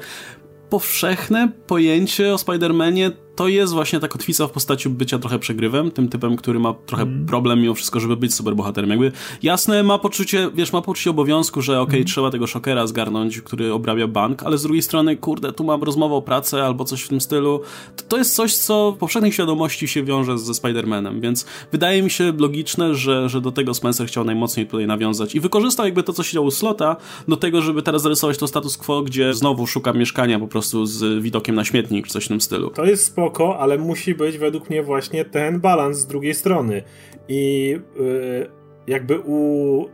powszechne 0.69 1.51
pojęcie 1.67 2.33
o 2.33 2.35
Spider-Manie 2.35 3.11
to 3.35 3.47
jest 3.47 3.73
właśnie 3.73 3.99
ta 3.99 4.07
kotwica 4.07 4.47
w 4.47 4.51
postaci 4.51 4.89
bycia 4.89 5.19
trochę 5.19 5.39
przegrywem, 5.39 5.91
tym 5.91 6.09
typem, 6.09 6.35
który 6.35 6.59
ma 6.59 6.73
trochę 6.85 7.03
mm. 7.03 7.25
problem 7.25 7.61
mimo 7.61 7.73
wszystko, 7.73 7.99
żeby 7.99 8.17
być 8.17 8.33
superbohaterem. 8.33 8.89
Jakby 8.89 9.11
jasne, 9.43 9.83
ma 9.83 9.97
poczucie, 9.99 10.49
wiesz, 10.53 10.73
ma 10.73 10.81
poczucie 10.81 11.09
obowiązku, 11.09 11.61
że 11.61 11.73
okej, 11.73 11.83
okay, 11.83 11.95
mm. 11.95 12.07
trzeba 12.07 12.31
tego 12.31 12.47
szokera 12.47 12.87
zgarnąć, 12.87 13.41
który 13.41 13.73
obrabia 13.73 14.07
bank, 14.07 14.43
ale 14.43 14.57
z 14.57 14.63
drugiej 14.63 14.81
strony, 14.81 15.17
kurde, 15.17 15.53
tu 15.53 15.63
mam 15.63 15.83
rozmowę 15.83 16.15
o 16.15 16.21
pracę 16.21 16.65
albo 16.65 16.85
coś 16.85 17.01
w 17.01 17.09
tym 17.09 17.21
stylu. 17.21 17.61
To, 17.95 18.03
to 18.03 18.17
jest 18.17 18.35
coś, 18.35 18.55
co 18.55 18.91
w 18.91 18.97
powszechnej 18.97 19.31
świadomości 19.31 19.87
się 19.87 20.03
wiąże 20.03 20.37
ze 20.37 20.53
Spider-Manem, 20.53 21.21
więc 21.21 21.45
wydaje 21.71 22.03
mi 22.03 22.09
się 22.09 22.33
logiczne, 22.37 22.95
że, 22.95 23.29
że 23.29 23.41
do 23.41 23.51
tego 23.51 23.73
Spencer 23.73 24.07
chciał 24.07 24.23
najmocniej 24.23 24.65
tutaj 24.65 24.87
nawiązać 24.87 25.35
i 25.35 25.39
wykorzystał 25.39 25.85
jakby 25.85 26.03
to, 26.03 26.13
co 26.13 26.23
się 26.23 26.33
działo 26.33 26.47
u 26.47 26.51
Slota, 26.51 26.95
do 27.27 27.37
tego, 27.37 27.61
żeby 27.61 27.81
teraz 27.81 28.01
zarysować 28.01 28.37
to 28.37 28.47
status 28.47 28.77
quo, 28.77 29.01
gdzie 29.01 29.33
znowu 29.33 29.67
szuka 29.67 29.93
mieszkania 29.93 30.39
po 30.39 30.47
prostu 30.47 30.85
z 30.85 31.23
widokiem 31.23 31.55
na 31.55 31.65
śmietnik, 31.65 32.07
czy 32.07 32.13
coś 32.13 32.25
w 32.25 32.27
tym 32.27 32.41
stylu. 32.41 32.69
To 32.69 32.85
jest 32.85 33.15
spoko, 33.23 33.59
ale 33.59 33.77
musi 33.77 34.15
być 34.15 34.37
według 34.37 34.69
mnie 34.69 34.83
właśnie 34.83 35.25
ten 35.25 35.59
balans 35.59 35.97
z 35.97 36.07
drugiej 36.07 36.33
strony. 36.33 36.83
I 37.27 37.69
yy, 37.95 38.49
jakby 38.87 39.19
u 39.19 39.85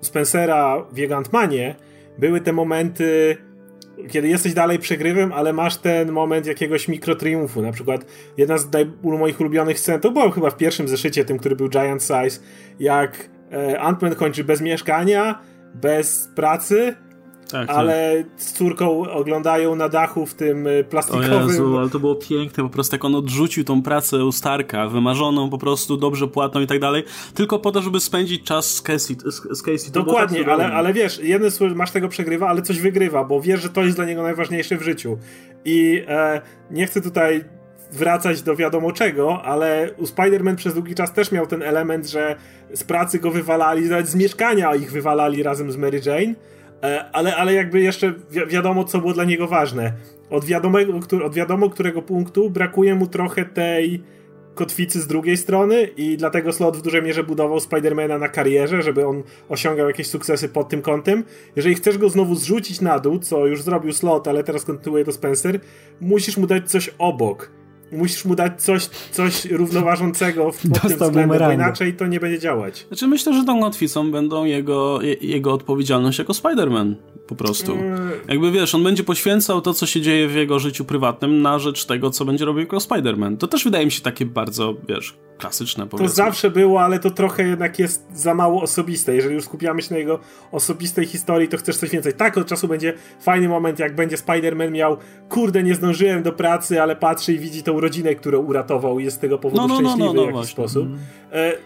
Spencera 0.00 0.84
w 0.90 0.94
Gigantmanie 0.94 1.74
były 2.18 2.40
te 2.40 2.52
momenty, 2.52 3.36
kiedy 4.08 4.28
jesteś 4.28 4.54
dalej 4.54 4.78
przegrywem, 4.78 5.32
ale 5.32 5.52
masz 5.52 5.76
ten 5.76 6.12
moment 6.12 6.46
jakiegoś 6.46 6.88
mikrotriumfu. 6.88 7.62
Na 7.62 7.72
przykład 7.72 8.06
jedna 8.36 8.58
z 8.58 8.68
moich 9.02 9.40
ulubionych 9.40 9.80
scen, 9.80 10.00
to 10.00 10.10
było 10.10 10.30
chyba 10.30 10.50
w 10.50 10.56
pierwszym 10.56 10.88
zeszycie, 10.88 11.24
tym, 11.24 11.38
który 11.38 11.56
był 11.56 11.68
Giant 11.68 12.02
Size, 12.02 12.40
jak 12.78 13.28
e, 13.52 13.80
Ant-Man 13.80 14.14
kończy 14.14 14.44
bez 14.44 14.60
mieszkania, 14.60 15.38
bez 15.74 16.28
pracy, 16.36 16.94
tak, 17.50 17.68
tak, 17.68 17.76
ale 17.76 18.24
z 18.36 18.52
córką 18.52 19.10
oglądają 19.10 19.74
na 19.76 19.88
dachu 19.88 20.26
w 20.26 20.34
tym 20.34 20.66
y, 20.66 20.84
plastikowym. 20.84 21.32
O 21.32 21.50
Jezu, 21.50 21.78
ale 21.78 21.90
to 21.90 22.00
było 22.00 22.14
piękne, 22.14 22.64
po 22.64 22.70
prostu 22.70 22.94
jak 22.94 23.04
on 23.04 23.14
odrzucił 23.14 23.64
tą 23.64 23.82
pracę 23.82 24.24
u 24.24 24.32
Starka, 24.32 24.88
wymarzoną, 24.88 25.50
po 25.50 25.58
prostu 25.58 25.96
dobrze 25.96 26.28
płatną 26.28 26.60
i 26.60 26.66
tak 26.66 26.78
dalej, 26.78 27.04
tylko 27.34 27.58
po 27.58 27.72
to, 27.72 27.82
żeby 27.82 28.00
spędzić 28.00 28.44
czas 28.44 28.74
z 28.74 28.82
Casey. 28.82 29.16
Z, 29.24 29.58
z 29.58 29.62
Casey. 29.62 29.92
Dokładnie, 29.92 30.38
tak 30.38 30.48
ale, 30.48 30.72
ale 30.72 30.92
wiesz, 30.92 31.20
jeden 31.22 31.50
masz 31.74 31.90
tego 31.90 32.08
przegrywa, 32.08 32.48
ale 32.48 32.62
coś 32.62 32.80
wygrywa, 32.80 33.24
bo 33.24 33.40
wiesz, 33.40 33.62
że 33.62 33.68
to 33.68 33.82
jest 33.82 33.96
dla 33.96 34.04
niego 34.04 34.22
najważniejsze 34.22 34.76
w 34.76 34.82
życiu. 34.82 35.18
I 35.64 36.02
e, 36.08 36.40
nie 36.70 36.86
chcę 36.86 37.00
tutaj 37.00 37.44
wracać 37.92 38.42
do 38.42 38.56
wiadomo 38.56 38.92
czego, 38.92 39.42
ale 39.42 39.90
u 39.96 40.04
Spider-Man 40.04 40.56
przez 40.56 40.74
długi 40.74 40.94
czas 40.94 41.12
też 41.12 41.32
miał 41.32 41.46
ten 41.46 41.62
element, 41.62 42.06
że 42.06 42.36
z 42.74 42.84
pracy 42.84 43.18
go 43.18 43.30
wywalali, 43.30 43.88
nawet 43.88 44.08
z 44.08 44.14
mieszkania 44.14 44.74
ich 44.74 44.92
wywalali 44.92 45.42
razem 45.42 45.72
z 45.72 45.76
Mary 45.76 46.00
Jane 46.06 46.34
ale, 47.12 47.36
ale 47.36 47.54
jakby 47.54 47.80
jeszcze 47.80 48.14
wi 48.30 48.46
wiadomo, 48.46 48.84
co 48.84 48.98
było 48.98 49.12
dla 49.12 49.24
niego 49.24 49.46
ważne. 49.46 49.92
Od, 50.30 50.44
wiadomego, 50.44 50.92
od 51.24 51.34
wiadomo 51.34 51.70
którego 51.70 52.02
punktu 52.02 52.50
brakuje 52.50 52.94
mu 52.94 53.06
trochę 53.06 53.44
tej 53.44 54.02
kotwicy 54.54 55.00
z 55.00 55.06
drugiej 55.06 55.36
strony 55.36 55.82
i 55.96 56.16
dlatego 56.16 56.52
Slot 56.52 56.76
w 56.76 56.82
dużej 56.82 57.02
mierze 57.02 57.24
budował 57.24 57.60
Spidermana 57.60 58.18
na 58.18 58.28
karierze, 58.28 58.82
żeby 58.82 59.06
on 59.06 59.22
osiągał 59.48 59.86
jakieś 59.88 60.06
sukcesy 60.06 60.48
pod 60.48 60.68
tym 60.68 60.82
kątem. 60.82 61.24
Jeżeli 61.56 61.74
chcesz 61.74 61.98
go 61.98 62.08
znowu 62.08 62.34
zrzucić 62.34 62.80
na 62.80 62.98
dół, 62.98 63.18
co 63.18 63.46
już 63.46 63.62
zrobił 63.62 63.92
Slot, 63.92 64.28
ale 64.28 64.44
teraz 64.44 64.64
kontynuuje 64.64 65.04
to 65.04 65.12
Spencer, 65.12 65.60
musisz 66.00 66.36
mu 66.36 66.46
dać 66.46 66.70
coś 66.70 66.90
obok 66.98 67.59
musisz 67.92 68.24
mu 68.24 68.34
dać 68.34 68.62
coś, 68.62 68.86
coś 68.86 69.44
równoważącego 69.44 70.52
w 70.52 70.68
pod 70.68 70.82
tym 70.82 70.90
względem, 70.90 71.28
bo 71.28 71.52
inaczej 71.52 71.94
to 71.94 72.06
nie 72.06 72.20
będzie 72.20 72.38
działać. 72.38 72.86
Znaczy 72.88 73.06
myślę, 73.06 73.34
że 73.34 73.44
tą 73.44 73.60
łatwicą 73.60 74.10
będą 74.10 74.44
jego, 74.44 74.98
jego 75.20 75.52
odpowiedzialność 75.52 76.18
jako 76.18 76.32
Spider-Man 76.32 76.94
po 77.26 77.34
prostu. 77.34 77.72
Mm. 77.72 78.10
Jakby 78.28 78.50
wiesz, 78.50 78.74
on 78.74 78.84
będzie 78.84 79.04
poświęcał 79.04 79.60
to, 79.60 79.74
co 79.74 79.86
się 79.86 80.00
dzieje 80.00 80.28
w 80.28 80.34
jego 80.34 80.58
życiu 80.58 80.84
prywatnym 80.84 81.42
na 81.42 81.58
rzecz 81.58 81.84
tego, 81.84 82.10
co 82.10 82.24
będzie 82.24 82.44
robił 82.44 82.60
jako 82.60 82.76
Spider-Man. 82.76 83.36
To 83.36 83.48
też 83.48 83.64
wydaje 83.64 83.84
mi 83.84 83.92
się 83.92 84.00
takie 84.00 84.26
bardzo, 84.26 84.74
wiesz, 84.88 85.16
klasyczne 85.38 85.86
powiedzmy. 85.86 86.08
To 86.08 86.14
zawsze 86.14 86.50
było, 86.50 86.82
ale 86.82 86.98
to 86.98 87.10
trochę 87.10 87.42
jednak 87.42 87.78
jest 87.78 88.06
za 88.14 88.34
mało 88.34 88.62
osobiste. 88.62 89.14
Jeżeli 89.14 89.34
już 89.34 89.44
skupiamy 89.44 89.82
się 89.82 89.94
na 89.94 89.98
jego 89.98 90.18
osobistej 90.52 91.06
historii, 91.06 91.48
to 91.48 91.56
chcesz 91.56 91.76
coś 91.76 91.90
więcej. 91.90 92.12
Tak, 92.12 92.38
od 92.38 92.46
czasu 92.46 92.68
będzie 92.68 92.94
fajny 93.20 93.48
moment, 93.48 93.78
jak 93.78 93.94
będzie 93.94 94.16
Spider-Man 94.16 94.70
miał, 94.70 94.96
kurde, 95.28 95.62
nie 95.62 95.74
zdążyłem 95.74 96.22
do 96.22 96.32
pracy, 96.32 96.82
ale 96.82 96.96
patrzy 96.96 97.32
i 97.32 97.38
widzi 97.38 97.62
tą 97.62 97.79
rodzinę, 97.80 98.14
którą 98.14 98.38
uratował 98.38 98.98
i 98.98 99.04
jest 99.04 99.16
z 99.16 99.20
tego 99.20 99.38
powodu 99.38 99.62
no, 99.62 99.68
no, 99.68 99.74
szczęśliwy 99.74 99.98
no, 99.98 100.12
no, 100.14 100.14
no, 100.14 100.22
w 100.22 100.24
jakiś 100.24 100.32
właśnie. 100.32 100.52
sposób. 100.52 100.86
Mm. 100.86 100.98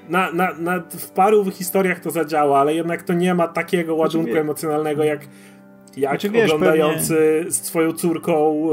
Na, 0.09 0.33
na, 0.33 0.55
na, 0.59 0.83
w 0.91 1.11
paru 1.11 1.51
historiach 1.51 2.01
to 2.01 2.11
zadziała, 2.11 2.59
ale 2.59 2.75
jednak 2.75 3.03
to 3.03 3.13
nie 3.13 3.35
ma 3.35 3.49
takiego 3.49 3.95
ładunku 3.95 4.27
znaczy, 4.27 4.41
emocjonalnego 4.41 5.05
jak 5.05 5.29
jak 5.97 6.11
znaczy, 6.11 6.31
wiesz, 6.31 6.51
oglądający 6.51 7.15
pewnie... 7.15 7.51
z 7.51 7.63
swoją 7.63 7.93
córką 7.93 8.69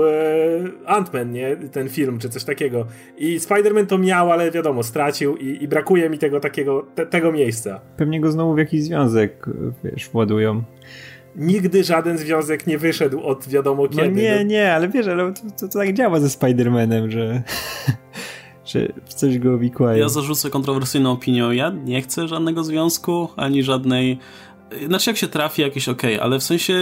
e, 0.85 0.93
Ant-Man, 0.93 1.31
nie? 1.31 1.55
Ten 1.55 1.89
film, 1.89 2.19
czy 2.19 2.29
coś 2.29 2.43
takiego. 2.43 2.85
I 3.17 3.39
Spider-Man 3.39 3.85
to 3.85 3.97
miał, 3.97 4.31
ale 4.31 4.51
wiadomo, 4.51 4.83
stracił 4.83 5.37
i, 5.37 5.63
i 5.63 5.67
brakuje 5.67 6.09
mi 6.09 6.17
tego 6.17 6.39
takiego, 6.39 6.85
te, 6.95 7.05
tego 7.05 7.31
miejsca. 7.31 7.79
Pewnie 7.97 8.21
go 8.21 8.31
znowu 8.31 8.53
w 8.53 8.57
jakiś 8.57 8.83
związek, 8.83 9.45
wiesz, 9.83 10.09
władują. 10.09 10.63
Nigdy 11.36 11.84
żaden 11.84 12.17
związek 12.17 12.67
nie 12.67 12.77
wyszedł 12.77 13.21
od 13.21 13.47
wiadomo 13.47 13.84
no 13.84 13.89
kiedy. 13.89 14.01
No 14.01 14.15
nie, 14.15 14.45
nie, 14.45 14.73
ale 14.73 14.89
wiesz, 14.89 15.07
ale 15.07 15.34
to, 15.34 15.41
to, 15.59 15.67
to 15.67 15.79
tak 15.79 15.93
działa 15.93 16.19
ze 16.19 16.27
Spider-Manem, 16.27 17.09
że... 17.09 17.43
że 18.65 18.88
w 19.05 19.13
coś 19.13 19.39
go 19.39 19.57
wikłają. 19.57 19.97
Ja 19.97 20.09
zarzucę 20.09 20.49
kontrowersyjną 20.49 21.11
opinią. 21.11 21.51
Ja 21.51 21.69
nie 21.69 22.01
chcę 22.01 22.27
żadnego 22.27 22.63
związku, 22.63 23.29
ani 23.36 23.63
żadnej 23.63 24.19
znaczy 24.88 25.09
jak 25.09 25.17
się 25.17 25.28
trafi 25.28 25.61
jakieś 25.61 25.89
ok, 25.89 26.01
ale 26.22 26.39
w 26.39 26.43
sensie, 26.43 26.74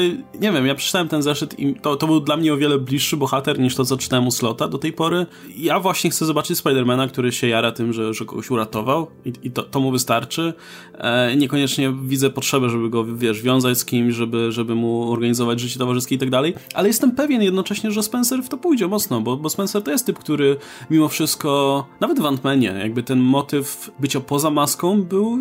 nie 0.42 0.52
wiem, 0.52 0.66
ja 0.66 0.76
przeczytałem 0.76 1.08
ten 1.08 1.22
zeszyt 1.22 1.60
i 1.60 1.76
to, 1.76 1.96
to 1.96 2.08
był 2.08 2.20
dla 2.20 2.38
mnie 2.38 2.54
o 2.54 2.58
wiele 2.58 2.80
bliższy 2.80 3.18
bohater 3.18 3.60
niż 3.60 3.76
to, 3.76 3.86
co 3.86 3.98
czytałem 3.98 4.28
u 4.28 4.32
Slota 4.32 4.68
do 4.68 4.78
tej 4.78 4.94
pory. 4.94 5.26
Ja 5.58 5.80
właśnie 5.80 6.10
chcę 6.10 6.26
zobaczyć 6.26 6.58
Spidermana, 6.58 7.08
który 7.08 7.32
się 7.32 7.48
jara 7.48 7.72
tym, 7.72 7.94
że, 7.94 8.14
że 8.14 8.26
kogoś 8.26 8.52
uratował 8.52 9.08
i, 9.26 9.34
i 9.44 9.52
to, 9.52 9.64
to 9.64 9.80
mu 9.80 9.92
wystarczy. 9.92 10.54
E, 10.98 11.36
niekoniecznie 11.36 11.94
widzę 12.04 12.30
potrzebę, 12.30 12.70
żeby 12.70 12.90
go, 12.90 13.06
wiesz, 13.06 13.42
wiązać 13.42 13.78
z 13.78 13.86
kimś, 13.86 14.16
żeby, 14.16 14.52
żeby 14.52 14.76
mu 14.76 15.12
organizować 15.12 15.60
życie 15.60 15.80
towarzyskie 15.80 16.16
i 16.16 16.18
tak 16.18 16.30
dalej, 16.30 16.54
ale 16.74 16.88
jestem 16.88 17.12
pewien 17.12 17.42
jednocześnie, 17.42 17.92
że 17.92 18.04
Spencer 18.04 18.44
w 18.44 18.50
to 18.50 18.58
pójdzie 18.58 18.88
mocno, 18.88 19.22
bo, 19.22 19.38
bo 19.38 19.50
Spencer 19.50 19.84
to 19.84 19.92
jest 19.92 20.06
typ, 20.06 20.20
który 20.20 20.58
mimo 20.90 21.10
wszystko, 21.10 21.86
nawet 22.00 22.20
w 22.20 22.24
Ant-Manie, 22.24 22.78
jakby 22.80 23.04
ten 23.04 23.20
motyw 23.20 23.92
bycia 24.00 24.20
poza 24.20 24.50
maską 24.50 25.04
był 25.04 25.40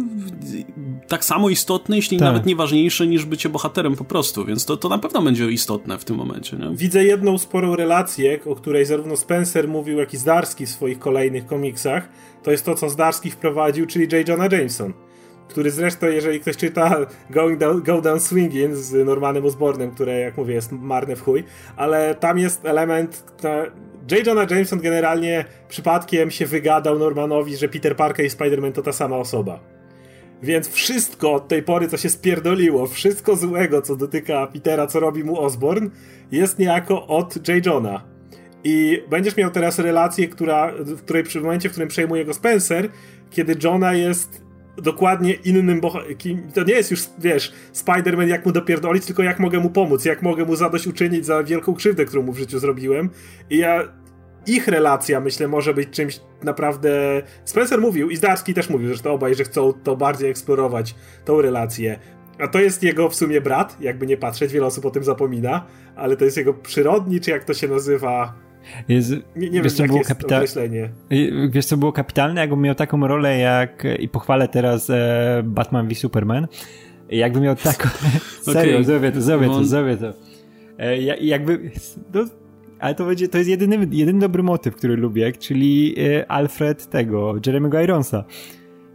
tak 1.08 1.24
samo 1.24 1.48
istotny, 1.48 1.96
jeśli 1.96 2.18
tak. 2.18 2.24
nawet 2.24 2.38
nawet 2.38 2.46
nieważniejsze 2.46 3.06
niż 3.06 3.24
bycie 3.24 3.48
bohaterem 3.48 3.96
po 3.96 4.04
prostu, 4.04 4.44
więc 4.44 4.64
to, 4.64 4.76
to 4.76 4.88
na 4.88 4.98
pewno 4.98 5.22
będzie 5.22 5.50
istotne 5.50 5.98
w 5.98 6.04
tym 6.04 6.16
momencie. 6.16 6.56
Nie? 6.56 6.70
Widzę 6.76 7.04
jedną 7.04 7.38
sporą 7.38 7.76
relację, 7.76 8.40
o 8.46 8.54
której 8.54 8.84
zarówno 8.84 9.16
Spencer 9.16 9.68
mówił, 9.68 9.98
jak 9.98 10.14
i 10.14 10.16
Zdarski 10.16 10.66
w 10.66 10.68
swoich 10.68 10.98
kolejnych 10.98 11.46
komiksach. 11.46 12.08
To 12.42 12.50
jest 12.50 12.64
to, 12.64 12.74
co 12.74 12.90
Zdarski 12.90 13.30
wprowadził, 13.30 13.86
czyli 13.86 14.16
J. 14.16 14.28
Jonah 14.28 14.52
Jameson 14.52 14.92
który 15.48 15.70
zresztą, 15.70 16.06
jeżeli 16.06 16.40
ktoś 16.40 16.56
czyta 16.56 16.96
Going 17.30 17.58
Down, 17.58 17.82
Go 17.82 18.00
Down 18.00 18.20
Swinging 18.20 18.74
z 18.74 19.06
Normanem 19.06 19.44
Osbornem, 19.44 19.90
które, 19.90 20.20
jak 20.20 20.36
mówię, 20.36 20.54
jest 20.54 20.72
marne 20.72 21.16
w 21.16 21.22
chuj, 21.22 21.44
ale 21.76 22.14
tam 22.14 22.38
jest 22.38 22.64
element... 22.64 23.24
J. 24.10 24.26
Jonah 24.26 24.50
Jameson 24.50 24.80
generalnie 24.80 25.44
przypadkiem 25.68 26.30
się 26.30 26.46
wygadał 26.46 26.98
Normanowi, 26.98 27.56
że 27.56 27.68
Peter 27.68 27.96
Parker 27.96 28.26
i 28.26 28.30
Spider-Man 28.30 28.72
to 28.72 28.82
ta 28.82 28.92
sama 28.92 29.16
osoba. 29.16 29.77
Więc 30.42 30.68
wszystko 30.68 31.32
od 31.32 31.48
tej 31.48 31.62
pory, 31.62 31.88
co 31.88 31.96
się 31.96 32.08
spierdoliło, 32.08 32.86
wszystko 32.86 33.36
złego, 33.36 33.82
co 33.82 33.96
dotyka 33.96 34.46
Petera, 34.46 34.86
co 34.86 35.00
robi 35.00 35.24
mu 35.24 35.40
Osborn, 35.40 35.90
jest 36.32 36.58
niejako 36.58 37.06
od 37.06 37.48
J. 37.48 37.66
Johna. 37.66 38.04
I 38.64 39.02
będziesz 39.10 39.36
miał 39.36 39.50
teraz 39.50 39.78
relację, 39.78 40.28
która, 40.28 40.72
w 40.78 41.02
której 41.02 41.24
przy 41.24 41.40
momencie, 41.40 41.68
w 41.68 41.72
którym 41.72 41.88
przejmuje 41.88 42.24
go 42.24 42.34
Spencer, 42.34 42.88
kiedy 43.30 43.56
Johna 43.64 43.94
jest 43.94 44.42
dokładnie 44.82 45.32
innym 45.32 45.80
bohaterem. 45.80 46.52
To 46.54 46.64
nie 46.64 46.74
jest 46.74 46.90
już, 46.90 47.00
wiesz, 47.18 47.52
Spider-Man, 47.74 48.28
jak 48.28 48.46
mu 48.46 48.52
dopierdolić, 48.52 49.06
tylko 49.06 49.22
jak 49.22 49.38
mogę 49.38 49.60
mu 49.60 49.70
pomóc, 49.70 50.04
jak 50.04 50.22
mogę 50.22 50.44
mu 50.44 50.56
zadośćuczynić 50.56 51.26
za 51.26 51.42
wielką 51.42 51.74
krzywdę, 51.74 52.04
którą 52.04 52.22
mu 52.22 52.32
w 52.32 52.38
życiu 52.38 52.58
zrobiłem. 52.58 53.10
I 53.50 53.58
ja 53.58 53.88
ich 54.48 54.68
relacja, 54.68 55.20
myślę, 55.20 55.48
może 55.48 55.74
być 55.74 55.90
czymś 55.90 56.20
naprawdę. 56.42 56.90
Spencer 57.44 57.80
mówił 57.80 58.10
i 58.10 58.16
Zdarski 58.16 58.54
też 58.54 58.70
mówił, 58.70 58.94
że 58.94 59.02
to 59.02 59.12
obaj, 59.12 59.34
że 59.34 59.44
chcą 59.44 59.72
to 59.72 59.96
bardziej 59.96 60.30
eksplorować, 60.30 60.94
tą 61.24 61.42
relację. 61.42 61.98
A 62.38 62.48
to 62.48 62.60
jest 62.60 62.82
jego 62.82 63.08
w 63.08 63.14
sumie 63.14 63.40
brat, 63.40 63.76
jakby 63.80 64.06
nie 64.06 64.16
patrzeć, 64.16 64.52
wiele 64.52 64.66
osób 64.66 64.86
o 64.86 64.90
tym 64.90 65.04
zapomina, 65.04 65.66
ale 65.96 66.16
to 66.16 66.24
jest 66.24 66.36
jego 66.36 66.54
przyrodni, 66.54 67.20
czy 67.20 67.30
jak 67.30 67.44
to 67.44 67.54
się 67.54 67.68
nazywa. 67.68 68.34
Jest, 68.88 69.10
nie, 69.10 69.50
nie 69.50 69.62
wiesz, 69.62 69.74
wiem, 69.74 69.88
co 69.88 69.92
było 69.92 70.04
kapita... 70.04 70.40
Wiesz, 71.50 71.66
co 71.66 71.76
było 71.76 71.92
kapitalne? 71.92 72.40
Jakby 72.40 72.56
miał 72.56 72.74
taką 72.74 73.06
rolę 73.06 73.38
jak, 73.38 73.84
i 73.98 74.08
pochwalę 74.08 74.48
teraz 74.48 74.90
e, 74.90 75.42
Batman 75.44 75.88
v 75.88 75.94
Superman, 75.94 76.46
jakby 77.08 77.40
miał 77.40 77.56
taką... 77.56 77.88
Serio, 78.42 78.72
okay. 78.72 78.84
zrobię 78.84 79.12
to, 79.12 79.22
zrobię 79.22 79.46
to, 79.46 79.64
zrobię 79.64 79.96
to. 79.96 80.12
E, 80.78 80.98
jakby... 81.20 81.70
No, 82.14 82.24
ale 82.78 82.94
to 82.94 83.04
będzie, 83.04 83.28
to 83.28 83.38
jest 83.38 83.50
jedyny, 83.50 83.88
jedyny 83.90 84.18
dobry 84.18 84.42
motyw, 84.42 84.76
który 84.76 84.96
lubię, 84.96 85.32
czyli 85.32 85.94
e, 85.98 86.30
Alfred 86.30 86.86
tego, 86.86 87.32
Jeremy'ego 87.32 87.84
Ironsa. 87.84 88.24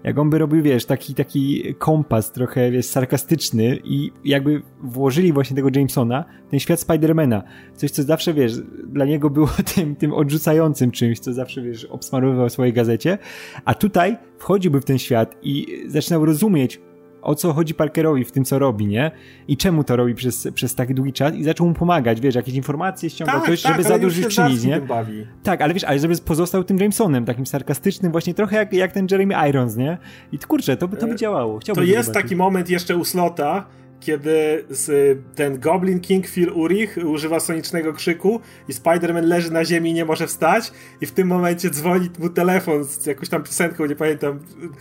jak 0.03 0.19
on 0.19 0.29
by 0.29 0.37
robił, 0.37 0.63
wiesz, 0.63 0.85
taki, 0.85 1.15
taki 1.15 1.75
kompas 1.77 2.31
trochę, 2.31 2.71
wiesz, 2.71 2.85
sarkastyczny 2.85 3.79
i 3.83 4.11
jakby 4.25 4.61
włożyli 4.83 5.33
właśnie 5.33 5.55
tego 5.55 5.69
Jamesona, 5.75 6.25
ten 6.49 6.59
świat 6.59 6.79
Spidermana, 6.79 7.43
coś, 7.75 7.91
co 7.91 8.03
zawsze, 8.03 8.33
wiesz, 8.33 8.53
dla 8.87 9.05
niego 9.05 9.29
było 9.29 9.49
tym, 9.75 9.95
tym 9.95 10.13
odrzucającym 10.13 10.91
czymś, 10.91 11.19
co 11.19 11.33
zawsze, 11.33 11.61
wiesz, 11.61 11.85
obsmarowywał 11.85 12.49
w 12.49 12.51
swojej 12.51 12.73
gazecie, 12.73 13.17
a 13.65 13.73
tutaj 13.73 14.17
wchodziłby 14.37 14.81
w 14.81 14.85
ten 14.85 14.97
świat 14.97 15.35
i 15.41 15.83
zaczynał 15.87 16.25
rozumieć, 16.25 16.81
o 17.23 17.35
co 17.35 17.53
chodzi 17.53 17.73
Parkerowi 17.73 18.25
w 18.25 18.31
tym, 18.31 18.45
co 18.45 18.59
robi, 18.59 18.87
nie? 18.87 19.11
I 19.47 19.57
czemu 19.57 19.83
to 19.83 19.95
robi 19.95 20.15
przez, 20.15 20.47
przez 20.53 20.75
taki 20.75 20.95
długi 20.95 21.13
czas 21.13 21.35
i 21.35 21.43
zaczął 21.43 21.67
mu 21.67 21.73
pomagać, 21.73 22.21
wiesz, 22.21 22.35
jakieś 22.35 22.55
informacje 22.55 23.09
ściągał, 23.09 23.39
tak, 23.39 23.49
coś, 23.49 23.61
tak, 23.61 23.71
żeby 23.71 23.83
zadośćuczynić, 23.83 24.63
nie? 24.63 24.81
Bawi. 24.81 25.27
Tak, 25.43 25.61
ale 25.61 25.73
wiesz, 25.73 25.83
ale 25.83 25.99
żeby 25.99 26.17
pozostał 26.17 26.63
tym 26.63 26.77
Jamesonem, 26.77 27.25
takim 27.25 27.45
sarkastycznym, 27.45 28.11
właśnie 28.11 28.33
trochę 28.33 28.55
jak, 28.55 28.73
jak 28.73 28.91
ten 28.91 29.07
Jeremy 29.11 29.49
Irons, 29.49 29.75
nie? 29.75 29.97
I 30.31 30.37
kurczę, 30.39 30.77
to 30.77 30.87
by, 30.87 30.97
to 30.97 31.07
by 31.07 31.15
działało. 31.15 31.59
Chciałbym 31.59 31.85
to 31.85 31.91
jest 31.91 32.05
zobaczyć. 32.05 32.23
taki 32.23 32.35
moment 32.35 32.69
jeszcze 32.69 32.97
u 32.97 33.05
Slota, 33.05 33.65
kiedy 33.99 34.65
z, 34.69 35.17
ten 35.35 35.59
Goblin 35.59 35.99
King 35.99 36.27
Phil 36.27 36.49
Urich 36.49 36.97
używa 37.05 37.39
sonicznego 37.39 37.93
krzyku 37.93 38.39
i 38.67 38.73
Spider-Man 38.73 39.23
leży 39.23 39.51
na 39.51 39.65
ziemi 39.65 39.89
i 39.89 39.93
nie 39.93 40.05
może 40.05 40.27
wstać 40.27 40.71
i 41.01 41.05
w 41.05 41.11
tym 41.11 41.27
momencie 41.27 41.69
dzwoni 41.69 42.09
mu 42.19 42.29
telefon 42.29 42.83
z 42.83 43.05
jakąś 43.05 43.29
tam 43.29 43.43
piosenką, 43.43 43.85
nie 43.85 43.95
pamiętam, 43.95 44.39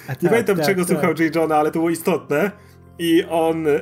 A 0.09 0.13
nie 0.13 0.19
tak, 0.19 0.31
pamiętam 0.31 0.57
tak, 0.57 0.67
czego 0.67 0.85
tak. 0.85 0.91
słuchał 0.91 1.15
J. 1.19 1.35
Johna, 1.35 1.57
ale 1.57 1.71
to 1.71 1.79
było 1.79 1.91
istotne. 1.91 2.51
I 2.99 3.25
on 3.25 3.67
e, 3.67 3.81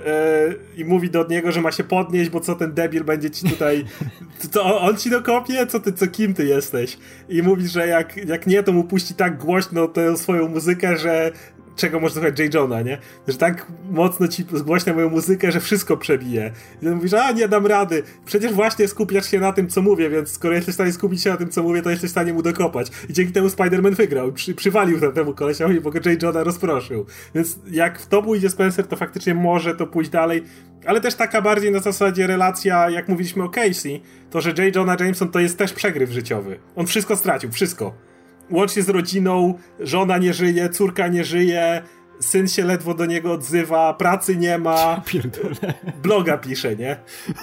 i 0.77 0.85
mówi 0.85 1.11
do 1.11 1.27
niego, 1.27 1.53
że 1.53 1.61
ma 1.61 1.73
się 1.73 1.85
podnieść, 1.85 2.31
bo 2.31 2.41
co 2.41 2.55
ten 2.55 2.75
debil 2.75 3.05
będzie 3.05 3.31
ci 3.31 3.49
tutaj. 3.49 3.85
To 4.53 4.81
on 4.81 4.97
ci 4.97 5.11
dokopie? 5.11 5.67
Co 5.67 5.81
ty, 5.81 5.93
co 5.93 6.07
kim 6.07 6.35
ty 6.35 6.45
jesteś? 6.45 6.99
I 7.29 7.43
mówi, 7.43 7.69
że 7.69 7.87
jak, 7.87 8.17
jak 8.17 8.47
nie, 8.47 8.63
to 8.63 8.73
mu 8.73 8.85
puści 8.85 9.15
tak 9.15 9.39
głośno 9.39 9.89
tę 9.89 10.17
swoją 10.17 10.49
muzykę, 10.49 10.97
że 10.97 11.33
czego 11.77 12.01
może 12.01 12.15
słuchać 12.15 12.39
J. 12.39 12.55
Johna, 12.55 12.83
nie? 12.83 12.99
Że 13.29 13.39
tak 13.39 13.67
mocno 13.91 14.29
ci 14.29 14.45
zgłośnia 14.53 14.95
moją 14.95 15.11
muzykę, 15.11 15.53
że 15.53 15.61
wszystko 15.61 15.97
przebije. 15.97 16.53
I 16.83 16.89
on 16.89 16.95
mówi, 16.95 17.09
że 17.09 17.25
a 17.25 17.33
nie 17.33 17.49
dam 17.49 17.67
rady. 17.67 18.03
Przecież 18.27 18.53
właśnie 18.53 18.89
skupiasz 18.89 19.31
się 19.31 19.41
na 19.41 19.53
tym, 19.53 19.69
co 19.69 19.83
mówię, 19.83 20.11
więc 20.11 20.33
skoro 20.33 20.55
jesteś 20.55 20.73
w 20.73 20.77
stanie 20.77 20.93
skupić 20.93 21.23
się 21.23 21.31
na 21.31 21.37
tym, 21.37 21.49
co 21.49 21.63
mówię, 21.63 21.83
to 21.83 21.91
jesteś 21.91 22.11
w 22.11 22.13
stanie 22.13 22.33
mu 22.33 22.43
dokopać. 22.43 22.91
I 23.09 23.13
dzięki 23.13 23.33
temu 23.33 23.49
Spider-Man 23.49 23.95
wygrał. 23.95 24.33
Przy, 24.33 24.55
przywalił 24.55 25.01
tam 25.01 25.13
temu 25.13 25.35
kolesiowi, 25.35 25.81
bo 25.81 25.91
go 25.91 25.99
J. 26.11 26.23
Johna 26.23 26.45
rozproszył. 26.45 27.07
Więc 27.35 27.59
jak 27.71 27.99
w 27.99 28.07
to 28.07 28.23
pójdzie 28.23 28.51
Spencer, 28.51 28.87
to 28.87 28.97
faktycznie 28.97 29.35
może 29.35 29.75
to 29.75 29.87
pójść 29.87 30.11
dalej. 30.11 30.43
Ale 30.87 31.01
też 31.01 31.15
taka 31.15 31.43
bardziej 31.43 31.73
na 31.73 31.81
zasadzie 31.81 32.27
relacja, 32.27 32.91
jak 32.91 33.09
mówiliśmy 33.09 33.45
o 33.45 33.49
Casey, 33.49 34.03
to 34.31 34.41
że 34.41 34.51
J. 34.51 34.77
Jonah 34.77 35.01
Jameson 35.01 35.29
to 35.29 35.41
jest 35.41 35.59
też 35.59 35.73
przegryw 35.73 36.11
życiowy. 36.11 36.59
On 36.77 36.87
wszystko 36.87 37.17
stracił, 37.17 37.53
wszystko 37.53 38.10
łącznie 38.51 38.83
z 38.83 38.89
rodziną, 38.89 39.59
żona 39.81 40.19
nie 40.19 40.35
żyje, 40.35 40.69
córka 40.69 41.09
nie 41.09 41.25
żyje, 41.25 41.83
syn 42.21 42.49
się 42.49 42.65
ledwo 42.65 42.95
do 42.95 43.07
niego 43.07 43.33
odzywa, 43.33 43.95
pracy 43.95 44.37
nie 44.37 44.59
ma, 44.59 45.03
Pierdolę. 45.07 45.75
bloga 46.03 46.39
pisze, 46.39 46.77
nie? 46.77 46.91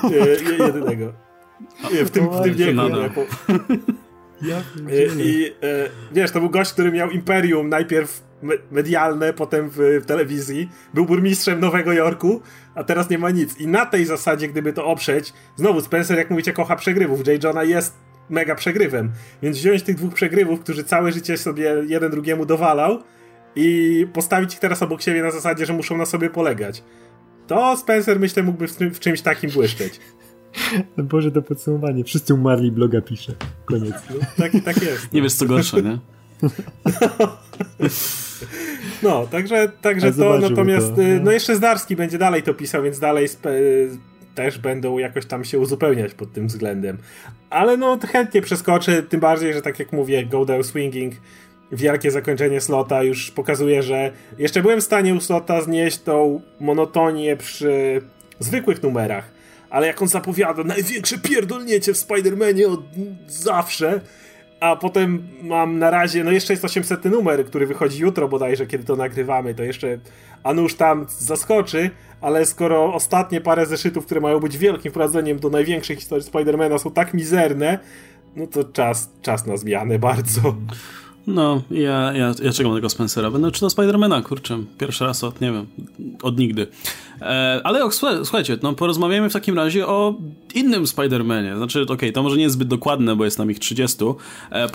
E, 0.04 0.64
jedynego. 0.68 1.14
E, 2.02 2.06
W 2.06 2.10
tym, 2.12 2.30
w 2.30 2.42
tym 2.44 2.54
wieku. 2.54 2.82
Ja 4.42 4.58
E, 4.58 5.06
I 5.24 5.46
e, 5.48 5.54
wiesz, 6.12 6.32
to 6.32 6.40
był 6.40 6.50
gość, 6.50 6.74
który 6.74 6.92
miał 6.92 7.10
imperium 7.12 7.70
najpierw 7.70 8.24
me- 8.42 8.56
medialne, 8.72 9.34
potem 9.34 9.70
w, 9.70 9.78
w 10.02 10.06
telewizji. 10.06 10.70
Był 10.94 11.06
burmistrzem 11.06 11.60
Nowego 11.60 11.94
Jorku, 11.94 12.42
a 12.76 12.84
teraz 12.84 13.10
nie 13.10 13.18
ma 13.18 13.30
nic. 13.32 13.58
I 13.60 13.68
na 13.68 13.86
tej 13.86 14.06
zasadzie, 14.06 14.48
gdyby 14.48 14.74
to 14.74 14.86
oprzeć, 14.86 15.34
znowu 15.56 15.82
Spencer, 15.82 16.18
jak 16.18 16.30
mówicie, 16.30 16.54
kocha 16.54 16.76
przegrywów. 16.76 17.28
J. 17.28 17.44
Johna 17.44 17.64
jest 17.64 17.94
mega 18.30 18.56
przegrywem. 18.56 19.12
Więc 19.42 19.58
wziąć 19.58 19.84
tych 19.84 19.96
dwóch 19.96 20.14
przegrywów, 20.14 20.60
którzy 20.60 20.84
całe 20.84 21.12
życie 21.12 21.38
sobie 21.38 21.76
jeden 21.88 22.12
drugiemu 22.12 22.46
dowalał 22.46 23.04
i 23.56 24.08
postawić 24.14 24.54
ich 24.54 24.60
teraz 24.60 24.84
obok 24.84 25.02
siebie 25.02 25.24
na 25.24 25.32
zasadzie, 25.32 25.66
że 25.66 25.74
muszą 25.74 25.98
na 25.98 26.06
sobie 26.06 26.30
polegać. 26.30 26.84
To 27.48 27.78
Spencer, 27.78 28.20
myślę, 28.20 28.44
mógłby 28.44 28.68
w, 28.68 28.76
tym- 28.76 28.94
w 28.94 29.00
czymś 29.00 29.22
takim 29.22 29.50
błyszczeć. 29.50 30.00
No 30.98 31.04
Boże, 31.04 31.32
to 31.32 31.42
podsumowanie. 31.42 32.04
Wszyscy 32.04 32.34
umarli, 32.34 32.72
bloga 32.72 33.02
pisze. 33.02 33.34
Koniec. 33.66 33.94
Tak, 34.38 34.52
tak 34.66 34.82
jest. 34.84 35.14
Nie 35.14 35.22
wiesz 35.22 35.34
co 35.34 35.46
gorsze, 35.46 35.82
nie? 35.82 35.98
No, 39.04 39.28
także, 39.28 39.72
także 39.82 40.14
to, 40.14 40.40
natomiast 40.40 40.96
to, 40.96 41.02
y, 41.02 41.16
no. 41.18 41.24
no 41.24 41.32
jeszcze 41.32 41.56
Zdarski 41.56 41.96
będzie 41.96 42.18
dalej 42.18 42.44
to 42.44 42.54
pisał, 42.54 42.84
więc 42.84 43.00
dalej 43.00 43.28
spe, 43.28 43.52
też 44.38 44.58
będą 44.58 44.98
jakoś 44.98 45.26
tam 45.26 45.46
się 45.46 45.60
uzupełniać 45.60 46.14
pod 46.14 46.34
tym 46.34 46.48
względem. 46.48 46.98
Ale 47.50 47.78
no 47.78 47.98
chętnie 48.12 48.42
przeskoczę, 48.42 49.04
tym 49.04 49.20
bardziej, 49.20 49.54
że 49.54 49.62
tak 49.62 49.80
jak 49.80 49.92
mówię, 49.92 50.26
Go 50.26 50.46
Down 50.46 50.64
Swinging, 50.64 51.14
wielkie 51.72 52.12
zakończenie 52.12 52.62
slota 52.62 53.04
już 53.04 53.32
pokazuje, 53.32 53.84
że 53.84 54.12
jeszcze 54.38 54.62
byłem 54.62 54.82
w 54.82 54.84
stanie 54.84 55.16
u 55.16 55.22
slota 55.22 55.62
znieść 55.62 55.98
tą 55.98 56.42
monotonię 56.60 57.38
przy 57.38 58.02
zwykłych 58.40 58.84
numerach, 58.84 59.32
ale 59.70 59.88
jak 59.88 60.02
on 60.02 60.08
zapowiada 60.08 60.64
największe 60.64 61.18
pierdolnięcie 61.18 61.94
w 61.94 61.98
Spider-Manie 61.98 62.66
od 62.66 62.82
zawsze, 63.28 64.02
a 64.60 64.76
potem 64.76 65.28
mam 65.42 65.80
na 65.80 65.90
razie, 65.90 66.24
no 66.24 66.32
jeszcze 66.32 66.54
jest 66.54 66.66
800 66.66 67.06
numer, 67.06 67.46
który 67.46 67.68
wychodzi 67.68 68.02
jutro 68.02 68.28
bodajże, 68.28 68.68
kiedy 68.68 68.84
to 68.84 68.96
nagrywamy, 68.96 69.56
to 69.56 69.64
jeszcze 69.64 70.00
Anusz 70.44 70.76
tam 70.76 71.06
zaskoczy, 71.10 71.90
ale 72.22 72.46
skoro 72.46 72.94
ostatnie 72.94 73.42
parę 73.42 73.66
zeszytów, 73.66 74.06
które 74.06 74.22
mają 74.22 74.40
być 74.40 74.58
wielkim 74.58 74.92
wprowadzeniem 74.92 75.40
do 75.40 75.50
największej 75.50 75.96
historii 75.96 76.26
Spidermana 76.26 76.78
są 76.78 76.92
tak 76.92 77.14
mizerne, 77.14 77.80
no 78.36 78.48
to 78.48 78.64
czas, 78.64 79.10
czas 79.22 79.46
na 79.46 79.58
zmianę 79.58 80.00
bardzo. 80.00 80.56
No, 81.28 81.62
ja, 81.72 82.14
ja, 82.14 82.34
ja 82.44 82.52
czekam 82.54 82.76
tego 82.76 82.90
Spencera. 82.90 83.32
Będę 83.32 83.52
czytał 83.52 83.70
Spidermana, 83.70 84.22
kurczę. 84.22 84.60
Pierwszy 84.78 85.06
raz 85.06 85.24
od, 85.24 85.42
nie 85.42 85.52
wiem, 85.52 85.66
od 86.22 86.40
nigdy. 86.40 86.68
E, 87.22 87.62
ale 87.64 87.86
o, 87.86 87.88
słuchaj- 87.88 88.26
słuchajcie, 88.26 88.58
no 88.64 88.74
porozmawiajmy 88.74 89.30
w 89.30 89.34
takim 89.34 89.56
razie 89.56 89.88
o 89.88 90.16
innym 90.56 90.88
Spidermanie. 90.88 91.58
Znaczy, 91.58 91.86
okej, 91.90 92.14
to 92.14 92.24
może 92.24 92.38
nie 92.38 92.44
jest 92.44 92.54
zbyt 92.54 92.68
dokładne, 92.68 93.16
bo 93.16 93.26
jest 93.26 93.40
nam 93.40 93.52
ich 93.52 93.60
30. 93.60 93.98
E, 94.52 94.68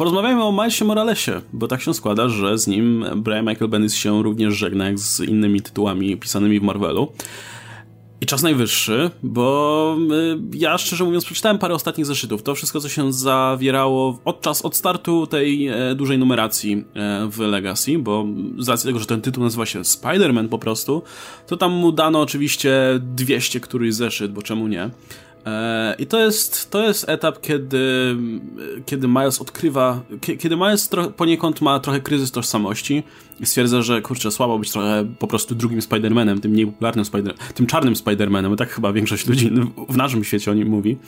o 0.43 0.53
Milesie 0.53 0.85
Moralesie, 0.85 1.41
bo 1.53 1.69
tak 1.69 1.83
się 1.83 1.95
składa, 1.95 2.29
że 2.29 2.59
z 2.59 2.67
nim 2.67 3.05
Brian 3.17 3.47
Michael 3.47 3.71
Bendis 3.71 3.95
się 3.95 4.23
również 4.23 4.55
żegna, 4.55 4.87
jak 4.87 4.99
z 4.99 5.21
innymi 5.21 5.61
tytułami 5.61 6.17
pisanymi 6.17 6.61
w 6.61 6.63
Marvelu. 6.63 7.13
I 8.23 8.27
czas 8.27 8.43
najwyższy, 8.43 9.11
bo 9.23 9.97
y, 10.55 10.59
ja 10.59 10.79
szczerze 10.79 11.05
mówiąc 11.05 11.25
przeczytałem 11.25 11.59
parę 11.59 11.75
ostatnich 11.75 12.07
zeszytów. 12.07 12.43
To 12.43 12.55
wszystko, 12.55 12.81
co 12.81 12.89
się 12.89 13.13
zawierało 13.13 14.19
od 14.25 14.41
czas, 14.41 14.63
od 14.63 14.77
startu 14.77 15.27
tej 15.27 15.69
e, 15.69 15.95
dużej 15.95 16.19
numeracji 16.19 16.85
e, 16.95 17.29
w 17.31 17.39
Legacy, 17.39 17.99
bo 17.99 18.27
z 18.59 18.69
racji 18.69 18.87
tego, 18.89 18.99
że 18.99 19.07
ten 19.07 19.21
tytuł 19.21 19.45
nazywa 19.45 19.67
się 19.67 19.81
Spider-Man 19.81 20.49
po 20.49 20.59
prostu, 20.59 21.03
to 21.47 21.57
tam 21.57 21.73
mu 21.73 21.93
dano 21.93 22.21
oczywiście 22.21 23.01
200 23.01 23.61
któryś 23.61 23.95
zeszyt, 23.95 24.33
bo 24.33 24.43
czemu 24.43 24.69
nie. 24.69 24.91
E, 25.47 25.95
I 25.99 26.07
to 26.07 26.21
jest, 26.21 26.71
to 26.71 26.83
jest 26.85 27.09
etap, 27.09 27.41
kiedy, 27.41 28.17
kiedy 28.87 29.09
Miles 29.09 29.41
odkrywa, 29.41 30.01
kie- 30.21 30.37
kiedy 30.37 30.57
Miles 30.57 30.89
tro, 30.89 31.11
poniekąd 31.11 31.61
ma 31.61 31.81
trochę 31.81 32.01
kryzys 32.01 32.31
tożsamości 32.31 33.03
i 33.41 33.47
stwierdza, 33.47 33.83
że 33.83 34.03
kurczę, 34.03 34.31
słabo 34.31 34.59
być 34.59 34.71
trochę 34.71 35.05
po 35.19 35.27
prostu 35.27 35.55
drugim 35.55 35.81
Spider-Manem, 35.81 36.41
tym 36.41 36.51
mniej 36.51 36.67
popularnym 36.67 37.05
Spider 37.05 37.35
tym 37.55 37.67
czarnym 37.67 37.95
Spider-Manem, 37.95 38.57
tak 38.57 38.71
chyba 38.71 38.93
większość 38.93 39.27
ludzi 39.27 39.51
w 39.89 39.97
naszym 39.97 40.25
świecie 40.25 40.51
o 40.51 40.55
nim 40.55 40.69
mówi. 40.69 40.99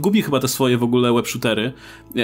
Gubi 0.00 0.22
chyba 0.22 0.40
te 0.40 0.48
swoje 0.48 0.78
w 0.78 0.82
ogóle 0.82 1.12
web-shootery, 1.12 1.72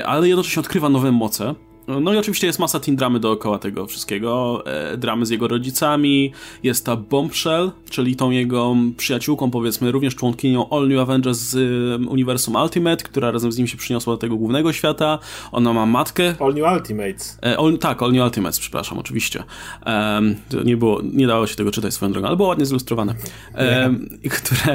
ale 0.04 0.28
jednocześnie 0.28 0.60
odkrywa 0.60 0.88
nowe 0.88 1.12
moce. 1.12 1.54
No 1.88 2.14
i 2.14 2.16
oczywiście 2.16 2.46
jest 2.46 2.58
masa 2.58 2.80
teen 2.80 2.96
dramy 2.96 3.20
dookoła 3.20 3.58
tego 3.58 3.86
wszystkiego. 3.86 4.62
E, 4.66 4.96
dramy 4.96 5.26
z 5.26 5.30
jego 5.30 5.48
rodzicami, 5.48 6.32
jest 6.62 6.86
ta 6.86 6.96
Bombshell, 6.96 7.70
czyli 7.90 8.16
tą 8.16 8.30
jego 8.30 8.76
przyjaciółką, 8.96 9.50
powiedzmy, 9.50 9.92
również 9.92 10.14
członkinią 10.14 10.68
All 10.70 10.88
New 10.88 11.00
Avengers 11.00 11.38
z 11.38 11.56
uniwersum 12.08 12.56
Ultimate, 12.56 13.04
która 13.04 13.30
razem 13.30 13.52
z 13.52 13.58
nim 13.58 13.66
się 13.66 13.76
przyniosła 13.76 14.14
do 14.14 14.18
tego 14.18 14.36
głównego 14.36 14.72
świata. 14.72 15.18
Ona 15.52 15.72
ma 15.72 15.86
matkę. 15.86 16.34
All 16.40 16.54
New 16.54 16.72
Ultimates. 16.72 17.38
E, 17.42 17.58
all, 17.58 17.78
tak, 17.78 18.02
All 18.02 18.12
New 18.12 18.24
Ultimates, 18.24 18.58
przepraszam, 18.58 18.98
oczywiście. 18.98 19.44
Nie 20.64 20.76
było, 20.76 21.00
nie 21.12 21.26
dało 21.26 21.46
się 21.46 21.56
tego 21.56 21.70
czytać 21.70 21.94
swoją 21.94 22.12
drogą, 22.12 22.28
ale 22.28 22.36
było 22.36 22.48
ładnie 22.48 22.66
zilustrowane. 22.66 23.14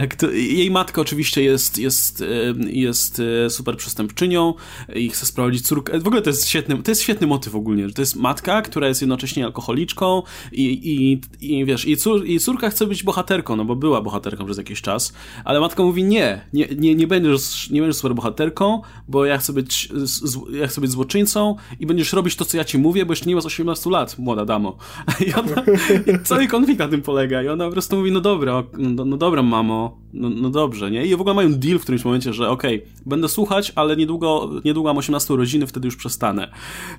Które, 0.09 0.34
jej 0.34 0.72
matka 0.72 1.01
oczywiście 1.01 1.43
jest, 1.43 1.78
jest, 1.78 2.24
jest 2.68 3.22
e, 3.45 3.49
super 3.49 3.78
przestępczynią 3.78 4.53
i 4.95 5.09
chce 5.09 5.26
sprowadzić 5.26 5.68
córkę. 5.68 5.99
W 5.99 6.07
ogóle 6.07 6.22
to 6.22 6.30
jest 6.30 6.47
świetny, 6.47 6.84
to 6.84 6.91
jest 6.91 7.03
świetny 7.04 7.28
motyw 7.28 7.56
ogólnie, 7.56 7.88
że 7.88 7.93
to 7.93 8.01
jest 8.01 8.16
matka, 8.16 8.62
która 8.62 8.88
jest 8.88 9.01
jednocześnie 9.01 9.45
alkoholiczką 9.45 10.24
i, 10.51 10.64
i, 10.64 11.22
i 11.54 11.66
wiesz, 11.66 11.88
i, 11.88 11.97
cór, 11.97 12.26
i 12.26 12.39
córka 12.39 12.70
chce 12.70 12.88
być 12.88 13.04
bohaterką, 13.04 13.56
no 13.56 13.66
bo 13.66 13.76
była 13.76 14.01
bohaterką 14.01 14.45
przez 14.45 14.58
jakiś 14.58 14.82
czas, 14.82 15.14
ale 15.45 15.60
matka 15.60 15.84
mówi 15.84 16.04
nie, 16.04 16.41
nie, 16.54 16.68
nie, 16.78 16.95
nie 16.95 17.08
będziesz, 17.08 17.70
nie 17.70 17.82
będziesz 17.82 17.95
super 17.97 18.16
bohaterką, 18.16 18.82
bo 19.08 19.26
ja 19.26 19.38
chcę 19.38 19.54
być, 19.54 19.89
z, 19.93 20.38
ja 20.51 20.68
chcę 20.68 20.82
być 20.82 20.91
złoczyńcą 20.91 21.56
i 21.80 21.86
będziesz 21.86 22.14
robić 22.14 22.36
to, 22.36 22.45
co 22.45 22.58
ja 22.58 22.64
ci 22.64 22.78
mówię, 22.78 23.06
bo 23.06 23.12
jeszcze 23.12 23.26
nie 23.26 23.36
masz 23.36 23.45
18 23.45 23.89
lat, 23.89 24.20
młoda 24.20 24.45
damo. 24.45 24.78
I, 25.28 25.34
ona, 25.34 25.62
i 26.14 26.24
cały 26.24 26.47
konflikt 26.47 26.80
na 26.80 26.88
tym 26.88 27.01
polega 27.01 27.43
i 27.43 27.47
ona 27.47 27.66
po 27.66 27.72
prostu 27.72 27.95
mówi, 27.95 28.12
no 28.12 28.22
dobra, 28.22 28.64
no, 28.78 29.06
no 29.06 29.18
dobra 29.18 29.43
mamo, 29.43 29.97
no, 30.14 30.30
no 30.30 30.49
dobrze, 30.49 30.91
nie? 30.91 31.06
I 31.06 31.16
w 31.16 31.22
ogóle 31.22 31.36
mają 31.36 31.54
deal 31.54 31.80
w 31.80 31.82
którymś 31.82 32.06
momencie, 32.06 32.34
że 32.34 32.49
okej, 32.49 32.86
będę 33.06 33.30
słuchać, 33.30 33.72
ale 33.76 33.97
niedługo, 33.97 34.49
niedługo 34.66 34.89
mam 34.89 34.97
18 34.97 35.34
urodziny, 35.34 35.68
wtedy 35.68 35.88
już 35.88 35.95
przestanę. 35.95 36.51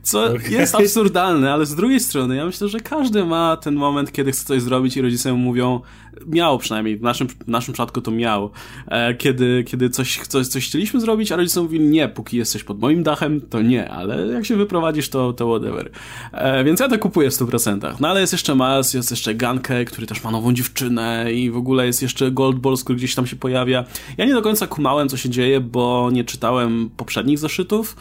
Co 0.03 0.25
okay. 0.25 0.51
jest 0.51 0.75
absurdalne, 0.75 1.53
ale 1.53 1.67
z 1.67 1.75
drugiej 1.75 2.01
strony 2.01 2.37
ja 2.37 2.47
myślę, 2.47 2.69
że 2.69 2.81
każdy 2.81 3.25
ma 3.25 3.57
ten 3.57 3.75
moment, 3.75 4.13
kiedy 4.13 4.33
chce 4.33 4.45
coś 4.45 4.63
zrobić 4.63 4.97
i 4.97 5.03
rodzice 5.03 5.33
mu 5.33 5.39
mówią, 5.39 5.81
miał 6.27 6.59
przynajmniej, 6.59 6.97
w 6.97 7.03
naszym, 7.03 7.29
w 7.29 7.49
naszym 7.49 7.75
przypadku 7.75 8.01
to 8.01 8.11
miał, 8.11 8.51
e, 8.89 9.15
kiedy, 9.15 9.65
kiedy 9.67 9.91
coś, 9.91 10.19
coś, 10.19 10.47
coś 10.47 10.67
chcieliśmy 10.67 11.01
zrobić, 11.01 11.33
a 11.33 11.37
rodzice 11.37 11.63
mówili, 11.63 11.85
nie, 11.85 12.09
póki 12.09 12.37
jesteś 12.37 12.65
pod 12.65 12.81
moim 12.81 13.03
dachem, 13.03 13.41
to 13.41 13.63
nie, 13.63 13.91
ale 13.91 14.27
jak 14.27 14.47
się 14.47 14.57
wyprowadzisz, 14.57 15.09
to, 15.09 15.33
to 15.33 15.47
whatever. 15.47 15.91
E, 16.33 16.65
więc 16.65 16.81
ja 16.81 16.89
to 16.89 16.99
kupuję 16.99 17.31
w 17.31 17.35
100%. 17.35 17.95
No 18.01 18.09
ale 18.09 18.21
jest 18.21 18.33
jeszcze 18.33 18.55
Miles, 18.55 18.95
jest 18.95 19.11
jeszcze 19.11 19.35
Ganke, 19.35 19.85
który 19.85 20.07
też 20.07 20.25
ma 20.25 20.31
nową 20.31 20.53
dziewczynę 20.53 21.33
i 21.33 21.51
w 21.51 21.57
ogóle 21.57 21.87
jest 21.87 22.03
jeszcze 22.03 22.31
Gold 22.31 22.59
Balls, 22.59 22.85
który 22.85 22.97
gdzieś 22.97 23.15
tam 23.15 23.27
się 23.27 23.37
pojawia. 23.37 23.85
Ja 24.17 24.25
nie 24.25 24.35
do 24.35 24.43
końca 24.43 24.67
kumałem, 24.67 25.09
co 25.09 25.17
się 25.17 25.31
dzieje, 25.31 25.61
bo 25.61 26.11
nie 26.13 26.25
czytałem 26.25 26.91
poprzednich 26.97 27.39
zeszytów, 27.39 27.97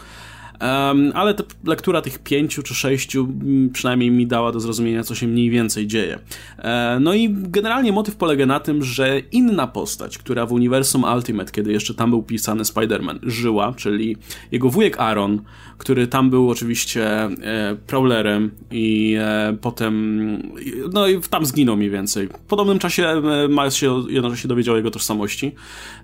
Um, 0.64 1.11
ale 1.16 1.34
lektura 1.66 2.01
tych 2.01 2.20
pięciu 2.20 2.64
czy 2.64 2.76
sześciu 2.76 3.30
mm, 3.41 3.70
przynajmniej 3.70 4.11
mi 4.11 4.28
dała 4.28 4.51
do 4.51 4.59
zrozumienia, 4.59 5.03
co 5.03 5.16
się 5.16 5.28
mniej 5.28 5.49
więcej 5.49 5.88
dzieje. 5.88 6.20
E, 6.57 6.97
no 7.01 7.14
i 7.14 7.30
generalnie 7.30 7.91
motyw 7.91 8.16
polega 8.16 8.45
na 8.45 8.59
tym, 8.59 8.84
że 8.84 9.20
inna 9.20 9.68
postać, 9.68 10.18
która 10.18 10.45
w 10.45 10.51
uniwersum 10.51 11.03
Ultimate, 11.16 11.51
kiedy 11.51 11.72
jeszcze 11.72 11.93
tam 11.93 12.09
był 12.09 12.24
pisany 12.24 12.64
Spider-Man, 12.64 13.20
żyła, 13.24 13.74
czyli 13.78 14.18
jego 14.51 14.70
wujek 14.70 14.99
Aaron, 14.99 15.41
który 15.78 16.07
tam 16.07 16.30
był 16.30 16.49
oczywiście 16.49 17.07
e, 17.07 17.76
Prowlerem 17.88 18.51
i 18.72 19.16
e, 19.20 19.57
potem 19.61 20.53
no 20.93 21.07
i 21.07 21.22
tam 21.22 21.45
zginął 21.45 21.78
mniej 21.78 21.89
więcej. 21.89 22.28
W 22.28 22.32
podobnym 22.32 22.80
czasie 22.80 23.07
e, 23.07 23.47
Miles 23.47 23.76
się 23.76 24.03
jednocześnie 24.09 24.47
dowiedział 24.47 24.76
jego 24.76 24.91
tożsamości 24.91 25.51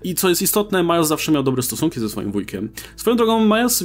i 0.02 0.14
co 0.14 0.28
jest 0.28 0.42
istotne, 0.42 0.82
Miles 0.82 1.08
zawsze 1.08 1.32
miał 1.32 1.42
dobre 1.42 1.62
stosunki 1.62 2.00
ze 2.00 2.08
swoim 2.08 2.32
wujkiem. 2.32 2.68
Swoją 2.96 3.16
drogą 3.16 3.44
Miles 3.44 3.82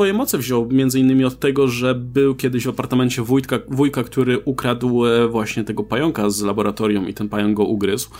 swoje 0.00 0.12
moce 0.12 0.38
wziął 0.38 0.68
między 0.70 1.00
innymi 1.00 1.24
od 1.24 1.38
tego, 1.40 1.68
że 1.68 1.94
był 1.94 2.34
kiedyś 2.34 2.64
w 2.64 2.68
apartamencie 2.68 3.22
wujka, 3.22 3.58
wujka, 3.68 4.04
który 4.04 4.38
ukradł 4.38 5.06
e, 5.06 5.28
właśnie 5.28 5.64
tego 5.64 5.84
pająka 5.84 6.30
z 6.30 6.42
laboratorium 6.42 7.08
i 7.08 7.14
ten 7.14 7.28
pająk 7.28 7.56
go 7.56 7.64
ugryzł, 7.64 8.10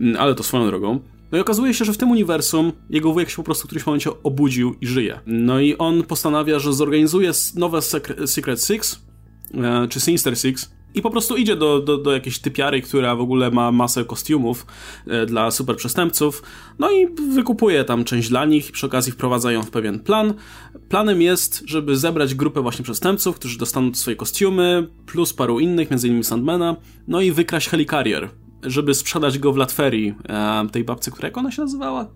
mm, 0.00 0.16
ale 0.16 0.34
to 0.34 0.42
swoją 0.42 0.66
drogą. 0.66 1.00
No 1.32 1.38
i 1.38 1.40
okazuje 1.40 1.74
się, 1.74 1.84
że 1.84 1.92
w 1.92 1.96
tym 1.96 2.10
uniwersum 2.10 2.72
jego 2.90 3.12
wujek 3.12 3.30
się 3.30 3.36
po 3.36 3.42
prostu 3.42 3.62
w 3.62 3.66
którymś 3.66 3.86
momencie 3.86 4.10
obudził 4.22 4.74
i 4.80 4.86
żyje. 4.86 5.20
No 5.26 5.60
i 5.60 5.76
on 5.76 6.02
postanawia, 6.02 6.58
że 6.58 6.72
zorganizuje 6.72 7.32
nowe 7.54 7.82
Secret 8.26 8.64
Six, 8.64 9.00
e, 9.54 9.88
czy 9.88 10.00
Sinister 10.00 10.38
Six, 10.38 10.70
i 10.94 11.02
po 11.02 11.10
prostu 11.10 11.36
idzie 11.36 11.56
do, 11.56 11.80
do, 11.80 11.98
do 11.98 12.12
jakiejś 12.12 12.38
typiary, 12.38 12.82
która 12.82 13.16
w 13.16 13.20
ogóle 13.20 13.50
ma 13.50 13.72
masę 13.72 14.04
kostiumów 14.04 14.66
e, 15.06 15.26
dla 15.26 15.50
super 15.50 15.76
przestępców, 15.76 16.42
no 16.78 16.90
i 16.90 17.06
wykupuje 17.34 17.84
tam 17.84 18.04
część 18.04 18.28
dla 18.28 18.44
nich 18.44 18.68
i 18.68 18.72
przy 18.72 18.86
okazji 18.86 19.12
wprowadza 19.12 19.52
ją 19.52 19.62
w 19.62 19.70
pewien 19.70 20.00
plan. 20.00 20.34
Planem 20.88 21.22
jest, 21.22 21.62
żeby 21.66 21.96
zebrać 21.96 22.34
grupę 22.34 22.62
właśnie 22.62 22.82
przestępców, 22.82 23.36
którzy 23.36 23.58
dostaną 23.58 23.94
swoje 23.94 24.16
kostiumy, 24.16 24.88
plus 25.06 25.32
paru 25.32 25.60
innych, 25.60 25.90
między 25.90 26.08
innymi 26.08 26.24
Sandmana, 26.24 26.76
no 27.08 27.20
i 27.20 27.32
wykraść 27.32 27.68
Helicarrier, 27.68 28.28
żeby 28.62 28.94
sprzedać 28.94 29.38
go 29.38 29.52
w 29.52 29.56
Latverii, 29.56 30.14
e, 30.28 30.68
tej 30.72 30.84
babce, 30.84 31.10
która 31.10 31.28
jak 31.28 31.38
ona 31.38 31.50
się 31.50 31.62
nazywała? 31.62 32.06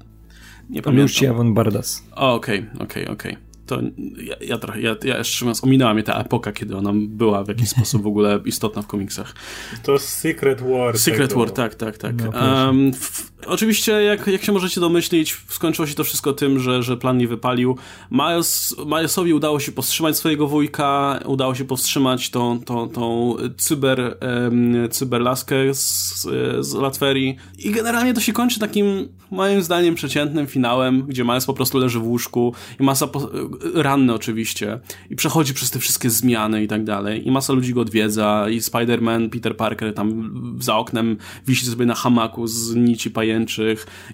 Nie 0.70 0.82
pamiętam. 0.82 1.02
Lucia 1.02 1.34
von 1.34 1.54
Bardas. 1.54 2.02
Okej, 2.16 2.66
okej, 2.80 3.08
okej 3.08 3.51
to 3.76 3.82
ja, 4.22 4.36
ja 4.40 4.58
trochę, 4.58 4.80
ja, 4.80 4.96
ja 5.04 5.18
jeszcze 5.18 5.44
mówiąc, 5.44 5.64
ominęła 5.64 5.94
mnie 5.94 6.02
ta 6.02 6.20
epoka, 6.20 6.52
kiedy 6.52 6.76
ona 6.76 6.90
była 6.94 7.44
w 7.44 7.48
jakiś 7.48 7.68
sposób 7.68 8.02
w 8.02 8.06
ogóle 8.06 8.40
istotna 8.44 8.82
w 8.82 8.86
komiksach. 8.86 9.34
To 9.82 9.98
Secret 9.98 10.60
War. 10.60 10.98
Secret 10.98 11.28
tego. 11.28 11.40
War, 11.40 11.50
tak, 11.50 11.74
tak, 11.74 11.98
tak. 11.98 12.14
No, 12.16 12.30
um, 12.66 12.92
w, 12.94 13.31
oczywiście, 13.46 13.92
jak, 13.92 14.26
jak 14.26 14.44
się 14.44 14.52
możecie 14.52 14.80
domyślić, 14.80 15.36
skończyło 15.48 15.86
się 15.86 15.94
to 15.94 16.04
wszystko 16.04 16.32
tym, 16.32 16.58
że, 16.58 16.82
że 16.82 16.96
plan 16.96 17.18
nie 17.18 17.28
wypalił. 17.28 17.76
Miles, 18.10 18.76
Milesowi 18.86 19.34
udało 19.34 19.60
się 19.60 19.72
powstrzymać 19.72 20.16
swojego 20.16 20.46
wujka, 20.46 21.20
udało 21.24 21.54
się 21.54 21.64
powstrzymać 21.64 22.30
tą, 22.30 22.60
tą, 22.60 22.88
tą 22.88 23.34
cyber, 23.56 24.18
um, 24.42 24.88
cyberlaskę 24.90 25.74
z, 25.74 26.22
z 26.60 26.74
Latverii 26.74 27.36
i 27.58 27.70
generalnie 27.70 28.14
to 28.14 28.20
się 28.20 28.32
kończy 28.32 28.60
takim, 28.60 29.08
moim 29.30 29.62
zdaniem, 29.62 29.94
przeciętnym 29.94 30.46
finałem, 30.46 31.02
gdzie 31.02 31.24
Miles 31.24 31.46
po 31.46 31.54
prostu 31.54 31.78
leży 31.78 31.98
w 31.98 32.06
łóżku 32.06 32.54
i 32.80 32.82
masa 32.82 33.06
po, 33.06 33.30
ranny 33.74 34.14
oczywiście 34.14 34.80
i 35.10 35.16
przechodzi 35.16 35.54
przez 35.54 35.70
te 35.70 35.78
wszystkie 35.78 36.10
zmiany 36.10 36.62
i 36.62 36.68
tak 36.68 36.84
dalej 36.84 37.28
i 37.28 37.30
masa 37.30 37.52
ludzi 37.52 37.74
go 37.74 37.80
odwiedza 37.80 38.46
i 38.50 38.60
Spider-Man, 38.60 39.30
Peter 39.30 39.56
Parker 39.56 39.94
tam 39.94 40.32
za 40.60 40.76
oknem 40.76 41.16
wisi 41.46 41.66
sobie 41.66 41.86
na 41.86 41.94
hamaku 41.94 42.46
z 42.46 42.74
nici 42.74 43.10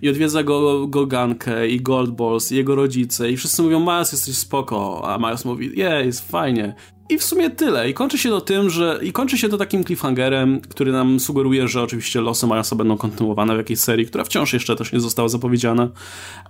i 0.02 0.08
odwiedza 0.08 0.42
go, 0.42 0.86
go 0.86 1.06
Gankę 1.06 1.68
i 1.68 1.80
Gold 1.80 2.10
Balls 2.10 2.52
i 2.52 2.56
jego 2.56 2.74
rodzice 2.74 3.30
i 3.30 3.36
wszyscy 3.36 3.62
mówią 3.62 3.80
Miles 3.80 4.12
jesteś 4.12 4.36
spoko, 4.36 5.02
a 5.04 5.18
Miles 5.18 5.44
mówi 5.44 5.70
yeah, 5.76 6.06
jest 6.06 6.30
fajnie 6.30 6.74
i 7.08 7.18
w 7.18 7.24
sumie 7.24 7.50
tyle. 7.50 7.90
I 7.90 7.94
kończy 7.94 8.18
się 8.18 8.28
to 8.28 8.40
tym, 8.40 8.70
że. 8.70 9.00
I 9.02 9.12
kończy 9.12 9.38
się 9.38 9.48
to 9.48 9.58
takim 9.58 9.84
cliffhangerem, 9.84 10.60
który 10.60 10.92
nam 10.92 11.20
sugeruje, 11.20 11.68
że 11.68 11.82
oczywiście 11.82 12.20
losy 12.20 12.46
Milesa 12.46 12.76
będą 12.76 12.96
kontynuowane 12.96 13.54
w 13.54 13.58
jakiejś 13.58 13.80
serii, 13.80 14.06
która 14.06 14.24
wciąż 14.24 14.52
jeszcze 14.52 14.76
też 14.76 14.92
nie 14.92 15.00
została 15.00 15.28
zapowiedziana, 15.28 15.88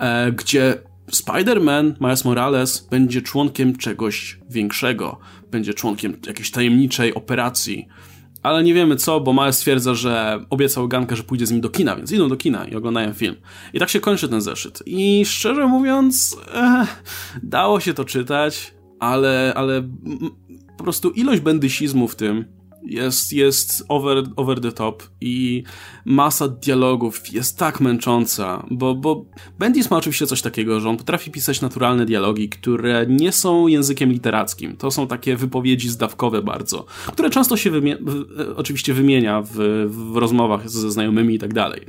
e, 0.00 0.32
gdzie 0.32 0.78
Spider-Man 1.12 1.92
Miles 2.00 2.24
Morales 2.24 2.88
będzie 2.90 3.22
członkiem 3.22 3.76
czegoś 3.76 4.38
większego, 4.50 5.18
będzie 5.50 5.74
członkiem 5.74 6.16
jakiejś 6.26 6.50
tajemniczej 6.50 7.14
operacji. 7.14 7.88
Ale 8.42 8.64
nie 8.64 8.74
wiemy 8.74 8.96
co, 8.96 9.20
bo 9.20 9.32
Miles 9.32 9.56
stwierdza, 9.56 9.94
że 9.94 10.44
obiecał 10.50 10.88
Gankę, 10.88 11.16
że 11.16 11.22
pójdzie 11.22 11.46
z 11.46 11.50
nim 11.50 11.60
do 11.60 11.68
kina, 11.70 11.96
więc 11.96 12.12
idą 12.12 12.28
do 12.28 12.36
kina 12.36 12.64
i 12.64 12.74
oglądają 12.74 13.12
film. 13.12 13.36
I 13.72 13.78
tak 13.78 13.88
się 13.88 14.00
kończy 14.00 14.28
ten 14.28 14.40
zeszyt. 14.40 14.82
I 14.86 15.24
szczerze 15.26 15.66
mówiąc, 15.66 16.36
eh, 16.54 17.02
dało 17.42 17.80
się 17.80 17.94
to 17.94 18.04
czytać, 18.04 18.74
ale, 19.00 19.52
ale 19.56 19.88
po 20.76 20.84
prostu 20.84 21.10
ilość 21.10 21.40
bendysizmu 21.40 22.08
w 22.08 22.16
tym 22.16 22.57
jest, 22.82 23.32
jest 23.32 23.84
over, 23.88 24.24
over 24.36 24.60
the 24.60 24.72
top 24.72 25.02
i 25.20 25.62
masa 26.04 26.48
dialogów 26.48 27.32
jest 27.32 27.58
tak 27.58 27.80
męcząca, 27.80 28.66
bo, 28.70 28.94
bo 28.94 29.24
Bendis 29.58 29.90
ma 29.90 29.96
oczywiście 29.96 30.26
coś 30.26 30.42
takiego, 30.42 30.80
że 30.80 30.88
on 30.88 30.96
potrafi 30.96 31.30
pisać 31.30 31.60
naturalne 31.60 32.06
dialogi, 32.06 32.48
które 32.48 33.06
nie 33.08 33.32
są 33.32 33.66
językiem 33.66 34.12
literackim. 34.12 34.76
To 34.76 34.90
są 34.90 35.06
takie 35.06 35.36
wypowiedzi 35.36 35.88
zdawkowe 35.88 36.42
bardzo, 36.42 36.86
które 37.06 37.30
często 37.30 37.56
się 37.56 37.70
wymie 37.70 37.98
oczywiście 38.56 38.94
wymienia 38.94 39.42
w, 39.42 39.86
w 39.88 40.16
rozmowach 40.16 40.70
ze 40.70 40.90
znajomymi 40.90 41.34
i 41.34 41.38
tak 41.38 41.54
dalej. 41.54 41.86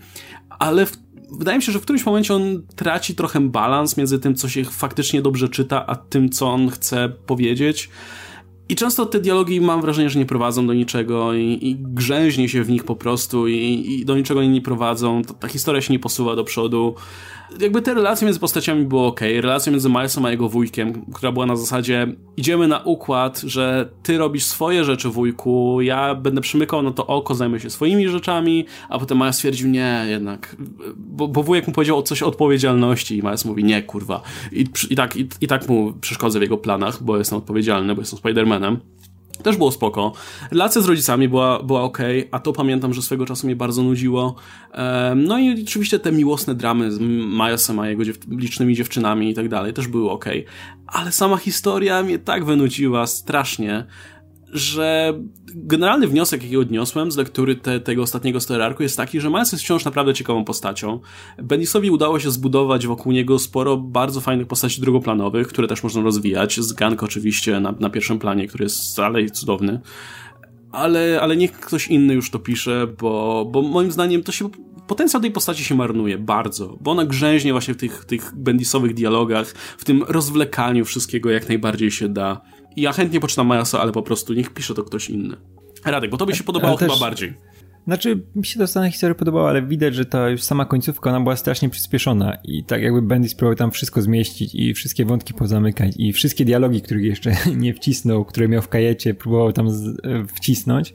Ale 0.59 0.85
w 0.85 0.97
wydaje 1.31 1.57
mi 1.57 1.63
się, 1.63 1.71
że 1.71 1.79
w 1.79 1.81
którymś 1.81 2.05
momencie 2.05 2.33
on 2.35 2.63
traci 2.75 3.15
trochę 3.15 3.39
balans 3.39 3.97
między 3.97 4.19
tym, 4.19 4.35
co 4.35 4.49
się 4.49 4.63
faktycznie 4.65 5.21
dobrze 5.21 5.49
czyta, 5.49 5.87
a 5.87 5.95
tym, 5.95 6.29
co 6.29 6.47
on 6.47 6.69
chce 6.69 7.09
powiedzieć. 7.09 7.89
I 8.69 8.75
często 8.75 9.05
te 9.05 9.19
dialogi 9.19 9.61
mam 9.61 9.81
wrażenie, 9.81 10.09
że 10.09 10.19
nie 10.19 10.25
prowadzą 10.25 10.67
do 10.67 10.73
niczego 10.73 11.33
i, 11.33 11.59
i 11.61 11.75
grzęźnie 11.79 12.49
się 12.49 12.63
w 12.63 12.69
nich 12.69 12.83
po 12.83 12.95
prostu 12.95 13.47
i, 13.47 13.55
i 13.99 14.05
do 14.05 14.17
niczego 14.17 14.43
nie 14.43 14.61
prowadzą. 14.61 15.21
ta 15.39 15.47
historia 15.47 15.81
się 15.81 15.93
nie 15.93 15.99
posuwa 15.99 16.35
do 16.35 16.43
przodu 16.43 16.95
jakby 17.61 17.81
te 17.81 17.93
relacje 17.93 18.25
między 18.25 18.39
postaciami 18.39 18.85
były 18.85 19.01
ok. 19.01 19.19
Relacja 19.41 19.71
między 19.71 19.89
Milesem 19.89 20.25
a 20.25 20.31
jego 20.31 20.49
wujkiem, 20.49 21.05
która 21.13 21.31
była 21.31 21.45
na 21.45 21.55
zasadzie 21.55 22.07
idziemy 22.37 22.67
na 22.67 22.79
układ, 22.79 23.39
że 23.39 23.89
ty 24.03 24.17
robisz 24.17 24.45
swoje 24.45 24.83
rzeczy 24.83 25.09
wujku, 25.09 25.81
ja 25.81 26.15
będę 26.15 26.41
przymykał 26.41 26.81
na 26.81 26.91
to 26.91 27.07
oko, 27.07 27.35
zajmę 27.35 27.59
się 27.59 27.69
swoimi 27.69 28.07
rzeczami, 28.07 28.65
a 28.89 28.99
potem 28.99 29.17
Miles 29.17 29.35
stwierdził 29.35 29.69
nie, 29.69 30.05
jednak, 30.09 30.55
bo, 30.97 31.27
bo 31.27 31.43
wujek 31.43 31.67
mu 31.67 31.73
powiedział 31.73 32.01
coś 32.01 32.23
o 32.23 32.27
odpowiedzialności 32.27 33.17
i 33.17 33.23
Miles 33.23 33.45
mówi 33.45 33.63
nie, 33.63 33.83
kurwa. 33.83 34.21
I, 34.51 34.65
i, 34.89 34.95
tak, 34.95 35.15
i, 35.15 35.27
i 35.41 35.47
tak 35.47 35.69
mu 35.69 35.93
przeszkodzę 36.01 36.39
w 36.39 36.41
jego 36.41 36.57
planach, 36.57 37.03
bo 37.03 37.17
jestem 37.17 37.37
odpowiedzialny, 37.37 37.95
bo 37.95 38.01
jestem 38.01 38.19
Spider-Manem. 38.19 38.77
Też 39.43 39.57
było 39.57 39.71
spoko. 39.71 40.13
Relacja 40.51 40.81
z 40.81 40.85
rodzicami 40.85 41.29
była, 41.29 41.63
była 41.63 41.81
ok, 41.81 41.97
a 42.31 42.39
to 42.39 42.53
pamiętam, 42.53 42.93
że 42.93 43.01
swego 43.01 43.25
czasu 43.25 43.47
mnie 43.47 43.55
bardzo 43.55 43.83
nudziło. 43.83 44.35
No 45.15 45.39
i 45.39 45.63
oczywiście 45.63 45.99
te 45.99 46.11
miłosne 46.11 46.55
dramy 46.55 46.91
z 46.91 46.99
Milesem 47.39 47.79
a 47.79 47.89
jego 47.89 48.05
dziew 48.05 48.17
licznymi 48.29 48.75
dziewczynami 48.75 49.29
i 49.29 49.33
tak 49.33 49.49
dalej 49.49 49.73
też 49.73 49.87
były 49.87 50.11
ok. 50.11 50.25
Ale 50.87 51.11
sama 51.11 51.37
historia 51.37 52.03
mnie 52.03 52.19
tak 52.19 52.45
wynudziła 52.45 53.07
strasznie, 53.07 53.85
że 54.53 55.13
generalny 55.45 56.07
wniosek, 56.07 56.43
jaki 56.43 56.57
odniosłem 56.57 57.11
z 57.11 57.17
lektury 57.17 57.55
te, 57.55 57.79
tego 57.79 58.01
ostatniego 58.01 58.39
story 58.39 58.75
jest 58.79 58.97
taki, 58.97 59.21
że 59.21 59.29
Miles 59.29 59.51
jest 59.51 59.63
wciąż 59.63 59.85
naprawdę 59.85 60.13
ciekawą 60.13 60.45
postacią. 60.45 60.99
Bendisowi 61.37 61.91
udało 61.91 62.19
się 62.19 62.31
zbudować 62.31 62.87
wokół 62.87 63.11
niego 63.11 63.39
sporo 63.39 63.77
bardzo 63.77 64.21
fajnych 64.21 64.47
postaci 64.47 64.81
drugoplanowych, 64.81 65.47
które 65.47 65.67
też 65.67 65.83
można 65.83 66.01
rozwijać. 66.01 66.59
Z 66.59 66.73
Gank 66.73 67.03
oczywiście 67.03 67.59
na, 67.59 67.71
na 67.79 67.89
pierwszym 67.89 68.19
planie, 68.19 68.47
który 68.47 68.63
jest 68.63 68.97
dalej 68.97 69.31
cudowny. 69.31 69.79
Ale, 70.71 71.19
ale 71.21 71.37
niech 71.37 71.51
ktoś 71.51 71.87
inny 71.87 72.13
już 72.13 72.31
to 72.31 72.39
pisze, 72.39 72.87
bo, 73.01 73.45
bo 73.51 73.61
moim 73.61 73.91
zdaniem 73.91 74.23
to 74.23 74.31
się 74.31 74.49
potencjał 74.87 75.21
tej 75.21 75.31
postaci 75.31 75.63
się 75.63 75.75
marnuje 75.75 76.17
bardzo, 76.17 76.77
bo 76.81 76.91
ona 76.91 77.05
grzęźnie 77.05 77.51
właśnie 77.51 77.73
w 77.73 77.77
tych, 77.77 78.05
tych 78.05 78.31
bendisowych 78.35 78.93
dialogach, 78.93 79.47
w 79.77 79.85
tym 79.85 80.03
rozwlekaniu 80.07 80.85
wszystkiego 80.85 81.29
jak 81.29 81.49
najbardziej 81.49 81.91
się 81.91 82.09
da 82.09 82.41
ja 82.81 82.93
chętnie 82.93 83.19
poczytam 83.19 83.47
Milesa, 83.47 83.81
ale 83.81 83.91
po 83.91 84.01
prostu 84.01 84.33
niech 84.33 84.49
pisze 84.49 84.73
to 84.73 84.83
ktoś 84.83 85.09
inny. 85.09 85.37
Radek, 85.85 86.11
bo 86.11 86.17
to 86.17 86.25
by 86.25 86.35
się 86.35 86.43
podobało 86.43 86.77
chyba 86.77 86.97
bardziej. 86.97 87.33
Znaczy, 87.87 88.23
mi 88.35 88.45
się 88.45 88.59
ta 88.59 88.67
strona 88.67 88.89
historii 88.89 89.15
podobała, 89.15 89.49
ale 89.49 89.61
widać, 89.61 89.95
że 89.95 90.05
ta 90.05 90.29
już 90.29 90.41
sama 90.41 90.65
końcówka, 90.65 91.09
ona 91.09 91.21
była 91.21 91.35
strasznie 91.35 91.69
przyspieszona 91.69 92.37
i 92.43 92.63
tak 92.63 92.81
jakby 92.81 93.01
Bendis 93.01 93.35
próbował 93.35 93.55
tam 93.55 93.71
wszystko 93.71 94.01
zmieścić 94.01 94.55
i 94.55 94.73
wszystkie 94.73 95.05
wątki 95.05 95.33
pozamykać 95.33 95.93
i 95.97 96.13
wszystkie 96.13 96.45
dialogi, 96.45 96.81
których 96.81 97.03
jeszcze 97.03 97.31
nie 97.57 97.73
wcisnął, 97.73 98.25
które 98.25 98.47
miał 98.47 98.61
w 98.61 98.67
kajecie, 98.67 99.13
próbował 99.13 99.53
tam 99.53 99.67
e, 99.67 99.71
wcisnąć. 100.27 100.93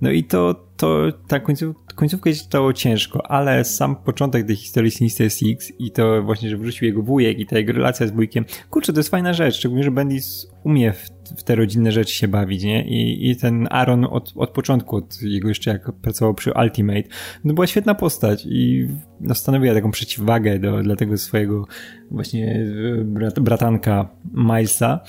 No 0.00 0.10
i 0.10 0.24
to, 0.24 0.66
to 0.76 1.12
ta 1.28 1.40
końcówka, 1.40 1.94
końcówka 1.94 2.32
czytało 2.32 2.72
ciężko, 2.72 3.30
ale 3.30 3.64
sam 3.64 3.96
początek 3.96 4.46
tej 4.46 4.56
historii 4.56 4.90
Sinister 4.90 5.32
Six 5.32 5.72
i 5.78 5.90
to 5.90 6.22
właśnie, 6.22 6.50
że 6.50 6.56
wrócił 6.56 6.86
jego 6.86 7.02
wujek 7.02 7.38
i 7.38 7.46
ta 7.46 7.58
jego 7.58 7.72
relacja 7.72 8.06
z 8.06 8.10
wujkiem, 8.10 8.44
kurczę, 8.70 8.92
to 8.92 8.98
jest 8.98 9.10
fajna 9.10 9.32
rzecz, 9.32 9.56
szczególnie, 9.56 9.84
że 9.84 9.90
Bendis 9.90 10.50
umie 10.64 10.92
w, 10.92 11.19
w 11.36 11.42
te 11.42 11.54
rodzinne 11.54 11.92
rzeczy 11.92 12.14
się 12.14 12.28
bawić, 12.28 12.64
nie? 12.64 12.88
I, 12.88 13.30
i 13.30 13.36
ten 13.36 13.68
Aaron 13.70 14.04
od, 14.04 14.32
od 14.36 14.50
początku, 14.50 14.96
od 14.96 15.22
jego 15.22 15.48
jeszcze 15.48 15.70
jak 15.70 15.92
pracował 15.92 16.34
przy 16.34 16.52
Ultimate, 16.52 17.08
no 17.44 17.54
była 17.54 17.66
świetna 17.66 17.94
postać 17.94 18.46
i 18.46 18.88
no, 19.20 19.34
stanowiła 19.34 19.74
taką 19.74 19.90
przeciwwagę 19.90 20.58
do, 20.58 20.82
dla 20.82 20.96
tego 20.96 21.18
swojego 21.18 21.66
właśnie 22.10 22.66
e, 23.00 23.04
brat, 23.04 23.40
bratanka 23.40 24.08
Milesa. 24.34 25.00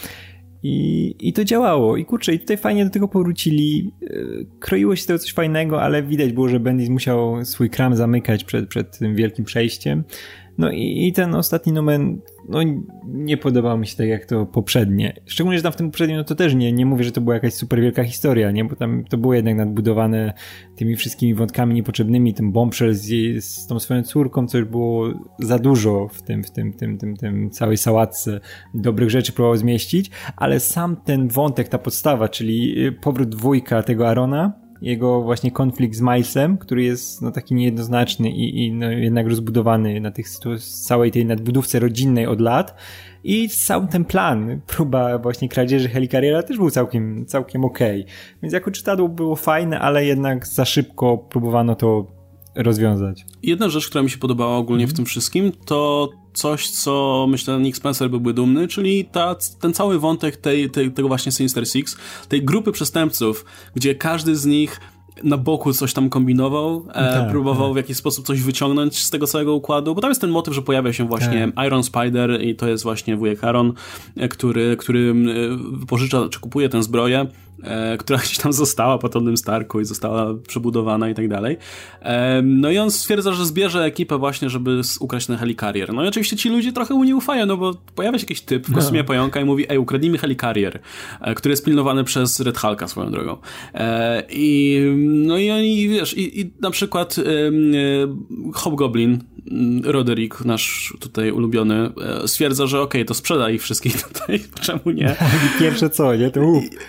I, 0.63 1.15
I 1.19 1.33
to 1.33 1.43
działało. 1.43 1.97
I 1.97 2.05
kurczę, 2.05 2.33
i 2.33 2.39
tutaj 2.39 2.57
fajnie 2.57 2.85
do 2.85 2.91
tego 2.91 3.07
powrócili. 3.07 3.91
E, 4.03 4.07
kroiło 4.59 4.95
się 4.95 5.05
tego 5.05 5.19
coś 5.19 5.33
fajnego, 5.33 5.81
ale 5.81 6.03
widać 6.03 6.33
było, 6.33 6.49
że 6.49 6.59
Bendis 6.59 6.89
musiał 6.89 7.45
swój 7.45 7.69
kram 7.69 7.95
zamykać 7.95 8.43
przed, 8.43 8.69
przed 8.69 8.97
tym 8.97 9.15
wielkim 9.15 9.45
przejściem. 9.45 10.03
No 10.61 10.71
i, 10.71 11.07
i 11.07 11.13
ten 11.13 11.35
ostatni 11.35 11.73
numer, 11.73 12.01
no 12.49 12.59
nie 13.05 13.37
podobał 13.37 13.77
mi 13.77 13.87
się 13.87 13.97
tak 13.97 14.07
jak 14.07 14.25
to 14.25 14.45
poprzednie. 14.45 15.13
Szczególnie, 15.25 15.57
że 15.59 15.63
tam 15.63 15.71
w 15.71 15.75
tym 15.75 15.87
poprzednim, 15.87 16.17
no 16.17 16.23
to 16.23 16.35
też 16.35 16.55
nie, 16.55 16.71
nie 16.71 16.85
mówię, 16.85 17.03
że 17.03 17.11
to 17.11 17.21
była 17.21 17.33
jakaś 17.33 17.53
super 17.53 17.81
wielka 17.81 18.03
historia, 18.03 18.51
nie? 18.51 18.65
Bo 18.65 18.75
tam 18.75 19.03
to 19.09 19.17
było 19.17 19.33
jednak 19.33 19.55
nadbudowane 19.55 20.33
tymi 20.75 20.95
wszystkimi 20.95 21.33
wątkami 21.33 21.75
niepotrzebnymi, 21.75 22.33
tym 22.33 22.51
bombshell 22.51 22.93
z, 22.93 23.05
z 23.45 23.67
tą 23.67 23.79
swoją 23.79 24.03
córką, 24.03 24.47
co 24.47 24.57
już 24.57 24.67
było 24.67 25.07
za 25.39 25.59
dużo 25.59 26.07
w 26.07 26.21
tym, 26.21 26.43
w 26.43 26.51
tym, 26.51 26.73
tym, 26.73 26.97
tym, 26.97 27.17
tym 27.17 27.49
całej 27.49 27.77
sałatce 27.77 28.39
dobrych 28.73 29.09
rzeczy 29.09 29.33
próbował 29.33 29.57
zmieścić, 29.57 30.11
ale 30.35 30.59
sam 30.59 30.95
ten 31.05 31.27
wątek, 31.27 31.67
ta 31.67 31.77
podstawa, 31.77 32.29
czyli 32.29 32.75
powrót 33.01 33.29
dwójka 33.29 33.83
tego 33.83 34.09
Arona, 34.09 34.61
jego 34.81 35.21
właśnie 35.21 35.51
konflikt 35.51 35.95
z 35.95 36.01
Milesem, 36.01 36.57
który 36.57 36.83
jest 36.83 37.21
no, 37.21 37.31
taki 37.31 37.55
niejednoznaczny 37.55 38.29
i, 38.29 38.65
i 38.65 38.71
no, 38.71 38.91
jednak 38.91 39.27
rozbudowany 39.27 40.01
na 40.01 40.11
tych 40.11 40.27
całej 40.59 41.11
tej 41.11 41.25
nadbudówce 41.25 41.79
rodzinnej 41.79 42.27
od 42.27 42.41
lat. 42.41 42.75
I 43.23 43.49
sam 43.49 43.87
ten 43.87 44.05
plan, 44.05 44.61
próba 44.67 45.17
właśnie 45.17 45.49
kradzieży 45.49 45.89
helikariera 45.89 46.43
też 46.43 46.57
był 46.57 46.69
całkiem, 46.69 47.25
całkiem 47.25 47.65
okej. 47.65 48.01
Okay. 48.01 48.13
Więc 48.41 48.53
jako 48.53 48.71
czytadło 48.71 49.09
było 49.09 49.35
fajne, 49.35 49.79
ale 49.79 50.05
jednak 50.05 50.47
za 50.47 50.65
szybko 50.65 51.17
próbowano 51.17 51.75
to 51.75 52.07
rozwiązać. 52.55 53.25
Jedna 53.43 53.69
rzecz, 53.69 53.89
która 53.89 54.03
mi 54.03 54.09
się 54.09 54.17
podobała 54.17 54.57
ogólnie 54.57 54.87
w 54.87 54.93
tym 54.93 55.05
wszystkim, 55.05 55.51
to 55.65 56.09
coś, 56.33 56.69
co 56.69 57.25
myślę 57.29 57.59
Nick 57.59 57.77
Spencer 57.77 58.09
byłby 58.09 58.33
dumny, 58.33 58.67
czyli 58.67 59.05
ta, 59.05 59.35
ten 59.59 59.73
cały 59.73 59.99
wątek 59.99 60.37
tej, 60.37 60.69
tej, 60.69 60.91
tego 60.91 61.07
właśnie 61.07 61.31
Sinister 61.31 61.67
Six, 61.67 61.97
tej 62.29 62.45
grupy 62.45 62.71
przestępców, 62.71 63.45
gdzie 63.75 63.95
każdy 63.95 64.35
z 64.35 64.45
nich 64.45 64.79
na 65.23 65.37
boku 65.37 65.73
coś 65.73 65.93
tam 65.93 66.09
kombinował, 66.09 66.85
e, 66.89 66.93
tak, 66.93 67.29
próbował 67.29 67.67
tak. 67.67 67.73
w 67.73 67.77
jakiś 67.77 67.97
sposób 67.97 68.25
coś 68.25 68.41
wyciągnąć 68.41 69.03
z 69.03 69.09
tego 69.09 69.27
całego 69.27 69.55
układu, 69.55 69.95
bo 69.95 70.01
tam 70.01 70.11
jest 70.11 70.21
ten 70.21 70.29
motyw, 70.29 70.53
że 70.53 70.61
pojawia 70.61 70.93
się 70.93 71.07
właśnie 71.07 71.51
tak. 71.55 71.65
Iron 71.65 71.83
Spider 71.83 72.41
i 72.41 72.55
to 72.55 72.67
jest 72.67 72.83
właśnie 72.83 73.17
wujek 73.17 73.43
Aaron, 73.43 73.73
e, 74.17 74.27
który, 74.27 74.77
który 74.77 75.13
e, 75.83 75.85
pożycza, 75.85 76.29
czy 76.29 76.39
kupuje 76.39 76.69
tę 76.69 76.83
zbroję 76.83 77.19
e, 77.19 77.27
która 77.99 78.19
gdzieś 78.19 78.37
tam 78.37 78.53
została 78.53 78.97
po 78.97 79.09
Tonym 79.09 79.37
Starku 79.37 79.79
i 79.79 79.85
została 79.85 80.33
przebudowana 80.47 81.09
i 81.09 81.13
tak 81.13 81.27
dalej. 81.27 81.57
E, 82.01 82.41
no 82.41 82.71
i 82.71 82.77
on 82.77 82.91
stwierdza, 82.91 83.33
że 83.33 83.45
zbierze 83.45 83.83
ekipę 83.83 84.17
właśnie, 84.17 84.49
żeby 84.49 84.81
ukraść 84.99 85.27
ten 85.27 85.37
helikarier. 85.37 85.93
No 85.93 86.05
i 86.05 86.07
oczywiście 86.07 86.37
ci 86.37 86.49
ludzie 86.49 86.73
trochę 86.73 86.93
mu 86.93 87.03
nie 87.03 87.15
ufają, 87.15 87.45
no 87.45 87.57
bo 87.57 87.73
pojawia 87.95 88.17
się 88.17 88.23
jakiś 88.23 88.41
typ 88.41 88.67
w 88.67 88.73
kostiumie 88.73 88.99
no. 88.99 89.07
pająka 89.07 89.41
i 89.41 89.45
mówi, 89.45 89.65
ej, 89.69 89.77
ukradnijmy 89.77 90.17
helikarier, 90.17 90.79
e, 91.21 91.35
który 91.35 91.53
jest 91.53 91.65
pilnowany 91.65 92.03
przez 92.03 92.39
Red 92.39 92.57
Hulka 92.57 92.87
swoją 92.87 93.11
drogą. 93.11 93.37
E, 93.73 94.23
I 94.29 94.81
no 94.99 95.37
i 95.37 95.51
oni, 95.51 95.89
wiesz, 95.89 96.17
i, 96.17 96.41
i 96.41 96.51
na 96.61 96.71
przykład 96.71 97.15
e, 97.17 97.23
Hobgoblin, 98.53 99.23
Roderick, 99.83 100.45
nasz 100.45 100.93
tutaj 100.99 101.31
ulubiony, 101.31 101.91
e, 102.23 102.27
stwierdza, 102.27 102.67
że 102.67 102.81
okej, 102.81 103.01
okay, 103.01 103.05
to 103.05 103.13
sprzeda 103.13 103.49
ich 103.49 103.61
wszystkich 103.61 104.01
tutaj, 104.07 104.43
czemu 104.61 104.81
nie? 104.85 105.15
Pierwsze 105.59 105.89
co, 105.89 106.15
nie? 106.15 106.31
To 106.31 106.41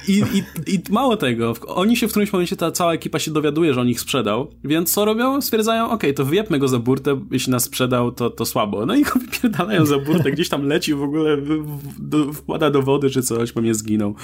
I, 0.09 0.13
i, 0.13 0.75
i 0.75 0.81
mało 0.91 1.17
tego, 1.17 1.55
oni 1.67 1.97
się 1.97 2.09
w 2.09 2.11
którymś 2.11 2.33
momencie, 2.33 2.57
ta 2.57 2.71
cała 2.71 2.93
ekipa 2.93 3.19
się 3.19 3.31
dowiaduje, 3.31 3.75
że 3.75 3.81
on 3.81 3.89
ich 3.89 4.01
sprzedał, 4.01 4.51
więc 4.65 4.93
co 4.93 5.05
robią? 5.05 5.41
Stwierdzają, 5.41 5.85
okej, 5.85 5.97
okay, 5.97 6.13
to 6.13 6.25
wyjebmy 6.25 6.59
go 6.59 6.69
za 6.69 6.79
burtę, 6.79 7.21
jeśli 7.31 7.51
nas 7.51 7.65
sprzedał, 7.65 8.13
to, 8.13 8.31
to 8.31 8.47
słabo. 8.47 8.87
No 8.87 8.95
i 8.95 9.03
go 9.03 9.11
wypierdalają 9.31 9.87
za 9.87 9.99
burtę, 9.99 10.33
gdzieś 10.33 10.49
tam 10.49 10.67
leci 10.67 10.95
w 10.95 11.03
ogóle, 11.03 11.37
w, 11.37 11.49
w, 11.49 12.09
do, 12.09 12.33
wkłada 12.33 12.71
do 12.71 12.83
wody 12.83 13.11
czy 13.11 13.23
coś, 13.23 13.53
bo 13.53 13.61
mnie 13.61 13.75
zginął. 13.75 14.15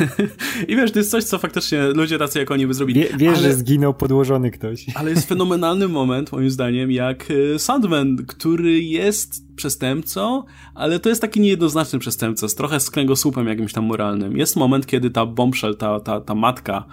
I 0.68 0.76
wiesz, 0.76 0.92
to 0.92 0.98
jest 0.98 1.10
coś, 1.10 1.24
co 1.24 1.38
faktycznie 1.38 1.82
ludzie 1.82 2.18
tacy 2.18 2.38
jak 2.38 2.50
oni 2.50 2.66
by 2.66 2.74
zrobili. 2.74 3.00
Wie, 3.00 3.08
wiesz, 3.16 3.38
ale, 3.38 3.48
że 3.48 3.54
zginął 3.54 3.94
podłożony 3.94 4.50
ktoś. 4.50 4.86
Ale 4.94 5.10
jest 5.10 5.28
fenomenalny 5.28 5.88
moment, 5.88 6.32
moim 6.32 6.50
zdaniem, 6.50 6.90
jak 6.90 7.30
y, 7.30 7.58
Sandman, 7.62 8.16
który 8.26 8.82
jest 8.82 9.56
przestępcą, 9.56 10.42
ale 10.74 11.00
to 11.00 11.08
jest 11.08 11.20
taki 11.20 11.40
niejednoznaczny 11.40 11.98
przestępca, 11.98 12.48
z 12.48 12.54
trochę 12.54 12.80
z 12.80 12.90
kręgosłupem 12.90 13.48
jakimś 13.48 13.72
tam 13.72 13.84
moralnym. 13.84 14.36
Jest 14.36 14.56
moment, 14.56 14.86
kiedy 14.86 15.10
ta 15.10 15.26
bombshell, 15.26 15.76
ta, 15.76 16.00
ta, 16.00 16.20
ta 16.20 16.34
matka 16.34 16.84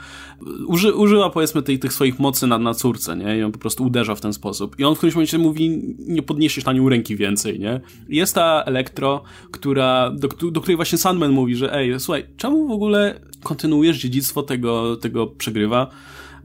uży, 0.67 0.93
użyła 0.93 1.29
powiedzmy 1.29 1.61
tej, 1.61 1.79
tych 1.79 1.93
swoich 1.93 2.19
mocy 2.19 2.47
na, 2.47 2.57
na 2.57 2.73
córce, 2.73 3.17
nie? 3.17 3.37
I 3.37 3.43
on 3.43 3.51
po 3.51 3.59
prostu 3.59 3.83
uderza 3.83 4.15
w 4.15 4.21
ten 4.21 4.33
sposób. 4.33 4.79
I 4.79 4.83
on 4.83 4.95
w 4.95 4.97
którymś 4.97 5.15
momencie 5.15 5.37
mówi, 5.37 5.95
nie 5.99 6.21
podniesiesz 6.21 6.65
na 6.65 6.73
nią 6.73 6.89
ręki 6.89 7.15
więcej, 7.15 7.59
nie? 7.59 7.81
Jest 8.09 8.35
ta 8.35 8.63
Elektro, 8.65 9.23
która, 9.51 10.11
do, 10.11 10.27
do 10.51 10.61
której 10.61 10.75
właśnie 10.75 10.97
Sandman 10.97 11.31
mówi, 11.31 11.55
że 11.55 11.73
ej, 11.73 11.99
słuchaj, 11.99 12.25
czemu 12.37 12.67
w 12.67 12.71
ogóle 12.71 13.19
kontynuujesz 13.43 13.97
dziedzictwo 13.97 14.43
tego, 14.43 14.95
tego 14.95 15.27
przegrywa? 15.27 15.87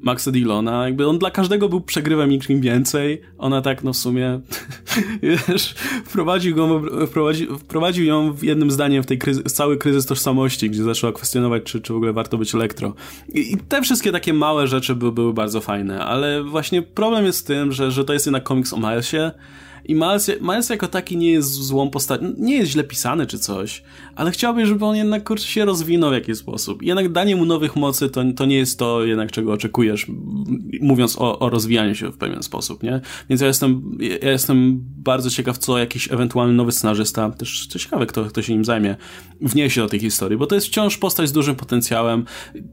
Maxa 0.04 0.30
Dillona, 0.30 0.84
jakby 0.84 1.08
on 1.08 1.18
dla 1.18 1.30
każdego 1.30 1.68
był 1.68 1.80
przegrywem 1.80 2.32
i 2.32 2.38
czym 2.38 2.60
więcej. 2.60 3.20
Ona 3.38 3.62
tak, 3.62 3.84
no 3.84 3.92
w 3.92 3.96
sumie, 3.96 4.40
wiesz, 5.22 5.74
wprowadził, 6.04 6.56
go, 6.56 6.82
wprowadzi, 7.06 7.46
wprowadził 7.58 8.04
ją 8.04 8.32
w 8.32 8.42
jednym 8.42 8.70
zdaniem 8.70 9.02
w 9.02 9.06
tej 9.06 9.18
kryzy, 9.18 9.42
cały 9.42 9.76
kryzys 9.76 10.06
tożsamości, 10.06 10.70
gdzie 10.70 10.82
zaczęła 10.82 11.12
kwestionować, 11.12 11.62
czy, 11.62 11.80
czy 11.80 11.92
w 11.92 11.96
ogóle 11.96 12.12
warto 12.12 12.38
być 12.38 12.54
elektro. 12.54 12.94
I, 13.28 13.52
I, 13.52 13.56
te 13.56 13.82
wszystkie 13.82 14.12
takie 14.12 14.32
małe 14.32 14.66
rzeczy 14.66 14.94
by, 14.94 15.12
były 15.12 15.34
bardzo 15.34 15.60
fajne, 15.60 16.04
ale 16.04 16.42
właśnie 16.42 16.82
problem 16.82 17.24
jest 17.24 17.38
z 17.38 17.44
tym, 17.44 17.72
że, 17.72 17.90
że 17.90 18.04
to 18.04 18.12
jest 18.12 18.26
jednak 18.26 18.42
komiks 18.42 18.72
o 18.72 18.76
Milesie, 18.76 19.30
i 19.84 19.94
Miles, 19.94 20.30
Miles 20.40 20.68
jako 20.68 20.88
taki 20.88 21.16
nie 21.16 21.30
jest 21.30 21.52
złą 21.52 21.90
postacią, 21.90 22.34
nie 22.38 22.56
jest 22.56 22.72
źle 22.72 22.84
pisany 22.84 23.26
czy 23.26 23.38
coś, 23.38 23.82
ale 24.16 24.30
chciałbym, 24.30 24.66
żeby 24.66 24.84
on 24.84 24.96
jednak 24.96 25.24
kurczę 25.24 25.46
się 25.46 25.64
rozwinął 25.64 26.10
w 26.10 26.12
jakiś 26.12 26.36
sposób. 26.36 26.82
Jednak 26.82 27.12
danie 27.12 27.36
mu 27.36 27.44
nowych 27.44 27.76
mocy 27.76 28.10
to, 28.10 28.22
to 28.36 28.46
nie 28.46 28.56
jest 28.56 28.78
to 28.78 29.04
jednak 29.04 29.32
czego 29.32 29.52
oczekujesz, 29.52 30.06
mówiąc 30.80 31.18
o, 31.18 31.38
o 31.38 31.50
rozwijaniu 31.50 31.94
się 31.94 32.12
w 32.12 32.16
pewien 32.16 32.42
sposób, 32.42 32.82
nie? 32.82 33.00
Więc 33.28 33.40
ja 33.40 33.46
jestem, 33.46 33.98
ja 34.22 34.30
jestem 34.30 34.78
bardzo 34.80 35.30
ciekaw, 35.30 35.58
co 35.58 35.78
jakiś 35.78 36.12
ewentualny 36.12 36.54
nowy 36.54 36.72
scenarzysta, 36.72 37.30
też 37.30 37.66
ciekawy, 37.66 38.06
kto, 38.06 38.24
kto 38.24 38.42
się 38.42 38.52
nim 38.54 38.64
zajmie, 38.64 38.96
wniesie 39.40 39.80
do 39.80 39.88
tej 39.88 40.00
historii, 40.00 40.38
bo 40.38 40.46
to 40.46 40.54
jest 40.54 40.66
wciąż 40.66 40.98
postać 40.98 41.28
z 41.28 41.32
dużym 41.32 41.56
potencjałem. 41.56 42.24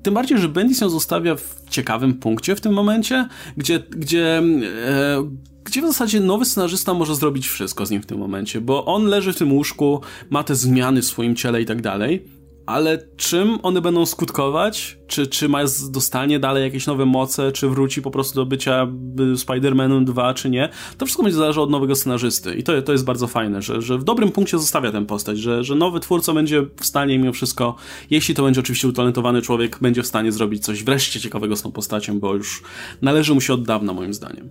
Tym 0.04 0.14
bardziej, 0.14 0.38
że 0.38 0.50
Bendis 0.50 0.82
ją 0.82 0.90
zostawia 0.90 1.36
w 1.36 1.56
ciekawym 1.70 2.14
punkcie 2.14 2.56
w 2.56 2.62
tym 2.62 2.74
momencie, 2.74 3.28
gdzie, 3.58 3.80
gdzie 3.90 4.38
e, 4.38 5.51
gdzie 5.64 5.82
w 5.82 5.86
zasadzie 5.86 6.20
nowy 6.20 6.46
scenarzysta 6.46 6.94
może 6.94 7.16
zrobić 7.16 7.48
wszystko 7.48 7.86
z 7.86 7.92
nim 7.92 8.02
w 8.02 8.06
tym 8.06 8.18
momencie, 8.18 8.62
bo 8.62 8.86
on 8.86 9.06
leży 9.06 9.34
w 9.34 9.38
tym 9.38 9.54
łóżku, 9.54 10.02
ma 10.30 10.44
te 10.44 10.56
zmiany 10.56 11.02
w 11.02 11.06
swoim 11.06 11.36
ciele 11.36 11.62
i 11.62 11.66
tak 11.66 11.82
dalej, 11.82 12.26
ale 12.66 13.08
czym 13.18 13.60
one 13.64 13.82
będą 13.82 14.06
skutkować? 14.06 14.98
Czy, 15.08 15.28
czy 15.28 15.50
Miles 15.50 15.92
dostanie 15.92 16.40
dalej 16.40 16.64
jakieś 16.64 16.88
nowe 16.88 17.06
moce, 17.06 17.52
czy 17.52 17.70
wróci 17.70 18.02
po 18.02 18.12
prostu 18.12 18.36
do 18.36 18.46
bycia 18.46 18.88
Spider-Manem 19.36 20.04
2, 20.04 20.34
czy 20.34 20.50
nie? 20.50 20.70
To 20.98 21.06
wszystko 21.06 21.24
będzie 21.24 21.38
zależało 21.38 21.64
od 21.64 21.72
nowego 21.72 21.96
scenarzysty 21.96 22.56
i 22.56 22.64
to, 22.64 22.82
to 22.82 22.92
jest 22.92 23.06
bardzo 23.06 23.28
fajne, 23.28 23.62
że, 23.62 23.82
że 23.82 23.98
w 23.98 24.04
dobrym 24.04 24.32
punkcie 24.32 24.58
zostawia 24.58 24.92
tę 24.92 25.06
postać, 25.06 25.40
że, 25.40 25.64
że 25.64 25.76
nowy 25.76 26.00
twórca 26.00 26.34
będzie 26.34 26.62
w 26.80 26.86
stanie 26.86 27.20
mimo 27.20 27.34
wszystko, 27.34 27.76
jeśli 28.10 28.36
to 28.36 28.44
będzie 28.44 28.60
oczywiście 28.60 28.88
utalentowany 28.88 29.42
człowiek, 29.42 29.78
będzie 29.82 30.04
w 30.04 30.08
stanie 30.08 30.32
zrobić 30.32 30.64
coś 30.64 30.84
wreszcie 30.84 31.20
ciekawego 31.20 31.56
z 31.56 31.62
tą 31.62 31.72
postacią, 31.72 32.20
bo 32.20 32.36
już 32.36 32.64
należy 33.02 33.34
mu 33.34 33.42
się 33.42 33.54
od 33.54 33.64
dawna 33.64 33.94
moim 33.94 34.14
zdaniem. 34.14 34.50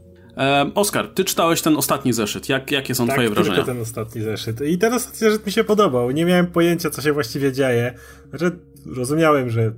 Oskar, 0.75 1.09
ty 1.09 1.25
czytałeś 1.25 1.63
ten 1.63 1.77
ostatni 1.77 2.13
zeszyt. 2.13 2.49
Jak, 2.49 2.71
jakie 2.71 2.95
są 2.95 3.07
tak, 3.07 3.17
twoje 3.17 3.31
wrażenia? 3.31 3.57
tylko 3.57 3.73
ten 3.73 3.83
ostatni 3.83 4.23
zeszyt. 4.23 4.61
I 4.61 4.79
ten 4.79 4.93
ostatni 4.95 5.19
zeszyt 5.19 5.47
mi 5.47 5.53
się 5.53 5.65
podobał. 5.65 6.11
Nie 6.11 6.25
miałem 6.25 6.47
pojęcia, 6.47 6.91
co 6.91 7.03
się 7.03 7.13
właściwie 7.13 7.53
dzieje. 7.53 7.95
Znaczy, 8.31 8.59
rozumiałem, 8.97 9.51
że 9.51 9.73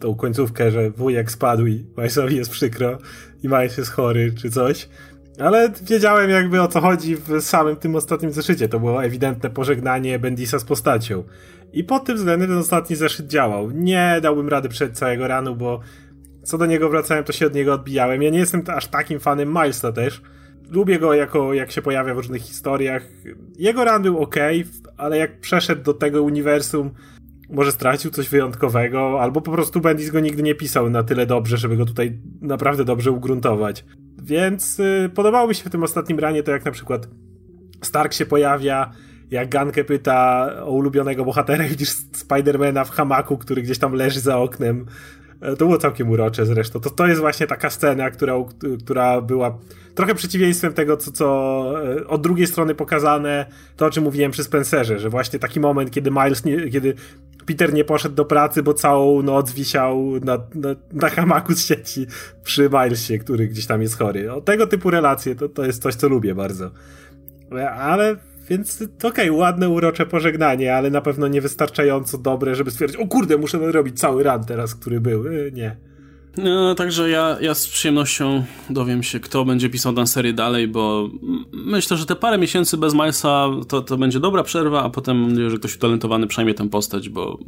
tą 0.00 0.14
końcówkę, 0.14 0.70
że 0.70 0.90
wujek 0.90 1.30
spadł 1.30 1.66
i 1.66 1.86
Majsowi 1.96 2.36
jest 2.36 2.50
przykro 2.50 2.98
i 3.42 3.48
Majs 3.48 3.78
jest 3.78 3.90
chory, 3.90 4.32
czy 4.42 4.50
coś. 4.50 4.88
Ale 5.38 5.72
wiedziałem 5.82 6.30
jakby 6.30 6.62
o 6.62 6.68
co 6.68 6.80
chodzi 6.80 7.16
w 7.16 7.40
samym 7.40 7.76
tym 7.76 7.96
ostatnim 7.96 8.32
zeszycie. 8.32 8.68
To 8.68 8.80
było 8.80 9.04
ewidentne 9.04 9.50
pożegnanie 9.50 10.18
Bendisa 10.18 10.58
z 10.58 10.64
postacią. 10.64 11.24
I 11.72 11.84
pod 11.84 12.04
tym 12.04 12.16
względem 12.16 12.48
ten 12.48 12.58
ostatni 12.58 12.96
zeszyt 12.96 13.26
działał. 13.26 13.70
Nie 13.70 14.18
dałbym 14.22 14.48
rady 14.48 14.68
przed 14.68 14.98
całego 14.98 15.28
ranu, 15.28 15.56
bo 15.56 15.80
co 16.44 16.58
do 16.58 16.66
niego 16.66 16.88
wracałem, 16.88 17.24
to 17.24 17.32
się 17.32 17.46
od 17.46 17.54
niego 17.54 17.72
odbijałem. 17.74 18.22
Ja 18.22 18.30
nie 18.30 18.38
jestem 18.38 18.62
aż 18.66 18.86
takim 18.86 19.20
fanem 19.20 19.48
Milesa 19.48 19.92
też. 19.92 20.22
Lubię 20.70 20.98
go 20.98 21.14
jako, 21.14 21.54
jak 21.54 21.70
się 21.70 21.82
pojawia 21.82 22.14
w 22.14 22.16
różnych 22.16 22.42
historiach. 22.42 23.02
Jego 23.58 23.84
run 23.84 24.02
był 24.02 24.18
ok, 24.18 24.36
ale 24.96 25.18
jak 25.18 25.40
przeszedł 25.40 25.82
do 25.82 25.94
tego 25.94 26.22
uniwersum, 26.22 26.90
może 27.50 27.72
stracił 27.72 28.10
coś 28.10 28.28
wyjątkowego, 28.28 29.20
albo 29.20 29.40
po 29.40 29.52
prostu 29.52 29.80
Bendis 29.80 30.10
go 30.10 30.20
nigdy 30.20 30.42
nie 30.42 30.54
pisał 30.54 30.90
na 30.90 31.02
tyle 31.02 31.26
dobrze, 31.26 31.56
żeby 31.56 31.76
go 31.76 31.84
tutaj 31.84 32.18
naprawdę 32.40 32.84
dobrze 32.84 33.10
ugruntować. 33.10 33.84
Więc 34.22 34.80
y, 34.80 35.10
podobało 35.14 35.48
mi 35.48 35.54
się 35.54 35.64
w 35.64 35.72
tym 35.72 35.82
ostatnim 35.82 36.18
ranie 36.18 36.42
to, 36.42 36.50
jak 36.50 36.64
na 36.64 36.70
przykład 36.70 37.08
Stark 37.82 38.12
się 38.12 38.26
pojawia, 38.26 38.92
jak 39.30 39.48
Gankę 39.48 39.84
pyta 39.84 40.50
o 40.62 40.70
ulubionego 40.70 41.24
bohatera, 41.24 41.64
widzisz 41.68 41.90
Spidermana 42.12 42.84
w 42.84 42.90
hamaku, 42.90 43.38
który 43.38 43.62
gdzieś 43.62 43.78
tam 43.78 43.94
leży 43.94 44.20
za 44.20 44.38
oknem. 44.38 44.86
E, 45.44 45.56
to 45.56 45.64
było 45.64 45.78
całkiem 45.78 46.10
urocze 46.10 46.46
zresztą. 46.46 46.80
To, 46.80 46.90
to 46.90 47.06
jest 47.06 47.20
właśnie 47.20 47.46
taka 47.46 47.70
scena, 47.70 48.10
która, 48.10 48.34
która 48.84 49.20
była 49.20 49.58
trochę 49.94 50.14
przeciwieństwem 50.14 50.72
tego, 50.72 50.96
co, 50.96 51.12
co 51.12 51.26
e, 51.96 52.06
od 52.06 52.22
drugiej 52.22 52.46
strony 52.46 52.74
pokazane, 52.74 53.46
to 53.76 53.86
o 53.86 53.90
czym 53.90 54.04
mówiłem 54.04 54.32
przy 54.32 54.44
Spencerze, 54.44 54.98
że 54.98 55.10
właśnie 55.10 55.38
taki 55.38 55.60
moment, 55.60 55.90
kiedy 55.90 56.10
Miles, 56.10 56.44
nie, 56.44 56.70
kiedy 56.70 56.94
Peter 57.46 57.74
nie 57.74 57.84
poszedł 57.84 58.14
do 58.14 58.24
pracy, 58.24 58.62
bo 58.62 58.74
całą 58.74 59.22
noc 59.22 59.52
wisiał 59.52 60.12
na, 60.22 60.38
na, 60.54 60.68
na 60.92 61.08
hamaku 61.08 61.52
z 61.54 61.64
sieci 61.64 62.06
przy 62.44 62.70
Milesie, 62.70 63.18
który 63.18 63.48
gdzieś 63.48 63.66
tam 63.66 63.82
jest 63.82 63.98
chory. 63.98 64.32
O 64.32 64.40
tego 64.40 64.66
typu 64.66 64.90
relacje 64.90 65.34
to, 65.34 65.48
to 65.48 65.64
jest 65.64 65.82
coś, 65.82 65.94
co 65.94 66.08
lubię 66.08 66.34
bardzo. 66.34 66.70
E, 67.52 67.70
ale 67.70 68.16
więc 68.50 68.82
okej, 68.82 69.08
okay, 69.08 69.32
ładne, 69.32 69.68
urocze 69.68 70.06
pożegnanie, 70.06 70.76
ale 70.76 70.90
na 70.90 71.00
pewno 71.00 71.28
niewystarczająco 71.28 72.18
dobre, 72.18 72.54
żeby 72.54 72.70
stwierdzić, 72.70 73.00
o 73.00 73.06
kurde, 73.06 73.36
muszę 73.36 73.58
nadrobić 73.58 74.00
cały 74.00 74.22
run 74.22 74.44
teraz, 74.44 74.74
który 74.74 75.00
był. 75.00 75.26
E, 75.28 75.50
nie. 75.52 75.76
No, 76.36 76.74
także 76.74 77.10
ja, 77.10 77.36
ja 77.40 77.54
z 77.54 77.68
przyjemnością 77.68 78.44
dowiem 78.70 79.02
się, 79.02 79.20
kto 79.20 79.44
będzie 79.44 79.70
pisał 79.70 79.92
tę 79.92 80.06
serię 80.06 80.32
dalej, 80.32 80.68
bo 80.68 81.10
myślę, 81.52 81.96
że 81.96 82.06
te 82.06 82.16
parę 82.16 82.38
miesięcy 82.38 82.76
bez 82.76 82.94
Milesa 82.94 83.48
to, 83.68 83.82
to 83.82 83.96
będzie 83.96 84.20
dobra 84.20 84.42
przerwa, 84.42 84.82
a 84.82 84.90
potem 84.90 85.50
że 85.50 85.56
ktoś 85.56 85.76
utalentowany 85.76 86.26
przejmie 86.26 86.54
tę 86.54 86.68
postać, 86.68 87.08
bo 87.08 87.38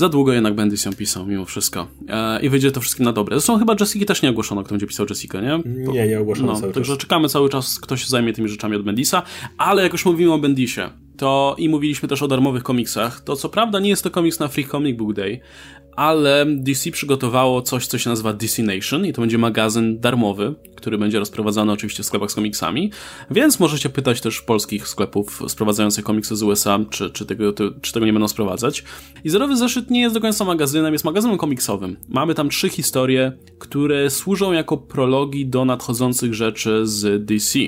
za 0.00 0.08
długo 0.08 0.32
jednak 0.32 0.54
będę 0.54 0.76
ją 0.86 0.92
pisał, 0.92 1.26
mimo 1.26 1.44
wszystko. 1.44 1.86
E, 2.08 2.42
I 2.42 2.48
wyjdzie 2.48 2.72
to 2.72 2.80
wszystkim 2.80 3.04
na 3.04 3.12
dobre. 3.12 3.36
Zresztą 3.36 3.58
chyba 3.58 3.76
Jessica 3.80 4.06
też 4.06 4.22
nie 4.22 4.30
ogłoszono, 4.30 4.62
kto 4.62 4.70
będzie 4.70 4.86
pisał 4.86 5.06
Jessica, 5.10 5.40
nie? 5.40 5.62
Nie, 5.92 6.08
nie 6.08 6.20
ogłoszono 6.20 6.52
no, 6.52 6.60
cały 6.60 6.72
Także 6.72 6.92
czas. 6.92 7.00
czekamy 7.00 7.28
cały 7.28 7.48
czas, 7.48 7.80
kto 7.80 7.96
się 7.96 8.08
zajmie 8.08 8.32
tymi 8.32 8.48
rzeczami 8.48 8.76
od 8.76 8.82
Bendisa, 8.82 9.22
ale 9.58 9.82
jak 9.82 9.92
już 9.92 10.04
mówimy 10.04 10.32
o 10.32 10.38
Bendisie, 10.38 10.90
to 11.16 11.56
i 11.58 11.68
mówiliśmy 11.68 12.08
też 12.08 12.22
o 12.22 12.28
darmowych 12.28 12.62
komiksach, 12.62 13.20
to 13.20 13.36
co 13.36 13.48
prawda 13.48 13.80
nie 13.80 13.88
jest 13.88 14.02
to 14.02 14.10
komiks 14.10 14.40
na 14.40 14.48
Free 14.48 14.64
Comic 14.64 14.98
Book 14.98 15.12
Day, 15.12 15.40
ale 16.00 16.46
DC 16.48 16.90
przygotowało 16.90 17.62
coś, 17.62 17.86
co 17.86 17.98
się 17.98 18.10
nazywa 18.10 18.32
DC 18.32 18.62
Nation 18.62 19.06
i 19.06 19.12
to 19.12 19.20
będzie 19.20 19.38
magazyn 19.38 20.00
darmowy, 20.00 20.54
który 20.76 20.98
będzie 20.98 21.18
rozprowadzany 21.18 21.72
oczywiście 21.72 22.02
w 22.02 22.06
sklepach 22.06 22.30
z 22.30 22.34
komiksami, 22.34 22.90
więc 23.30 23.60
możecie 23.60 23.88
pytać 23.88 24.20
też 24.20 24.40
polskich 24.40 24.88
sklepów 24.88 25.42
sprowadzających 25.48 26.04
komiksy 26.04 26.36
z 26.36 26.42
USA, 26.42 26.78
czy, 26.90 27.10
czy, 27.10 27.26
tego, 27.26 27.52
czy 27.82 27.92
tego 27.92 28.06
nie 28.06 28.12
będą 28.12 28.28
sprowadzać. 28.28 28.84
I 29.24 29.30
Zerowy 29.30 29.56
Zeszyt 29.56 29.90
nie 29.90 30.00
jest 30.00 30.14
do 30.14 30.20
końca 30.20 30.44
magazynem, 30.44 30.92
jest 30.92 31.04
magazynem 31.04 31.38
komiksowym. 31.38 31.96
Mamy 32.08 32.34
tam 32.34 32.48
trzy 32.48 32.68
historie, 32.68 33.32
które 33.58 34.10
służą 34.10 34.52
jako 34.52 34.76
prologi 34.76 35.46
do 35.46 35.64
nadchodzących 35.64 36.34
rzeczy 36.34 36.86
z 36.86 37.24
DC. 37.24 37.58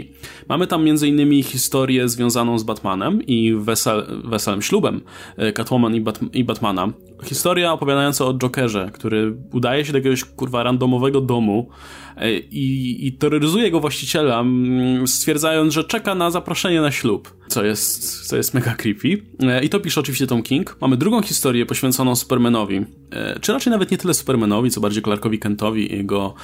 Mamy 0.48 0.66
tam 0.66 0.88
m.in. 0.88 1.42
historię 1.42 2.08
związaną 2.08 2.58
z 2.58 2.62
Batmanem 2.62 3.22
i 3.22 3.54
wesel, 3.54 4.06
weselym 4.24 4.62
ślubem 4.62 5.00
e, 5.36 5.52
Catwoman 5.52 5.94
i, 5.94 6.00
Bat 6.00 6.20
i 6.32 6.44
Batmana. 6.44 6.92
Historia 7.24 7.72
opowiadająca 7.72 8.21
o 8.26 8.34
Jokerze, 8.34 8.90
który 8.94 9.36
udaje 9.52 9.84
się 9.84 9.92
do 9.92 9.98
jakiegoś 9.98 10.24
kurwa 10.24 10.62
randomowego 10.62 11.20
domu, 11.20 11.70
E, 12.16 12.38
i, 12.38 13.06
i 13.06 13.12
terroryzuje 13.12 13.70
go 13.70 13.80
właściciela, 13.80 14.40
mm, 14.40 15.08
stwierdzając, 15.08 15.72
że 15.74 15.84
czeka 15.84 16.14
na 16.14 16.30
zaproszenie 16.30 16.80
na 16.80 16.90
ślub, 16.90 17.34
co 17.48 17.64
jest, 17.64 18.26
co 18.26 18.36
jest 18.36 18.54
mega 18.54 18.74
creepy. 18.74 19.22
E, 19.40 19.64
I 19.64 19.68
to 19.68 19.80
pisze 19.80 20.00
oczywiście 20.00 20.26
Tom 20.26 20.42
King. 20.42 20.76
Mamy 20.80 20.96
drugą 20.96 21.22
historię 21.22 21.66
poświęconą 21.66 22.16
Supermanowi, 22.16 22.84
e, 23.10 23.40
czy 23.40 23.52
raczej 23.52 23.70
nawet 23.70 23.90
nie 23.90 23.98
tyle 23.98 24.14
Supermanowi, 24.14 24.70
co 24.70 24.80
bardziej 24.80 25.02
Clarkowi 25.02 25.38
Kentowi 25.38 25.92
i 25.92 25.96
jego, 25.96 26.34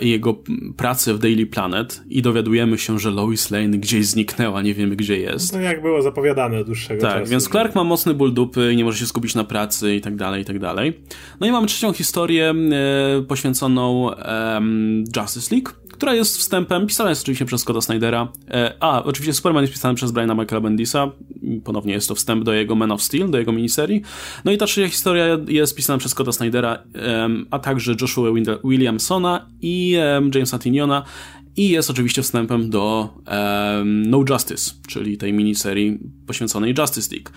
i 0.00 0.10
jego 0.10 0.34
pracy 0.76 1.14
w 1.14 1.18
Daily 1.18 1.46
Planet 1.46 2.02
i 2.08 2.22
dowiadujemy 2.22 2.78
się, 2.78 2.98
że 2.98 3.10
Lois 3.10 3.50
Lane 3.50 3.78
gdzieś 3.78 4.06
zniknęła, 4.06 4.62
nie 4.62 4.74
wiemy 4.74 4.96
gdzie 4.96 5.18
jest. 5.18 5.52
No 5.52 5.60
jak 5.60 5.82
było 5.82 6.02
zapowiadane 6.02 6.58
od 6.58 6.66
dłuższego 6.66 7.00
tak, 7.00 7.10
czasu. 7.10 7.20
Tak, 7.20 7.28
więc 7.28 7.48
Clark 7.48 7.74
ma 7.74 7.84
mocny 7.84 8.14
ból 8.14 8.32
dupy 8.32 8.76
nie 8.76 8.84
może 8.84 8.98
się 8.98 9.06
skupić 9.06 9.34
na 9.34 9.44
pracy 9.44 9.94
i 9.94 10.00
tak 10.00 10.16
dalej, 10.16 10.42
i 10.42 10.44
tak 10.44 10.58
dalej. 10.58 10.89
No 11.40 11.46
i 11.46 11.52
mamy 11.52 11.66
trzecią 11.66 11.92
historię 11.92 12.54
e, 12.54 13.22
poświęconą 13.22 14.10
Justice 15.16 15.54
League, 15.54 15.70
która 15.92 16.14
jest 16.14 16.38
wstępem, 16.38 16.86
pisana 16.86 17.10
jest 17.10 17.22
oczywiście 17.22 17.44
przez 17.44 17.60
Scotta 17.60 17.80
Snydera. 17.80 18.28
E, 18.50 18.74
a, 18.80 19.04
oczywiście 19.04 19.32
Superman 19.32 19.62
jest 19.62 19.72
pisany 19.72 19.94
przez 19.94 20.12
Briana 20.12 20.34
Michaela 20.34 20.60
Bendisa. 20.60 21.10
Ponownie 21.64 21.92
jest 21.92 22.08
to 22.08 22.14
wstęp 22.14 22.44
do 22.44 22.52
jego 22.52 22.74
Man 22.74 22.92
of 22.92 23.02
Steel, 23.02 23.30
do 23.30 23.38
jego 23.38 23.52
miniserii. 23.52 24.02
No 24.44 24.52
i 24.52 24.58
ta 24.58 24.66
trzecia 24.66 24.88
historia 24.88 25.24
jest 25.48 25.76
pisana 25.76 25.98
przez 25.98 26.12
Scotta 26.12 26.32
Snydera, 26.32 26.82
a 27.50 27.58
także 27.58 27.94
Joshua 28.00 28.30
Williamsona 28.64 29.46
i 29.62 29.96
Jamesa 30.34 30.58
Tiniona. 30.58 31.04
I 31.56 31.68
jest 31.68 31.90
oczywiście 31.90 32.22
wstępem 32.22 32.70
do 32.70 33.08
um, 33.26 34.10
No 34.10 34.24
Justice, 34.30 34.72
czyli 34.88 35.18
tej 35.18 35.32
miniserii 35.32 35.98
poświęconej 36.26 36.74
Justice 36.78 37.14
League. 37.14 37.30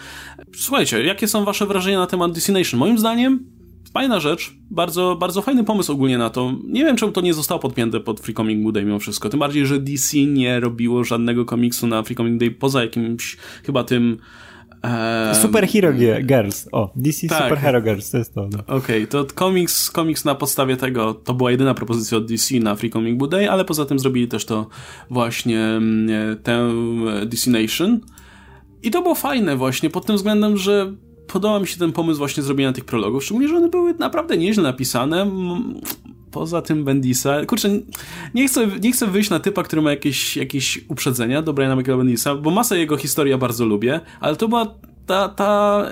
Słuchajcie, 0.56 1.04
jakie 1.04 1.28
są 1.28 1.46
wasze 1.46 1.66
wrażenia 1.66 2.00
na 2.00 2.08
temat 2.08 2.32
Destination? 2.32 2.80
Moim 2.80 3.00
zdaniem 3.00 3.46
fajna 3.94 4.20
rzecz, 4.20 4.54
bardzo, 4.72 5.18
bardzo 5.20 5.42
fajny 5.42 5.64
pomysł 5.64 5.92
ogólnie 5.92 6.18
na 6.18 6.30
to. 6.30 6.54
Nie 6.68 6.86
wiem, 6.86 6.96
czemu 6.96 7.12
to 7.12 7.22
nie 7.22 7.34
zostało 7.34 7.60
podpięte 7.60 8.00
pod 8.00 8.20
Free 8.20 8.34
Comic 8.34 8.74
Day 8.74 8.86
mimo 8.86 9.00
wszystko. 9.00 9.30
Tym 9.30 9.40
bardziej, 9.40 9.66
że 9.66 9.80
DC 9.80 10.18
nie 10.18 10.60
robiło 10.60 11.04
żadnego 11.04 11.46
komiksu 11.46 11.88
na 11.88 12.04
Free 12.04 12.16
Comic 12.16 12.40
Day 12.40 12.52
poza 12.52 12.82
jakimś 12.82 13.38
chyba 13.64 13.84
tym 13.84 14.18
Um, 14.84 15.36
Super 15.36 15.68
Hero 15.68 15.94
Girls. 16.24 16.68
O, 16.72 16.92
DC 16.96 17.28
tak. 17.28 17.44
Super 17.44 17.58
Hero 17.58 17.82
Girls, 17.82 18.12
to 18.12 18.18
jest 18.18 18.34
to. 18.34 18.48
No. 18.52 18.60
Okej, 18.60 19.04
okay, 19.04 19.08
to 19.08 19.26
komiks, 19.36 19.92
komiks 19.92 20.26
na 20.26 20.36
podstawie 20.36 20.78
tego, 20.78 21.14
to 21.14 21.34
była 21.34 21.52
jedyna 21.52 21.74
propozycja 21.74 22.18
od 22.18 22.26
DC 22.26 22.56
na 22.56 22.76
Free 22.76 22.90
Comic 22.90 23.18
Book 23.18 23.32
Day, 23.32 23.52
ale 23.52 23.66
poza 23.66 23.86
tym 23.86 24.00
zrobili 24.00 24.28
też 24.28 24.46
to 24.46 24.68
właśnie 25.10 25.60
mm, 25.60 26.38
tę 26.44 26.70
DC 27.26 27.52
Nation. 27.52 28.00
I 28.84 28.92
to 28.92 29.02
było 29.02 29.16
fajne 29.16 29.56
właśnie 29.56 29.90
pod 29.90 30.06
tym 30.06 30.16
względem, 30.16 30.58
że 30.58 30.94
podoba 31.28 31.60
mi 31.60 31.68
się 31.68 31.80
ten 31.80 31.92
pomysł 31.92 32.18
właśnie 32.18 32.44
zrobienia 32.44 32.74
tych 32.74 32.86
prologów, 32.86 33.24
szczególnie, 33.24 33.48
że 33.48 33.58
one 33.58 33.70
były 33.70 33.94
naprawdę 33.94 34.38
nieźle 34.38 34.64
napisane. 34.64 35.32
Poza 36.34 36.62
tym 36.62 36.84
Bendisa, 36.84 37.46
kurczę, 37.46 37.70
nie 38.34 38.48
chcę, 38.48 38.68
nie 38.82 38.92
chcę 38.92 39.08
wyjść 39.08 39.30
na 39.30 39.40
typa, 39.40 39.64
który 39.64 39.82
ma 39.82 39.90
jakieś, 39.90 40.38
jakieś 40.38 40.80
uprzedzenia 40.88 41.42
do 41.42 41.54
Briana 41.54 41.76
Michaela 41.76 41.98
Bendisa, 41.98 42.36
bo 42.36 42.52
masę 42.52 42.80
jego 42.80 42.98
historii 42.98 43.32
ja 43.32 43.38
bardzo 43.38 43.66
lubię, 43.66 44.00
ale 44.20 44.36
to 44.36 44.48
była 44.48 44.76
ta, 45.06 45.30
ta, 45.30 45.86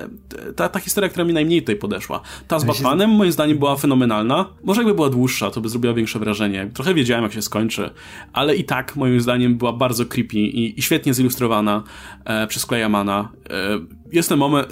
ta, 0.56 0.70
ta 0.70 0.80
historia, 0.80 1.10
która 1.10 1.26
mi 1.26 1.34
najmniej 1.34 1.62
tutaj 1.62 1.76
podeszła. 1.76 2.22
Ta 2.48 2.60
z 2.60 2.64
Batmanem 2.64 3.10
moim 3.10 3.32
zdaniem 3.32 3.58
była 3.58 3.76
fenomenalna. 3.76 4.46
Może 4.64 4.82
jakby 4.82 4.94
była 4.94 5.10
dłuższa, 5.10 5.52
to 5.52 5.62
by 5.62 5.70
zrobiła 5.70 5.94
większe 5.94 6.20
wrażenie. 6.20 6.70
Trochę 6.74 6.94
wiedziałem, 6.94 7.24
jak 7.24 7.34
się 7.34 7.42
skończy, 7.42 7.90
ale 8.34 8.56
i 8.56 8.64
tak 8.64 8.96
moim 8.96 9.22
zdaniem 9.22 9.58
była 9.58 9.74
bardzo 9.74 10.06
creepy 10.06 10.38
i, 10.38 10.80
i 10.80 10.82
świetnie 10.82 11.14
zilustrowana 11.14 11.84
e, 12.26 12.48
przez 12.48 12.66
Clayamana. 12.66 13.30
E, 13.50 13.80
jest 14.12 14.30
ten 14.30 14.40
moment, 14.40 14.68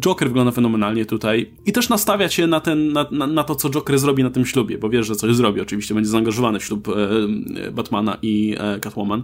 Joker 0.00 0.28
wygląda 0.28 0.52
fenomenalnie 0.52 1.06
tutaj 1.06 1.50
i 1.66 1.72
też 1.72 1.88
nastawia 1.88 2.28
się 2.28 2.46
na, 2.46 2.60
ten, 2.60 2.92
na, 2.92 3.06
na, 3.10 3.26
na, 3.26 3.44
to, 3.44 3.54
co 3.54 3.70
Joker 3.70 3.98
zrobi 3.98 4.22
na 4.22 4.30
tym 4.30 4.46
ślubie, 4.46 4.78
bo 4.78 4.88
wiesz, 4.88 5.06
że 5.06 5.16
coś 5.16 5.34
zrobi. 5.34 5.60
Oczywiście 5.60 5.94
będzie 5.94 6.10
zaangażowany 6.10 6.60
w 6.60 6.64
ślub 6.64 6.88
e, 6.88 7.70
Batmana 7.70 8.18
i 8.22 8.56
e, 8.58 8.80
Catwoman. 8.80 9.22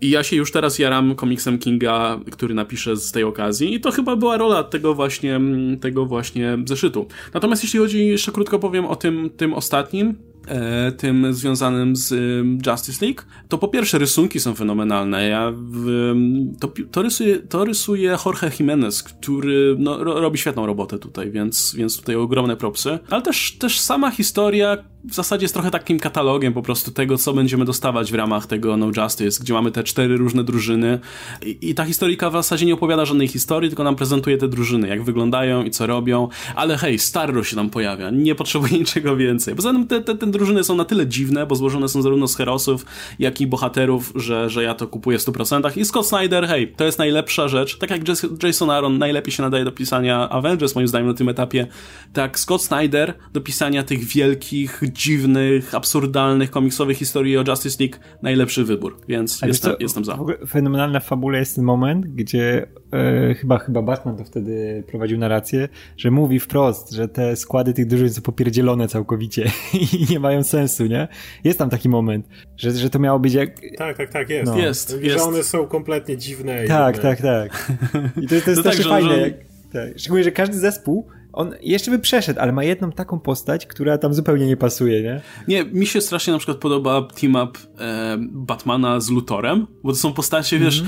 I 0.00 0.10
ja 0.10 0.22
się 0.22 0.36
już 0.36 0.52
teraz 0.52 0.78
jaram 0.78 1.14
komiksem 1.14 1.58
Kinga, 1.58 2.20
który 2.30 2.54
napiszę 2.54 2.96
z 2.96 3.12
tej 3.12 3.24
okazji 3.24 3.74
i 3.74 3.80
to 3.80 3.90
chyba 3.90 4.16
była 4.16 4.36
rola 4.36 4.64
tego 4.64 4.94
właśnie, 4.94 5.40
tego 5.80 6.06
właśnie 6.06 6.58
zeszytu. 6.64 7.06
Natomiast 7.34 7.62
jeśli 7.62 7.78
chodzi, 7.78 8.06
jeszcze 8.06 8.32
krótko 8.32 8.58
powiem 8.58 8.86
o 8.86 8.96
tym, 8.96 9.30
tym 9.36 9.54
ostatnim, 9.54 10.08
e, 10.08 10.14
tym 10.96 11.34
związanym 11.34 11.96
z 11.96 12.14
Justice 12.66 13.06
League, 13.06 13.22
to 13.48 13.58
po 13.58 13.68
pierwsze 13.68 13.98
rysunki 13.98 14.40
są 14.40 14.54
fenomenalne. 14.54 15.28
Ja 15.28 15.52
w, 15.56 16.14
to, 16.60 16.72
to, 16.90 17.02
rysuje, 17.02 17.38
to 17.38 17.64
rysuje 17.64 18.16
Jorge 18.26 18.50
Jimenez, 18.60 19.02
który 19.02 19.76
no, 19.78 20.04
robi 20.04 20.38
świetną 20.38 20.66
robotę 20.66 20.98
tutaj, 20.98 21.30
więc, 21.30 21.74
więc 21.76 21.96
tutaj 21.96 22.14
ogromne 22.16 22.56
propsy. 22.56 22.98
Ale 23.10 23.22
też, 23.22 23.56
też 23.58 23.80
sama 23.80 24.10
historia 24.10 24.76
w 25.04 25.14
zasadzie 25.14 25.44
jest 25.44 25.54
trochę 25.54 25.70
takim 25.70 25.98
katalogiem 25.98 26.52
po 26.52 26.62
prostu 26.62 26.90
tego, 26.90 27.18
co 27.18 27.32
będziemy 27.32 27.64
dostawać 27.64 28.12
w 28.12 28.14
ramach 28.14 28.46
tego 28.46 28.76
No 28.76 28.86
Justice, 28.86 29.42
gdzie 29.42 29.54
mamy 29.54 29.70
te 29.70 29.84
cztery 29.84 30.16
różne 30.16 30.44
drużyny 30.44 30.98
i, 31.42 31.58
i 31.70 31.74
ta 31.74 31.84
historyjka 31.84 32.30
w 32.30 32.32
zasadzie 32.32 32.66
nie 32.66 32.74
opowiada 32.74 33.04
żadnej 33.04 33.28
historii, 33.28 33.70
tylko 33.70 33.84
nam 33.84 33.96
prezentuje 33.96 34.38
te 34.38 34.48
drużyny, 34.48 34.88
jak 34.88 35.02
wyglądają 35.02 35.64
i 35.64 35.70
co 35.70 35.86
robią, 35.86 36.28
ale 36.54 36.76
hej, 36.78 36.98
Starro 36.98 37.44
się 37.44 37.56
tam 37.56 37.70
pojawia, 37.70 38.10
nie 38.10 38.34
potrzebuje 38.34 38.72
niczego 38.84 39.16
więcej. 39.16 39.54
Poza 39.54 39.72
tym 39.72 39.86
te, 39.86 40.00
te, 40.00 40.14
te 40.14 40.26
drużyny 40.26 40.64
są 40.64 40.76
na 40.76 40.84
tyle 40.84 41.06
dziwne, 41.06 41.46
bo 41.46 41.56
złożone 41.56 41.88
są 41.88 42.02
zarówno 42.02 42.28
z 42.28 42.36
herosów, 42.36 42.86
jak 43.18 43.40
i 43.40 43.46
bohaterów, 43.46 44.12
że, 44.14 44.50
że 44.50 44.62
ja 44.62 44.74
to 44.74 44.86
kupuję 44.86 45.18
w 45.18 45.22
100%. 45.22 45.78
I 45.78 45.84
Scott 45.84 46.06
Snyder, 46.06 46.48
hej, 46.48 46.72
to 46.76 46.84
jest 46.84 46.98
najlepsza 46.98 47.48
rzecz. 47.48 47.78
Tak 47.78 47.90
jak 47.90 48.00
Jason 48.42 48.70
Aaron 48.70 48.98
najlepiej 48.98 49.32
się 49.32 49.42
nadaje 49.42 49.64
do 49.64 49.72
pisania 49.72 50.28
Avengers, 50.28 50.74
moim 50.74 50.88
zdaniem, 50.88 51.08
na 51.08 51.14
tym 51.14 51.28
etapie, 51.28 51.66
tak 52.12 52.38
Scott 52.38 52.62
Snyder 52.62 53.14
do 53.32 53.40
pisania 53.40 53.82
tych 53.82 54.04
wielkich, 54.04 54.82
dziwnych, 54.92 55.74
absurdalnych, 55.74 56.50
komiksowych 56.50 56.96
historii 56.96 57.38
o 57.38 57.44
Justice 57.48 57.84
League 57.84 57.98
najlepszy 58.22 58.64
wybór, 58.64 59.00
więc 59.08 59.42
jestem, 59.42 59.74
jestem 59.80 60.04
za. 60.04 60.18
Fenomenalna 60.48 61.00
w 61.00 61.04
fabule 61.04 61.38
jest 61.38 61.54
ten 61.54 61.64
moment, 61.64 62.06
gdzie 62.06 62.66
e, 62.92 63.34
chyba, 63.34 63.58
chyba 63.58 63.82
Batman 63.82 64.16
to 64.16 64.24
wtedy 64.24 64.84
prowadził 64.86 65.18
narrację, 65.18 65.68
że 65.96 66.10
mówi 66.10 66.40
wprost, 66.40 66.92
że 66.92 67.08
te 67.08 67.36
składy 67.36 67.72
tych 67.72 67.86
drużyn 67.86 68.10
są 68.10 68.22
popierdzielone 68.22 68.88
całkowicie 68.88 69.50
i 69.92 70.06
nie 70.10 70.20
mają 70.20 70.42
sensu, 70.42 70.86
nie? 70.86 71.08
Jest 71.44 71.58
tam 71.58 71.70
taki 71.70 71.88
moment, 71.88 72.28
że, 72.56 72.70
że 72.70 72.90
to 72.90 72.98
miało 72.98 73.18
być 73.18 73.34
jak... 73.34 73.60
Tak, 73.78 73.96
tak, 73.96 74.10
tak, 74.10 74.30
jest. 74.30 74.52
No. 74.52 74.58
Jest, 74.58 75.02
jest. 75.02 75.18
Że 75.18 75.24
one 75.24 75.42
są 75.42 75.66
kompletnie 75.66 76.16
dziwne. 76.16 76.64
Tak, 76.64 76.98
tak, 76.98 77.20
tak. 77.20 77.72
I 78.22 78.26
to, 78.26 78.40
to 78.44 78.50
jest 78.50 78.64
no 78.64 78.70
tak, 78.70 78.74
fajne. 78.74 79.24
Że... 79.24 79.30
Tak. 79.72 79.98
Szczególnie, 79.98 80.24
że 80.24 80.32
każdy 80.32 80.58
zespół 80.58 81.08
on 81.32 81.54
jeszcze 81.60 81.90
by 81.90 81.98
przeszedł, 81.98 82.40
ale 82.40 82.52
ma 82.52 82.64
jedną 82.64 82.92
taką 82.92 83.20
postać, 83.20 83.66
która 83.66 83.98
tam 83.98 84.14
zupełnie 84.14 84.46
nie 84.46 84.56
pasuje, 84.56 85.02
nie? 85.02 85.20
Nie, 85.48 85.64
mi 85.64 85.86
się 85.86 86.00
strasznie 86.00 86.32
na 86.32 86.38
przykład 86.38 86.58
podoba 86.58 87.08
team-up 87.20 87.58
e, 87.78 88.16
Batmana 88.20 89.00
z 89.00 89.10
Lutorem, 89.10 89.66
bo 89.82 89.92
to 89.92 89.98
są 89.98 90.12
postacie, 90.12 90.56
mm 90.56 90.68
-hmm. 90.68 90.72
wiesz, 90.72 90.84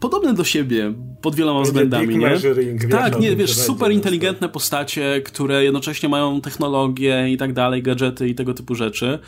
podobne 0.00 0.34
do 0.34 0.44
siebie 0.44 0.94
pod 1.20 1.34
wieloma 1.34 1.62
względami, 1.62 2.18
nie? 2.18 2.30
Tak, 2.90 3.20
nie, 3.20 3.36
wiesz, 3.36 3.56
super 3.56 3.92
inteligentne 3.92 4.48
postacie, 4.48 5.22
które 5.24 5.64
jednocześnie 5.64 6.08
mają 6.08 6.40
technologię 6.40 7.28
i 7.30 7.36
tak 7.36 7.52
dalej, 7.52 7.82
gadżety 7.82 8.28
i 8.28 8.34
tego 8.34 8.54
typu 8.54 8.74
rzeczy. 8.74 9.18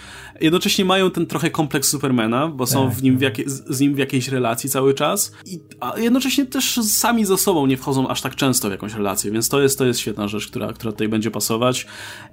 Jednocześnie 0.41 0.85
mają 0.85 1.11
ten 1.11 1.27
trochę 1.27 1.51
kompleks 1.51 1.89
Supermana, 1.89 2.49
bo 2.49 2.67
są 2.67 2.89
tak, 2.89 2.99
w 2.99 3.03
nim 3.03 3.17
w 3.17 3.21
tak. 3.21 3.39
jakie, 3.39 3.51
z 3.51 3.81
nim 3.81 3.95
w 3.95 3.99
jakiejś 3.99 4.29
relacji 4.29 4.71
cały 4.71 4.95
czas, 4.95 5.33
I, 5.47 5.61
a 5.81 5.99
jednocześnie 5.99 6.47
też 6.47 6.75
sami 6.75 7.25
ze 7.25 7.39
sobą 7.39 7.67
nie 7.67 7.77
wchodzą 7.77 8.09
aż 8.09 8.23
tak 8.23 8.35
często 8.35 8.69
w 8.69 8.71
jakąś 8.71 8.95
relację, 8.95 9.31
więc 9.31 9.49
to 9.49 9.61
jest, 9.61 9.79
to 9.79 9.87
jest 9.87 10.01
świetna 10.01 10.29
rzecz, 10.29 10.47
która, 10.47 10.73
która 10.73 10.93
tutaj 10.93 11.09
będzie 11.09 11.31
pasować. 11.31 11.87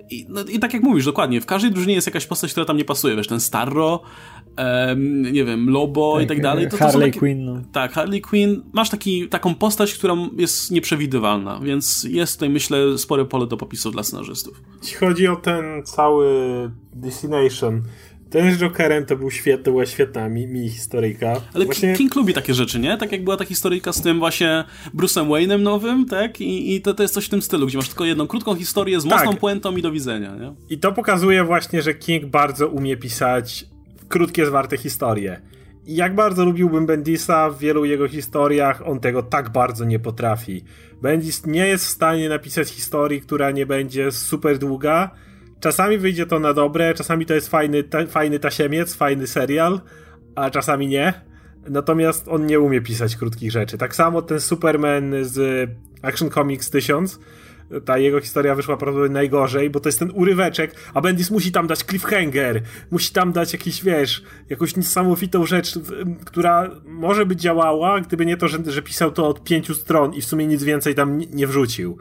I, 0.09 0.25
no, 0.29 0.41
I 0.43 0.59
tak 0.59 0.73
jak 0.73 0.83
mówisz, 0.83 1.05
dokładnie, 1.05 1.41
w 1.41 1.45
każdej 1.45 1.71
drużynie 1.71 1.93
jest 1.93 2.07
jakaś 2.07 2.25
postać, 2.25 2.51
która 2.51 2.65
tam 2.65 2.77
nie 2.77 2.85
pasuje, 2.85 3.15
wiesz, 3.15 3.27
ten 3.27 3.39
Starro, 3.39 4.01
um, 4.57 5.21
nie 5.21 5.45
wiem, 5.45 5.69
Lobo 5.69 6.13
tak, 6.15 6.23
i 6.23 6.27
tak 6.27 6.41
dalej. 6.41 6.65
To, 6.65 6.77
to 6.77 6.77
Harley 6.77 7.07
takie, 7.07 7.19
Quinn. 7.19 7.45
No. 7.45 7.61
Tak, 7.71 7.91
Harley 7.91 8.21
Quinn, 8.21 8.61
masz 8.73 8.89
taki, 8.89 9.27
taką 9.27 9.55
postać, 9.55 9.93
która 9.93 10.15
jest 10.37 10.71
nieprzewidywalna, 10.71 11.59
więc 11.59 12.03
jest 12.03 12.33
tutaj, 12.33 12.49
myślę, 12.49 12.97
spore 12.97 13.25
pole 13.25 13.47
do 13.47 13.57
popisu 13.57 13.91
dla 13.91 14.03
scenarzystów. 14.03 14.61
Jeśli 14.81 14.97
chodzi 14.97 15.27
o 15.27 15.35
ten 15.35 15.83
cały 15.83 16.27
Destination, 16.93 17.83
ten 18.29 18.53
z 18.53 18.57
Jokerem 18.57 19.05
to 19.05 19.15
był 19.15 19.31
świetny, 19.31 19.63
to 19.63 19.71
była 19.71 19.85
świetna 19.85 20.29
mi, 20.29 20.47
mi 20.47 20.69
historyjka. 20.69 21.41
Ale 21.53 21.65
właśnie... 21.65 21.93
King 21.93 22.15
lubi 22.15 22.33
takie 22.33 22.53
rzeczy, 22.53 22.79
nie? 22.79 22.97
Tak 22.97 23.11
jak 23.11 23.23
była 23.23 23.37
ta 23.37 23.45
historyjka 23.45 23.93
z 23.93 24.01
tym 24.01 24.19
właśnie 24.19 24.63
Bruce'em 24.95 25.27
Wayne'em 25.27 25.59
nowym, 25.59 26.05
tak? 26.05 26.41
I, 26.41 26.75
i 26.75 26.81
to, 26.81 26.93
to 26.93 27.03
jest 27.03 27.13
coś 27.13 27.25
w 27.25 27.29
tym 27.29 27.41
stylu, 27.41 27.67
gdzie 27.67 27.77
masz 27.77 27.87
tylko 27.87 28.05
jedną 28.05 28.27
krótką 28.27 28.55
historię 28.55 29.01
z 29.01 29.03
tak. 29.03 29.11
mocną 29.11 29.39
puentą 29.39 29.77
i 29.77 29.81
do 29.81 29.91
widzenia, 29.91 30.35
nie? 30.35 30.53
I 30.69 30.79
to 30.79 30.91
pokazuje 30.91 31.43
właśnie, 31.43 31.81
że 31.81 31.93
King 31.93 32.25
bardzo 32.25 32.67
umie 32.67 32.97
pisać 32.97 33.65
krótkie, 34.07 34.45
zwarte 34.45 34.77
historie. 34.77 35.41
Jak 35.85 36.15
bardzo 36.15 36.45
lubiłbym 36.45 36.85
Bendisa 36.85 37.49
w 37.49 37.59
wielu 37.59 37.85
jego 37.85 38.07
historiach, 38.07 38.87
on 38.87 38.99
tego 38.99 39.23
tak 39.23 39.49
bardzo 39.49 39.85
nie 39.85 39.99
potrafi. 39.99 40.63
Bendis 41.01 41.45
nie 41.45 41.67
jest 41.67 41.85
w 41.85 41.89
stanie 41.89 42.29
napisać 42.29 42.69
historii, 42.69 43.21
która 43.21 43.51
nie 43.51 43.65
będzie 43.65 44.11
super 44.11 44.57
długa. 44.57 45.11
Czasami 45.59 45.97
wyjdzie 45.97 46.25
to 46.25 46.39
na 46.39 46.53
dobre, 46.53 46.93
czasami 46.93 47.25
to 47.25 47.33
jest 47.33 47.49
fajny, 47.49 47.83
ta, 47.83 48.05
fajny 48.05 48.39
tasiemiec, 48.39 48.95
fajny 48.95 49.27
serial, 49.27 49.81
a 50.35 50.49
czasami 50.49 50.87
nie. 50.87 51.13
Natomiast 51.69 52.27
on 52.27 52.45
nie 52.45 52.59
umie 52.59 52.81
pisać 52.81 53.15
krótkich 53.15 53.51
rzeczy. 53.51 53.77
Tak 53.77 53.95
samo 53.95 54.21
ten 54.21 54.39
Superman 54.39 55.13
z 55.21 55.69
Action 56.01 56.29
Comics 56.29 56.69
1000 56.69 57.19
ta 57.85 57.97
jego 57.97 58.21
historia 58.21 58.55
wyszła 58.55 58.77
prawdopodobnie 58.77 59.13
najgorzej, 59.13 59.69
bo 59.69 59.79
to 59.79 59.89
jest 59.89 59.99
ten 59.99 60.11
uryweczek, 60.13 60.75
a 60.93 61.01
Bendis 61.01 61.31
musi 61.31 61.51
tam 61.51 61.67
dać 61.67 61.79
cliffhanger, 61.79 62.61
musi 62.91 63.13
tam 63.13 63.31
dać 63.31 63.53
jakiś, 63.53 63.83
wiesz, 63.83 64.23
jakąś 64.49 64.75
niesamowitą 64.75 65.45
rzecz, 65.45 65.79
która 66.25 66.69
może 66.85 67.25
by 67.25 67.35
działała, 67.35 68.01
gdyby 68.01 68.25
nie 68.25 68.37
to, 68.37 68.47
że, 68.47 68.57
że 68.65 68.81
pisał 68.81 69.11
to 69.11 69.27
od 69.27 69.43
pięciu 69.43 69.73
stron 69.73 70.13
i 70.13 70.21
w 70.21 70.25
sumie 70.25 70.47
nic 70.47 70.63
więcej 70.63 70.95
tam 70.95 71.17
nie 71.17 71.47
wrzucił. 71.47 71.97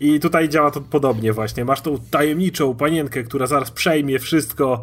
I 0.00 0.20
tutaj 0.20 0.48
działa 0.48 0.70
to 0.70 0.80
podobnie 0.80 1.32
właśnie. 1.32 1.64
Masz 1.64 1.80
tą 1.80 1.98
tajemniczą 2.10 2.74
panienkę, 2.74 3.22
która 3.22 3.46
zaraz 3.46 3.70
przejmie 3.70 4.18
wszystko 4.18 4.82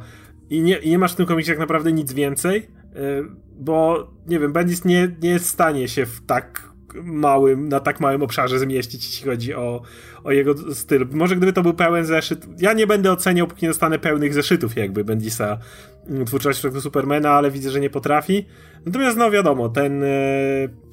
i 0.50 0.62
nie, 0.62 0.78
i 0.78 0.90
nie 0.90 1.00
masz 1.00 1.14
w 1.14 1.16
tym 1.16 1.26
komiksie 1.26 1.52
tak 1.52 1.60
naprawdę 1.60 1.92
nic 1.92 2.14
więcej, 2.14 2.68
e, 2.96 3.24
bo, 3.60 4.08
nie 4.28 4.40
wiem, 4.40 4.54
Bendis 4.54 4.86
nie, 4.86 5.16
nie 5.22 5.40
stanie 5.40 5.88
się 5.88 6.06
w 6.06 6.22
tak 6.26 6.69
małym, 7.04 7.70
na 7.70 7.80
tak 7.80 8.00
małym 8.00 8.24
obszarze 8.24 8.60
zmieścić, 8.60 9.06
jeśli 9.06 9.30
chodzi 9.30 9.54
o, 9.54 9.82
o 10.24 10.32
jego 10.32 10.74
styl. 10.74 11.08
Może 11.12 11.36
gdyby 11.36 11.54
to 11.54 11.64
był 11.64 11.74
pełen 11.74 12.06
zeszyt, 12.06 12.46
ja 12.62 12.74
nie 12.74 12.88
będę 12.88 13.12
oceniał, 13.12 13.48
póki 13.48 13.66
nie 13.66 13.70
dostanę 13.70 14.00
pełnych 14.00 14.34
zeszytów 14.34 14.76
jakby 14.76 15.04
Bendisa 15.04 15.58
mm, 16.10 16.26
twórczości 16.26 16.64
tego 16.64 16.82
Supermana, 16.82 17.32
ale 17.32 17.52
widzę, 17.52 17.72
że 17.72 17.80
nie 17.80 17.90
potrafi. 17.90 18.46
Natomiast 18.86 19.18
no 19.18 19.32
wiadomo, 19.32 19.70
ten 19.70 20.04
e, 20.04 20.08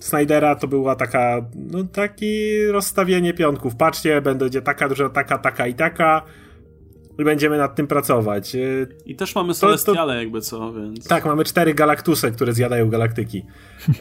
Snydera 0.00 0.54
to 0.54 0.68
była 0.68 0.96
taka, 0.96 1.46
no 1.54 1.84
taki 1.84 2.64
rozstawienie 2.66 3.34
pionków. 3.34 3.76
Patrzcie, 3.76 4.20
będzie 4.20 4.62
taka 4.62 4.88
duża, 4.88 5.08
taka, 5.08 5.38
taka 5.38 5.66
i 5.66 5.74
taka 5.74 6.22
i 7.18 7.24
będziemy 7.24 7.58
nad 7.58 7.74
tym 7.74 7.86
pracować. 7.86 8.54
E, 8.54 8.58
I 9.06 9.16
też 9.16 9.34
mamy 9.34 9.54
Celestiale 9.54 10.12
to, 10.12 10.18
jakby 10.18 10.40
co, 10.40 10.72
więc... 10.72 11.08
Tak, 11.08 11.24
mamy 11.24 11.44
cztery 11.44 11.74
galaktusy, 11.74 12.32
które 12.32 12.52
zjadają 12.52 12.88
galaktyki. 12.88 13.44
E, 13.88 13.92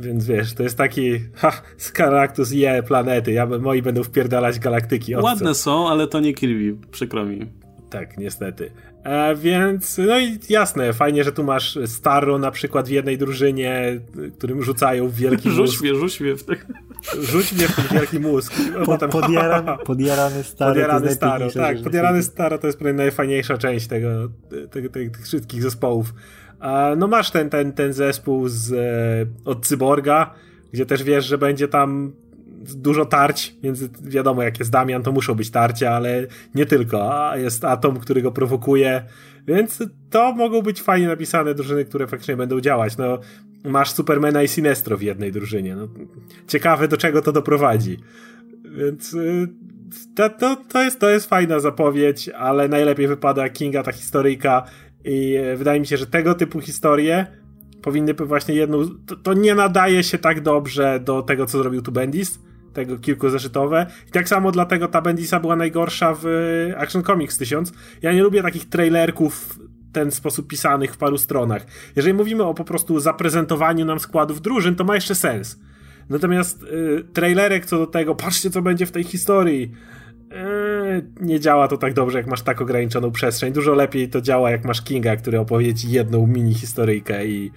więc 0.00 0.26
wiesz, 0.26 0.54
to 0.54 0.62
jest 0.62 0.78
taki 0.78 1.20
ha, 1.34 1.52
galaktus 1.94 2.52
je 2.52 2.82
planety, 2.82 3.32
ja, 3.32 3.46
moi 3.46 3.82
będą 3.82 4.02
wpierdalać 4.02 4.58
galaktyki. 4.58 5.16
Ładne 5.16 5.54
są, 5.54 5.88
ale 5.88 6.06
to 6.06 6.20
nie 6.20 6.34
Kirby, 6.34 6.86
przykro 6.90 7.24
mi. 7.24 7.46
Tak, 7.90 8.18
niestety. 8.18 8.70
E, 9.04 9.36
więc, 9.36 9.98
no 9.98 10.18
i 10.18 10.38
jasne, 10.48 10.92
fajnie, 10.92 11.24
że 11.24 11.32
tu 11.32 11.44
masz 11.44 11.78
Starro 11.86 12.38
na 12.38 12.50
przykład 12.50 12.88
w 12.88 12.90
jednej 12.90 13.18
drużynie, 13.18 14.00
którym 14.38 14.62
rzucają 14.62 15.08
w 15.08 15.14
wielki. 15.14 15.50
Rzuć 15.60 15.80
mnie, 15.80 15.94
rzuć 15.94 16.20
mnie 16.20 16.36
w 16.36 16.44
ten... 16.44 16.56
Rzuć 17.20 17.52
mnie 17.52 17.68
w 17.68 17.76
ten 17.76 17.98
wielki 17.98 18.20
mózg. 18.20 18.54
Po, 18.78 18.84
potem, 18.84 19.10
podjaran, 19.10 19.78
podjarany 19.84 20.44
Staro. 20.52 20.72
Podjarany 20.72 21.10
Staro, 21.14 21.50
tak. 21.50 21.82
Podjarany 21.82 22.22
Staro 22.22 22.58
to 22.58 22.66
jest 22.66 22.78
pewnie 22.78 22.92
najfajniejsza 22.92 23.58
część 23.58 23.86
tego, 23.86 24.08
tego, 24.70 24.88
tego, 24.88 25.10
tych 25.14 25.26
wszystkich 25.26 25.62
zespołów. 25.62 26.14
No 26.96 27.06
masz 27.06 27.30
ten, 27.30 27.50
ten, 27.50 27.72
ten 27.72 27.92
zespół 27.92 28.48
z, 28.48 28.72
e, 28.72 29.50
od 29.50 29.66
Cyborga, 29.66 30.34
gdzie 30.72 30.86
też 30.86 31.02
wiesz, 31.02 31.24
że 31.24 31.38
będzie 31.38 31.68
tam 31.68 32.12
dużo 32.76 33.04
tarć, 33.04 33.56
więc 33.62 33.84
wiadomo, 34.02 34.42
jak 34.42 34.58
jest 34.58 34.70
Damian, 34.70 35.02
to 35.02 35.12
muszą 35.12 35.34
być 35.34 35.50
tarcia, 35.50 35.90
ale 35.90 36.26
nie 36.54 36.66
tylko. 36.66 37.28
A 37.28 37.36
jest 37.36 37.64
Atom, 37.64 38.00
który 38.00 38.22
go 38.22 38.32
prowokuje, 38.32 39.04
więc 39.46 39.82
to 40.10 40.32
mogą 40.32 40.62
być 40.62 40.82
fajnie 40.82 41.06
napisane 41.06 41.54
drużyny, 41.54 41.84
które 41.84 42.06
faktycznie 42.06 42.36
będą 42.36 42.60
działać. 42.60 42.96
No, 42.96 43.18
masz 43.64 43.90
Supermana 43.90 44.42
i 44.42 44.48
Sinestro 44.48 44.96
w 44.96 45.02
jednej 45.02 45.32
drużynie. 45.32 45.76
No, 45.76 45.88
ciekawe, 46.48 46.88
do 46.88 46.96
czego 46.96 47.22
to 47.22 47.32
doprowadzi. 47.32 47.98
Więc 48.64 49.14
y, 49.14 49.48
to, 50.14 50.30
to, 50.30 50.56
to, 50.56 50.82
jest, 50.82 51.00
to 51.00 51.10
jest 51.10 51.28
fajna 51.28 51.60
zapowiedź, 51.60 52.28
ale 52.28 52.68
najlepiej 52.68 53.08
wypada 53.08 53.48
Kinga, 53.48 53.82
ta 53.82 53.92
historyjka. 53.92 54.64
I 55.04 55.34
e, 55.34 55.56
wydaje 55.56 55.80
mi 55.80 55.86
się, 55.86 55.96
że 55.96 56.06
tego 56.06 56.34
typu 56.34 56.60
historie 56.60 57.26
powinny 57.82 58.14
właśnie 58.14 58.54
jedną. 58.54 58.88
To, 59.06 59.16
to, 59.16 59.34
nie 59.34 59.54
nadaje 59.54 60.02
się 60.02 60.18
tak 60.18 60.40
dobrze 60.40 61.00
do 61.00 61.22
tego, 61.22 61.46
co 61.46 61.58
zrobił 61.58 61.82
tu 61.82 61.92
Bendis 61.92 62.38
tego 62.72 62.98
kilkuzeszytowe. 62.98 63.86
I 64.08 64.10
tak 64.10 64.28
samo 64.28 64.52
dlatego 64.52 64.88
ta 64.88 65.02
Bendisa 65.02 65.40
była 65.40 65.56
najgorsza 65.56 66.14
w 66.14 66.26
y, 66.26 66.74
Action 66.78 67.02
Comics 67.02 67.38
1000. 67.38 67.72
Ja 68.02 68.12
nie 68.12 68.22
lubię 68.22 68.42
takich 68.42 68.68
trailerków 68.68 69.58
ten 69.94 70.10
sposób 70.10 70.46
pisanych 70.46 70.94
w 70.94 70.96
paru 70.96 71.18
stronach. 71.18 71.66
Jeżeli 71.96 72.14
mówimy 72.14 72.42
o 72.42 72.54
po 72.54 72.64
prostu 72.64 73.00
zaprezentowaniu 73.00 73.84
nam 73.84 74.00
składów 74.00 74.40
drużyn, 74.40 74.74
to 74.74 74.84
ma 74.84 74.94
jeszcze 74.94 75.14
sens. 75.14 75.58
Natomiast 76.10 76.62
y, 76.62 77.04
trailerek 77.12 77.66
co 77.66 77.78
do 77.78 77.86
tego, 77.86 78.14
patrzcie 78.14 78.50
co 78.50 78.62
będzie 78.62 78.86
w 78.86 78.92
tej 78.92 79.04
historii, 79.04 79.72
y, 80.32 81.06
nie 81.20 81.40
działa 81.40 81.68
to 81.68 81.76
tak 81.76 81.94
dobrze, 81.94 82.18
jak 82.18 82.26
masz 82.26 82.42
tak 82.42 82.60
ograniczoną 82.60 83.10
przestrzeń. 83.10 83.52
Dużo 83.52 83.74
lepiej 83.74 84.08
to 84.08 84.20
działa, 84.20 84.50
jak 84.50 84.64
masz 84.64 84.82
Kinga, 84.82 85.16
który 85.16 85.38
opowie 85.38 85.74
ci 85.74 85.90
jedną 85.90 86.26
mini 86.26 86.54
historyjkę 86.54 87.26
i 87.26 87.50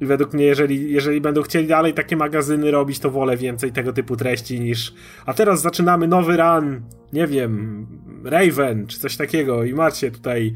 i 0.00 0.06
według 0.06 0.32
mnie, 0.32 0.44
jeżeli, 0.44 0.92
jeżeli 0.92 1.20
będą 1.20 1.42
chcieli 1.42 1.66
dalej 1.66 1.94
takie 1.94 2.16
magazyny 2.16 2.70
robić, 2.70 2.98
to 2.98 3.10
wolę 3.10 3.36
więcej 3.36 3.72
tego 3.72 3.92
typu 3.92 4.16
treści 4.16 4.60
niż. 4.60 4.94
A 5.26 5.34
teraz 5.34 5.60
zaczynamy 5.60 6.08
nowy 6.08 6.36
run, 6.36 6.80
nie 7.12 7.26
wiem, 7.26 7.86
Raven, 8.24 8.86
czy 8.86 8.98
coś 8.98 9.16
takiego 9.16 9.64
i 9.64 9.74
macie 9.74 10.10
tutaj 10.10 10.54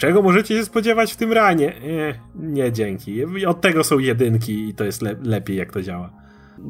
czego 0.00 0.22
możecie 0.22 0.56
się 0.56 0.64
spodziewać 0.64 1.12
w 1.12 1.16
tym 1.16 1.32
ranie? 1.32 1.72
Nie, 1.82 2.20
nie 2.34 2.72
dzięki. 2.72 3.24
Od 3.46 3.60
tego 3.60 3.84
są 3.84 3.98
jedynki 3.98 4.68
i 4.68 4.74
to 4.74 4.84
jest 4.84 5.02
le 5.02 5.16
lepiej 5.22 5.56
jak 5.56 5.72
to 5.72 5.82
działa 5.82 6.19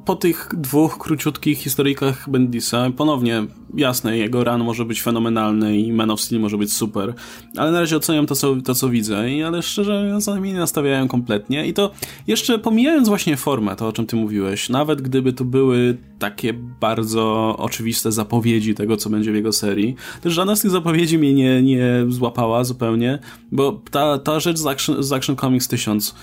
po 0.05 0.17
tych 0.17 0.49
dwóch 0.57 0.99
króciutkich 0.99 1.59
historyjkach 1.59 2.31
Bendisa, 2.31 2.91
ponownie 2.97 3.47
jasne, 3.75 4.19
jego 4.19 4.45
run 4.45 4.65
może 4.65 4.85
być 4.85 5.03
fenomenalny 5.03 5.79
i 5.79 5.93
Man 5.93 6.11
of 6.11 6.21
Steel 6.21 6.41
może 6.41 6.59
być 6.59 6.73
super, 6.73 7.15
ale 7.57 7.71
na 7.71 7.81
razie 7.81 7.97
oceniam 7.97 8.27
to, 8.27 8.35
co, 8.35 8.57
to, 8.57 8.75
co 8.75 8.89
widzę, 8.89 9.31
i, 9.31 9.43
ale 9.43 9.63
szczerze 9.63 10.21
za 10.21 10.41
mnie 10.41 10.53
nie 10.53 10.59
nastawiają 10.59 11.09
kompletnie. 11.09 11.67
I 11.67 11.75
to 11.75 11.91
jeszcze 12.27 12.59
pomijając 12.59 13.09
właśnie 13.09 13.37
formę, 13.37 13.77
to 13.77 13.89
o 13.89 13.93
czym 13.93 14.07
ty 14.07 14.17
mówiłeś, 14.17 14.69
nawet 14.69 15.03
gdyby 15.03 15.33
to 15.33 15.45
były 15.45 15.97
takie 16.19 16.53
bardzo 16.53 17.57
oczywiste 17.59 18.13
zapowiedzi 18.13 18.75
tego, 18.75 18.97
co 18.97 19.11
będzie 19.11 19.33
w 19.33 19.35
jego 19.35 19.53
serii, 19.53 19.97
też 20.21 20.33
żadna 20.33 20.57
z 20.57 20.61
tych 20.61 20.71
zapowiedzi 20.71 21.19
mnie 21.19 21.35
nie, 21.35 21.63
nie 21.63 22.05
złapała 22.09 22.65
zupełnie, 22.65 23.19
bo 23.53 23.83
ta, 23.91 24.19
ta 24.19 24.41
rzecz 24.41 24.59
z 24.59 24.67
Action, 24.67 25.03
z 25.03 25.13
Action 25.13 25.37
Comics 25.37 25.69
1000, 25.69 26.15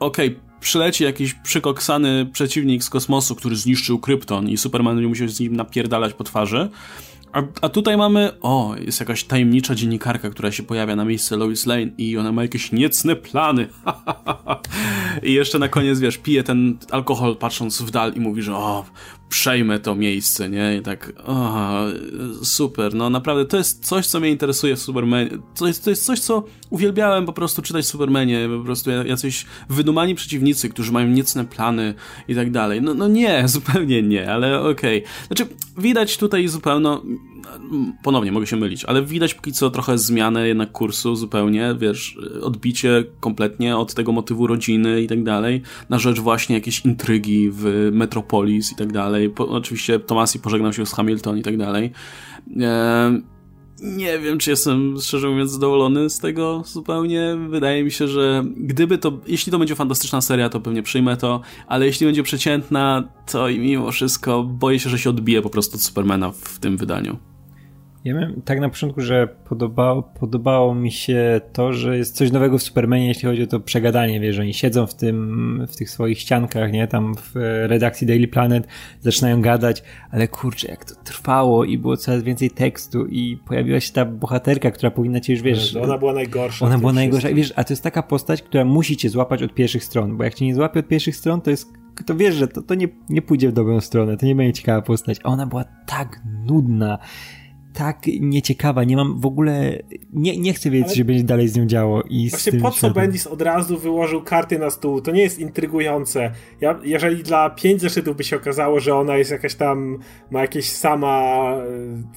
okej, 0.00 0.28
okay, 0.28 0.40
przyleci 0.60 1.04
jakiś 1.04 1.34
przykoksany 1.34 2.26
przeciwnik 2.32 2.84
z 2.84 2.90
kosmosu, 2.90 3.34
który 3.34 3.56
zniszczył 3.56 3.98
Krypton 3.98 4.48
i 4.48 4.56
Superman 4.56 5.00
nie 5.00 5.08
musiał 5.08 5.28
z 5.28 5.40
nim 5.40 5.56
napierdalać 5.56 6.14
po 6.14 6.24
twarzy. 6.24 6.68
A, 7.32 7.42
a, 7.60 7.68
tutaj 7.68 7.96
mamy, 7.96 8.40
o, 8.40 8.74
jest 8.78 9.00
jakaś 9.00 9.24
tajemnicza 9.24 9.74
dziennikarka, 9.74 10.30
która 10.30 10.52
się 10.52 10.62
pojawia 10.62 10.96
na 10.96 11.04
miejsce 11.04 11.36
Lois 11.36 11.66
Lane 11.66 11.90
i 11.98 12.18
ona 12.18 12.32
ma 12.32 12.42
jakieś 12.42 12.72
niecne 12.72 13.16
plany. 13.16 13.68
I 15.22 15.32
jeszcze 15.32 15.58
na 15.58 15.68
koniec, 15.68 15.98
wiesz, 16.00 16.18
pije 16.18 16.42
ten 16.42 16.78
alkohol 16.90 17.36
patrząc 17.36 17.82
w 17.82 17.90
dal 17.90 18.12
i 18.14 18.20
mówi, 18.20 18.42
że 18.42 18.56
o, 18.56 18.84
przejmę 19.28 19.78
to 19.78 19.94
miejsce, 19.94 20.50
nie? 20.50 20.76
I 20.76 20.82
tak, 20.82 21.12
o, 21.24 21.84
super, 22.42 22.94
no 22.94 23.10
naprawdę, 23.10 23.44
to 23.44 23.56
jest 23.56 23.86
coś, 23.86 24.06
co 24.06 24.20
mnie 24.20 24.30
interesuje 24.30 24.76
w 24.76 24.80
Supermanie. 24.80 25.30
To 25.54 25.66
jest, 25.66 25.84
to 25.84 25.90
jest 25.90 26.04
coś, 26.04 26.20
co 26.20 26.44
uwielbiałem 26.70 27.26
po 27.26 27.32
prostu 27.32 27.62
czytać 27.62 27.84
w 27.84 27.88
Supermanie, 27.88 28.48
po 28.58 28.64
prostu 28.64 28.90
jacyś 28.90 29.46
wydumani 29.68 30.14
przeciwnicy, 30.14 30.68
którzy 30.68 30.92
mają 30.92 31.08
niecne 31.08 31.44
plany 31.44 31.94
i 32.28 32.34
tak 32.34 32.50
dalej. 32.50 32.82
No, 32.82 32.94
no 32.94 33.08
nie, 33.08 33.48
zupełnie 33.48 34.02
nie, 34.02 34.32
ale 34.32 34.60
okej. 34.60 34.98
Okay. 34.98 35.26
Znaczy, 35.26 35.46
widać 35.78 36.16
tutaj 36.16 36.48
zupełnie, 36.48 36.98
ponownie 38.02 38.32
mogę 38.32 38.46
się 38.46 38.56
mylić, 38.56 38.84
ale 38.84 39.02
widać 39.02 39.34
póki 39.34 39.52
co 39.52 39.70
trochę 39.70 39.98
zmianę 39.98 40.48
jednak 40.48 40.72
kursu 40.72 41.16
zupełnie, 41.16 41.74
wiesz, 41.78 42.18
odbicie 42.42 43.04
kompletnie 43.20 43.76
od 43.76 43.94
tego 43.94 44.12
motywu 44.12 44.46
rodziny 44.46 45.02
i 45.02 45.06
tak 45.06 45.22
dalej, 45.22 45.62
na 45.88 45.98
rzecz 45.98 46.20
właśnie 46.20 46.54
jakiejś 46.54 46.84
intrygi 46.84 47.50
w 47.52 47.90
Metropolis 47.92 48.72
i 48.72 48.76
tak 48.76 48.92
dalej. 48.92 49.30
Po, 49.30 49.48
oczywiście 49.48 49.98
Tomasi 49.98 50.40
pożegnał 50.40 50.72
się 50.72 50.86
z 50.86 50.92
Hamilton 50.92 51.38
i 51.38 51.42
tak 51.42 51.56
dalej. 51.56 51.92
E, 52.60 53.20
nie 53.82 54.18
wiem, 54.18 54.38
czy 54.38 54.50
jestem 54.50 54.96
szczerze 55.00 55.28
mówiąc 55.28 55.50
zadowolony 55.50 56.10
z 56.10 56.18
tego 56.18 56.62
zupełnie. 56.66 57.36
Wydaje 57.48 57.84
mi 57.84 57.90
się, 57.90 58.08
że 58.08 58.44
gdyby 58.56 58.98
to, 58.98 59.18
jeśli 59.26 59.52
to 59.52 59.58
będzie 59.58 59.74
fantastyczna 59.74 60.20
seria, 60.20 60.48
to 60.48 60.60
pewnie 60.60 60.82
przyjmę 60.82 61.16
to, 61.16 61.40
ale 61.66 61.86
jeśli 61.86 62.06
będzie 62.06 62.22
przeciętna, 62.22 63.08
to 63.30 63.48
i 63.48 63.58
mimo 63.58 63.92
wszystko 63.92 64.42
boję 64.42 64.78
się, 64.78 64.90
że 64.90 64.98
się 64.98 65.10
odbije 65.10 65.42
po 65.42 65.50
prostu 65.50 65.76
od 65.76 65.82
Supermana 65.82 66.30
w 66.30 66.58
tym 66.58 66.76
wydaniu. 66.76 67.33
Ja 68.04 68.14
miałem 68.14 68.42
tak 68.42 68.60
na 68.60 68.68
początku, 68.68 69.00
że 69.00 69.28
podobało, 69.48 70.02
podobało 70.02 70.74
mi 70.74 70.92
się 70.92 71.40
to, 71.52 71.72
że 71.72 71.98
jest 71.98 72.16
coś 72.16 72.32
nowego 72.32 72.58
w 72.58 72.62
Supermanie, 72.62 73.08
jeśli 73.08 73.28
chodzi 73.28 73.42
o 73.42 73.46
to 73.46 73.60
przegadanie, 73.60 74.20
wiesz, 74.20 74.38
oni 74.38 74.54
siedzą 74.54 74.86
w 74.86 74.94
tym, 74.94 75.66
w 75.68 75.76
tych 75.76 75.90
swoich 75.90 76.18
ściankach, 76.18 76.72
nie, 76.72 76.86
tam 76.86 77.14
w 77.14 77.30
redakcji 77.66 78.06
Daily 78.06 78.28
Planet, 78.28 78.66
zaczynają 79.00 79.42
gadać, 79.42 79.82
ale 80.10 80.28
kurczę, 80.28 80.68
jak 80.68 80.84
to 80.84 80.94
trwało 81.04 81.64
i 81.64 81.78
było 81.78 81.96
coraz 81.96 82.22
więcej 82.22 82.50
tekstu 82.50 83.06
i 83.06 83.36
pojawiła 83.36 83.80
się 83.80 83.92
ta 83.92 84.04
bohaterka, 84.04 84.70
która 84.70 84.90
powinna 84.90 85.20
cię 85.20 85.32
już, 85.32 85.42
wiesz... 85.42 85.76
Ona 85.76 85.98
była 85.98 86.12
najgorsza. 86.12 86.66
Ona 86.66 86.78
była 86.78 86.92
najgorsza 86.92 87.30
i 87.30 87.34
wiesz, 87.34 87.52
a 87.56 87.64
to 87.64 87.72
jest 87.72 87.82
taka 87.82 88.02
postać, 88.02 88.42
która 88.42 88.64
musi 88.64 88.96
cię 88.96 89.08
złapać 89.08 89.42
od 89.42 89.54
pierwszych 89.54 89.84
stron, 89.84 90.16
bo 90.16 90.24
jak 90.24 90.34
cię 90.34 90.46
nie 90.46 90.54
złapie 90.54 90.80
od 90.80 90.88
pierwszych 90.88 91.16
stron, 91.16 91.40
to 91.40 91.50
jest 91.50 91.68
to 92.06 92.14
wiesz, 92.14 92.34
że 92.34 92.48
to, 92.48 92.62
to 92.62 92.74
nie, 92.74 92.88
nie 93.08 93.22
pójdzie 93.22 93.48
w 93.48 93.52
dobrą 93.52 93.80
stronę, 93.80 94.16
to 94.16 94.26
nie 94.26 94.34
będzie 94.34 94.52
ciekawa 94.52 94.82
postać. 94.82 95.18
A 95.22 95.28
ona 95.28 95.46
była 95.46 95.64
tak 95.86 96.20
nudna 96.46 96.98
tak 97.74 98.06
nieciekawa, 98.20 98.84
nie 98.84 98.96
mam 98.96 99.20
w 99.20 99.26
ogóle, 99.26 99.78
nie, 100.12 100.38
nie 100.38 100.54
chcę 100.54 100.70
wiedzieć, 100.70 100.84
Ale... 100.84 100.90
co 100.90 100.96
się 100.96 101.04
będzie 101.04 101.24
dalej 101.24 101.48
z 101.48 101.56
nią 101.56 101.66
działo. 101.66 102.02
I 102.10 102.30
Właśnie 102.30 102.60
po 102.60 102.70
co 102.70 102.90
Bendis 102.90 103.26
od 103.26 103.42
razu 103.42 103.78
wyłożył 103.78 104.22
karty 104.22 104.58
na 104.58 104.70
stół? 104.70 105.00
To 105.00 105.10
nie 105.10 105.22
jest 105.22 105.38
intrygujące. 105.38 106.30
Ja, 106.60 106.78
jeżeli 106.84 107.22
dla 107.22 107.50
pięć 107.50 107.80
zeszytów 107.80 108.16
by 108.16 108.24
się 108.24 108.36
okazało, 108.36 108.80
że 108.80 108.94
ona 108.94 109.16
jest 109.16 109.30
jakaś 109.30 109.54
tam, 109.54 109.98
ma 110.30 110.40
jakieś 110.40 110.68
sama 110.72 111.42
e, 111.56 111.64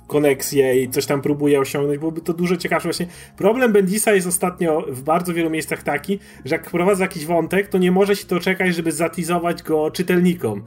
koneksje 0.07 0.83
i 0.83 0.89
coś 0.89 1.05
tam 1.05 1.21
próbuje 1.21 1.59
osiągnąć, 1.59 1.99
byłoby 1.99 2.21
to 2.21 2.33
dużo 2.33 2.57
ciekawsze. 2.57 2.87
Właśnie 2.87 3.07
problem 3.37 3.73
Bendisa 3.73 4.13
jest 4.13 4.27
ostatnio 4.27 4.85
w 4.89 5.03
bardzo 5.03 5.33
wielu 5.33 5.49
miejscach 5.49 5.83
taki, 5.83 6.19
że 6.45 6.55
jak 6.55 6.67
wprowadza 6.67 7.03
jakiś 7.03 7.25
wątek, 7.25 7.67
to 7.67 7.77
nie 7.77 7.91
może 7.91 8.15
się 8.15 8.25
to 8.25 8.39
czekać, 8.39 8.75
żeby 8.75 8.91
zatizować 8.91 9.63
go 9.63 9.91
czytelnikom. 9.91 10.63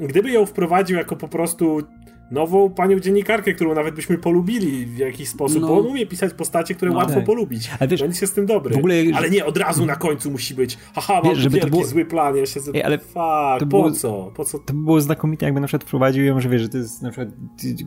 Gdyby 0.00 0.30
ją 0.30 0.46
wprowadził 0.46 0.96
jako 0.96 1.16
po 1.16 1.28
prostu 1.28 1.82
nową 2.30 2.70
panią 2.70 3.00
dziennikarkę, 3.00 3.52
którą 3.52 3.74
nawet 3.74 3.94
byśmy 3.94 4.18
polubili 4.18 4.86
w 4.86 4.98
jakiś 4.98 5.28
sposób, 5.28 5.62
no. 5.62 5.68
bo 5.68 5.78
on 5.78 5.86
umie 5.86 6.06
pisać 6.06 6.34
postacie, 6.34 6.74
które 6.74 6.90
no, 6.90 6.96
łatwo 6.96 7.14
tak. 7.14 7.24
polubić. 7.24 7.70
Ale 7.80 7.88
wiesz, 7.88 8.00
Będzie 8.00 8.20
się 8.20 8.26
z 8.26 8.32
tym 8.32 8.46
dobry. 8.46 8.76
Ogóle... 8.76 8.94
Ale 9.14 9.30
nie, 9.30 9.44
od 9.44 9.56
razu 9.56 9.86
na 9.86 9.96
końcu 9.96 10.30
musi 10.30 10.54
być 10.54 10.78
haha, 10.94 11.14
mam 11.14 11.24
wiesz, 11.24 11.38
żeby 11.38 11.54
wielki, 11.54 11.70
to 11.70 11.76
było... 11.76 11.84
zły 11.88 12.04
plan, 12.04 12.36
ja 12.36 12.46
się 12.46 12.60
Ej, 12.74 12.82
ale 12.82 12.98
Fuck, 12.98 13.58
to 13.58 13.66
było... 13.66 13.82
po 13.82 13.90
co? 13.90 14.32
po 14.36 14.44
co? 14.44 14.58
To 14.58 14.72
by 14.72 14.82
było 14.84 15.00
znakomite, 15.00 15.46
jakby 15.46 15.60
na 15.60 15.66
przykład 15.66 15.84
wprowadził 15.84 16.24
ją, 16.24 16.40
że 16.40 16.48
wiesz, 16.48 16.62
że 16.62 16.68
to 16.68 16.78
jest 16.78 17.02
na 17.02 17.10
przykład 17.10 17.28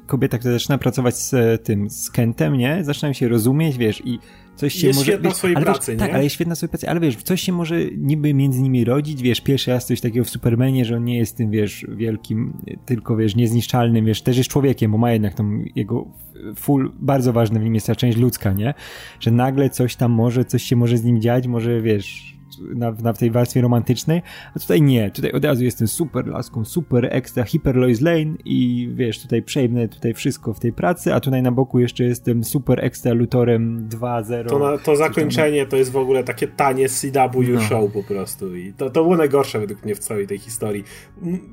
kobieta, 0.08 0.38
która 0.38 0.54
zaczyna 0.54 0.78
pracować 0.78 1.18
z 1.18 1.34
e, 1.34 1.58
tym, 1.58 1.90
z 1.90 2.12
Kentem, 2.12 2.54
nie? 2.54 2.84
Zaczynają 2.84 3.14
się 3.14 3.28
rozumieć, 3.28 3.78
wiesz, 3.78 4.02
i 4.06 4.20
coś 4.58 4.74
się 4.74 4.88
jest 4.88 5.00
może... 5.00 5.12
świetna 5.12 5.30
w 5.30 5.36
swojej 5.36 5.56
pracy, 5.56 5.92
wiesz, 5.92 6.00
Tak, 6.00 6.14
ale 6.14 6.24
jest 6.24 6.36
świetna 6.36 6.56
swojej 6.56 6.70
pracy, 6.70 6.90
ale 6.90 7.00
wiesz, 7.00 7.16
coś 7.16 7.42
się 7.42 7.52
może 7.52 7.86
niby 7.98 8.34
między 8.34 8.62
nimi 8.62 8.86
rodzić, 8.86 9.22
wiesz, 9.22 9.42
pierwszy 9.42 9.72
raz 9.72 9.86
coś 9.86 10.02
takiego 10.02 10.26
w 10.26 10.30
Supermanie, 10.30 10.86
że 10.86 10.96
on 10.96 11.04
nie 11.04 11.18
jest 11.18 11.38
tym, 11.38 11.52
wiesz, 11.52 11.86
wielkim, 11.90 12.54
tylko, 12.86 13.18
wiesz, 13.18 13.36
niezniszczalnym, 13.36 14.06
wiesz, 14.06 14.22
też 14.22 14.38
jest 14.38 14.50
człowiekiem, 14.50 14.92
bo 14.92 14.98
ma 14.98 15.12
jednak 15.12 15.34
tą 15.34 15.64
jego 15.76 16.08
full, 16.56 16.92
bardzo 17.00 17.34
ważne 17.34 17.60
w 17.60 17.64
nim 17.64 17.76
jest 17.76 17.88
ta 17.88 17.96
część 17.96 18.18
ludzka, 18.18 18.54
nie? 18.54 18.74
Że 19.20 19.32
nagle 19.32 19.70
coś 19.70 19.96
tam 19.96 20.12
może, 20.12 20.46
coś 20.46 20.64
się 20.64 20.76
może 20.76 20.98
z 20.98 21.04
nim 21.04 21.22
dziać, 21.22 21.48
może, 21.48 21.82
wiesz, 21.82 22.37
na, 22.76 22.92
na 22.92 23.14
tej 23.14 23.32
warstwie 23.32 23.62
romantycznej, 23.62 24.22
a 24.56 24.60
tutaj 24.60 24.82
nie, 24.82 25.12
tutaj 25.12 25.32
od 25.32 25.46
razu 25.46 25.64
jestem 25.64 25.88
super 25.88 26.28
laską, 26.28 26.66
super 26.66 27.08
ekstra, 27.12 27.44
hiper 27.44 27.76
Lois 27.76 28.02
Lane 28.02 28.34
i 28.46 28.90
wiesz, 28.94 29.22
tutaj 29.22 29.42
przejmę 29.42 29.88
tutaj 29.88 30.14
wszystko 30.14 30.54
w 30.54 30.60
tej 30.60 30.74
pracy, 30.74 31.14
a 31.14 31.20
tutaj 31.20 31.42
na 31.42 31.52
boku 31.52 31.80
jeszcze 31.80 32.04
jestem 32.04 32.44
super 32.44 32.86
ekstra 32.86 33.14
Lutorem 33.14 33.90
2.0. 33.90 34.50
To, 34.50 34.78
to 34.78 34.96
zakończenie 34.96 35.66
to 35.66 35.78
jest 35.78 35.92
w 35.92 35.98
ogóle 35.98 36.24
takie 36.24 36.48
tanie 36.48 36.90
CW 36.90 37.44
no. 37.44 37.62
show 37.62 37.92
po 37.92 38.04
prostu 38.04 38.56
i 38.56 38.74
to, 38.74 38.90
to 38.90 39.04
było 39.04 39.18
najgorsze 39.18 39.60
według 39.60 39.86
mnie 39.86 39.96
w 39.96 40.00
całej 40.00 40.28
tej 40.28 40.38
historii. 40.38 40.84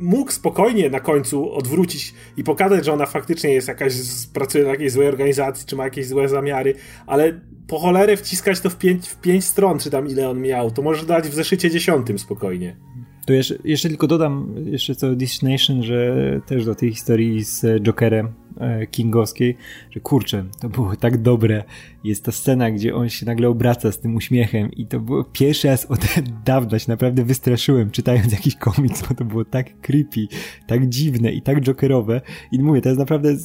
Mógł 0.00 0.32
spokojnie 0.32 0.90
na 0.90 1.00
końcu 1.00 1.52
odwrócić 1.52 2.14
i 2.36 2.44
pokazać, 2.44 2.84
że 2.84 2.92
ona 2.92 3.06
faktycznie 3.06 3.50
jest 3.50 3.68
jakaś, 3.68 3.92
pracuje 4.32 4.64
na 4.64 4.70
jakiejś 4.70 4.92
złej 4.92 5.08
organizacji, 5.08 5.66
czy 5.66 5.76
ma 5.76 5.84
jakieś 5.84 6.06
złe 6.06 6.28
zamiary, 6.28 6.74
ale 7.06 7.40
po 7.66 7.78
cholerę 7.78 8.16
wciskać 8.16 8.60
to 8.60 8.70
w 8.70 8.78
pięć, 8.78 9.08
w 9.08 9.20
pięć 9.20 9.44
stron, 9.44 9.78
czy 9.78 9.90
tam 9.90 10.08
ile 10.08 10.28
on 10.28 10.40
miał, 10.40 10.70
to 10.70 10.82
może 10.82 11.06
dać 11.06 11.28
w 11.28 11.34
zeszycie 11.34 11.70
dziesiątym 11.70 12.18
spokojnie. 12.18 12.76
To 13.26 13.32
jeszcze, 13.32 13.54
jeszcze 13.64 13.88
tylko 13.88 14.06
dodam 14.06 14.54
jeszcze 14.64 14.94
co 14.94 15.16
Destination, 15.16 15.82
że 15.82 16.40
też 16.46 16.64
do 16.64 16.74
tej 16.74 16.90
historii 16.90 17.44
z 17.44 17.82
Jokerem 17.82 18.28
e, 18.60 18.86
Kingowskiej, 18.86 19.56
że 19.90 20.00
kurczę, 20.00 20.44
to 20.60 20.68
było 20.68 20.96
tak 20.96 21.22
dobre. 21.22 21.64
Jest 22.04 22.24
ta 22.24 22.32
scena, 22.32 22.70
gdzie 22.70 22.94
on 22.94 23.08
się 23.08 23.26
nagle 23.26 23.48
obraca 23.48 23.92
z 23.92 24.00
tym 24.00 24.16
uśmiechem 24.16 24.72
i 24.72 24.86
to 24.86 25.00
było 25.00 25.24
pierwszy 25.24 25.68
raz 25.68 25.86
od 25.86 26.00
dawna 26.46 26.78
się 26.78 26.90
naprawdę 26.92 27.24
wystraszyłem 27.24 27.90
czytając 27.90 28.32
jakiś 28.32 28.56
komiks, 28.56 29.08
bo 29.08 29.14
to 29.14 29.24
było 29.24 29.44
tak 29.44 29.80
creepy, 29.80 30.26
tak 30.66 30.88
dziwne 30.88 31.32
i 31.32 31.42
tak 31.42 31.60
jokerowe 31.60 32.20
i 32.52 32.58
mówię, 32.58 32.80
to 32.80 32.88
jest 32.88 32.98
naprawdę 32.98 33.36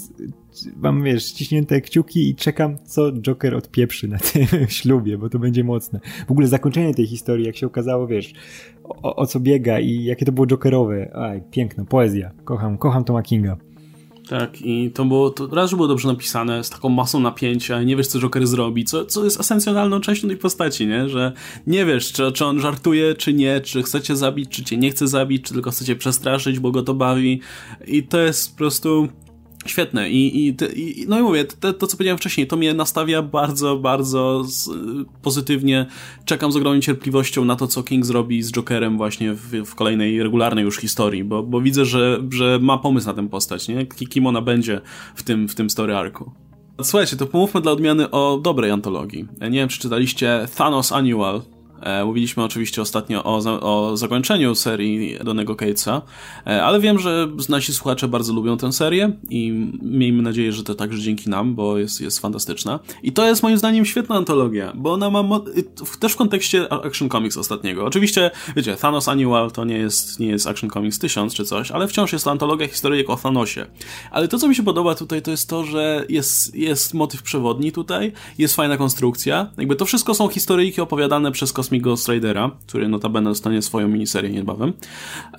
mam, 0.75 1.03
wiesz, 1.03 1.25
ściśnięte 1.25 1.81
kciuki 1.81 2.29
i 2.29 2.35
czekam, 2.35 2.77
co 2.85 3.11
Joker 3.11 3.55
odpieprzy 3.55 4.07
na 4.07 4.17
tym 4.17 4.45
ślubie, 4.67 5.17
bo 5.17 5.29
to 5.29 5.39
będzie 5.39 5.63
mocne. 5.63 5.99
W 6.27 6.31
ogóle 6.31 6.47
zakończenie 6.47 6.93
tej 6.93 7.07
historii, 7.07 7.45
jak 7.45 7.55
się 7.55 7.67
okazało, 7.67 8.07
wiesz, 8.07 8.33
o, 8.89 9.15
o 9.15 9.25
co 9.25 9.39
biega 9.39 9.79
i 9.79 10.03
jakie 10.03 10.25
to 10.25 10.31
było 10.31 10.47
Jokerowe. 10.47 11.15
Aj, 11.15 11.41
piękna, 11.51 11.85
poezja. 11.85 12.31
Kocham, 12.45 12.77
kocham 12.77 13.03
Toma 13.03 13.21
Kinga. 13.21 13.57
Tak, 14.29 14.61
i 14.61 14.91
to 14.91 15.05
było, 15.05 15.29
to 15.29 15.47
raz, 15.55 15.69
że 15.69 15.75
było 15.75 15.87
dobrze 15.87 16.07
napisane, 16.07 16.63
z 16.63 16.69
taką 16.69 16.89
masą 16.89 17.19
napięcia, 17.19 17.83
nie 17.83 17.95
wiesz, 17.95 18.07
co 18.07 18.19
Joker 18.19 18.47
zrobi, 18.47 18.85
co, 18.85 19.05
co 19.05 19.23
jest 19.23 19.39
esencjonalną 19.39 19.99
częścią 19.99 20.27
tej 20.27 20.37
postaci, 20.37 20.87
nie? 20.87 21.09
Że 21.09 21.33
nie 21.67 21.85
wiesz, 21.85 22.11
czy, 22.11 22.31
czy 22.31 22.45
on 22.45 22.59
żartuje, 22.59 23.15
czy 23.15 23.33
nie, 23.33 23.61
czy 23.61 23.83
chce 23.83 24.01
cię 24.01 24.15
zabić, 24.15 24.49
czy 24.49 24.63
cię 24.63 24.77
nie 24.77 24.91
chce 24.91 25.07
zabić, 25.07 25.43
czy 25.43 25.53
tylko 25.53 25.71
chce 25.71 25.85
cię 25.85 25.95
przestraszyć, 25.95 26.59
bo 26.59 26.71
go 26.71 26.83
to 26.83 26.93
bawi. 26.93 27.41
I 27.87 28.03
to 28.03 28.19
jest 28.19 28.51
po 28.51 28.57
prostu 28.57 29.07
Świetne 29.69 30.09
i, 30.09 30.47
i, 30.47 30.55
i 30.75 31.05
no 31.07 31.19
i 31.19 31.23
mówię, 31.23 31.45
to, 31.45 31.73
to, 31.73 31.87
co 31.87 31.97
powiedziałem 31.97 32.17
wcześniej, 32.17 32.47
to 32.47 32.57
mnie 32.57 32.73
nastawia 32.73 33.21
bardzo, 33.21 33.77
bardzo 33.77 34.43
z, 34.43 34.69
pozytywnie. 35.21 35.85
Czekam 36.25 36.51
z 36.51 36.55
ogromną 36.55 36.81
cierpliwością 36.81 37.45
na 37.45 37.55
to, 37.55 37.67
co 37.67 37.83
King 37.83 38.05
zrobi 38.05 38.43
z 38.43 38.51
Jokerem 38.51 38.97
właśnie 38.97 39.33
w, 39.33 39.65
w 39.65 39.75
kolejnej, 39.75 40.23
regularnej 40.23 40.65
już 40.65 40.77
historii, 40.77 41.23
bo, 41.23 41.43
bo 41.43 41.61
widzę, 41.61 41.85
że, 41.85 42.23
że 42.31 42.59
ma 42.61 42.77
pomysł 42.77 43.07
na 43.07 43.13
tę 43.13 43.29
postać, 43.29 43.67
nie? 43.67 43.85
Kim 43.85 44.27
ona 44.27 44.41
będzie 44.41 44.81
w 45.15 45.23
tym, 45.23 45.49
w 45.49 45.55
tym 45.55 45.69
story 45.69 45.95
arku. 45.95 46.31
Słuchajcie, 46.83 47.17
to 47.17 47.25
pomówmy 47.25 47.61
dla 47.61 47.71
odmiany 47.71 48.11
o 48.11 48.39
dobrej 48.43 48.71
antologii. 48.71 49.27
Nie 49.41 49.59
wiem, 49.59 49.69
czy 49.69 49.79
czytaliście 49.79 50.47
Thanos 50.55 50.91
Annual 50.91 51.41
mówiliśmy 52.05 52.43
oczywiście 52.43 52.81
ostatnio 52.81 53.23
o, 53.23 53.37
o 53.61 53.97
zakończeniu 53.97 54.55
serii 54.55 55.17
Donego 55.23 55.55
Catesa, 55.55 56.01
e, 56.47 56.63
ale 56.63 56.79
wiem, 56.79 56.99
że 56.99 57.27
nasi 57.49 57.73
słuchacze 57.73 58.07
bardzo 58.07 58.33
lubią 58.33 58.57
tę 58.57 58.73
serię 58.73 59.11
i 59.29 59.51
miejmy 59.81 60.23
nadzieję, 60.23 60.51
że 60.51 60.63
to 60.63 60.75
także 60.75 61.01
dzięki 61.01 61.29
nam, 61.29 61.55
bo 61.55 61.77
jest, 61.77 62.01
jest 62.01 62.19
fantastyczna. 62.19 62.79
I 63.03 63.11
to 63.11 63.25
jest 63.25 63.43
moim 63.43 63.57
zdaniem 63.57 63.85
świetna 63.85 64.15
antologia, 64.15 64.73
bo 64.75 64.93
ona 64.93 65.09
ma 65.09 65.23
też 65.99 66.13
w 66.13 66.15
kontekście 66.15 66.73
Action 66.73 67.09
Comics 67.09 67.37
ostatniego. 67.37 67.85
Oczywiście, 67.85 68.31
wiecie, 68.55 68.75
Thanos 68.75 69.07
Annual 69.07 69.51
to 69.51 69.65
nie 69.65 69.77
jest, 69.77 70.19
nie 70.19 70.27
jest 70.27 70.47
Action 70.47 70.69
Comics 70.69 70.99
1000 70.99 71.33
czy 71.33 71.45
coś, 71.45 71.71
ale 71.71 71.87
wciąż 71.87 72.13
jest 72.13 72.25
to 72.25 72.31
antologia 72.31 72.67
historyjek 72.67 73.09
o 73.09 73.17
Thanosie. 73.17 73.65
Ale 74.11 74.27
to, 74.27 74.37
co 74.37 74.47
mi 74.47 74.55
się 74.55 74.63
podoba 74.63 74.95
tutaj, 74.95 75.21
to 75.21 75.31
jest 75.31 75.49
to, 75.49 75.63
że 75.63 76.05
jest, 76.09 76.55
jest 76.55 76.93
motyw 76.93 77.23
przewodni 77.23 77.71
tutaj, 77.71 78.11
jest 78.37 78.55
fajna 78.55 78.77
konstrukcja. 78.77 79.49
Jakby 79.57 79.75
to 79.75 79.85
wszystko 79.85 80.15
są 80.15 80.27
historyjki 80.27 80.81
opowiadane 80.81 81.31
przez 81.31 81.53
kosmiczne 81.69 81.79
Cosmic 81.79 81.83
Ghost 81.83 82.09
Ridera, 82.09 82.51
który 82.67 82.87
notabene 82.87 83.29
dostanie 83.29 83.61
swoją 83.61 83.87
miniserię 83.87 84.29
niebawem. 84.29 84.73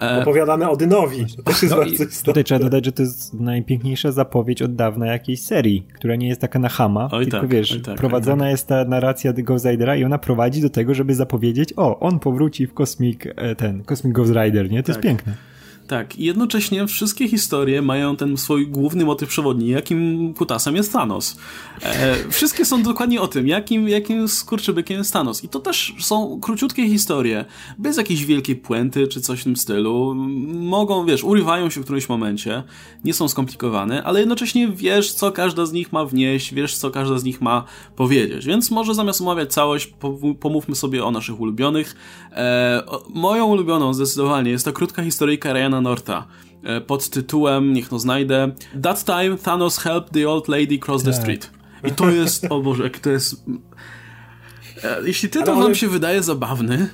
E... 0.00 0.22
Opowiadane 0.22 0.70
Odynowi, 0.70 1.26
to 1.36 1.42
też 1.42 1.62
jest 1.62 1.74
no 1.74 1.80
bardzo 1.80 2.04
istotne. 2.04 2.24
Tutaj 2.24 2.44
trzeba 2.44 2.60
dodać, 2.60 2.84
że 2.84 2.92
to 2.92 3.02
jest 3.02 3.34
najpiękniejsza 3.34 4.12
zapowiedź 4.12 4.62
od 4.62 4.74
dawna 4.74 5.06
jakiejś 5.06 5.42
serii, 5.42 5.86
która 5.94 6.16
nie 6.16 6.28
jest 6.28 6.40
taka 6.40 6.58
na 6.58 6.68
hama, 6.68 7.08
oj 7.12 7.24
tylko 7.24 7.40
tak, 7.40 7.48
wiesz, 7.48 7.80
tak, 7.82 7.96
prowadzona 7.96 8.50
jest 8.50 8.66
ta 8.66 8.84
narracja 8.84 9.32
Ghost 9.32 9.66
Ridera 9.66 9.96
i 9.96 10.04
ona 10.04 10.18
prowadzi 10.18 10.62
do 10.62 10.70
tego, 10.70 10.94
żeby 10.94 11.14
zapowiedzieć, 11.14 11.72
o, 11.76 12.00
on 12.00 12.18
powróci 12.18 12.66
w 12.66 12.74
Cosmic, 12.74 13.20
e, 13.36 13.56
ten, 13.56 13.84
Cosmic 13.84 14.14
Ghost 14.14 14.32
Rider, 14.32 14.70
nie? 14.70 14.82
To 14.82 14.86
tak. 14.86 14.88
jest 14.88 15.00
piękne. 15.00 15.49
Tak, 15.90 16.16
i 16.18 16.24
jednocześnie 16.24 16.86
wszystkie 16.86 17.28
historie 17.28 17.82
mają 17.82 18.16
ten 18.16 18.36
swój 18.36 18.66
główny 18.68 19.04
motyw 19.04 19.28
przewodni, 19.28 19.68
jakim 19.68 20.34
kutasem 20.34 20.76
jest 20.76 20.92
Thanos. 20.92 21.36
E, 21.82 22.16
wszystkie 22.30 22.64
są 22.64 22.82
dokładnie 22.82 23.20
o 23.20 23.28
tym, 23.28 23.48
jakim, 23.48 23.88
jakim 23.88 24.28
skurczybykiem 24.28 24.98
jest 24.98 25.12
Thanos. 25.12 25.44
I 25.44 25.48
to 25.48 25.60
też 25.60 25.94
są 26.00 26.40
króciutkie 26.40 26.88
historie, 26.88 27.44
bez 27.78 27.96
jakiejś 27.96 28.24
wielkiej 28.24 28.56
puenty 28.56 29.08
czy 29.08 29.20
coś 29.20 29.40
w 29.40 29.44
tym 29.44 29.56
stylu. 29.56 30.14
Mogą, 30.54 31.06
wiesz, 31.06 31.24
urywają 31.24 31.70
się 31.70 31.80
w 31.80 31.84
którymś 31.84 32.08
momencie, 32.08 32.62
nie 33.04 33.14
są 33.14 33.28
skomplikowane, 33.28 34.02
ale 34.02 34.20
jednocześnie 34.20 34.68
wiesz, 34.68 35.12
co 35.12 35.32
każda 35.32 35.66
z 35.66 35.72
nich 35.72 35.92
ma 35.92 36.04
wnieść, 36.04 36.54
wiesz, 36.54 36.76
co 36.76 36.90
każda 36.90 37.18
z 37.18 37.24
nich 37.24 37.40
ma 37.40 37.64
powiedzieć. 37.96 38.46
Więc 38.46 38.70
może 38.70 38.94
zamiast 38.94 39.20
omawiać 39.20 39.52
całość, 39.52 39.94
pomówmy 40.40 40.74
sobie 40.74 41.04
o 41.04 41.10
naszych 41.10 41.40
ulubionych. 41.40 41.96
E, 42.32 42.82
moją 43.14 43.46
ulubioną 43.46 43.94
zdecydowanie 43.94 44.50
jest 44.50 44.64
ta 44.64 44.72
krótka 44.72 45.02
historyjka 45.02 45.52
Ryana 45.52 45.79
Norta 45.80 46.26
e, 46.62 46.80
pod 46.80 47.10
tytułem, 47.10 47.72
niech 47.72 47.90
no 47.90 47.98
znajdę, 47.98 48.52
That 48.82 49.04
time 49.04 49.36
Thanos 49.36 49.78
helped 49.78 50.12
the 50.12 50.28
old 50.28 50.48
lady 50.48 50.78
cross 50.78 51.02
the 51.02 51.12
tak. 51.12 51.20
street. 51.20 51.50
I 51.88 51.92
to 51.92 52.10
jest, 52.10 52.46
o 52.50 52.60
Boże, 52.60 52.82
jak 52.84 52.98
to 52.98 53.10
jest 53.10 53.44
jeśli 55.04 55.28
tytuł 55.28 55.54
ale... 55.54 55.62
wam 55.62 55.74
się 55.74 55.88
wydaje 55.88 56.22
zabawny, 56.22 56.88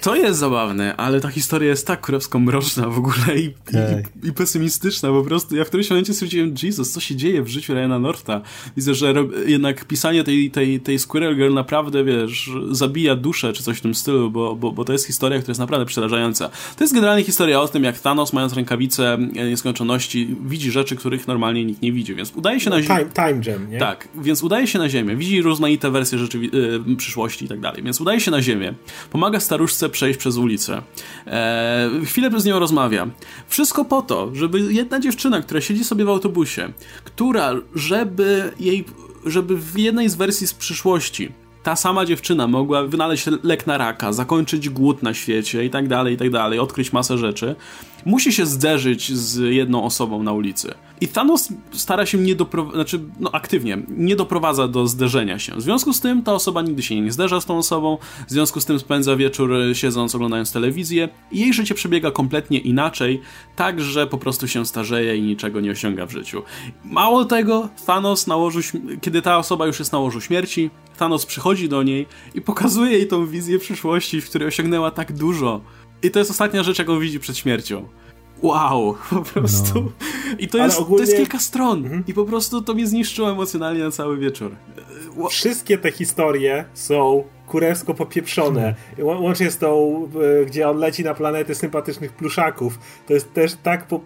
to 0.00 0.16
jest 0.16 0.38
zabawne, 0.38 0.96
ale 0.96 1.20
ta 1.20 1.28
historia 1.28 1.68
jest 1.68 1.86
tak 1.86 2.00
królewsko 2.00 2.38
mroczna 2.38 2.88
w 2.88 2.98
ogóle 2.98 3.38
i, 3.38 3.50
tak. 3.50 4.24
i, 4.24 4.28
i, 4.28 4.32
pesymistyczna 4.32 5.08
po 5.08 5.22
prostu. 5.22 5.56
Ja 5.56 5.64
w 5.64 5.68
którymś 5.68 5.90
momencie 5.90 6.14
stwierdziłem, 6.14 6.54
Jesus, 6.62 6.90
co 6.90 7.00
się 7.00 7.16
dzieje 7.16 7.42
w 7.42 7.48
życiu 7.48 7.74
Ryana 7.74 7.98
Norta? 7.98 8.40
Widzę, 8.76 8.94
że 8.94 9.14
jednak 9.46 9.84
pisanie 9.84 10.24
tej, 10.24 10.50
tej, 10.50 10.80
tej 10.80 10.98
Squirrel 10.98 11.36
Girl 11.36 11.54
naprawdę, 11.54 12.04
wiesz, 12.04 12.50
zabija 12.70 13.16
duszę 13.16 13.52
czy 13.52 13.62
coś 13.62 13.78
w 13.78 13.80
tym 13.80 13.94
stylu, 13.94 14.30
bo, 14.30 14.56
bo, 14.56 14.72
bo 14.72 14.84
to 14.84 14.92
jest 14.92 15.06
historia, 15.06 15.38
która 15.38 15.50
jest 15.50 15.60
naprawdę 15.60 15.86
przerażająca. 15.86 16.48
To 16.76 16.84
jest 16.84 16.94
generalnie 16.94 17.24
historia 17.24 17.60
o 17.60 17.68
tym, 17.68 17.84
jak 17.84 17.98
Thanos, 17.98 18.32
mając 18.32 18.52
rękawice 18.52 19.18
nieskończoności, 19.32 20.36
widzi 20.46 20.70
rzeczy, 20.70 20.96
których 20.96 21.28
normalnie 21.28 21.64
nikt 21.64 21.82
nie 21.82 21.92
widzi, 21.92 22.14
więc 22.14 22.32
udaje 22.34 22.60
się 22.60 22.70
no, 22.70 22.76
na 22.76 22.82
ziemię... 22.82 23.06
Time, 23.14 23.28
time 23.28 23.40
Jam, 23.46 23.70
nie? 23.70 23.78
Tak, 23.78 24.08
więc 24.22 24.42
udaje 24.42 24.66
się 24.66 24.78
na 24.78 24.88
ziemię, 24.88 25.16
widzi 25.16 25.42
rozmaite 25.42 25.90
wersje 25.90 26.13
rzeczywi- 26.18 26.54
y, 26.92 26.96
przyszłości 26.96 27.44
i 27.44 27.48
tak 27.48 27.60
dalej. 27.60 27.82
Więc 27.82 28.00
udaje 28.00 28.20
się 28.20 28.30
na 28.30 28.42
ziemię, 28.42 28.74
pomaga 29.10 29.40
staruszce 29.40 29.88
przejść 29.88 30.18
przez 30.18 30.36
ulicę, 30.36 30.82
e, 31.26 31.90
chwilę 32.04 32.30
z 32.40 32.44
nią 32.44 32.58
rozmawia. 32.58 33.06
Wszystko 33.48 33.84
po 33.84 34.02
to, 34.02 34.30
żeby 34.34 34.72
jedna 34.72 35.00
dziewczyna, 35.00 35.42
która 35.42 35.60
siedzi 35.60 35.84
sobie 35.84 36.04
w 36.04 36.08
autobusie, 36.08 36.72
która, 37.04 37.52
żeby 37.74 38.52
jej, 38.60 38.84
żeby 39.26 39.56
w 39.56 39.78
jednej 39.78 40.08
z 40.08 40.14
wersji 40.14 40.46
z 40.46 40.54
przyszłości 40.54 41.32
ta 41.62 41.76
sama 41.76 42.04
dziewczyna 42.04 42.46
mogła 42.46 42.82
wynaleźć 42.86 43.26
lek 43.42 43.66
na 43.66 43.78
raka, 43.78 44.12
zakończyć 44.12 44.68
głód 44.68 45.02
na 45.02 45.14
świecie 45.14 45.64
i 45.64 45.70
tak 45.70 45.88
dalej, 45.88 46.14
i 46.14 46.16
tak 46.16 46.30
dalej, 46.30 46.58
odkryć 46.58 46.92
masę 46.92 47.18
rzeczy, 47.18 47.56
musi 48.06 48.32
się 48.32 48.46
zderzyć 48.46 49.12
z 49.12 49.54
jedną 49.54 49.84
osobą 49.84 50.22
na 50.22 50.32
ulicy. 50.32 50.74
I 51.04 51.08
Thanos 51.08 51.48
stara 51.72 52.06
się 52.06 52.18
nie 52.18 52.34
doprowadzić, 52.34 52.74
znaczy, 52.74 53.00
no 53.20 53.30
aktywnie, 53.32 53.78
nie 53.88 54.16
doprowadza 54.16 54.68
do 54.68 54.88
zderzenia 54.88 55.38
się. 55.38 55.54
W 55.56 55.62
związku 55.62 55.92
z 55.92 56.00
tym 56.00 56.22
ta 56.22 56.32
osoba 56.32 56.62
nigdy 56.62 56.82
się 56.82 57.00
nie 57.00 57.12
zderza 57.12 57.40
z 57.40 57.46
tą 57.46 57.58
osobą, 57.58 57.98
w 58.28 58.30
związku 58.30 58.60
z 58.60 58.64
tym 58.64 58.78
spędza 58.78 59.16
wieczór 59.16 59.50
siedząc, 59.72 60.14
oglądając 60.14 60.52
telewizję 60.52 61.08
i 61.32 61.40
jej 61.40 61.52
życie 61.52 61.74
przebiega 61.74 62.10
kompletnie 62.10 62.58
inaczej, 62.58 63.20
tak, 63.56 63.80
że 63.80 64.06
po 64.06 64.18
prostu 64.18 64.48
się 64.48 64.66
starzeje 64.66 65.16
i 65.16 65.22
niczego 65.22 65.60
nie 65.60 65.70
osiąga 65.70 66.06
w 66.06 66.10
życiu. 66.10 66.42
Mało 66.84 67.24
tego, 67.24 67.68
Thanos 67.86 68.26
na 68.26 68.36
łożu, 68.36 68.60
kiedy 69.00 69.22
ta 69.22 69.38
osoba 69.38 69.66
już 69.66 69.78
jest 69.78 69.92
na 69.92 69.98
łożu 69.98 70.20
śmierci, 70.20 70.70
Thanos 70.96 71.26
przychodzi 71.26 71.68
do 71.68 71.82
niej 71.82 72.06
i 72.34 72.40
pokazuje 72.40 72.92
jej 72.92 73.08
tą 73.08 73.26
wizję 73.26 73.58
przyszłości, 73.58 74.20
w 74.20 74.28
której 74.28 74.48
osiągnęła 74.48 74.90
tak 74.90 75.12
dużo. 75.12 75.60
I 76.02 76.10
to 76.10 76.18
jest 76.18 76.30
ostatnia 76.30 76.62
rzecz, 76.62 76.78
jaką 76.78 76.98
widzi 76.98 77.20
przed 77.20 77.36
śmiercią 77.36 77.88
wow, 78.42 78.96
po 79.10 79.22
prostu. 79.22 79.74
No. 79.74 79.90
I 80.38 80.48
to 80.48 80.58
jest, 80.58 80.78
ogólnie... 80.78 80.96
to 80.96 81.02
jest 81.02 81.16
kilka 81.16 81.38
stron. 81.38 81.78
Mhm. 81.84 82.04
I 82.06 82.14
po 82.14 82.24
prostu 82.24 82.62
to 82.62 82.74
mnie 82.74 82.86
zniszczyło 82.86 83.30
emocjonalnie 83.30 83.84
na 83.84 83.90
cały 83.90 84.18
wieczór. 84.18 84.50
Wszystkie 85.30 85.78
te 85.78 85.92
historie 85.92 86.64
są 86.74 87.24
kurewsko 87.46 87.94
popieprzone. 87.94 88.74
Łącznie 88.98 89.50
z 89.50 89.58
tą, 89.58 90.02
e, 90.42 90.44
gdzie 90.44 90.68
on 90.68 90.78
leci 90.78 91.04
na 91.04 91.14
planety 91.14 91.54
sympatycznych 91.54 92.12
pluszaków. 92.12 92.78
To 93.06 93.14
jest 93.14 93.32
też 93.32 93.54
tak 93.62 93.86
po... 93.86 94.00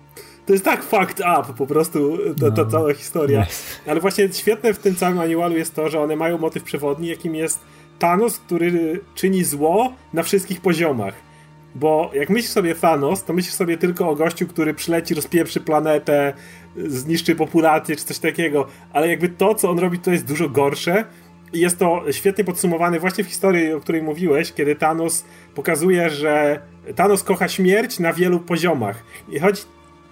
To 0.46 0.52
jest 0.52 0.64
tak 0.64 0.82
fucked 0.82 1.20
up 1.20 1.54
po 1.58 1.66
prostu 1.66 2.18
ta, 2.40 2.50
ta 2.50 2.64
no. 2.64 2.70
cała 2.70 2.94
historia. 2.94 3.46
Ale 3.86 4.00
właśnie 4.00 4.32
świetne 4.32 4.74
w 4.74 4.78
tym 4.78 4.96
całym 4.96 5.16
manualu 5.16 5.56
jest 5.56 5.74
to, 5.74 5.88
że 5.88 6.00
one 6.00 6.16
mają 6.16 6.38
motyw 6.38 6.62
przewodni, 6.62 7.08
jakim 7.08 7.34
jest 7.34 7.60
Thanos, 7.98 8.38
który 8.38 9.00
czyni 9.14 9.44
zło 9.44 9.92
na 10.12 10.22
wszystkich 10.22 10.60
poziomach 10.60 11.27
bo 11.74 12.10
jak 12.14 12.30
myślisz 12.30 12.50
sobie 12.50 12.74
Thanos, 12.74 13.24
to 13.24 13.32
myślisz 13.32 13.54
sobie 13.54 13.78
tylko 13.78 14.08
o 14.08 14.14
gościu, 14.14 14.46
który 14.46 14.74
przyleci, 14.74 15.14
rozpieprzy 15.14 15.60
planetę, 15.60 16.32
zniszczy 16.76 17.34
populację 17.34 17.96
czy 17.96 18.04
coś 18.04 18.18
takiego, 18.18 18.66
ale 18.92 19.08
jakby 19.08 19.28
to, 19.28 19.54
co 19.54 19.70
on 19.70 19.78
robi, 19.78 19.98
to 19.98 20.10
jest 20.10 20.26
dużo 20.26 20.48
gorsze. 20.48 21.04
I 21.52 21.60
jest 21.60 21.78
to 21.78 22.02
świetnie 22.10 22.44
podsumowane 22.44 23.00
właśnie 23.00 23.24
w 23.24 23.26
historii, 23.26 23.72
o 23.72 23.80
której 23.80 24.02
mówiłeś, 24.02 24.52
kiedy 24.52 24.76
Thanos 24.76 25.24
pokazuje, 25.54 26.10
że 26.10 26.60
Thanos 26.96 27.22
kocha 27.22 27.48
śmierć 27.48 27.98
na 27.98 28.12
wielu 28.12 28.40
poziomach. 28.40 29.04
I 29.28 29.38
chodzi 29.38 29.62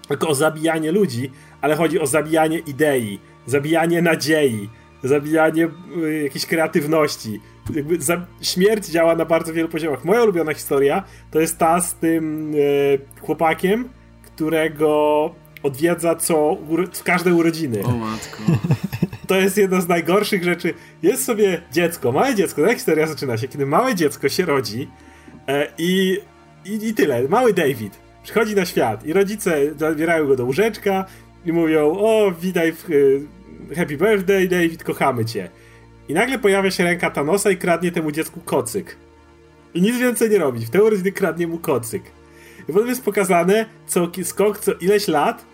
tylko 0.08 0.28
o 0.28 0.34
zabijanie 0.34 0.92
ludzi, 0.92 1.30
ale 1.60 1.76
chodzi 1.76 2.00
o 2.00 2.06
zabijanie 2.06 2.58
idei, 2.58 3.18
zabijanie 3.46 4.02
nadziei, 4.02 4.68
zabijanie 5.02 5.68
y, 5.96 6.22
jakiejś 6.22 6.46
kreatywności, 6.46 7.40
jakby 7.74 8.02
za, 8.02 8.26
śmierć 8.42 8.86
działa 8.86 9.16
na 9.16 9.24
bardzo 9.24 9.52
wielu 9.52 9.68
poziomach. 9.68 10.04
Moja 10.04 10.22
ulubiona 10.22 10.54
historia 10.54 11.02
to 11.30 11.40
jest 11.40 11.58
ta 11.58 11.80
z 11.80 11.94
tym 11.94 12.54
e, 12.54 13.20
chłopakiem, 13.20 13.88
którego 14.22 15.30
odwiedza 15.62 16.14
co 16.14 16.56
w 16.92 17.02
każde 17.02 17.34
urodziny. 17.34 17.84
O 17.84 17.92
matko. 17.92 18.42
To 19.26 19.36
jest 19.36 19.56
jedna 19.56 19.80
z 19.80 19.88
najgorszych 19.88 20.44
rzeczy. 20.44 20.74
Jest 21.02 21.24
sobie 21.24 21.62
dziecko, 21.72 22.12
małe 22.12 22.34
dziecko, 22.34 22.62
ta 22.66 22.74
historia 22.74 23.06
zaczyna 23.06 23.36
się, 23.36 23.48
kiedy 23.48 23.66
małe 23.66 23.94
dziecko 23.94 24.28
się 24.28 24.44
rodzi 24.44 24.88
e, 25.48 25.68
i, 25.78 26.18
i, 26.64 26.88
i 26.88 26.94
tyle. 26.94 27.28
Mały 27.28 27.52
David 27.52 27.98
przychodzi 28.22 28.54
na 28.54 28.64
świat 28.64 29.06
i 29.06 29.12
rodzice 29.12 29.58
zabierają 29.76 30.26
go 30.26 30.36
do 30.36 30.44
łóżeczka 30.44 31.04
i 31.46 31.52
mówią, 31.52 31.96
o 31.98 32.32
witaj 32.40 32.72
w, 32.72 32.84
e, 33.70 33.74
happy 33.74 33.96
birthday 33.96 34.48
David, 34.48 34.84
kochamy 34.84 35.24
cię. 35.24 35.50
I 36.08 36.14
nagle 36.14 36.38
pojawia 36.38 36.70
się 36.70 36.84
ręka 36.84 37.10
Thanosa 37.10 37.50
i 37.50 37.56
kradnie 37.56 37.92
temu 37.92 38.12
dziecku 38.12 38.40
kocyk. 38.40 38.96
I 39.74 39.82
nic 39.82 39.98
więcej 39.98 40.30
nie 40.30 40.38
robi. 40.38 40.66
W 40.66 40.70
tej 40.70 40.80
urodziny 40.80 41.12
kradnie 41.12 41.46
mu 41.46 41.58
kocyk. 41.58 42.02
I 42.68 42.72
potem 42.72 42.88
jest 42.88 43.04
pokazane, 43.04 43.66
co 43.86 44.10
skok 44.22 44.58
co 44.58 44.72
ileś 44.72 45.08
lat, 45.08 45.44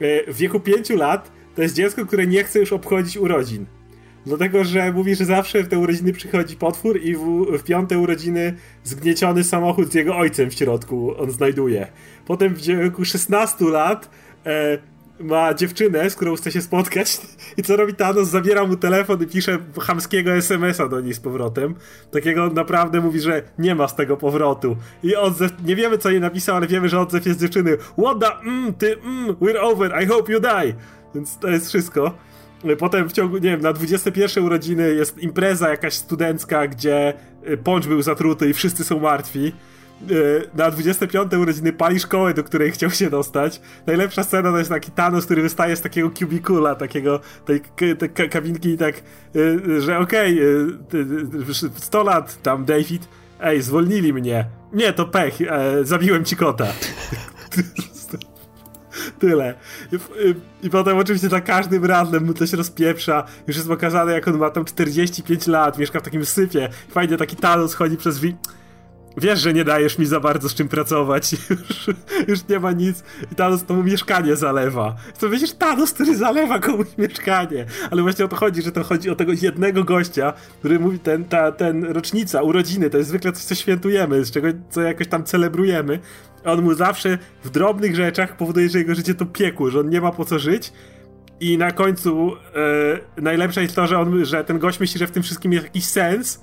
e, 0.00 0.32
w 0.32 0.36
wieku 0.36 0.60
5 0.60 0.90
lat, 0.90 1.32
to 1.54 1.62
jest 1.62 1.74
dziecko, 1.74 2.06
które 2.06 2.26
nie 2.26 2.44
chce 2.44 2.58
już 2.58 2.72
obchodzić 2.72 3.16
urodzin. 3.16 3.66
Dlatego, 4.26 4.64
że 4.64 4.92
mówi, 4.92 5.14
że 5.14 5.24
zawsze 5.24 5.62
w 5.62 5.68
te 5.68 5.78
urodziny 5.78 6.12
przychodzi 6.12 6.56
potwór 6.56 7.00
i 7.02 7.14
w, 7.16 7.46
w 7.58 7.62
piąte 7.62 7.98
urodziny 7.98 8.54
zgnieciony 8.84 9.44
samochód 9.44 9.92
z 9.92 9.94
jego 9.94 10.16
ojcem 10.16 10.50
w 10.50 10.54
środku 10.54 11.14
on 11.18 11.30
znajduje. 11.30 11.86
Potem 12.26 12.54
w 12.54 12.60
wieku 12.62 13.04
16 13.04 13.64
lat 13.64 14.10
e, 14.46 14.78
ma 15.20 15.54
dziewczynę, 15.54 16.10
z 16.10 16.16
którą 16.16 16.36
chce 16.36 16.52
się 16.52 16.62
spotkać 16.62 17.20
i 17.56 17.62
co 17.62 17.76
robi 17.76 17.94
Thanos? 17.94 18.28
Zabiera 18.28 18.66
mu 18.66 18.76
telefon 18.76 19.22
i 19.22 19.26
pisze 19.26 19.58
chamskiego 19.80 20.32
SMS-a 20.32 20.88
do 20.88 21.00
niej 21.00 21.14
z 21.14 21.20
powrotem. 21.20 21.74
Takiego 22.10 22.50
naprawdę 22.50 23.00
mówi, 23.00 23.20
że 23.20 23.42
nie 23.58 23.74
ma 23.74 23.88
z 23.88 23.96
tego 23.96 24.16
powrotu. 24.16 24.76
I 25.02 25.16
odzew, 25.16 25.52
nie 25.64 25.76
wiemy 25.76 25.98
co 25.98 26.10
jej 26.10 26.20
napisał, 26.20 26.56
ale 26.56 26.66
wiemy, 26.66 26.88
że 26.88 27.00
odzew 27.00 27.26
jest 27.26 27.40
dziewczyny. 27.40 27.76
What 27.76 28.20
the, 28.20 28.40
mm, 28.40 28.74
ty, 28.74 28.96
mm, 28.98 29.34
we're 29.34 29.60
over, 29.60 30.02
I 30.02 30.06
hope 30.06 30.32
you 30.32 30.40
die. 30.40 30.74
Więc 31.14 31.38
to 31.38 31.48
jest 31.48 31.68
wszystko. 31.68 32.14
Potem 32.78 33.08
w 33.08 33.12
ciągu, 33.12 33.34
nie 33.34 33.50
wiem, 33.50 33.60
na 33.60 33.72
21 33.72 34.44
urodziny 34.44 34.94
jest 34.94 35.18
impreza 35.18 35.68
jakaś 35.68 35.94
studencka, 35.94 36.66
gdzie 36.66 37.14
poncz 37.64 37.86
był 37.86 38.02
zatruty 38.02 38.48
i 38.50 38.54
wszyscy 38.54 38.84
są 38.84 39.00
martwi. 39.00 39.52
Na 40.54 40.70
25 40.70 41.32
urodziny 41.32 41.72
pali 41.72 42.00
szkołę, 42.00 42.34
do 42.34 42.44
której 42.44 42.70
chciał 42.70 42.90
się 42.90 43.10
dostać. 43.10 43.60
Najlepsza 43.86 44.22
scena 44.22 44.50
to 44.50 44.58
jest 44.58 44.70
taki 44.70 44.90
Thanos, 44.90 45.24
który 45.24 45.42
wystaje 45.42 45.76
z 45.76 45.80
takiego 45.80 46.10
cubicula, 46.10 46.74
takiego, 46.74 47.20
tej, 47.44 47.60
tej 47.96 48.30
kabinki 48.30 48.68
i 48.68 48.78
tak, 48.78 48.94
że 49.78 49.98
okej, 49.98 50.40
okay, 50.88 51.70
100 51.76 52.02
lat 52.02 52.42
tam 52.42 52.64
David, 52.64 53.08
ej, 53.40 53.62
zwolnili 53.62 54.12
mnie. 54.12 54.44
Nie, 54.72 54.92
to 54.92 55.06
pech, 55.06 55.38
zabiłem 55.82 56.24
ci 56.24 56.36
kota. 56.36 56.66
Tyle. 59.18 59.54
I, 59.92 59.96
i, 59.96 60.34
I, 60.66 60.70
potem 60.70 60.98
oczywiście 60.98 61.28
za 61.28 61.40
każdym 61.40 61.84
razem 61.84 62.26
mu 62.26 62.34
to 62.34 62.46
się 62.46 62.56
rozpieprza. 62.56 63.24
Już 63.46 63.56
jest 63.56 63.68
pokazane, 63.68 64.12
jak 64.12 64.28
on 64.28 64.38
ma 64.38 64.50
tam 64.50 64.64
45 64.64 65.46
lat, 65.46 65.78
mieszka 65.78 66.00
w 66.00 66.02
takim 66.02 66.24
sypie. 66.26 66.68
Fajnie 66.88 67.16
taki 67.16 67.36
Thanos 67.36 67.74
chodzi 67.74 67.96
przez 67.96 68.18
wi... 68.18 68.36
Wiesz, 69.16 69.40
że 69.40 69.52
nie 69.52 69.64
dajesz 69.64 69.98
mi 69.98 70.06
za 70.06 70.20
bardzo 70.20 70.48
z 70.48 70.54
czym 70.54 70.68
pracować. 70.68 71.32
Już, 71.50 71.96
już 72.28 72.48
nie 72.48 72.60
ma 72.60 72.72
nic. 72.72 73.04
I 73.32 73.34
Thanos 73.34 73.64
to 73.64 73.74
mu 73.74 73.82
mieszkanie 73.82 74.36
zalewa. 74.36 74.96
To 75.18 75.30
wiesz, 75.30 75.52
Thanos, 75.52 75.92
który 75.92 76.16
zalewa 76.16 76.58
komuś 76.58 76.86
mieszkanie. 76.98 77.66
Ale 77.90 78.02
właśnie 78.02 78.24
o 78.24 78.28
to 78.28 78.36
chodzi, 78.36 78.62
że 78.62 78.72
to 78.72 78.84
chodzi 78.84 79.10
o 79.10 79.14
tego 79.14 79.32
jednego 79.42 79.84
gościa, 79.84 80.32
który 80.58 80.78
mówi, 80.78 80.98
ten, 80.98 81.24
ta, 81.24 81.52
ten 81.52 81.84
rocznica, 81.84 82.42
urodziny, 82.42 82.90
to 82.90 82.98
jest 82.98 83.08
zwykle 83.08 83.32
coś, 83.32 83.44
co 83.44 83.54
świętujemy, 83.54 84.24
z 84.24 84.30
czego, 84.30 84.48
co 84.70 84.82
jakoś 84.82 85.08
tam 85.08 85.24
celebrujemy. 85.24 85.98
On 86.44 86.62
mu 86.62 86.74
zawsze 86.74 87.18
w 87.44 87.50
drobnych 87.50 87.96
rzeczach 87.96 88.36
powoduje, 88.36 88.68
że 88.68 88.78
jego 88.78 88.94
życie 88.94 89.14
to 89.14 89.26
piekło, 89.26 89.70
że 89.70 89.80
on 89.80 89.88
nie 89.88 90.00
ma 90.00 90.12
po 90.12 90.24
co 90.24 90.38
żyć. 90.38 90.72
I 91.40 91.58
na 91.58 91.72
końcu 91.72 92.32
e, 93.16 93.22
najlepsze 93.22 93.62
jest 93.62 93.76
to, 93.76 93.86
że, 93.86 93.98
on, 93.98 94.24
że 94.24 94.44
ten 94.44 94.58
gość 94.58 94.80
myśli, 94.80 94.98
że 94.98 95.06
w 95.06 95.10
tym 95.10 95.22
wszystkim 95.22 95.52
jest 95.52 95.64
jakiś 95.64 95.84
sens, 95.84 96.40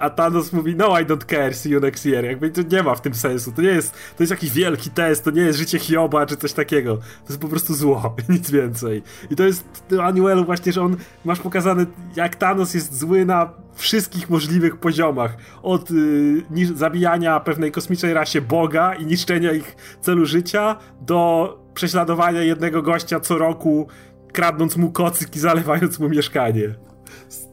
a 0.00 0.10
Thanos 0.10 0.52
mówi, 0.52 0.76
no 0.76 1.00
I 1.00 1.04
don't 1.04 1.24
care, 1.24 1.54
see 1.54 1.70
you 1.70 1.80
next 1.80 2.06
year. 2.06 2.24
Jakby 2.24 2.50
to 2.50 2.76
nie 2.76 2.82
ma 2.82 2.94
w 2.94 3.00
tym 3.00 3.14
sensu. 3.14 3.52
To 3.52 3.62
nie 3.62 3.68
jest, 3.68 3.92
to 3.92 4.22
jest 4.22 4.30
jakiś 4.30 4.50
wielki 4.50 4.90
test, 4.90 5.24
to 5.24 5.30
nie 5.30 5.42
jest 5.42 5.58
życie 5.58 5.78
Hioba 5.78 6.26
czy 6.26 6.36
coś 6.36 6.52
takiego. 6.52 6.96
To 6.96 7.28
jest 7.28 7.40
po 7.40 7.48
prostu 7.48 7.74
zło, 7.74 8.16
nic 8.28 8.50
więcej. 8.50 9.02
I 9.30 9.36
to 9.36 9.44
jest 9.44 9.64
Anuelu 10.02 10.44
właśnie, 10.44 10.72
że 10.72 10.82
on, 10.82 10.96
masz 11.24 11.40
pokazane 11.40 11.86
jak 12.16 12.36
Thanos 12.36 12.74
jest 12.74 12.98
zły 12.98 13.24
na 13.24 13.50
wszystkich 13.74 14.30
możliwych 14.30 14.76
poziomach. 14.76 15.36
Od 15.62 15.90
y, 15.90 16.74
zabijania 16.74 17.40
pewnej 17.40 17.72
kosmicznej 17.72 18.14
rasie 18.14 18.40
Boga 18.40 18.94
i 18.94 19.06
niszczenia 19.06 19.52
ich 19.52 19.76
celu 20.00 20.26
życia, 20.26 20.76
do 21.00 21.58
prześladowania 21.74 22.42
jednego 22.42 22.82
gościa 22.82 23.20
co 23.20 23.38
roku, 23.38 23.88
kradnąc 24.32 24.76
mu 24.76 24.92
kocyk 24.92 25.36
i 25.36 25.38
zalewając 25.38 25.98
mu 25.98 26.08
mieszkanie. 26.08 26.74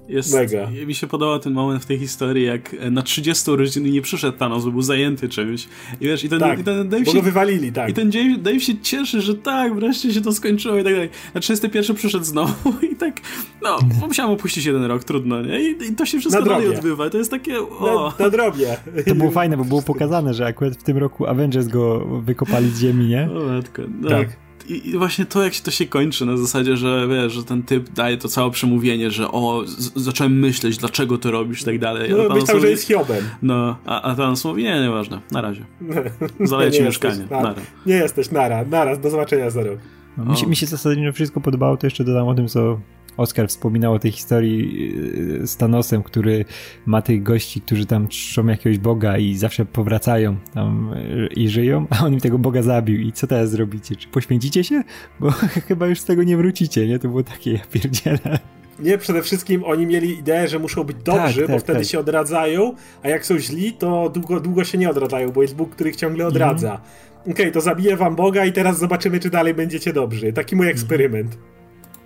Jest, 0.10 0.34
Mega. 0.34 0.70
Mi 0.88 0.96
się 0.96 1.08
podobał 1.08 1.40
ten 1.40 1.54
moment 1.54 1.84
w 1.84 1.86
tej 1.86 2.00
historii, 2.00 2.46
jak 2.46 2.76
na 2.92 3.02
30 3.02 3.52
urodziny 3.52 3.90
nie 3.90 4.02
przyszedł 4.02 4.38
Thanos, 4.38 4.66
bo 4.66 4.72
był 4.72 4.82
zajęty 4.82 5.30
czymś. 5.30 5.68
I 6.02 6.06
wiesz, 6.06 6.24
i 6.24 6.30
ten, 6.30 6.40
tak, 6.40 6.60
i 6.60 6.64
ten 6.64 6.90
Dave 6.90 7.06
się, 7.06 7.22
wywalili, 7.22 7.72
tak. 7.72 7.90
I 7.90 7.94
ten 7.94 8.10
Dave, 8.10 8.38
Dave, 8.38 8.60
się 8.60 8.78
cieszy, 8.82 9.22
że 9.22 9.36
tak, 9.36 9.76
wreszcie 9.76 10.14
się 10.14 10.22
to 10.22 10.32
skończyło 10.32 10.78
i 10.78 10.84
tak 10.84 10.94
dalej. 10.94 11.10
Na 11.34 11.42
31 11.42 11.96
przyszedł 11.96 12.26
znowu 12.26 12.74
i 12.92 12.96
tak, 12.96 13.22
no, 13.64 13.78
musiałem 14.08 14.32
opuścić 14.32 14.66
jeden 14.66 14.84
rok, 14.84 15.04
trudno, 15.04 15.42
nie? 15.42 15.60
I, 15.62 15.84
i 15.92 15.96
to 15.96 16.06
się 16.06 16.20
wszystko 16.20 16.44
dalej 16.44 16.68
odbywa. 16.68 17.10
To 17.10 17.18
jest 17.18 17.32
takie, 17.32 17.60
o. 17.60 18.14
Na, 18.20 18.26
na 18.26 18.30
drobie. 18.30 18.78
To 19.08 19.16
było 19.16 19.32
fajne, 19.32 19.58
bo 19.58 19.66
było 19.66 19.82
pokazane, 19.82 20.34
że 20.34 20.46
akurat 20.46 20.74
w 20.74 20.84
tym 20.84 20.98
roku 20.98 21.28
Avengers 21.28 21.68
go 21.68 22.06
wykopali 22.22 22.70
z 22.70 22.80
ziemi, 22.80 23.08
nie? 23.08 23.30
O, 23.32 23.54
matko. 23.54 23.82
No. 24.02 24.10
Tak 24.10 24.47
i 24.70 24.98
właśnie 24.98 25.26
to, 25.26 25.44
jak 25.44 25.54
się 25.54 25.64
to 25.64 25.72
się 25.72 25.86
kończy, 25.86 26.26
na 26.26 26.38
zasadzie, 26.38 26.78
że 26.78 27.08
wiesz, 27.08 27.34
że 27.34 27.44
ten 27.44 27.64
typ 27.64 27.90
daje 27.90 28.18
to 28.18 28.28
całe 28.28 28.52
przemówienie, 28.52 29.12
że 29.12 29.32
o, 29.32 29.64
zacząłem 29.96 30.40
myśleć, 30.40 30.78
dlaczego 30.78 31.18
to 31.18 31.32
robisz 31.32 31.62
i 31.62 31.66
tak 31.66 31.80
dalej. 31.80 32.12
No, 32.12 32.36
myślał, 32.36 32.60
że 32.60 32.70
jest 32.70 32.88
Hiobem. 32.88 33.24
No, 33.42 33.78
a, 33.86 34.02
a 34.02 34.16
Thanos 34.16 34.46
mówi, 34.46 34.64
nie, 34.64 34.82
nieważne, 34.82 35.22
na 35.32 35.42
razie. 35.42 35.66
Zaleję 36.40 36.72
ci 36.72 36.84
mieszkanie, 36.84 37.14
jesteś, 37.14 37.32
nara. 37.32 37.56
Nie 37.86 37.96
jesteś, 37.96 38.32
nara, 38.32 38.66
nara, 38.66 38.98
do 38.98 39.10
zobaczenia 39.10 39.50
za 39.50 39.64
rok. 39.64 39.80
No, 40.18 40.26
mi, 40.26 40.38
się, 40.38 40.48
mi 40.48 40.56
się 40.56 40.66
zasadniczo 40.66 41.14
wszystko 41.14 41.42
podobało, 41.42 41.78
to 41.78 41.88
jeszcze 41.88 42.04
dodam 42.04 42.28
o 42.28 42.36
tym, 42.36 42.48
co 42.48 42.80
Oskar 43.18 43.48
wspominał 43.48 43.94
o 43.94 44.00
tej 44.00 44.12
historii 44.12 44.94
y, 45.42 45.48
z 45.48 45.58
Thanosem, 45.58 46.04
który 46.04 46.46
ma 46.86 47.02
tych 47.02 47.24
gości, 47.24 47.62
którzy 47.62 47.86
tam 47.86 48.08
czczą 48.08 48.48
jakiegoś 48.48 48.80
boga 48.80 49.18
i 49.18 49.36
zawsze 49.36 49.66
powracają 49.66 50.36
tam 50.54 50.94
y, 50.94 51.28
i 51.36 51.50
żyją, 51.50 51.86
a 52.00 52.06
on 52.06 52.14
im 52.14 52.20
tego 52.20 52.40
boga 52.40 52.62
zabił. 52.62 53.02
I 53.02 53.12
co 53.12 53.28
teraz 53.28 53.50
zrobicie? 53.50 53.96
Czy 53.96 54.08
poświęcicie 54.08 54.64
się? 54.64 54.84
Bo 55.20 55.32
chyba 55.68 55.88
już 55.88 56.00
z 56.00 56.06
tego 56.06 56.24
nie 56.24 56.38
wrócicie, 56.38 56.88
nie? 56.88 57.00
To 57.00 57.08
było 57.08 57.24
takie, 57.24 57.54
ja 57.54 57.60
pierdzielę. 57.72 58.40
Nie, 58.80 58.98
przede 58.98 59.22
wszystkim 59.22 59.64
oni 59.64 59.86
mieli 59.86 60.20
ideę, 60.20 60.48
że 60.48 60.60
muszą 60.60 60.84
być 60.84 60.98
dobrzy, 60.98 61.42
tak, 61.42 61.48
bo 61.48 61.54
tak, 61.54 61.64
wtedy 61.64 61.80
tak. 61.80 61.88
się 61.88 62.00
odradzają, 62.00 62.74
a 63.04 63.10
jak 63.10 63.26
są 63.26 63.40
źli, 63.40 63.74
to 63.74 64.10
długo, 64.10 64.40
długo 64.40 64.64
się 64.64 64.78
nie 64.78 64.90
odradzają, 64.90 65.32
bo 65.32 65.42
jest 65.42 65.56
Bóg, 65.56 65.70
który 65.70 65.90
ich 65.90 65.96
ciągle 65.96 66.28
odradza. 66.28 66.70
Mm. 66.70 66.82
Okej, 67.22 67.34
okay, 67.34 67.52
to 67.52 67.62
zabiję 67.62 67.98
wam 67.98 68.16
Boga 68.16 68.46
i 68.46 68.52
teraz 68.52 68.80
zobaczymy, 68.80 69.20
czy 69.20 69.30
dalej 69.30 69.54
będziecie 69.54 69.94
dobrzy. 69.94 70.34
Taki 70.34 70.56
mój 70.56 70.66
mhm. 70.66 70.76
eksperyment. 70.76 71.38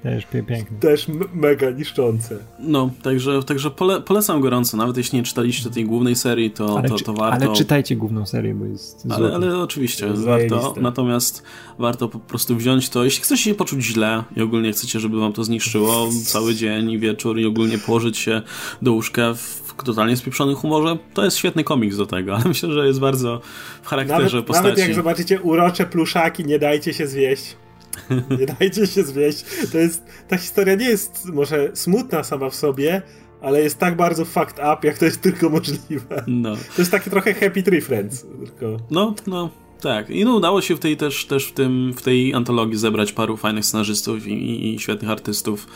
Też 0.04 0.26
piękne. 0.26 0.80
Też 0.80 1.08
mega 1.34 1.70
niszczące. 1.70 2.38
No, 2.60 2.90
także, 3.04 3.44
także 3.44 3.72
pole 3.72 4.02
polecam 4.02 4.42
gorąco. 4.42 4.78
Nawet 4.78 4.98
jeśli 4.98 5.18
nie 5.18 5.24
czytaliście 5.24 5.70
tej 5.70 5.86
głównej 5.86 6.16
serii, 6.16 6.52
to, 6.52 6.78
ale, 6.78 6.90
to, 6.90 6.96
to 6.96 7.14
warto. 7.14 7.46
Ale 7.46 7.56
czytajcie 7.56 7.96
główną 7.96 8.26
serię, 8.26 8.54
bo 8.54 8.66
jest. 8.66 9.08
Ale, 9.10 9.36
ale 9.36 9.60
oczywiście, 9.60 10.06
jest 10.08 10.24
warto. 10.24 10.76
Natomiast 10.82 11.44
warto 11.80 12.08
po 12.08 12.20
prostu 12.20 12.56
wziąć 12.56 12.90
to. 12.90 13.04
Jeśli 13.04 13.24
chcecie 13.24 13.44
się 13.44 13.54
poczuć 13.54 13.84
źle 13.84 14.24
i 14.38 14.42
ogólnie 14.42 14.72
chcecie, 14.72 15.00
żeby 15.00 15.20
wam 15.20 15.34
to 15.34 15.44
zniszczyło 15.44 16.10
cały 16.26 16.56
dzień 16.56 16.92
i 16.92 17.00
wieczór 17.00 17.40
i 17.40 17.46
ogólnie 17.46 17.78
położyć 17.78 18.18
się 18.18 18.42
do 18.82 18.94
łóżka 18.94 19.34
w 19.34 19.62
totalnie 19.84 20.18
spieprzonym 20.18 20.56
humorze, 20.56 20.98
to 21.14 21.26
jest 21.26 21.38
świetny 21.38 21.64
komiks 21.64 21.98
do 21.98 22.06
tego, 22.06 22.34
ale 22.36 22.44
myślę, 22.46 22.72
że 22.72 22.88
jest 22.88 23.00
bardzo 23.00 23.42
w 23.82 23.88
charakterze 23.88 24.24
nawet, 24.24 24.46
postaci. 24.46 24.70
Nawet 24.70 24.80
jak 24.80 24.96
zobaczycie 24.96 25.42
urocze 25.42 25.86
pluszaki, 25.86 26.46
nie 26.46 26.60
dajcie 26.60 26.94
się 26.94 27.08
zwieść. 27.08 27.56
Nie 28.40 28.46
dajcie 28.46 28.88
się 28.88 29.04
zwieść. 29.04 29.46
To 29.72 29.78
jest, 29.78 30.04
ta 30.28 30.38
historia 30.38 30.76
nie 30.76 30.90
jest 30.90 31.26
może 31.26 31.70
smutna 31.74 32.24
sama 32.24 32.50
w 32.50 32.56
sobie, 32.56 33.02
ale 33.42 33.62
jest 33.62 33.78
tak 33.78 33.96
bardzo 33.96 34.26
fucked 34.26 34.60
up, 34.60 34.88
jak 34.88 34.98
to 34.98 35.06
jest 35.06 35.22
tylko 35.22 35.50
możliwe. 35.50 36.24
No. 36.28 36.56
To 36.56 36.82
jest 36.82 36.92
takie 36.92 37.10
trochę 37.10 37.34
Happy 37.34 37.64
Tree 37.64 37.82
Friends. 37.82 38.26
Tylko. 38.46 38.78
No, 38.92 39.16
no. 39.28 39.50
Tak, 39.82 40.10
i 40.10 40.26
no 40.26 40.36
udało 40.36 40.62
się 40.62 40.76
w 40.76 40.80
tej 40.80 40.98
też, 40.98 41.26
też 41.26 41.46
w, 41.46 41.52
tym, 41.52 41.94
w 41.94 42.02
tej 42.02 42.34
antologii 42.34 42.78
zebrać 42.78 43.12
paru 43.12 43.38
fajnych 43.38 43.66
scenarzystów 43.66 44.28
i, 44.28 44.32
i, 44.32 44.76
i 44.76 44.80
świetnych 44.80 45.12
artystów. 45.12 45.68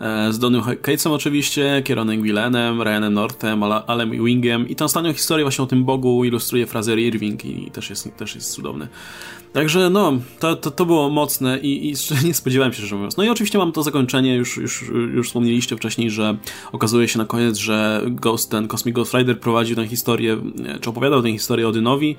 E, 0.00 0.32
z 0.32 0.38
Donym 0.38 0.62
Catesem 0.62 1.12
oczywiście, 1.12 1.82
Kieronem 1.84 2.22
Willenem, 2.22 2.82
Ryanem 2.82 3.14
Northem, 3.14 3.62
Alem 3.62 4.24
Wingiem 4.24 4.68
i 4.68 4.76
tę 4.76 4.84
ostatnią 4.84 5.12
historię 5.12 5.44
właśnie 5.44 5.64
o 5.64 5.66
tym 5.66 5.84
Bogu 5.84 6.24
ilustruje 6.24 6.66
Fraser 6.66 6.98
Irving 6.98 7.44
i 7.44 7.70
też 7.70 7.90
jest, 7.90 8.16
też 8.16 8.34
jest 8.34 8.52
cudowny. 8.52 8.88
Także 9.52 9.90
no, 9.90 10.12
to, 10.40 10.56
to, 10.56 10.70
to 10.70 10.86
było 10.86 11.10
mocne 11.10 11.58
i, 11.58 11.90
i 11.90 11.94
nie 12.26 12.34
spodziewałem 12.34 12.72
się, 12.72 12.86
że 12.86 12.96
mówiąc. 12.96 13.16
No 13.16 13.24
i 13.24 13.28
oczywiście 13.28 13.58
mam 13.58 13.72
to 13.72 13.82
zakończenie, 13.82 14.36
już, 14.36 14.56
już, 14.56 14.84
już 15.14 15.26
wspomnieliście 15.26 15.76
wcześniej, 15.76 16.10
że 16.10 16.36
okazuje 16.72 17.08
się 17.08 17.18
na 17.18 17.24
koniec, 17.24 17.56
że 17.56 18.02
Ghost, 18.08 18.50
ten 18.50 18.68
Cosmic 18.68 18.94
Ghost 18.94 19.14
Rider 19.14 19.40
prowadził 19.40 19.76
tę 19.76 19.86
historię, 19.86 20.36
czy 20.80 20.90
opowiadał 20.90 21.22
tę 21.22 21.32
historię 21.32 21.68
Odynowi 21.68 22.16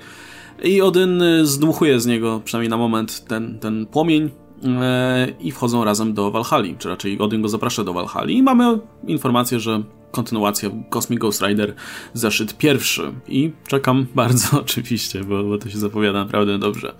i 0.62 0.82
Odyn 0.82 1.22
zdmuchuje 1.42 2.00
z 2.00 2.06
niego, 2.06 2.40
przynajmniej 2.44 2.70
na 2.70 2.76
moment, 2.76 3.24
ten, 3.24 3.58
ten 3.58 3.86
płomień 3.86 4.30
e, 4.64 5.28
i 5.40 5.52
wchodzą 5.52 5.84
razem 5.84 6.14
do 6.14 6.30
Valhalla, 6.30 6.68
czy 6.78 6.88
raczej 6.88 7.18
Odyn 7.18 7.42
go 7.42 7.48
zaprasza 7.48 7.84
do 7.84 7.92
Valhalla 7.92 8.30
i 8.30 8.42
mamy 8.42 8.78
informację, 9.06 9.60
że 9.60 9.82
kontynuacja 10.10 10.70
Cosmic 10.90 11.20
Ghost 11.20 11.42
Rider 11.42 11.74
zeszyt 12.12 12.58
pierwszy 12.58 13.12
i 13.28 13.52
czekam 13.68 14.06
bardzo 14.14 14.60
oczywiście, 14.60 15.24
bo, 15.24 15.44
bo 15.44 15.58
to 15.58 15.70
się 15.70 15.78
zapowiada 15.78 16.24
naprawdę 16.24 16.58
dobrze. 16.58 16.94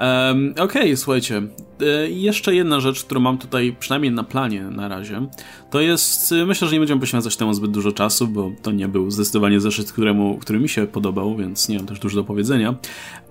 Um, 0.00 0.50
Okej, 0.50 0.82
okay, 0.82 0.96
słuchajcie, 0.96 1.42
e, 1.80 2.10
jeszcze 2.10 2.54
jedna 2.54 2.80
rzecz, 2.80 3.04
którą 3.04 3.20
mam 3.20 3.38
tutaj 3.38 3.76
przynajmniej 3.80 4.12
na 4.12 4.24
planie 4.24 4.62
na 4.62 4.88
razie, 4.88 5.26
to 5.70 5.80
jest, 5.80 6.32
e, 6.32 6.46
myślę, 6.46 6.68
że 6.68 6.74
nie 6.74 6.80
będziemy 6.80 7.00
poświęcać 7.00 7.36
temu 7.36 7.54
zbyt 7.54 7.70
dużo 7.70 7.92
czasu, 7.92 8.28
bo 8.28 8.52
to 8.62 8.70
nie 8.70 8.88
był 8.88 9.10
zdecydowanie 9.10 9.60
zeszyt, 9.60 9.92
któremu, 9.92 10.38
który 10.38 10.60
mi 10.60 10.68
się 10.68 10.86
podobał, 10.86 11.36
więc 11.36 11.68
nie 11.68 11.76
mam 11.76 11.86
też 11.86 11.98
dużo 11.98 12.16
do 12.16 12.24
powiedzenia, 12.24 12.74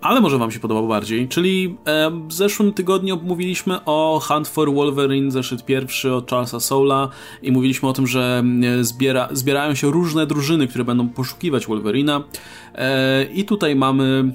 ale 0.01 0.21
może 0.21 0.37
wam 0.37 0.51
się 0.51 0.59
podobał 0.59 0.87
bardziej, 0.87 1.27
czyli 1.27 1.77
e, 1.85 2.11
w 2.27 2.33
zeszłym 2.33 2.73
tygodniu 2.73 3.19
mówiliśmy 3.23 3.85
o 3.85 4.21
Hunt 4.23 4.47
for 4.47 4.73
Wolverine, 4.73 5.31
zeszyt 5.31 5.65
pierwszy 5.65 6.13
od 6.13 6.29
Charlesa 6.29 6.59
Soula 6.59 7.09
i 7.41 7.51
mówiliśmy 7.51 7.89
o 7.89 7.93
tym, 7.93 8.07
że 8.07 8.43
zbiera, 8.81 9.29
zbierają 9.31 9.75
się 9.75 9.91
różne 9.91 10.27
drużyny, 10.27 10.67
które 10.67 10.83
będą 10.85 11.09
poszukiwać 11.09 11.67
Wolverina. 11.67 12.23
I 13.33 13.45
tutaj 13.45 13.75
mamy 13.75 14.33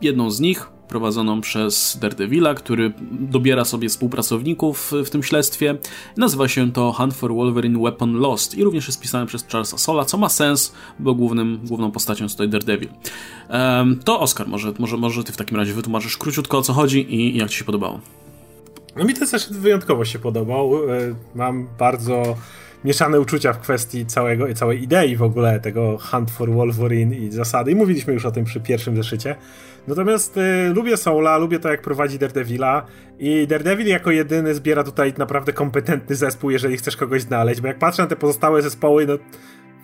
jedną 0.00 0.30
z 0.30 0.40
nich, 0.40 0.72
prowadzoną 0.92 1.40
przez 1.40 1.98
Daredevila, 2.00 2.54
który 2.54 2.92
dobiera 3.10 3.64
sobie 3.64 3.88
współpracowników 3.88 4.92
w 5.04 5.10
tym 5.10 5.22
śledztwie. 5.22 5.78
Nazywa 6.16 6.48
się 6.48 6.72
to 6.72 6.92
Hunt 6.92 7.14
for 7.14 7.34
Wolverine 7.34 7.78
Weapon 7.78 8.12
Lost 8.12 8.54
i 8.54 8.64
również 8.64 8.86
jest 8.86 9.00
pisane 9.00 9.26
przez 9.26 9.46
Charlesa 9.46 9.78
Sola, 9.78 10.04
co 10.04 10.18
ma 10.18 10.28
sens, 10.28 10.72
bo 10.98 11.14
głównym, 11.14 11.60
główną 11.64 11.90
postacią 11.90 12.24
jest 12.24 12.34
tutaj 12.34 12.48
Daredevil. 12.48 12.88
Um, 13.50 14.00
to 14.04 14.20
Oscar, 14.20 14.48
może, 14.48 14.72
może, 14.78 14.96
może 14.96 15.24
ty 15.24 15.32
w 15.32 15.36
takim 15.36 15.56
razie 15.56 15.72
wytłumaczysz 15.72 16.16
króciutko 16.16 16.58
o 16.58 16.62
co 16.62 16.72
chodzi 16.72 17.14
i 17.14 17.38
jak 17.38 17.50
ci 17.50 17.58
się 17.58 17.64
podobało. 17.64 18.00
No 18.96 19.04
mi 19.04 19.14
ten 19.14 19.26
zeszyt 19.26 19.56
wyjątkowo 19.56 20.04
się 20.04 20.18
podobał. 20.18 20.90
E, 20.90 21.14
mam 21.34 21.68
bardzo 21.78 22.36
mieszane 22.84 23.20
uczucia 23.20 23.52
w 23.52 23.58
kwestii 23.58 24.06
całego, 24.06 24.54
całej 24.54 24.82
idei 24.82 25.16
w 25.16 25.22
ogóle 25.22 25.60
tego 25.60 25.98
Hunt 25.98 26.30
for 26.30 26.52
Wolverine 26.52 27.16
i 27.16 27.30
zasady. 27.30 27.70
I 27.70 27.74
mówiliśmy 27.74 28.12
już 28.12 28.24
o 28.24 28.32
tym 28.32 28.44
przy 28.44 28.60
pierwszym 28.60 28.96
zeszycie. 28.96 29.36
Natomiast 29.86 30.36
y, 30.36 30.72
lubię 30.74 30.96
Soula, 30.96 31.38
lubię 31.38 31.58
to 31.58 31.68
jak 31.68 31.82
prowadzi 31.82 32.18
Daredevila 32.18 32.86
i 33.18 33.46
Daredevil 33.46 33.86
jako 33.86 34.10
jedyny 34.10 34.54
zbiera 34.54 34.84
tutaj 34.84 35.14
naprawdę 35.18 35.52
kompetentny 35.52 36.16
zespół, 36.16 36.50
jeżeli 36.50 36.76
chcesz 36.76 36.96
kogoś 36.96 37.22
znaleźć, 37.22 37.60
bo 37.60 37.68
jak 37.68 37.78
patrzę 37.78 38.02
na 38.02 38.08
te 38.08 38.16
pozostałe 38.16 38.62
zespoły, 38.62 39.06
no 39.06 39.14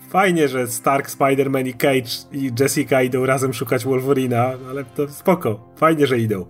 fajnie, 0.09 0.47
że 0.47 0.67
Stark, 0.67 1.09
Spider-Man 1.09 1.67
i 1.67 1.73
Cage 1.73 2.09
i 2.31 2.51
Jessica 2.59 3.01
idą 3.01 3.25
razem 3.25 3.53
szukać 3.53 3.85
Wolverina, 3.85 4.51
ale 4.69 4.85
to 4.85 5.07
spoko, 5.07 5.69
fajnie, 5.75 6.07
że 6.07 6.19
idą. 6.19 6.45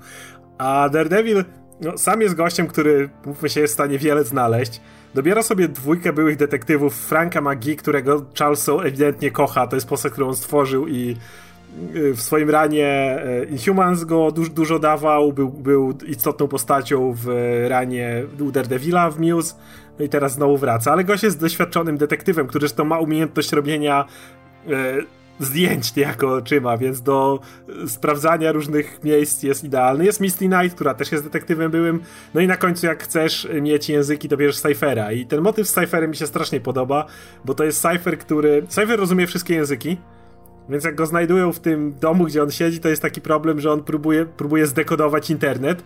A 0.58 0.90
Daredevil 0.90 1.44
no, 1.82 1.98
sam 1.98 2.22
jest 2.22 2.36
gościem, 2.36 2.68
który, 2.68 3.10
mówmy 3.26 3.50
się, 3.50 3.62
jest 3.62 3.74
w 3.74 3.78
stanie 3.78 4.00
wiele 4.00 4.24
znaleźć. 4.24 4.82
Dobiera 5.14 5.44
sobie 5.44 5.68
dwójkę 5.68 6.14
byłych 6.14 6.38
detektywów 6.38 6.96
Franka 6.96 7.42
McGee, 7.42 7.76
którego 7.76 8.26
Charles 8.40 8.70
ewidentnie 8.70 9.32
kocha, 9.32 9.68
to 9.68 9.76
jest 9.76 9.88
postać, 9.88 10.12
którą 10.12 10.28
on 10.28 10.36
stworzył 10.36 10.88
i 10.88 11.18
w 12.14 12.22
swoim 12.22 12.50
ranie 12.50 12.88
e, 12.88 13.44
Inhumans 13.44 14.04
go 14.04 14.32
dużo, 14.32 14.52
dużo 14.52 14.80
dawał, 14.80 15.34
był, 15.34 15.50
był 15.50 15.94
istotną 16.08 16.48
postacią 16.48 17.14
w 17.18 17.28
ranie 17.68 18.24
Daredevila 18.54 19.12
w 19.12 19.20
Muse, 19.20 19.56
no 20.00 20.06
i 20.06 20.10
teraz 20.10 20.34
znowu 20.34 20.58
wraca, 20.58 20.92
ale 20.92 21.04
gość 21.04 21.24
jest 21.24 21.40
doświadczonym 21.40 21.98
detektywem, 21.98 22.48
który 22.48 22.62
zresztą 22.62 22.84
ma 22.84 23.00
umiejętność 23.00 23.52
robienia 23.52 24.06
zdjęć 25.40 25.96
niejako 25.96 26.34
oczyma, 26.34 26.78
więc 26.78 27.02
do 27.02 27.40
sprawdzania 27.88 28.52
różnych 28.52 29.04
miejsc 29.04 29.44
jest 29.44 29.64
idealny. 29.64 30.06
Jest 30.06 30.20
Misty 30.20 30.46
Knight, 30.48 30.76
która 30.76 30.94
też 30.94 31.12
jest 31.12 31.24
detektywem 31.24 31.72
byłym. 31.72 32.00
No 32.34 32.42
i 32.42 32.48
na 32.48 32.58
końcu, 32.58 32.86
jak 32.86 33.04
chcesz 33.04 33.48
mieć 33.62 33.90
języki, 33.90 34.30
to 34.30 34.38
bierzesz 34.38 34.62
Cyphera. 34.62 35.12
I 35.12 35.26
ten 35.26 35.42
motyw 35.42 35.68
z 35.68 35.74
Cypherem 35.74 36.10
mi 36.10 36.16
się 36.16 36.28
strasznie 36.28 36.60
podoba, 36.60 37.06
bo 37.46 37.54
to 37.54 37.64
jest 37.64 37.82
Cypher, 37.82 38.20
który... 38.20 38.64
Cypher 38.68 39.00
rozumie 39.00 39.28
wszystkie 39.28 39.54
języki, 39.54 39.98
więc 40.70 40.84
jak 40.84 40.96
go 40.96 41.06
znajdują 41.06 41.54
w 41.54 41.60
tym 41.60 41.94
domu, 42.00 42.26
gdzie 42.26 42.44
on 42.44 42.52
siedzi, 42.52 42.80
to 42.80 42.90
jest 42.90 43.02
taki 43.02 43.22
problem, 43.22 43.60
że 43.60 43.72
on 43.72 43.84
próbuje, 43.84 44.26
próbuje 44.26 44.68
zdekodować 44.68 45.30
internet. 45.30 45.84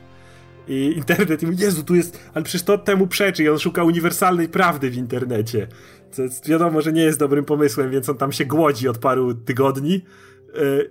I 0.68 0.94
internet, 0.96 1.44
i 1.44 1.46
mówi, 1.46 1.58
Jezu, 1.58 1.84
tu 1.84 1.96
jest, 1.96 2.20
ale 2.34 2.44
przecież 2.44 2.64
to 2.64 2.78
temu 2.78 3.08
przeczy 3.08 3.44
i 3.44 3.50
on 3.50 3.60
szuka 3.60 3.84
uniwersalnej 3.84 4.50
prawdy 4.50 4.90
w 4.90 4.96
internecie. 4.96 5.68
Co 6.12 6.22
jest, 6.22 6.48
wiadomo, 6.48 6.82
że 6.82 6.94
nie 6.94 7.04
jest 7.04 7.20
dobrym 7.20 7.46
pomysłem, 7.46 7.92
więc 7.92 8.10
on 8.10 8.18
tam 8.18 8.32
się 8.32 8.46
głodzi 8.46 8.88
od 8.88 8.98
paru 8.98 9.34
tygodni. 9.34 10.06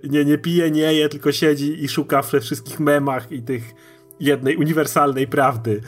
E, 0.03 0.07
nie, 0.09 0.25
nie 0.25 0.37
pije, 0.37 0.71
nie 0.71 0.93
je, 0.93 1.09
tylko 1.09 1.31
siedzi 1.31 1.83
i 1.83 1.87
szuka 1.87 2.21
we 2.21 2.41
wszystkich 2.41 2.79
memach 2.79 3.31
i 3.31 3.41
tych 3.41 3.63
jednej 4.19 4.55
uniwersalnej 4.55 5.27
prawdy, 5.27 5.81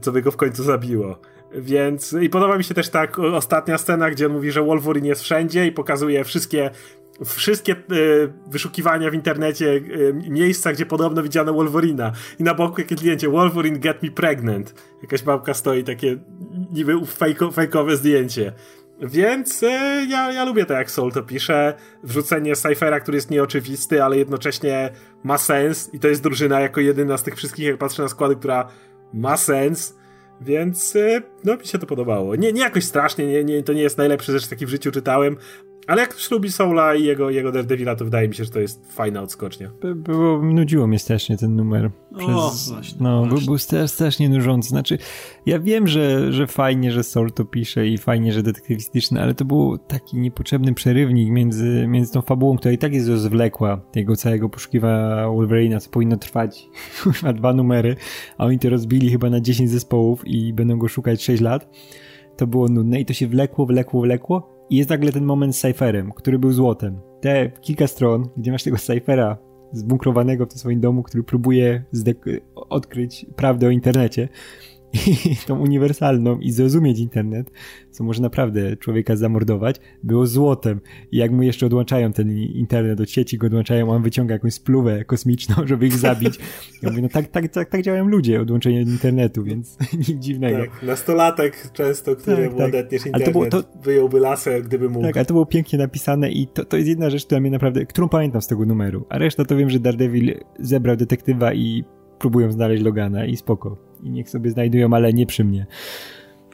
co 0.00 0.12
by 0.12 0.22
go 0.22 0.30
w 0.30 0.36
końcu 0.36 0.62
zabiło. 0.62 1.20
Więc 1.54 2.12
i 2.12 2.30
podoba 2.30 2.58
mi 2.58 2.64
się 2.64 2.74
też 2.74 2.88
tak 2.88 3.18
ostatnia 3.18 3.78
scena, 3.78 4.10
gdzie 4.10 4.26
on 4.26 4.32
mówi, 4.32 4.50
że 4.50 4.62
Wolverine 4.62 5.08
jest 5.08 5.22
wszędzie 5.22 5.66
i 5.66 5.72
pokazuje 5.72 6.24
wszystkie 6.24 6.70
wszystkie 7.24 7.72
y, 7.72 8.32
wyszukiwania 8.46 9.10
w 9.10 9.14
internecie 9.14 9.66
y, 9.66 10.14
miejsca, 10.28 10.72
gdzie 10.72 10.86
podobno 10.86 11.22
widziano 11.22 11.54
Wolverina 11.54 12.12
i 12.38 12.42
na 12.42 12.54
boku 12.54 12.80
jakieś 12.80 12.98
zdjęcie 12.98 13.28
Wolverine 13.28 13.78
get 13.78 14.02
me 14.02 14.10
pregnant. 14.10 14.74
Jakaś 15.02 15.22
babka 15.22 15.54
stoi, 15.54 15.84
takie 15.84 16.16
niby 16.72 17.06
fejko, 17.06 17.50
fejkowe 17.50 17.96
zdjęcie. 17.96 18.52
Więc 19.02 19.62
e, 19.62 20.06
ja, 20.08 20.32
ja 20.32 20.44
lubię 20.44 20.66
to, 20.66 20.74
jak 20.74 20.90
Soul 20.90 21.12
to 21.12 21.22
pisze. 21.22 21.74
Wrzucenie 22.02 22.56
Cyphera, 22.56 23.00
który 23.00 23.16
jest 23.16 23.30
nieoczywisty, 23.30 24.04
ale 24.04 24.18
jednocześnie 24.18 24.90
ma 25.24 25.38
sens. 25.38 25.90
I 25.92 26.00
to 26.00 26.08
jest 26.08 26.22
drużyna 26.22 26.60
jako 26.60 26.80
jedyna 26.80 27.18
z 27.18 27.22
tych 27.22 27.36
wszystkich, 27.36 27.66
jak 27.66 27.78
patrzę 27.78 28.02
na 28.02 28.08
składy, 28.08 28.36
która 28.36 28.68
ma 29.14 29.36
sens. 29.36 29.99
Więc 30.40 30.96
e, 30.96 31.22
no 31.44 31.56
mi 31.56 31.66
się 31.66 31.78
to 31.78 31.86
podobało. 31.86 32.36
Nie, 32.36 32.52
nie 32.52 32.60
jakoś 32.60 32.84
strasznie, 32.84 33.26
nie, 33.26 33.44
nie, 33.44 33.62
to 33.62 33.72
nie 33.72 33.82
jest 33.82 33.98
najlepszy 33.98 34.32
rzecz, 34.32 34.50
jaki 34.50 34.66
w 34.66 34.68
życiu 34.68 34.90
czytałem, 34.90 35.36
ale 35.86 36.00
jak 36.00 36.10
ktoś 36.10 36.30
lubi 36.30 36.52
Soula 36.52 36.94
i 36.94 37.04
jego, 37.04 37.30
jego 37.30 37.52
Daredevila, 37.52 37.96
to 37.96 38.04
wydaje 38.04 38.28
mi 38.28 38.34
się, 38.34 38.44
że 38.44 38.50
to 38.50 38.60
jest 38.60 38.92
fajna 38.92 39.22
odskocznia. 39.22 39.70
By, 39.82 39.94
było, 39.94 40.42
nudziło 40.42 40.86
mnie 40.86 40.98
strasznie 40.98 41.36
ten 41.36 41.56
numer. 41.56 41.90
Przez, 42.16 42.28
o, 42.28 42.74
właśnie, 42.74 42.98
no, 43.00 43.26
właśnie. 43.26 43.46
był 43.46 43.58
strasznie 43.88 44.28
nużący. 44.28 44.68
Znaczy, 44.68 44.98
ja 45.46 45.58
wiem, 45.58 45.86
że, 45.86 46.32
że 46.32 46.46
fajnie, 46.46 46.92
że 46.92 47.02
Soul 47.02 47.32
to 47.32 47.44
pisze 47.44 47.86
i 47.86 47.98
fajnie, 47.98 48.32
że 48.32 48.42
detektywistyczny, 48.42 49.22
ale 49.22 49.34
to 49.34 49.44
był 49.44 49.78
taki 49.78 50.16
niepotrzebny 50.16 50.74
przerywnik 50.74 51.30
między, 51.30 51.86
między 51.88 52.12
tą 52.12 52.22
fabułą, 52.22 52.56
która 52.58 52.72
i 52.72 52.78
tak 52.78 52.94
jest 52.94 53.08
rozwlekła, 53.08 53.80
tego 53.92 54.16
całego 54.16 54.48
poszukiwania 54.48 55.28
Wolverina, 55.28 55.80
co 55.80 55.90
powinno 55.90 56.16
trwać 56.16 56.68
już 57.06 57.22
ma 57.22 57.32
dwa 57.32 57.52
numery, 57.52 57.96
a 58.38 58.44
oni 58.44 58.58
to 58.58 58.70
rozbili 58.70 59.10
chyba 59.10 59.30
na 59.30 59.40
10 59.40 59.70
zespołów 59.70 60.22
i 60.26 60.52
będą 60.52 60.78
go 60.78 60.88
szukać 60.88 61.24
6 61.24 61.42
lat. 61.42 61.68
To 62.36 62.46
było 62.46 62.68
nudne 62.68 63.00
i 63.00 63.04
to 63.04 63.12
się 63.12 63.26
wlekło, 63.26 63.66
wlekło, 63.66 64.00
wlekło 64.00 64.59
i 64.70 64.76
jest 64.76 64.90
nagle 64.90 65.12
ten 65.12 65.24
moment 65.24 65.56
z 65.56 65.60
Cypherem, 65.60 66.12
który 66.12 66.38
był 66.38 66.52
złotem. 66.52 67.00
Te 67.20 67.50
kilka 67.50 67.86
stron, 67.86 68.28
gdzie 68.36 68.52
masz 68.52 68.62
tego 68.62 68.76
Cyphera 68.76 69.38
zbunkrowanego 69.72 70.46
w 70.46 70.48
tym 70.48 70.58
swoim 70.58 70.80
domu, 70.80 71.02
który 71.02 71.22
próbuje 71.22 71.84
odkryć 72.54 73.26
prawdę 73.36 73.66
o 73.66 73.70
internecie 73.70 74.28
tą 75.46 75.58
uniwersalną 75.58 76.38
i 76.38 76.50
zrozumieć 76.50 76.98
internet, 76.98 77.50
co 77.90 78.04
może 78.04 78.22
naprawdę 78.22 78.76
człowieka 78.76 79.16
zamordować, 79.16 79.76
było 80.02 80.26
złotem. 80.26 80.80
I 81.12 81.16
jak 81.16 81.30
mu 81.32 81.42
jeszcze 81.42 81.66
odłączają 81.66 82.12
ten 82.12 82.30
internet 82.38 83.00
od 83.00 83.10
sieci, 83.10 83.38
go 83.38 83.46
odłączają, 83.46 83.90
on 83.90 84.02
wyciąga 84.02 84.34
jakąś 84.34 84.54
spluwę 84.54 85.04
kosmiczną, 85.04 85.54
żeby 85.66 85.86
ich 85.86 85.96
zabić. 85.96 86.38
Ja 86.82 86.90
mówię, 86.90 87.02
no 87.02 87.08
tak, 87.08 87.28
tak, 87.28 87.48
tak, 87.48 87.68
tak 87.68 87.82
działają 87.82 88.08
ludzie, 88.08 88.40
odłączenie 88.40 88.82
od 88.82 88.88
internetu, 88.88 89.44
więc 89.44 89.78
nic 90.08 90.18
dziwnego. 90.18 90.58
Tak, 90.58 90.82
nastolatek 90.82 91.70
często, 91.72 92.16
który 92.16 92.36
tak, 92.36 92.72
tak. 92.72 92.92
internet, 92.92 93.24
to 93.24 93.32
było, 93.32 93.46
to... 93.46 93.62
wyjąłby 93.82 94.20
laser, 94.20 94.62
gdyby 94.62 94.88
mógł. 94.88 95.06
Tak, 95.06 95.16
ale 95.16 95.26
to 95.26 95.34
było 95.34 95.46
pięknie 95.46 95.78
napisane 95.78 96.30
i 96.30 96.46
to, 96.46 96.64
to 96.64 96.76
jest 96.76 96.88
jedna 96.88 97.10
rzecz, 97.10 97.26
która 97.26 97.40
mnie 97.40 97.50
naprawdę, 97.50 97.86
którą 97.86 98.08
pamiętam 98.08 98.42
z 98.42 98.46
tego 98.46 98.66
numeru. 98.66 99.06
A 99.08 99.18
reszta 99.18 99.44
to 99.44 99.56
wiem, 99.56 99.70
że 99.70 99.80
Daredevil 99.80 100.34
zebrał 100.58 100.96
detektywa 100.96 101.54
i 101.54 101.84
próbują 102.20 102.52
znaleźć 102.52 102.82
Logana 102.82 103.24
i 103.24 103.36
spoko. 103.36 103.76
I 104.02 104.10
niech 104.10 104.30
sobie 104.30 104.50
znajdują, 104.50 104.94
ale 104.94 105.12
nie 105.12 105.26
przy 105.26 105.44
mnie. 105.44 105.66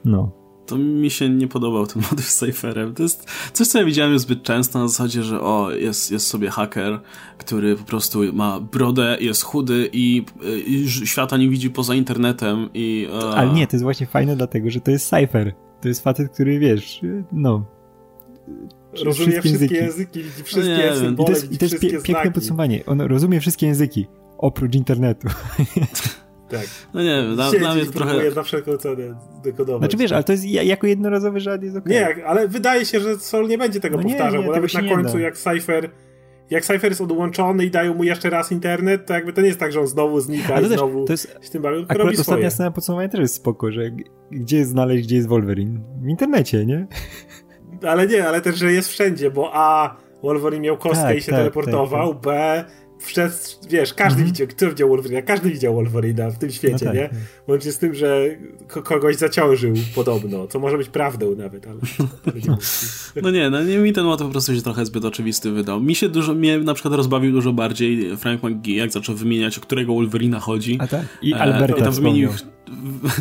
No 0.05 0.47
to 0.67 0.79
mi 0.79 1.11
się 1.11 1.29
nie 1.29 1.49
podobał 1.49 1.87
ten 1.87 2.03
motyw 2.03 2.25
z 2.25 2.37
Cypherem. 2.37 2.95
To 2.95 3.03
jest 3.03 3.31
coś, 3.53 3.67
co 3.67 3.79
ja 3.79 3.85
widziałem 3.85 4.13
już 4.13 4.23
zbyt 4.23 4.43
często 4.43 4.79
na 4.79 4.89
zasadzie, 4.89 5.23
że 5.23 5.41
o, 5.41 5.71
jest, 5.71 6.11
jest 6.11 6.27
sobie 6.27 6.51
haker, 6.51 7.01
który 7.39 7.77
po 7.77 7.85
prostu 7.85 8.21
ma 8.33 8.61
brodę, 8.61 9.17
jest 9.21 9.43
chudy 9.43 9.91
i, 9.93 10.25
i 10.67 10.89
świata 10.89 11.37
nie 11.37 11.49
widzi 11.49 11.71
poza 11.71 11.95
internetem 11.95 12.69
i... 12.75 13.09
E... 13.23 13.37
Ale 13.37 13.53
nie, 13.53 13.67
to 13.67 13.77
jest 13.77 13.83
właśnie 13.83 14.07
fajne 14.07 14.37
dlatego, 14.37 14.71
że 14.71 14.81
to 14.81 14.91
jest 14.91 15.09
Cypher. 15.09 15.55
To 15.81 15.89
jest 15.89 16.05
facet, 16.05 16.33
który 16.33 16.59
wiesz, 16.59 17.01
no... 17.33 17.65
Rozumie 19.05 19.41
wszystkie, 19.41 19.49
języki, 19.51 19.75
języki 19.75 20.23
widzi 20.23 20.43
wszystkie 20.43 20.91
no 20.91 20.97
symbole, 20.97 21.25
I 21.25 21.27
to 21.27 21.33
jest, 21.33 21.53
i 21.53 21.59
to 21.59 21.65
jest 21.65 21.81
pie 21.81 21.99
piękne 22.03 22.31
podsumowanie. 22.31 22.87
On 22.87 23.01
rozumie 23.01 23.41
wszystkie 23.41 23.67
języki, 23.67 24.07
oprócz 24.39 24.75
internetu. 24.75 25.29
Tak. 26.49 26.67
No 26.95 27.03
nie 27.03 27.23
wiem, 27.23 27.35
dla, 27.35 27.51
dla 27.51 27.75
mnie 27.75 27.87
to 27.87 27.93
trochę... 27.93 28.31
na 28.37 28.43
wszelką 28.43 28.77
cenę 28.77 29.15
dekodować. 29.45 29.81
Znaczy 29.81 29.97
wiesz, 29.97 30.13
ale 30.13 30.25
to 30.25 30.33
jest 30.33 30.45
jako 30.45 30.87
jednorazowy 30.87 31.41
żart 31.41 31.63
jest 31.63 31.77
okej. 31.77 32.03
Okay. 32.03 32.17
Nie, 32.17 32.27
ale 32.27 32.49
wydaje 32.49 32.85
się, 32.85 33.01
że 33.01 33.19
Sol 33.19 33.49
nie 33.49 33.59
będzie 33.59 33.81
tego 33.81 33.97
no 33.97 34.03
powtarzał, 34.03 34.33
nie, 34.33 34.39
nie, 34.39 34.47
bo 34.47 34.53
nawet 34.53 34.75
na 34.75 34.95
końcu 34.95 35.19
jak 35.19 35.39
Cypher 35.39 35.91
jak 36.51 36.65
Cypher 36.65 36.91
jest 36.91 37.01
odłączony 37.01 37.65
i 37.65 37.71
dają 37.71 37.95
mu 37.95 38.05
jeszcze 38.05 38.31
raz 38.31 38.53
internet, 38.53 39.07
to 39.07 39.15
jakby 39.15 39.33
to 39.33 39.41
nie 39.41 39.47
jest 39.47 39.61
tak, 39.61 39.73
że 39.73 39.81
on 39.81 39.87
znowu 39.87 40.21
znika 40.21 40.61
i 40.61 40.65
znowu 40.65 41.05
to 41.05 41.13
jest, 41.13 41.39
się 41.43 41.51
tym 41.51 41.63
bawi. 41.63 41.83
Akurat 41.83 41.99
robi 41.99 42.19
ostatnia 42.19 42.51
scena 42.51 42.71
podsumowania 42.71 43.09
też 43.09 43.21
jest 43.21 43.35
spoko, 43.35 43.73
że 43.73 43.91
gdzie 44.31 44.65
znaleźć, 44.65 45.07
gdzie 45.07 45.17
jest 45.17 45.29
Wolverine? 45.29 45.81
W 46.03 46.09
internecie, 46.09 46.67
nie? 46.67 46.87
Ale 47.89 48.07
nie, 48.07 48.29
ale 48.29 48.41
też, 48.41 48.57
że 48.57 48.73
jest 48.73 48.89
wszędzie, 48.89 49.31
bo 49.31 49.51
A, 49.55 49.97
Wolverine 50.23 50.63
miał 50.63 50.79
kostkę 50.79 51.09
tak, 51.09 51.19
i 51.19 51.21
się 51.21 51.31
tak, 51.31 51.41
teleportował, 51.41 52.15
tak, 52.15 52.25
tak. 52.25 52.65
B, 52.65 52.65
przez, 53.07 53.61
wiesz, 53.69 53.95
każdy 53.95 54.21
mm 54.21 54.25
-hmm. 54.25 54.33
widział, 54.33 54.47
kto 54.49 54.69
widział 54.69 54.89
Wolverina, 54.89 55.23
każdy 55.23 55.51
widział 55.51 55.75
Wolverina 55.75 56.31
w 56.31 56.39
tym 56.39 56.51
świecie, 56.51 56.85
no 56.85 56.91
tak, 56.91 56.95
nie? 56.95 57.09
Tak. 57.09 57.19
Łącznie 57.49 57.73
z 57.73 57.79
tym, 57.79 57.95
że 57.95 58.27
kogoś 58.67 59.17
zaciążył 59.17 59.75
podobno, 59.95 60.47
co 60.47 60.59
może 60.59 60.79
być 60.79 60.89
prawdą 60.89 61.37
nawet, 61.37 61.67
ale... 61.67 61.79
no 63.23 63.31
nie, 63.31 63.51
no 63.51 63.63
nie, 63.63 63.79
mi 63.79 63.93
ten 63.93 64.05
motyw 64.05 64.27
po 64.27 64.33
prostu 64.33 64.55
się 64.55 64.63
trochę 64.63 64.87
zbyt 64.87 65.05
oczywisty 65.05 65.51
wydał. 65.51 65.81
Mi 65.81 65.95
się 65.95 66.09
dużo, 66.09 66.35
mnie 66.35 66.59
na 66.59 66.75
przykład 66.75 66.95
rozbawił 66.95 67.33
dużo 67.33 67.53
bardziej 67.53 68.17
Frank 68.17 68.43
McGee, 68.43 68.77
jak 68.77 68.93
zaczął 68.93 69.15
wymieniać, 69.15 69.59
o 69.59 69.61
którego 69.61 69.95
Wolverina 69.95 70.41
chodzi. 70.41 70.79
A 70.81 70.87
tak? 70.87 71.07
I 71.23 71.33
e, 71.33 71.39
Alberta 71.39 71.85
tam 71.85 71.93
wymienił... 71.93 72.31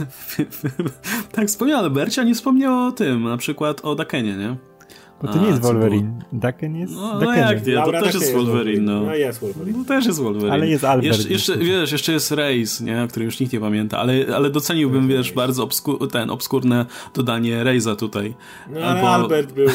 tak, 1.32 1.48
wspomniał 1.48 1.80
o 1.80 1.84
Albercie, 1.84 2.22
a 2.22 2.24
nie 2.24 2.36
wspomniał 2.36 2.88
o 2.88 2.92
tym, 2.92 3.24
na 3.24 3.38
przykład 3.38 3.82
o 3.84 3.96
Dakenie, 3.96 4.38
nie? 4.38 4.75
Bo 5.22 5.28
to 5.28 5.34
A, 5.34 5.42
nie 5.42 5.48
jest 5.48 5.62
Wolverine. 5.62 6.22
Daken 6.34 6.76
jest. 6.76 6.94
No, 6.94 7.20
no 7.20 7.34
jak 7.34 7.68
nie, 7.68 7.74
to 7.74 7.92
też 7.92 8.14
jest 8.14 8.34
Wolverine. 8.34 8.86
No. 8.86 9.02
no 9.02 9.16
jest 9.16 9.40
Wolverine. 9.40 9.78
No 9.78 9.86
też 9.86 10.06
jest 10.06 10.20
Wolverine. 10.20 10.54
Ale 10.54 10.68
jest 10.68 10.84
Albert. 10.84 11.18
Jesz, 11.18 11.30
jeszcze, 11.30 11.58
wiesz, 11.58 11.92
jeszcze 11.92 12.12
jest 12.12 12.32
Race, 12.32 12.84
nie? 12.84 13.04
o 13.04 13.08
którym 13.08 13.26
już 13.26 13.40
nikt 13.40 13.54
nie 13.54 13.60
pamięta, 13.60 13.98
ale, 13.98 14.26
ale 14.36 14.50
doceniłbym, 14.50 15.08
wiesz, 15.08 15.32
bardzo 15.32 15.64
obsku 15.64 16.08
ten 16.08 16.30
obskurne 16.30 16.86
dodanie 17.14 17.64
Raze'a 17.64 17.96
tutaj. 17.96 18.34
No 18.70 18.80
ale 18.80 18.86
Albo... 18.86 19.10
Albert 19.10 19.52
był. 19.52 19.70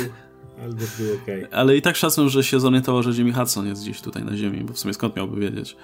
Albert 0.65 0.99
był 0.99 1.15
okej. 1.23 1.45
Okay. 1.45 1.59
Ale 1.59 1.77
i 1.77 1.83
tak 1.83 1.97
szacun, 1.97 2.29
że 2.29 2.45
się 2.45 2.61
zorientował, 2.61 3.03
że 3.03 3.11
Jimmy 3.11 3.33
Hudson 3.33 3.67
jest 3.67 3.83
gdzieś 3.83 4.01
tutaj 4.01 4.25
na 4.25 4.37
ziemi, 4.37 4.65
bo 4.65 4.73
w 4.73 4.79
sumie 4.79 4.95
skąd 4.95 5.17
miałby 5.17 5.41
wiedzieć. 5.41 5.77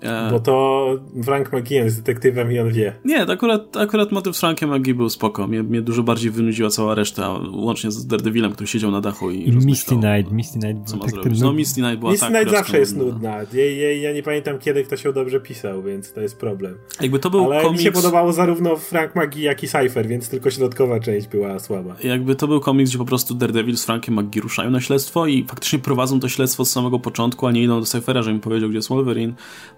E... 0.00 0.30
Bo 0.30 0.40
to 0.40 0.86
Frank 1.24 1.52
McGee 1.52 1.74
jest 1.74 1.98
detektywem 1.98 2.52
i 2.52 2.58
on 2.58 2.72
wie. 2.72 2.94
Nie, 3.04 3.22
akurat, 3.22 3.76
akurat 3.76 4.12
motyw 4.12 4.36
z 4.36 4.40
Frankiem 4.40 4.76
McGee 4.76 4.94
był 4.94 5.08
spoko. 5.08 5.46
Mnie, 5.46 5.62
mnie 5.62 5.82
dużo 5.82 6.02
bardziej 6.02 6.30
wynudziła 6.30 6.70
cała 6.70 6.94
reszta, 6.94 7.38
łącznie 7.52 7.90
z 7.90 8.06
Daredevilem, 8.06 8.52
który 8.52 8.66
siedział 8.66 8.90
na 8.90 9.00
dachu 9.00 9.30
i, 9.30 9.48
I 9.48 9.52
Misty 9.52 9.96
Night. 9.96 10.32
Misty 10.32 10.58
Night 10.58 10.90
co 10.90 10.96
ma 10.96 11.04
tak 11.04 11.10
zrobić. 11.10 11.40
No 11.40 11.52
Misty 11.52 11.82
Night 11.82 11.98
była 11.98 12.12
Misty 12.12 12.26
tak 12.26 12.34
Night 12.34 12.50
zawsze 12.50 12.78
jest 12.78 12.96
nudna. 12.96 13.36
Ja, 13.52 13.70
ja, 13.70 13.92
ja, 13.92 14.12
nie 14.12 14.22
pamiętam, 14.22 14.58
kiedy 14.58 14.84
ktoś 14.84 15.04
ją 15.04 15.12
dobrze 15.12 15.40
pisał, 15.40 15.82
więc 15.82 16.12
to 16.12 16.20
jest 16.20 16.36
problem. 16.36 16.78
Jakby 17.00 17.18
to 17.18 17.30
był 17.30 17.44
Ale 17.44 17.62
komiks... 17.62 17.80
mi 17.80 17.84
się 17.84 17.92
podobało 17.92 18.32
zarówno 18.32 18.76
Frank 18.76 19.16
McGee, 19.16 19.42
jak 19.42 19.62
i 19.62 19.68
Cypher, 19.68 20.08
więc 20.08 20.28
tylko 20.28 20.50
środkowa 20.50 21.00
część 21.00 21.26
była 21.26 21.58
słaba. 21.58 21.96
Jakby 22.04 22.34
to 22.34 22.48
był 22.48 22.60
komiks, 22.60 22.90
gdzie 22.90 22.98
po 22.98 23.04
prostu 23.04 23.34
Daredevil 23.34 23.76
z 23.76 23.84
Frankiem 23.84 24.20
McGee 24.20 24.40
ruszają 24.40 24.70
na 24.70 24.80
śledztwo 24.80 25.26
i 25.26 25.44
faktycznie 25.44 25.78
prowadzą 25.78 26.20
to 26.20 26.28
śledztwo 26.28 26.64
z 26.64 26.70
samego 26.70 26.98
początku, 26.98 27.46
a 27.46 27.52
nie 27.52 27.62
idą 27.62 27.80
do 27.80 27.86
Cyphera, 27.86 28.22
że 28.22 28.34
mi 28.34 28.40
powiedział, 28.40 28.68
gdzie 28.68 28.78
jest 28.78 28.88
Wolverine. 28.88 29.32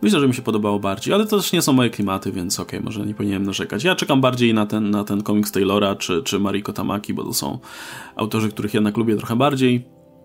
Myślę, 0.04 0.20
że 0.20 0.28
mi 0.28 0.34
się 0.34 0.42
podobało 0.42 0.78
bardziej, 0.78 1.14
ale 1.14 1.26
to 1.26 1.36
też 1.36 1.52
nie 1.52 1.62
są 1.62 1.72
moje 1.72 1.90
klimaty, 1.90 2.32
więc 2.32 2.60
okej, 2.60 2.78
okay, 2.78 2.84
może 2.84 3.06
nie 3.06 3.14
powinienem 3.14 3.42
narzekać. 3.42 3.84
Ja 3.84 3.94
czekam 3.94 4.20
bardziej 4.20 4.54
na 4.54 4.66
ten, 4.66 4.90
na 4.90 5.04
ten 5.04 5.22
komiks 5.22 5.52
Taylora 5.52 5.96
czy, 5.96 6.22
czy 6.22 6.38
Mariko 6.38 6.72
Tamaki, 6.72 7.14
bo 7.14 7.24
to 7.24 7.34
są 7.34 7.58
autorzy, 8.16 8.48
których 8.48 8.74
jednak 8.74 8.96
lubię 8.96 9.16
trochę 9.16 9.36
bardziej. 9.36 9.84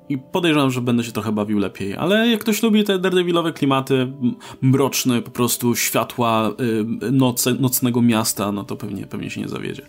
I 0.10 0.18
podejrzewam, 0.18 0.72
że 0.72 0.82
będę 0.82 1.04
się 1.04 1.12
trochę 1.12 1.32
bawił 1.32 1.60
lepiej. 1.60 1.96
Ale 1.96 2.28
jak 2.28 2.42
ktoś 2.42 2.64
lubi 2.64 2.84
te 2.84 3.00
Daredevilowe 3.00 3.54
klimaty, 3.54 4.14
mroczne 4.62 5.22
po 5.22 5.32
prostu 5.32 5.76
światła 5.76 6.50
y, 6.50 7.12
noce, 7.12 7.54
nocnego 7.54 8.02
miasta, 8.02 8.52
no 8.52 8.64
to 8.64 8.76
pewnie, 8.76 9.08
pewnie 9.08 9.30
się 9.30 9.42
nie 9.42 9.48
zawiedzie. 9.48 9.88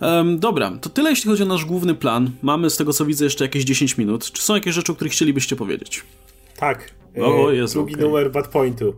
Um, 0.00 0.38
dobra, 0.38 0.72
to 0.80 0.90
tyle 0.90 1.10
jeśli 1.10 1.30
chodzi 1.30 1.42
o 1.42 1.46
nasz 1.46 1.64
główny 1.64 1.94
plan. 1.94 2.30
Mamy 2.42 2.70
z 2.70 2.76
tego 2.76 2.92
co 2.92 3.04
widzę 3.04 3.24
jeszcze 3.24 3.44
jakieś 3.44 3.64
10 3.64 3.98
minut. 3.98 4.32
Czy 4.32 4.42
są 4.42 4.54
jakieś 4.54 4.74
rzeczy, 4.74 4.92
o 4.92 4.94
których 4.94 5.12
chcielibyście 5.12 5.56
powiedzieć? 5.56 6.02
Tak. 6.56 7.03
O, 7.22 7.50
jest 7.50 7.74
drugi 7.74 7.94
okay. 7.94 8.06
numer 8.06 8.30
Bad 8.30 8.48
Pointu. 8.48 8.94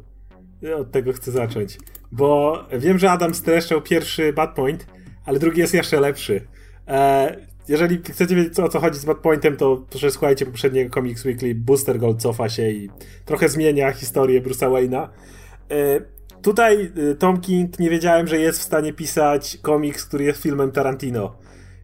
Od 0.77 0.91
tego 0.91 1.13
chcę 1.13 1.31
zacząć. 1.31 1.79
Bo 2.13 2.59
wiem, 2.79 2.99
że 2.99 3.11
Adam 3.11 3.35
streszczał 3.35 3.83
pierwszy 3.83 4.33
Bad 4.33 4.55
Point, 4.55 4.87
ale 5.25 5.39
drugi 5.39 5.61
jest 5.61 5.75
jeszcze 5.75 6.01
lepszy. 6.01 6.47
E, 6.89 7.37
jeżeli 7.69 7.99
chcecie 7.99 8.37
wiedzieć 8.37 8.61
o 8.61 8.69
co 8.69 8.81
chodzi 8.81 8.99
z 8.99 9.05
Bad 9.05 9.19
Pointem, 9.19 9.57
to 9.57 9.85
proszę 9.91 10.11
słuchajcie 10.11 10.47
poprzedniego 10.47 10.95
Comics 10.95 11.25
Weekly. 11.25 11.55
Booster 11.55 11.99
Gold 11.99 12.23
cofa 12.23 12.49
się 12.49 12.71
i 12.71 12.91
trochę 13.25 13.49
zmienia 13.49 13.93
historię 13.93 14.43
Bruce'a 14.43 14.71
Wayne'a. 14.71 15.09
E, 15.71 16.01
tutaj 16.43 16.93
e, 17.11 17.15
Tom 17.15 17.41
King 17.41 17.79
nie 17.79 17.91
wiedziałem, 17.91 18.27
że 18.27 18.39
jest 18.39 18.61
w 18.61 18.63
stanie 18.63 18.93
pisać 18.93 19.59
komiks, 19.63 20.05
który 20.05 20.25
jest 20.25 20.43
filmem 20.43 20.73
Tarantino. 20.73 21.37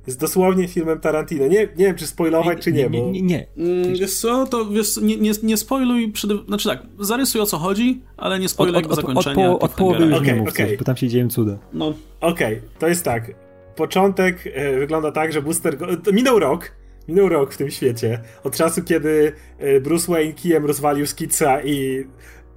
Jest 0.07 0.21
dosłownie 0.21 0.69
filmem 0.69 1.01
Tarantino. 1.01 1.47
Nie, 1.47 1.61
nie 1.61 1.85
wiem, 1.85 1.97
czy 1.97 2.07
spoilować, 2.07 2.63
czy 2.63 2.73
nie, 2.73 2.91
bo... 2.91 2.97
Nie, 2.97 3.11
nie, 3.11 3.23
nie. 3.23 3.47
Mm, 3.57 3.95
wiesz 3.95 4.15
co, 4.15 4.47
to 4.47 4.67
wiesz, 4.67 4.97
nie, 4.97 5.17
nie, 5.17 5.33
nie 5.43 5.57
spoiluj, 5.57 6.13
przede... 6.13 6.35
znaczy 6.49 6.69
tak, 6.69 6.83
zarysuj 6.99 7.41
o 7.41 7.47
co 7.47 7.59
chodzi, 7.59 8.03
ale 8.17 8.39
nie 8.39 8.49
spoiluj 8.49 8.77
od, 8.77 8.87
od, 8.87 8.97
zakończenia. 8.97 9.51
Od, 9.51 9.57
od, 9.57 9.71
od 9.71 9.77
połowy 9.77 10.05
już 10.05 10.15
okay, 10.15 10.27
nie 10.27 10.35
mów, 10.35 10.49
okay. 10.49 10.77
bo 10.79 10.85
tam 10.85 10.97
się 10.97 11.09
dzieją 11.09 11.29
cuda. 11.29 11.59
No. 11.73 11.95
Okej, 12.21 12.57
okay, 12.57 12.69
to 12.79 12.89
jest 12.89 13.05
tak. 13.05 13.35
Początek 13.77 14.47
e, 14.47 14.79
wygląda 14.79 15.13
tak, 15.13 15.33
że 15.33 15.43
Booster... 15.43 15.79
Go... 15.79 15.87
Minął 16.13 16.39
rok, 16.39 16.73
minął 17.09 17.29
rok 17.29 17.55
w 17.55 17.57
tym 17.57 17.71
świecie. 17.71 18.21
Od 18.45 18.57
czasu, 18.57 18.83
kiedy 18.83 19.33
e, 19.59 19.81
Bruce 19.81 20.13
Wayne 20.13 20.33
kijem 20.33 20.67
rozwalił 20.67 21.07
Skitsa 21.07 21.63
i, 21.63 22.05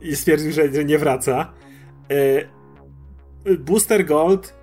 i 0.02 0.16
stwierdził, 0.16 0.52
że, 0.52 0.74
że 0.74 0.86
nie 0.86 0.98
wraca. 0.98 1.54
E, 2.12 3.56
Booster 3.58 4.06
Gold 4.06 4.54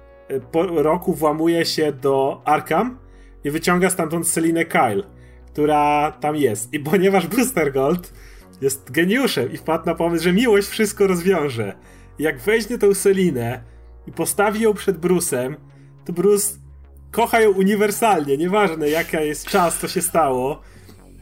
po 0.52 0.66
roku 0.66 1.14
włamuje 1.14 1.64
się 1.64 1.92
do 1.92 2.42
Arkham 2.44 2.98
i 3.44 3.50
wyciąga 3.50 3.90
stamtąd 3.90 4.28
Selinę 4.28 4.64
Kyle, 4.64 5.02
która 5.46 6.12
tam 6.20 6.36
jest. 6.36 6.74
I 6.74 6.80
ponieważ 6.80 7.26
Booster 7.26 7.72
Gold 7.72 8.12
jest 8.60 8.90
geniuszem 8.90 9.52
i 9.52 9.56
wpadł 9.56 9.86
na 9.86 9.94
pomysł, 9.94 10.24
że 10.24 10.32
miłość 10.32 10.68
wszystko 10.68 11.06
rozwiąże. 11.06 11.76
I 12.18 12.22
jak 12.22 12.38
weźmie 12.38 12.78
tą 12.78 12.94
Selinę 12.94 13.62
i 14.06 14.12
postawi 14.12 14.60
ją 14.60 14.74
przed 14.74 15.00
Bruce'em, 15.00 15.54
to 16.04 16.12
Bruce 16.12 16.54
kocha 17.10 17.40
ją 17.40 17.50
uniwersalnie, 17.50 18.36
nieważne 18.36 18.88
jaka 18.88 19.20
jest 19.20 19.46
czas, 19.46 19.78
co 19.78 19.88
się 19.88 20.02
stało, 20.02 20.60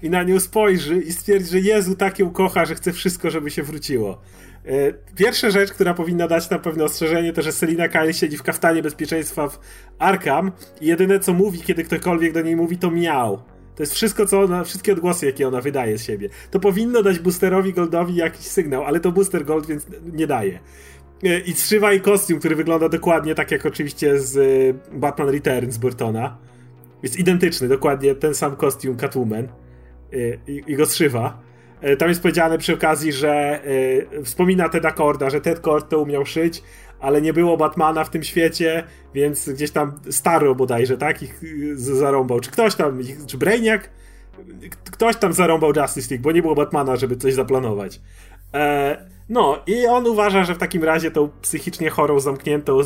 i 0.03 0.11
na 0.11 0.23
nią 0.23 0.41
spojrzy 0.41 0.97
i 0.97 1.13
stwierdzi, 1.13 1.51
że 1.51 1.61
Jezu 1.61 1.97
tak 1.97 2.19
ją 2.19 2.31
kocha, 2.31 2.65
że 2.65 2.75
chce 2.75 2.93
wszystko, 2.93 3.31
żeby 3.31 3.51
się 3.51 3.63
wróciło. 3.63 4.21
E, 4.67 4.93
pierwsza 5.17 5.51
rzecz, 5.51 5.73
która 5.73 5.95
powinna 5.95 6.29
dać 6.29 6.51
na 6.51 6.59
pewno 6.59 6.85
ostrzeżenie, 6.85 7.33
to 7.33 7.43
że 7.43 7.53
Selina 7.53 7.89
Kyle 7.89 8.15
siedzi 8.15 8.37
w 8.37 8.43
kaftanie 8.43 8.83
bezpieczeństwa 8.83 9.49
w 9.49 9.61
Arkham 9.99 10.53
i 10.81 10.87
jedyne 10.87 11.21
co 11.21 11.33
mówi, 11.33 11.61
kiedy 11.61 11.85
ktokolwiek 11.85 12.33
do 12.33 12.41
niej 12.41 12.57
mówi, 12.57 12.79
to 12.79 12.91
miał. 12.91 13.43
To 13.77 13.83
jest 13.83 13.95
wszystko, 13.95 14.27
co 14.27 14.41
ona, 14.41 14.65
wszystkie 14.65 14.93
odgłosy, 14.93 15.27
jakie 15.27 15.49
ona 15.49 15.61
wydaje 15.61 15.99
z 15.99 16.05
siebie. 16.05 16.29
To 16.51 16.61
powinno 16.61 17.03
dać 17.03 17.19
Boosterowi 17.19 17.73
Goldowi 17.73 18.15
jakiś 18.15 18.47
sygnał, 18.47 18.85
ale 18.85 19.01
to 19.01 19.13
Booster 19.13 19.45
Gold, 19.45 19.67
więc 19.67 19.87
nie 20.13 20.27
daje. 20.27 20.59
E, 21.23 21.39
I 21.39 21.53
strzywa 21.53 21.93
i 21.93 22.01
kostium, 22.01 22.39
który 22.39 22.57
wygląda 22.57 22.89
dokładnie 22.89 23.35
tak 23.35 23.51
jak 23.51 23.67
oczywiście 23.67 24.21
z 24.21 24.37
e, 24.37 24.99
Batman 24.99 25.29
Returns 25.29 25.77
Burtona. 25.77 26.39
Jest 27.03 27.19
identyczny, 27.19 27.69
dokładnie 27.69 28.15
ten 28.15 28.35
sam 28.35 28.57
kostium 28.57 28.97
Catwoman. 28.97 29.49
I, 30.47 30.63
i 30.67 30.77
go 30.77 30.87
strzywa. 30.87 31.50
E, 31.81 31.97
tam 31.97 32.09
jest 32.09 32.23
powiedziane 32.23 32.59
przy 32.59 32.75
okazji, 32.75 33.13
że 33.13 33.61
y, 33.67 34.25
wspomina 34.25 34.69
Teda 34.69 34.93
Korda, 34.93 35.31
że 35.31 35.41
Ted 35.41 35.61
Cord 35.61 35.89
to 35.89 35.99
umiał 35.99 36.27
szyć, 36.27 36.63
ale 37.01 37.23
nie 37.23 37.33
było 37.33 37.57
Batmana 37.57 38.05
w 38.05 38.11
tym 38.11 38.23
świecie, 38.23 38.85
więc 39.15 39.49
gdzieś 39.49 39.71
tam 39.71 39.93
Starro 40.11 40.55
bodajże, 40.55 40.97
tak? 40.97 41.23
Ich 41.23 41.41
zarąbał. 41.75 42.41
Czy 42.41 42.51
ktoś 42.51 42.75
tam, 42.75 43.01
czy 43.27 43.39
Brainiac? 43.39 43.83
Ktoś 44.91 45.17
tam 45.17 45.33
zarąbał 45.33 45.73
Justice 45.77 46.15
League, 46.15 46.23
bo 46.23 46.33
nie 46.33 46.43
było 46.43 46.55
Batmana, 46.55 46.97
żeby 46.97 47.17
coś 47.17 47.35
zaplanować. 47.35 48.01
E, 48.55 49.07
no, 49.29 49.59
i 49.67 49.87
on 49.87 50.07
uważa, 50.07 50.45
że 50.45 50.55
w 50.55 50.59
takim 50.59 50.85
razie 50.85 51.11
tą 51.11 51.29
psychicznie 51.43 51.91
chorą, 51.91 52.21
zamkniętą, 52.21 52.79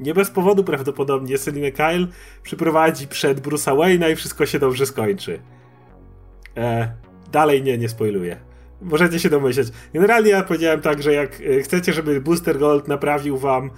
nie 0.00 0.14
bez 0.14 0.30
powodu 0.30 0.64
prawdopodobnie, 0.64 1.38
Selinę 1.38 1.72
Kyle 1.72 2.06
przyprowadzi 2.42 3.08
przed 3.08 3.40
Bruce'a 3.40 3.76
Wayne'a 3.76 4.12
i 4.12 4.16
wszystko 4.16 4.46
się 4.46 4.58
dobrze 4.58 4.86
skończy. 4.86 5.40
E, 6.56 6.92
dalej 7.32 7.62
nie, 7.62 7.78
nie 7.78 7.88
spoiluję. 7.88 8.36
Możecie 8.82 9.18
się 9.18 9.30
domyśleć. 9.30 9.68
Generalnie 9.94 10.30
ja 10.30 10.42
powiedziałem 10.42 10.80
tak, 10.80 11.02
że 11.02 11.12
jak 11.12 11.40
e, 11.40 11.62
chcecie, 11.62 11.92
żeby 11.92 12.20
Booster 12.20 12.58
Gold 12.58 12.88
naprawił 12.88 13.38
wam 13.38 13.70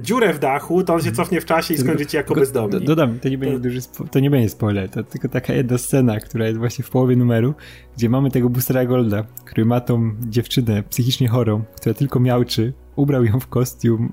dziurę 0.00 0.32
w 0.32 0.38
dachu, 0.38 0.84
to 0.84 0.94
on 0.94 1.02
się 1.02 1.12
cofnie 1.12 1.40
w 1.40 1.44
czasie 1.44 1.74
i 1.74 1.78
skończycie 1.78 2.18
jako 2.18 2.34
bezdomni. 2.34 2.84
Dodam, 2.84 3.18
to 3.18 3.28
nie 3.28 3.38
będzie 3.38 3.56
to... 3.56 3.62
duży 3.62 3.80
to 4.10 4.20
nie 4.20 4.30
będzie 4.30 4.48
spoiler, 4.48 4.88
to 4.90 5.04
tylko 5.04 5.28
taka 5.28 5.52
jedna 5.54 5.78
scena, 5.78 6.20
która 6.20 6.46
jest 6.46 6.58
właśnie 6.58 6.84
w 6.84 6.90
połowie 6.90 7.16
numeru, 7.16 7.54
gdzie 7.96 8.08
mamy 8.08 8.30
tego 8.30 8.50
Boostera 8.50 8.84
Golda, 8.84 9.24
który 9.44 9.64
ma 9.64 9.80
tą 9.80 10.12
dziewczynę 10.20 10.82
psychicznie 10.82 11.28
chorą, 11.28 11.62
która 11.76 11.94
tylko 11.94 12.20
miałczy, 12.20 12.72
ubrał 12.96 13.24
ją 13.24 13.40
w 13.40 13.46
kostium, 13.46 14.12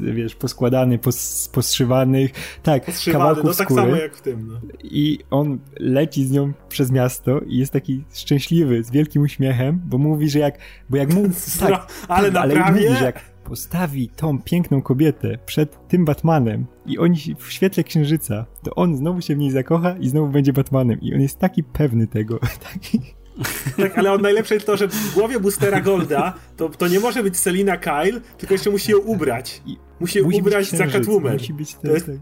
y, 0.00 0.12
wiesz, 0.12 0.34
poskładany, 0.34 0.98
pos, 0.98 1.48
poszywanych, 1.52 2.30
tak, 2.62 2.84
Poszywany, 2.84 3.18
kawałków 3.18 3.44
no 3.44 3.54
tak 3.54 3.66
skóry. 3.66 3.82
samo 3.82 3.96
jak 3.96 4.16
w 4.16 4.22
tym, 4.22 4.48
no. 4.48 4.60
I 4.82 5.18
on 5.30 5.58
leci 5.80 6.24
z 6.24 6.30
nią 6.30 6.52
przez 6.68 6.90
miasto 6.90 7.40
i 7.40 7.56
jest 7.56 7.72
taki 7.72 8.04
szczęśliwy, 8.12 8.84
z 8.84 8.90
wielkim 8.90 9.22
uśmiechem, 9.22 9.80
bo 9.86 9.98
mówi, 9.98 10.30
że 10.30 10.38
jak, 10.38 10.58
bo 10.90 10.96
jak 10.96 11.14
mu, 11.14 11.22
tak, 11.60 11.86
ale 12.08 12.32
tak, 12.32 12.42
ale 12.42 12.72
mówi, 12.72 12.96
że 12.98 13.04
jak 13.04 13.20
postawi 13.48 14.08
tą 14.16 14.42
piękną 14.42 14.82
kobietę 14.82 15.38
przed 15.46 15.88
tym 15.88 16.04
Batmanem 16.04 16.66
i 16.86 16.98
oni 16.98 17.16
w 17.38 17.52
świetle 17.52 17.84
księżyca, 17.84 18.46
to 18.62 18.74
on 18.74 18.96
znowu 18.96 19.20
się 19.20 19.34
w 19.34 19.38
niej 19.38 19.50
zakocha 19.50 19.96
i 20.00 20.08
znowu 20.08 20.32
będzie 20.32 20.52
Batmanem 20.52 21.00
i 21.00 21.14
on 21.14 21.20
jest 21.20 21.38
taki 21.38 21.64
pewny 21.64 22.06
tego, 22.06 22.38
taki 22.72 23.00
tak, 23.76 23.98
ale 23.98 24.12
on 24.12 24.22
najlepsze 24.22 24.54
jest 24.54 24.66
to, 24.66 24.76
że 24.76 24.88
w 24.88 25.14
głowie 25.14 25.40
Boostera 25.40 25.80
Golda 25.80 26.34
to, 26.56 26.68
to 26.68 26.88
nie 26.88 27.00
może 27.00 27.22
być 27.22 27.36
Selina 27.36 27.76
Kyle, 27.76 28.20
tylko 28.38 28.54
jeszcze 28.54 28.70
musi 28.70 28.92
ją 28.92 28.98
ubrać. 28.98 29.62
Musi 30.00 30.22
musi 30.22 30.40
ubrać 30.40 30.70
za 30.70 30.86
Catwoman. 30.86 31.32
Musi 31.32 31.54
być 31.54 31.74
ten, 31.74 31.92
jest, 31.92 32.06
tak. 32.06 32.14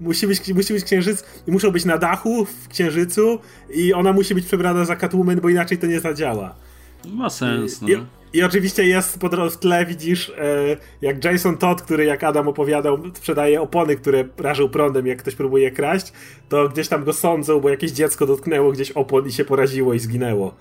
Musi 0.00 0.26
być, 0.26 0.54
musi 0.54 0.72
być 0.72 0.84
księżyc 0.84 1.24
i 1.46 1.52
muszą 1.52 1.70
być 1.70 1.84
na 1.84 1.98
dachu 1.98 2.44
w 2.44 2.68
księżycu 2.68 3.38
i 3.74 3.94
ona 3.94 4.12
musi 4.12 4.34
być 4.34 4.46
przebrana 4.46 4.84
za 4.84 4.96
Catwoman, 4.96 5.40
bo 5.40 5.48
inaczej 5.48 5.78
to 5.78 5.86
nie 5.86 6.00
zadziała. 6.00 6.56
Ma 7.06 7.30
sens, 7.30 7.82
no. 7.82 7.88
I, 7.88 7.96
i 8.34 8.42
oczywiście 8.42 8.84
jest 8.84 9.18
w 9.50 9.56
tle, 9.56 9.86
widzisz, 9.86 10.32
e, 10.38 10.76
jak 11.02 11.24
Jason 11.24 11.56
Todd, 11.56 11.82
który 11.82 12.04
jak 12.04 12.24
Adam 12.24 12.48
opowiadał, 12.48 12.98
sprzedaje 13.14 13.60
opony, 13.60 13.96
które 13.96 14.24
rażą 14.38 14.68
prądem, 14.68 15.06
jak 15.06 15.18
ktoś 15.18 15.34
próbuje 15.34 15.70
kraść, 15.70 16.12
to 16.48 16.68
gdzieś 16.68 16.88
tam 16.88 17.04
go 17.04 17.12
sądzą, 17.12 17.60
bo 17.60 17.68
jakieś 17.68 17.92
dziecko 17.92 18.26
dotknęło 18.26 18.72
gdzieś 18.72 18.90
opon 18.90 19.26
i 19.26 19.32
się 19.32 19.44
poraziło 19.44 19.94
i 19.94 19.98
zginęło. 19.98 20.54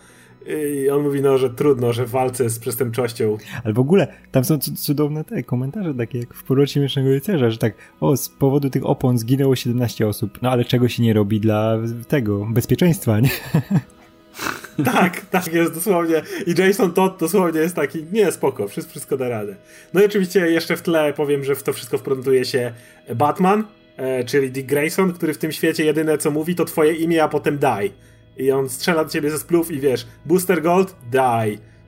I 0.46 0.90
on 0.90 1.04
mówi, 1.04 1.22
no, 1.22 1.38
że 1.38 1.50
trudno, 1.50 1.94
że 1.94 2.06
w 2.06 2.10
walce 2.10 2.50
z 2.50 2.60
przestępczością. 2.60 3.38
Ale 3.64 3.74
w 3.74 3.80
ogóle 3.80 4.08
tam 4.32 4.44
są 4.44 4.58
cudowne 4.58 5.24
te 5.24 5.44
komentarze, 5.44 5.94
takie 5.94 6.20
jak 6.20 6.34
w 6.34 6.44
Powrocie 6.44 6.80
Miesznego 6.80 7.10
Rycerza, 7.10 7.50
że 7.50 7.58
tak, 7.58 7.74
o, 8.00 8.18
z 8.18 8.30
powodu 8.30 8.70
tych 8.70 8.86
opon 8.86 9.18
zginęło 9.18 9.56
17 9.56 10.08
osób. 10.08 10.40
No 10.42 10.52
ale 10.52 10.66
czego 10.66 10.90
się 10.90 11.04
nie 11.04 11.14
robi 11.14 11.40
dla 11.40 11.78
tego 12.08 12.48
bezpieczeństwa, 12.54 13.20
nie? 13.20 13.30
tak, 14.94 15.22
tak 15.22 15.54
jest 15.54 15.74
dosłownie. 15.74 16.22
I 16.48 16.62
Jason 16.62 16.94
Todd 16.94 17.20
dosłownie 17.20 17.60
jest 17.60 17.76
taki, 17.76 18.06
nie, 18.12 18.32
spoko, 18.32 18.68
wszystko, 18.68 18.92
wszystko 18.92 19.18
da 19.18 19.30
radę. 19.30 19.56
No 19.94 20.02
i 20.02 20.06
oczywiście 20.06 20.40
jeszcze 20.40 20.78
w 20.78 20.82
tle 20.82 21.14
powiem, 21.14 21.44
że 21.44 21.56
w 21.56 21.64
to 21.64 21.74
wszystko 21.74 21.98
wprowadzuje 21.98 22.46
się 22.46 22.74
Batman, 23.16 23.64
e, 23.98 24.24
czyli 24.24 24.52
Dick 24.52 24.68
Grayson, 24.68 25.14
który 25.14 25.34
w 25.34 25.38
tym 25.38 25.52
świecie 25.52 25.86
jedyne 25.86 26.18
co 26.18 26.32
mówi 26.32 26.56
to 26.56 26.66
twoje 26.66 26.94
imię, 26.94 27.24
a 27.24 27.28
potem 27.28 27.58
daj. 27.58 27.92
I 28.38 28.52
on 28.52 28.70
strzela 28.70 29.04
do 29.04 29.10
ciebie 29.10 29.30
ze 29.32 29.40
splów 29.40 29.72
i 29.72 29.80
wiesz, 29.80 30.08
Booster 30.26 30.62
Gold. 30.62 30.96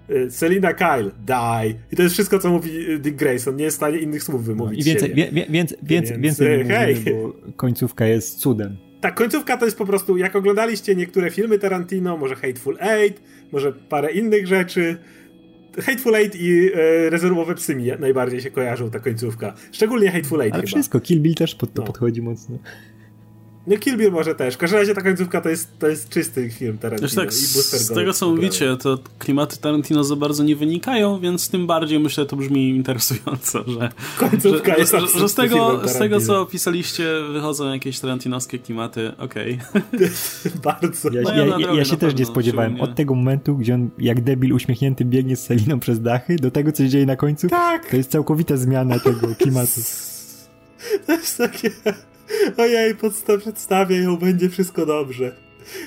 Y, 0.10 0.32
Selina 0.32 0.74
Kyle, 0.74 1.12
die. 1.26 1.76
I 1.92 1.96
to 1.96 2.04
jest 2.04 2.14
wszystko, 2.14 2.40
co 2.40 2.50
mówi 2.50 2.90
y, 2.90 3.00
Dick 3.00 3.16
Grayson. 3.16 3.56
Nie 3.56 3.64
jest 3.64 3.78
w 3.78 3.80
stanie 3.80 3.98
innych 3.98 4.24
słów 4.24 4.46
wymówić. 4.46 4.80
I 4.80 4.84
więcej, 4.84 5.14
wie, 5.14 5.32
wie, 5.32 5.46
więcej, 5.50 5.78
więcej, 5.84 6.20
więcej 6.20 6.62
y, 6.62 6.66
hej. 6.66 6.96
bo 6.96 7.34
końcówka 7.56 8.06
jest 8.06 8.40
cudem. 8.40 8.78
Tak, 9.06 9.16
końcówka 9.16 9.58
to 9.58 9.66
jest 9.66 9.78
po 9.78 9.86
prostu, 9.86 10.18
jak 10.18 10.36
oglądaliście 10.36 10.96
niektóre 10.96 11.32
filmy 11.32 11.60
Tarantino, 11.60 12.18
może 12.18 12.36
Hateful 12.36 12.78
Eight, 12.82 13.22
może 13.52 13.72
parę 13.74 14.12
innych 14.12 14.48
rzeczy. 14.48 14.98
Hateful 15.86 16.16
Eight 16.16 16.36
i 16.36 16.72
e, 16.74 17.10
rezerwowe 17.10 17.56
psy 17.56 17.76
mi 17.76 17.88
najbardziej 18.00 18.42
się 18.42 18.52
kojarzą 18.52 18.90
ta 18.90 19.00
końcówka. 19.00 19.54
Szczególnie 19.72 20.12
Hateful 20.12 20.42
Eight 20.42 20.54
Ale 20.54 20.62
chyba. 20.64 20.76
wszystko, 20.76 21.00
Kill 21.00 21.20
Bill 21.22 21.36
też 21.36 21.56
pod 21.56 21.74
to 21.74 21.82
No. 21.82 21.88
podchodzi 21.88 22.22
mocno. 22.22 22.60
No 23.68 23.78
Kill 23.78 23.98
Bill 23.98 24.12
może 24.12 24.36
też. 24.36 24.56
W 24.56 24.58
każdym 24.58 24.80
razie 24.80 24.94
ta 24.94 25.02
końcówka 25.02 25.42
to 25.42 25.50
jest, 25.50 25.80
to 25.80 25.88
jest 25.88 26.10
czysty 26.10 26.50
film 26.50 26.78
Tarantino. 26.78 27.08
Zresztą 27.08 27.22
tak, 27.22 27.34
z 27.82 27.94
tego 27.94 28.14
co 28.14 28.30
mówicie, 28.30 28.78
to 28.78 29.00
klimaty 29.20 29.58
Tarantino 29.58 30.04
za 30.04 30.16
bardzo 30.16 30.44
nie 30.44 30.56
wynikają, 30.56 31.20
więc 31.20 31.50
tym 31.50 31.68
bardziej 31.68 32.00
myślę, 32.00 32.26
to 32.26 32.36
brzmi 32.36 32.70
interesująco, 32.70 33.64
że, 33.68 33.90
Końcówka 34.18 34.74
że, 34.74 34.80
jest 34.80 34.92
że, 34.92 35.20
że 35.20 35.30
z, 35.30 35.34
tego, 35.34 35.82
z 35.88 35.98
tego 35.98 36.20
co 36.20 36.42
opisaliście 36.42 37.04
wychodzą 37.32 37.74
jakieś 37.74 38.00
tarantinowskie 38.00 38.60
klimaty, 38.60 39.12
okej. 39.18 39.60
Bardzo. 40.64 41.10
Ja, 41.12 41.22
No 41.22 41.36
ja, 41.36 41.46
ja 41.60 41.74
ja, 41.74 41.86
się 41.86 41.98
też 41.98 42.16
nie 42.16 42.26
spodziewałem. 42.26 42.82
Od 42.82 42.96
tego 42.96 43.16
momentu, 43.16 43.58
gdzie 43.58 43.74
on 43.74 43.90
jak 43.98 44.22
debil 44.22 44.54
uśmiechnięty 44.54 45.06
biegnie 45.06 45.36
z 45.36 45.44
Seliną 45.44 45.80
przez 45.80 46.02
dachy, 46.02 46.36
do 46.36 46.52
tego, 46.52 46.72
co 46.72 46.84
się 46.84 46.90
dzieje 46.90 47.06
na 47.06 47.16
końcu, 47.16 47.50
Tak. 47.50 47.90
to 47.90 47.98
jest 47.98 48.12
całkowita 48.12 48.58
zmiana 48.58 49.00
tego 49.00 49.36
klimatu. 49.36 49.82
To 51.08 51.12
jest 51.14 51.38
takie... 51.38 51.72
Ojej, 52.58 52.96
podsta- 52.96 53.38
przedstawię 53.40 53.98
ją, 53.98 54.18
będzie 54.18 54.50
wszystko 54.50 54.86
dobrze. 54.86 55.36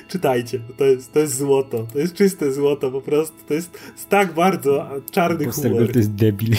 Czytajcie, 0.07 0.59
to 0.77 0.85
jest, 0.85 1.13
to 1.13 1.19
jest 1.19 1.37
złoto. 1.37 1.87
To 1.93 1.99
jest 1.99 2.13
czyste 2.13 2.51
złoto, 2.53 2.91
po 2.91 3.01
prostu. 3.01 3.35
To 3.47 3.53
jest, 3.53 3.79
jest 3.93 4.09
tak 4.09 4.33
bardzo 4.33 4.89
czarny 5.11 5.45
Poster 5.45 5.71
humor. 5.71 5.91
to 5.91 5.99
jest 5.99 6.11
debil. 6.13 6.55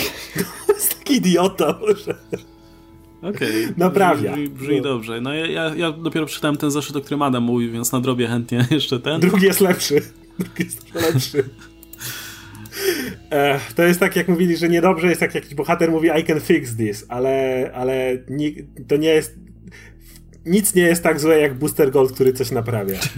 To 0.66 0.72
jest 0.78 0.98
taki 0.98 1.14
idiota 1.14 1.78
może. 1.80 2.14
Okej. 3.22 3.68
Naprawia. 3.76 4.32
Brzmi, 4.32 4.48
brzmi 4.48 4.76
No. 4.76 4.82
dobrze. 4.82 5.20
No 5.20 5.34
ja, 5.34 5.46
ja, 5.46 5.74
ja 5.76 5.92
dopiero 5.92 6.26
przeczytałem 6.26 6.56
ten 6.56 6.70
zeszyt, 6.70 6.96
o 6.96 7.00
którym 7.00 7.22
Adam 7.22 7.42
mówił, 7.42 7.72
więc 7.72 7.92
nadrobię 7.92 8.26
chętnie 8.28 8.66
jeszcze 8.70 9.00
ten. 9.00 9.20
Drugi 9.20 9.46
jest 9.46 9.60
lepszy. 9.60 10.02
Drugi 10.38 10.64
jest 10.64 10.94
lepszy. 10.94 11.44
Ech, 13.30 13.72
to 13.72 13.82
jest 13.82 14.00
tak, 14.00 14.16
jak 14.16 14.28
mówili, 14.28 14.56
że 14.56 14.68
niedobrze 14.68 15.08
jest, 15.08 15.20
jak 15.20 15.34
jakiś 15.34 15.54
bohater 15.54 15.90
mówi 15.90 16.08
I 16.20 16.24
can 16.24 16.40
fix 16.40 16.76
this, 16.76 17.06
ale, 17.08 17.70
ale 17.74 18.18
ni- 18.30 18.56
to 18.88 18.96
nie 18.96 19.08
jest... 19.08 19.34
Nic 20.46 20.74
nie 20.74 20.82
jest 20.82 21.02
tak 21.02 21.20
złe 21.20 21.40
jak 21.40 21.54
Booster 21.54 21.90
Gold, 21.90 22.12
który 22.12 22.32
coś 22.32 22.50
naprawia. 22.50 23.00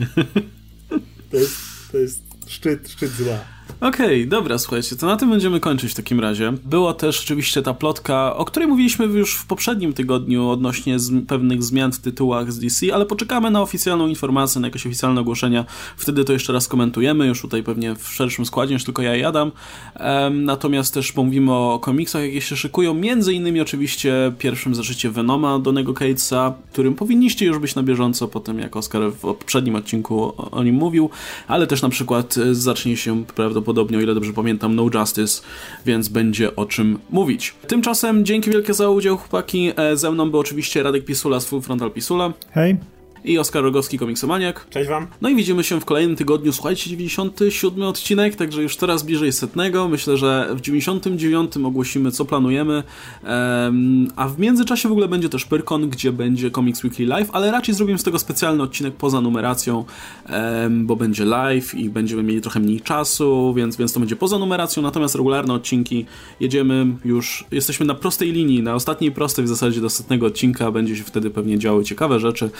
To 1.31 1.36
jest, 1.39 1.57
to 1.93 1.99
jest 1.99 2.23
szczyt, 2.47 2.90
szczyt 2.90 3.11
zła. 3.11 3.39
Okej, 3.81 4.28
dobra, 4.28 4.59
słuchajcie, 4.59 4.97
to 4.97 5.07
na 5.07 5.16
tym 5.16 5.31
będziemy 5.31 5.61
kończyć 5.61 5.93
w 5.93 5.94
takim 5.94 6.20
razie. 6.20 6.53
Była 6.65 6.94
też 6.94 7.20
oczywiście 7.20 7.62
ta 7.62 7.74
plotka, 7.74 8.36
o 8.36 8.44
której 8.44 8.69
mówiliśmy 8.69 9.05
już 9.05 9.36
w 9.36 9.47
poprzednim 9.47 9.93
tygodniu 9.93 10.49
odnośnie 10.49 10.99
z 10.99 11.27
pewnych 11.27 11.62
zmian 11.62 11.93
w 11.93 11.99
tytułach 11.99 12.53
z 12.53 12.59
DC, 12.59 12.94
ale 12.94 13.07
poczekamy 13.07 13.51
na 13.51 13.62
oficjalną 13.62 14.07
informację, 14.07 14.61
na 14.61 14.66
jakieś 14.66 14.86
oficjalne 14.86 15.20
ogłoszenia. 15.20 15.65
Wtedy 15.97 16.24
to 16.24 16.32
jeszcze 16.32 16.53
raz 16.53 16.69
komentujemy, 16.69 17.27
już 17.27 17.43
tutaj 17.43 17.62
pewnie 17.62 17.94
w 17.94 18.09
szerszym 18.09 18.47
składzie 18.47 18.74
niż 18.74 18.85
tylko 18.85 19.03
ja 19.03 19.16
i 19.16 19.24
Adam. 19.24 19.53
Em, 19.94 20.44
natomiast 20.44 20.94
też 20.94 21.12
pomówimy 21.12 21.53
o 21.53 21.78
komiksach, 21.82 22.23
jakie 22.23 22.40
się 22.40 22.57
szykują, 22.57 22.94
między 22.94 23.35
innymi 23.35 23.61
oczywiście 23.61 24.32
pierwszym 24.39 24.74
zeszycie 24.74 25.11
Venoma 25.11 25.59
Donego 25.59 25.94
Catesa, 25.94 26.55
którym 26.73 26.94
powinniście 26.94 27.47
już 27.47 27.59
być 27.59 27.74
na 27.74 27.82
bieżąco 27.82 28.28
po 28.28 28.40
tym, 28.40 28.59
jak 28.59 28.77
Oscar 28.77 29.12
w 29.12 29.20
poprzednim 29.20 29.77
odcinku 29.77 30.23
o, 30.23 30.51
o 30.51 30.62
nim 30.62 30.74
mówił, 30.74 31.11
ale 31.49 31.66
też 31.66 31.82
na 31.82 31.89
przykład 31.89 32.39
e, 32.39 32.55
zacznie 32.55 32.97
się 32.97 33.24
prawdopodobnie, 33.24 33.62
o 33.99 34.01
ile 34.01 34.15
dobrze 34.15 34.33
pamiętam, 34.33 34.75
No 34.75 34.87
Justice, 34.95 35.43
więc 35.87 36.09
będzie 36.09 36.57
o 36.57 36.67
czym 36.67 36.99
mówić. 37.11 37.55
Tymczasem 37.67 38.25
dzięki 38.25 38.51
wielkie 38.51 38.75
za 38.75 38.89
udział, 38.91 39.17
chłopaki. 39.17 39.73
E, 39.77 39.97
Ze 39.97 40.11
mną 40.11 40.31
był 40.31 40.41
oczywiście 40.41 40.83
Radek 40.83 41.05
Pisula 41.05 41.41
z 41.41 41.47
Full 41.47 41.61
Frontal 41.63 41.91
Pisula 41.91 42.33
Hej. 42.51 42.77
I 43.24 43.39
Oskar 43.39 43.62
Rogowski, 43.62 43.99
komiksomaniak. 43.99 44.66
Cześć 44.70 44.89
wam. 44.89 45.07
No 45.20 45.28
i 45.28 45.36
widzimy 45.36 45.65
się 45.65 45.81
w 45.81 45.85
kolejnym 45.85 46.16
tygodniu. 46.16 46.53
Słuchajcie, 46.53 46.90
97 46.90 47.82
odcinek, 47.82 48.36
także 48.36 48.62
już 48.62 48.77
coraz 48.77 49.03
bliżej 49.03 49.32
setnego. 49.32 49.89
Myślę, 49.89 50.16
że 50.16 50.49
w 50.55 50.61
99 50.61 51.57
ogłosimy, 51.57 52.11
co 52.11 52.24
planujemy. 52.24 52.82
Em, 53.24 54.09
a 54.16 54.28
w 54.28 54.39
międzyczasie 54.39 54.89
w 54.89 54.93
ogóle 54.93 55.09
będzie 55.09 55.28
też 55.28 55.44
Pyrkon, 55.44 55.90
gdzie 55.90 56.12
będzie 56.12 56.51
Comics 56.51 56.85
Weekly 56.85 57.07
Live, 57.07 57.28
ale 57.32 57.51
raczej 57.51 57.74
zrobimy 57.74 57.99
z 57.99 58.03
tego 58.03 58.19
specjalny 58.19 58.62
odcinek 58.62 58.94
poza 58.94 59.20
numeracją, 59.20 59.85
em, 60.27 60.86
bo 60.86 60.97
będzie 60.97 61.24
live 61.24 61.74
i 61.74 61.90
będziemy 61.90 62.23
mieli 62.23 62.40
trochę 62.40 62.61
mniej 62.61 62.81
czasu, 62.81 63.55
więc, 63.55 63.77
więc 63.77 63.93
to 63.93 64.01
będzie 64.01 64.16
poza 64.16 64.39
numeracją. 64.39 64.82
Natomiast 64.82 65.15
regularne 65.15 65.55
odcinki 65.55 66.07
jedziemy 66.40 66.86
już, 67.05 67.44
jesteśmy 67.51 67.86
na 67.86 67.94
prostej 67.94 68.32
linii, 68.32 68.62
na 68.62 68.74
ostatniej 68.74 69.12
prostej 69.12 69.44
w 69.44 69.49
zasadzie 69.49 69.81
do 69.81 69.90
setnego 69.90 70.27
odcinka. 70.27 70.70
Będzie 70.70 70.97
się 70.97 71.05
wtedy 71.05 71.31
pewnie 71.31 71.59
działy 71.59 71.85
ciekawe 71.85 72.20
rzeczy. 72.20 72.51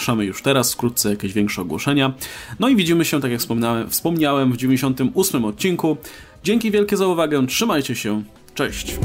Zapraszamy 0.00 0.24
już 0.24 0.42
teraz, 0.42 0.72
wkrótce 0.72 1.10
jakieś 1.10 1.32
większe 1.32 1.62
ogłoszenia. 1.62 2.12
No 2.60 2.68
i 2.68 2.76
widzimy 2.76 3.04
się, 3.04 3.20
tak 3.20 3.30
jak 3.30 3.40
wspomniałem, 3.40 3.90
wspomniałem 3.90 4.52
w 4.52 4.56
98 4.56 5.44
odcinku. 5.44 5.96
Dzięki 6.44 6.70
wielkie 6.70 6.96
za 6.96 7.06
uwagę, 7.06 7.46
trzymajcie 7.46 7.94
się, 7.94 8.22
cześć! 8.54 8.98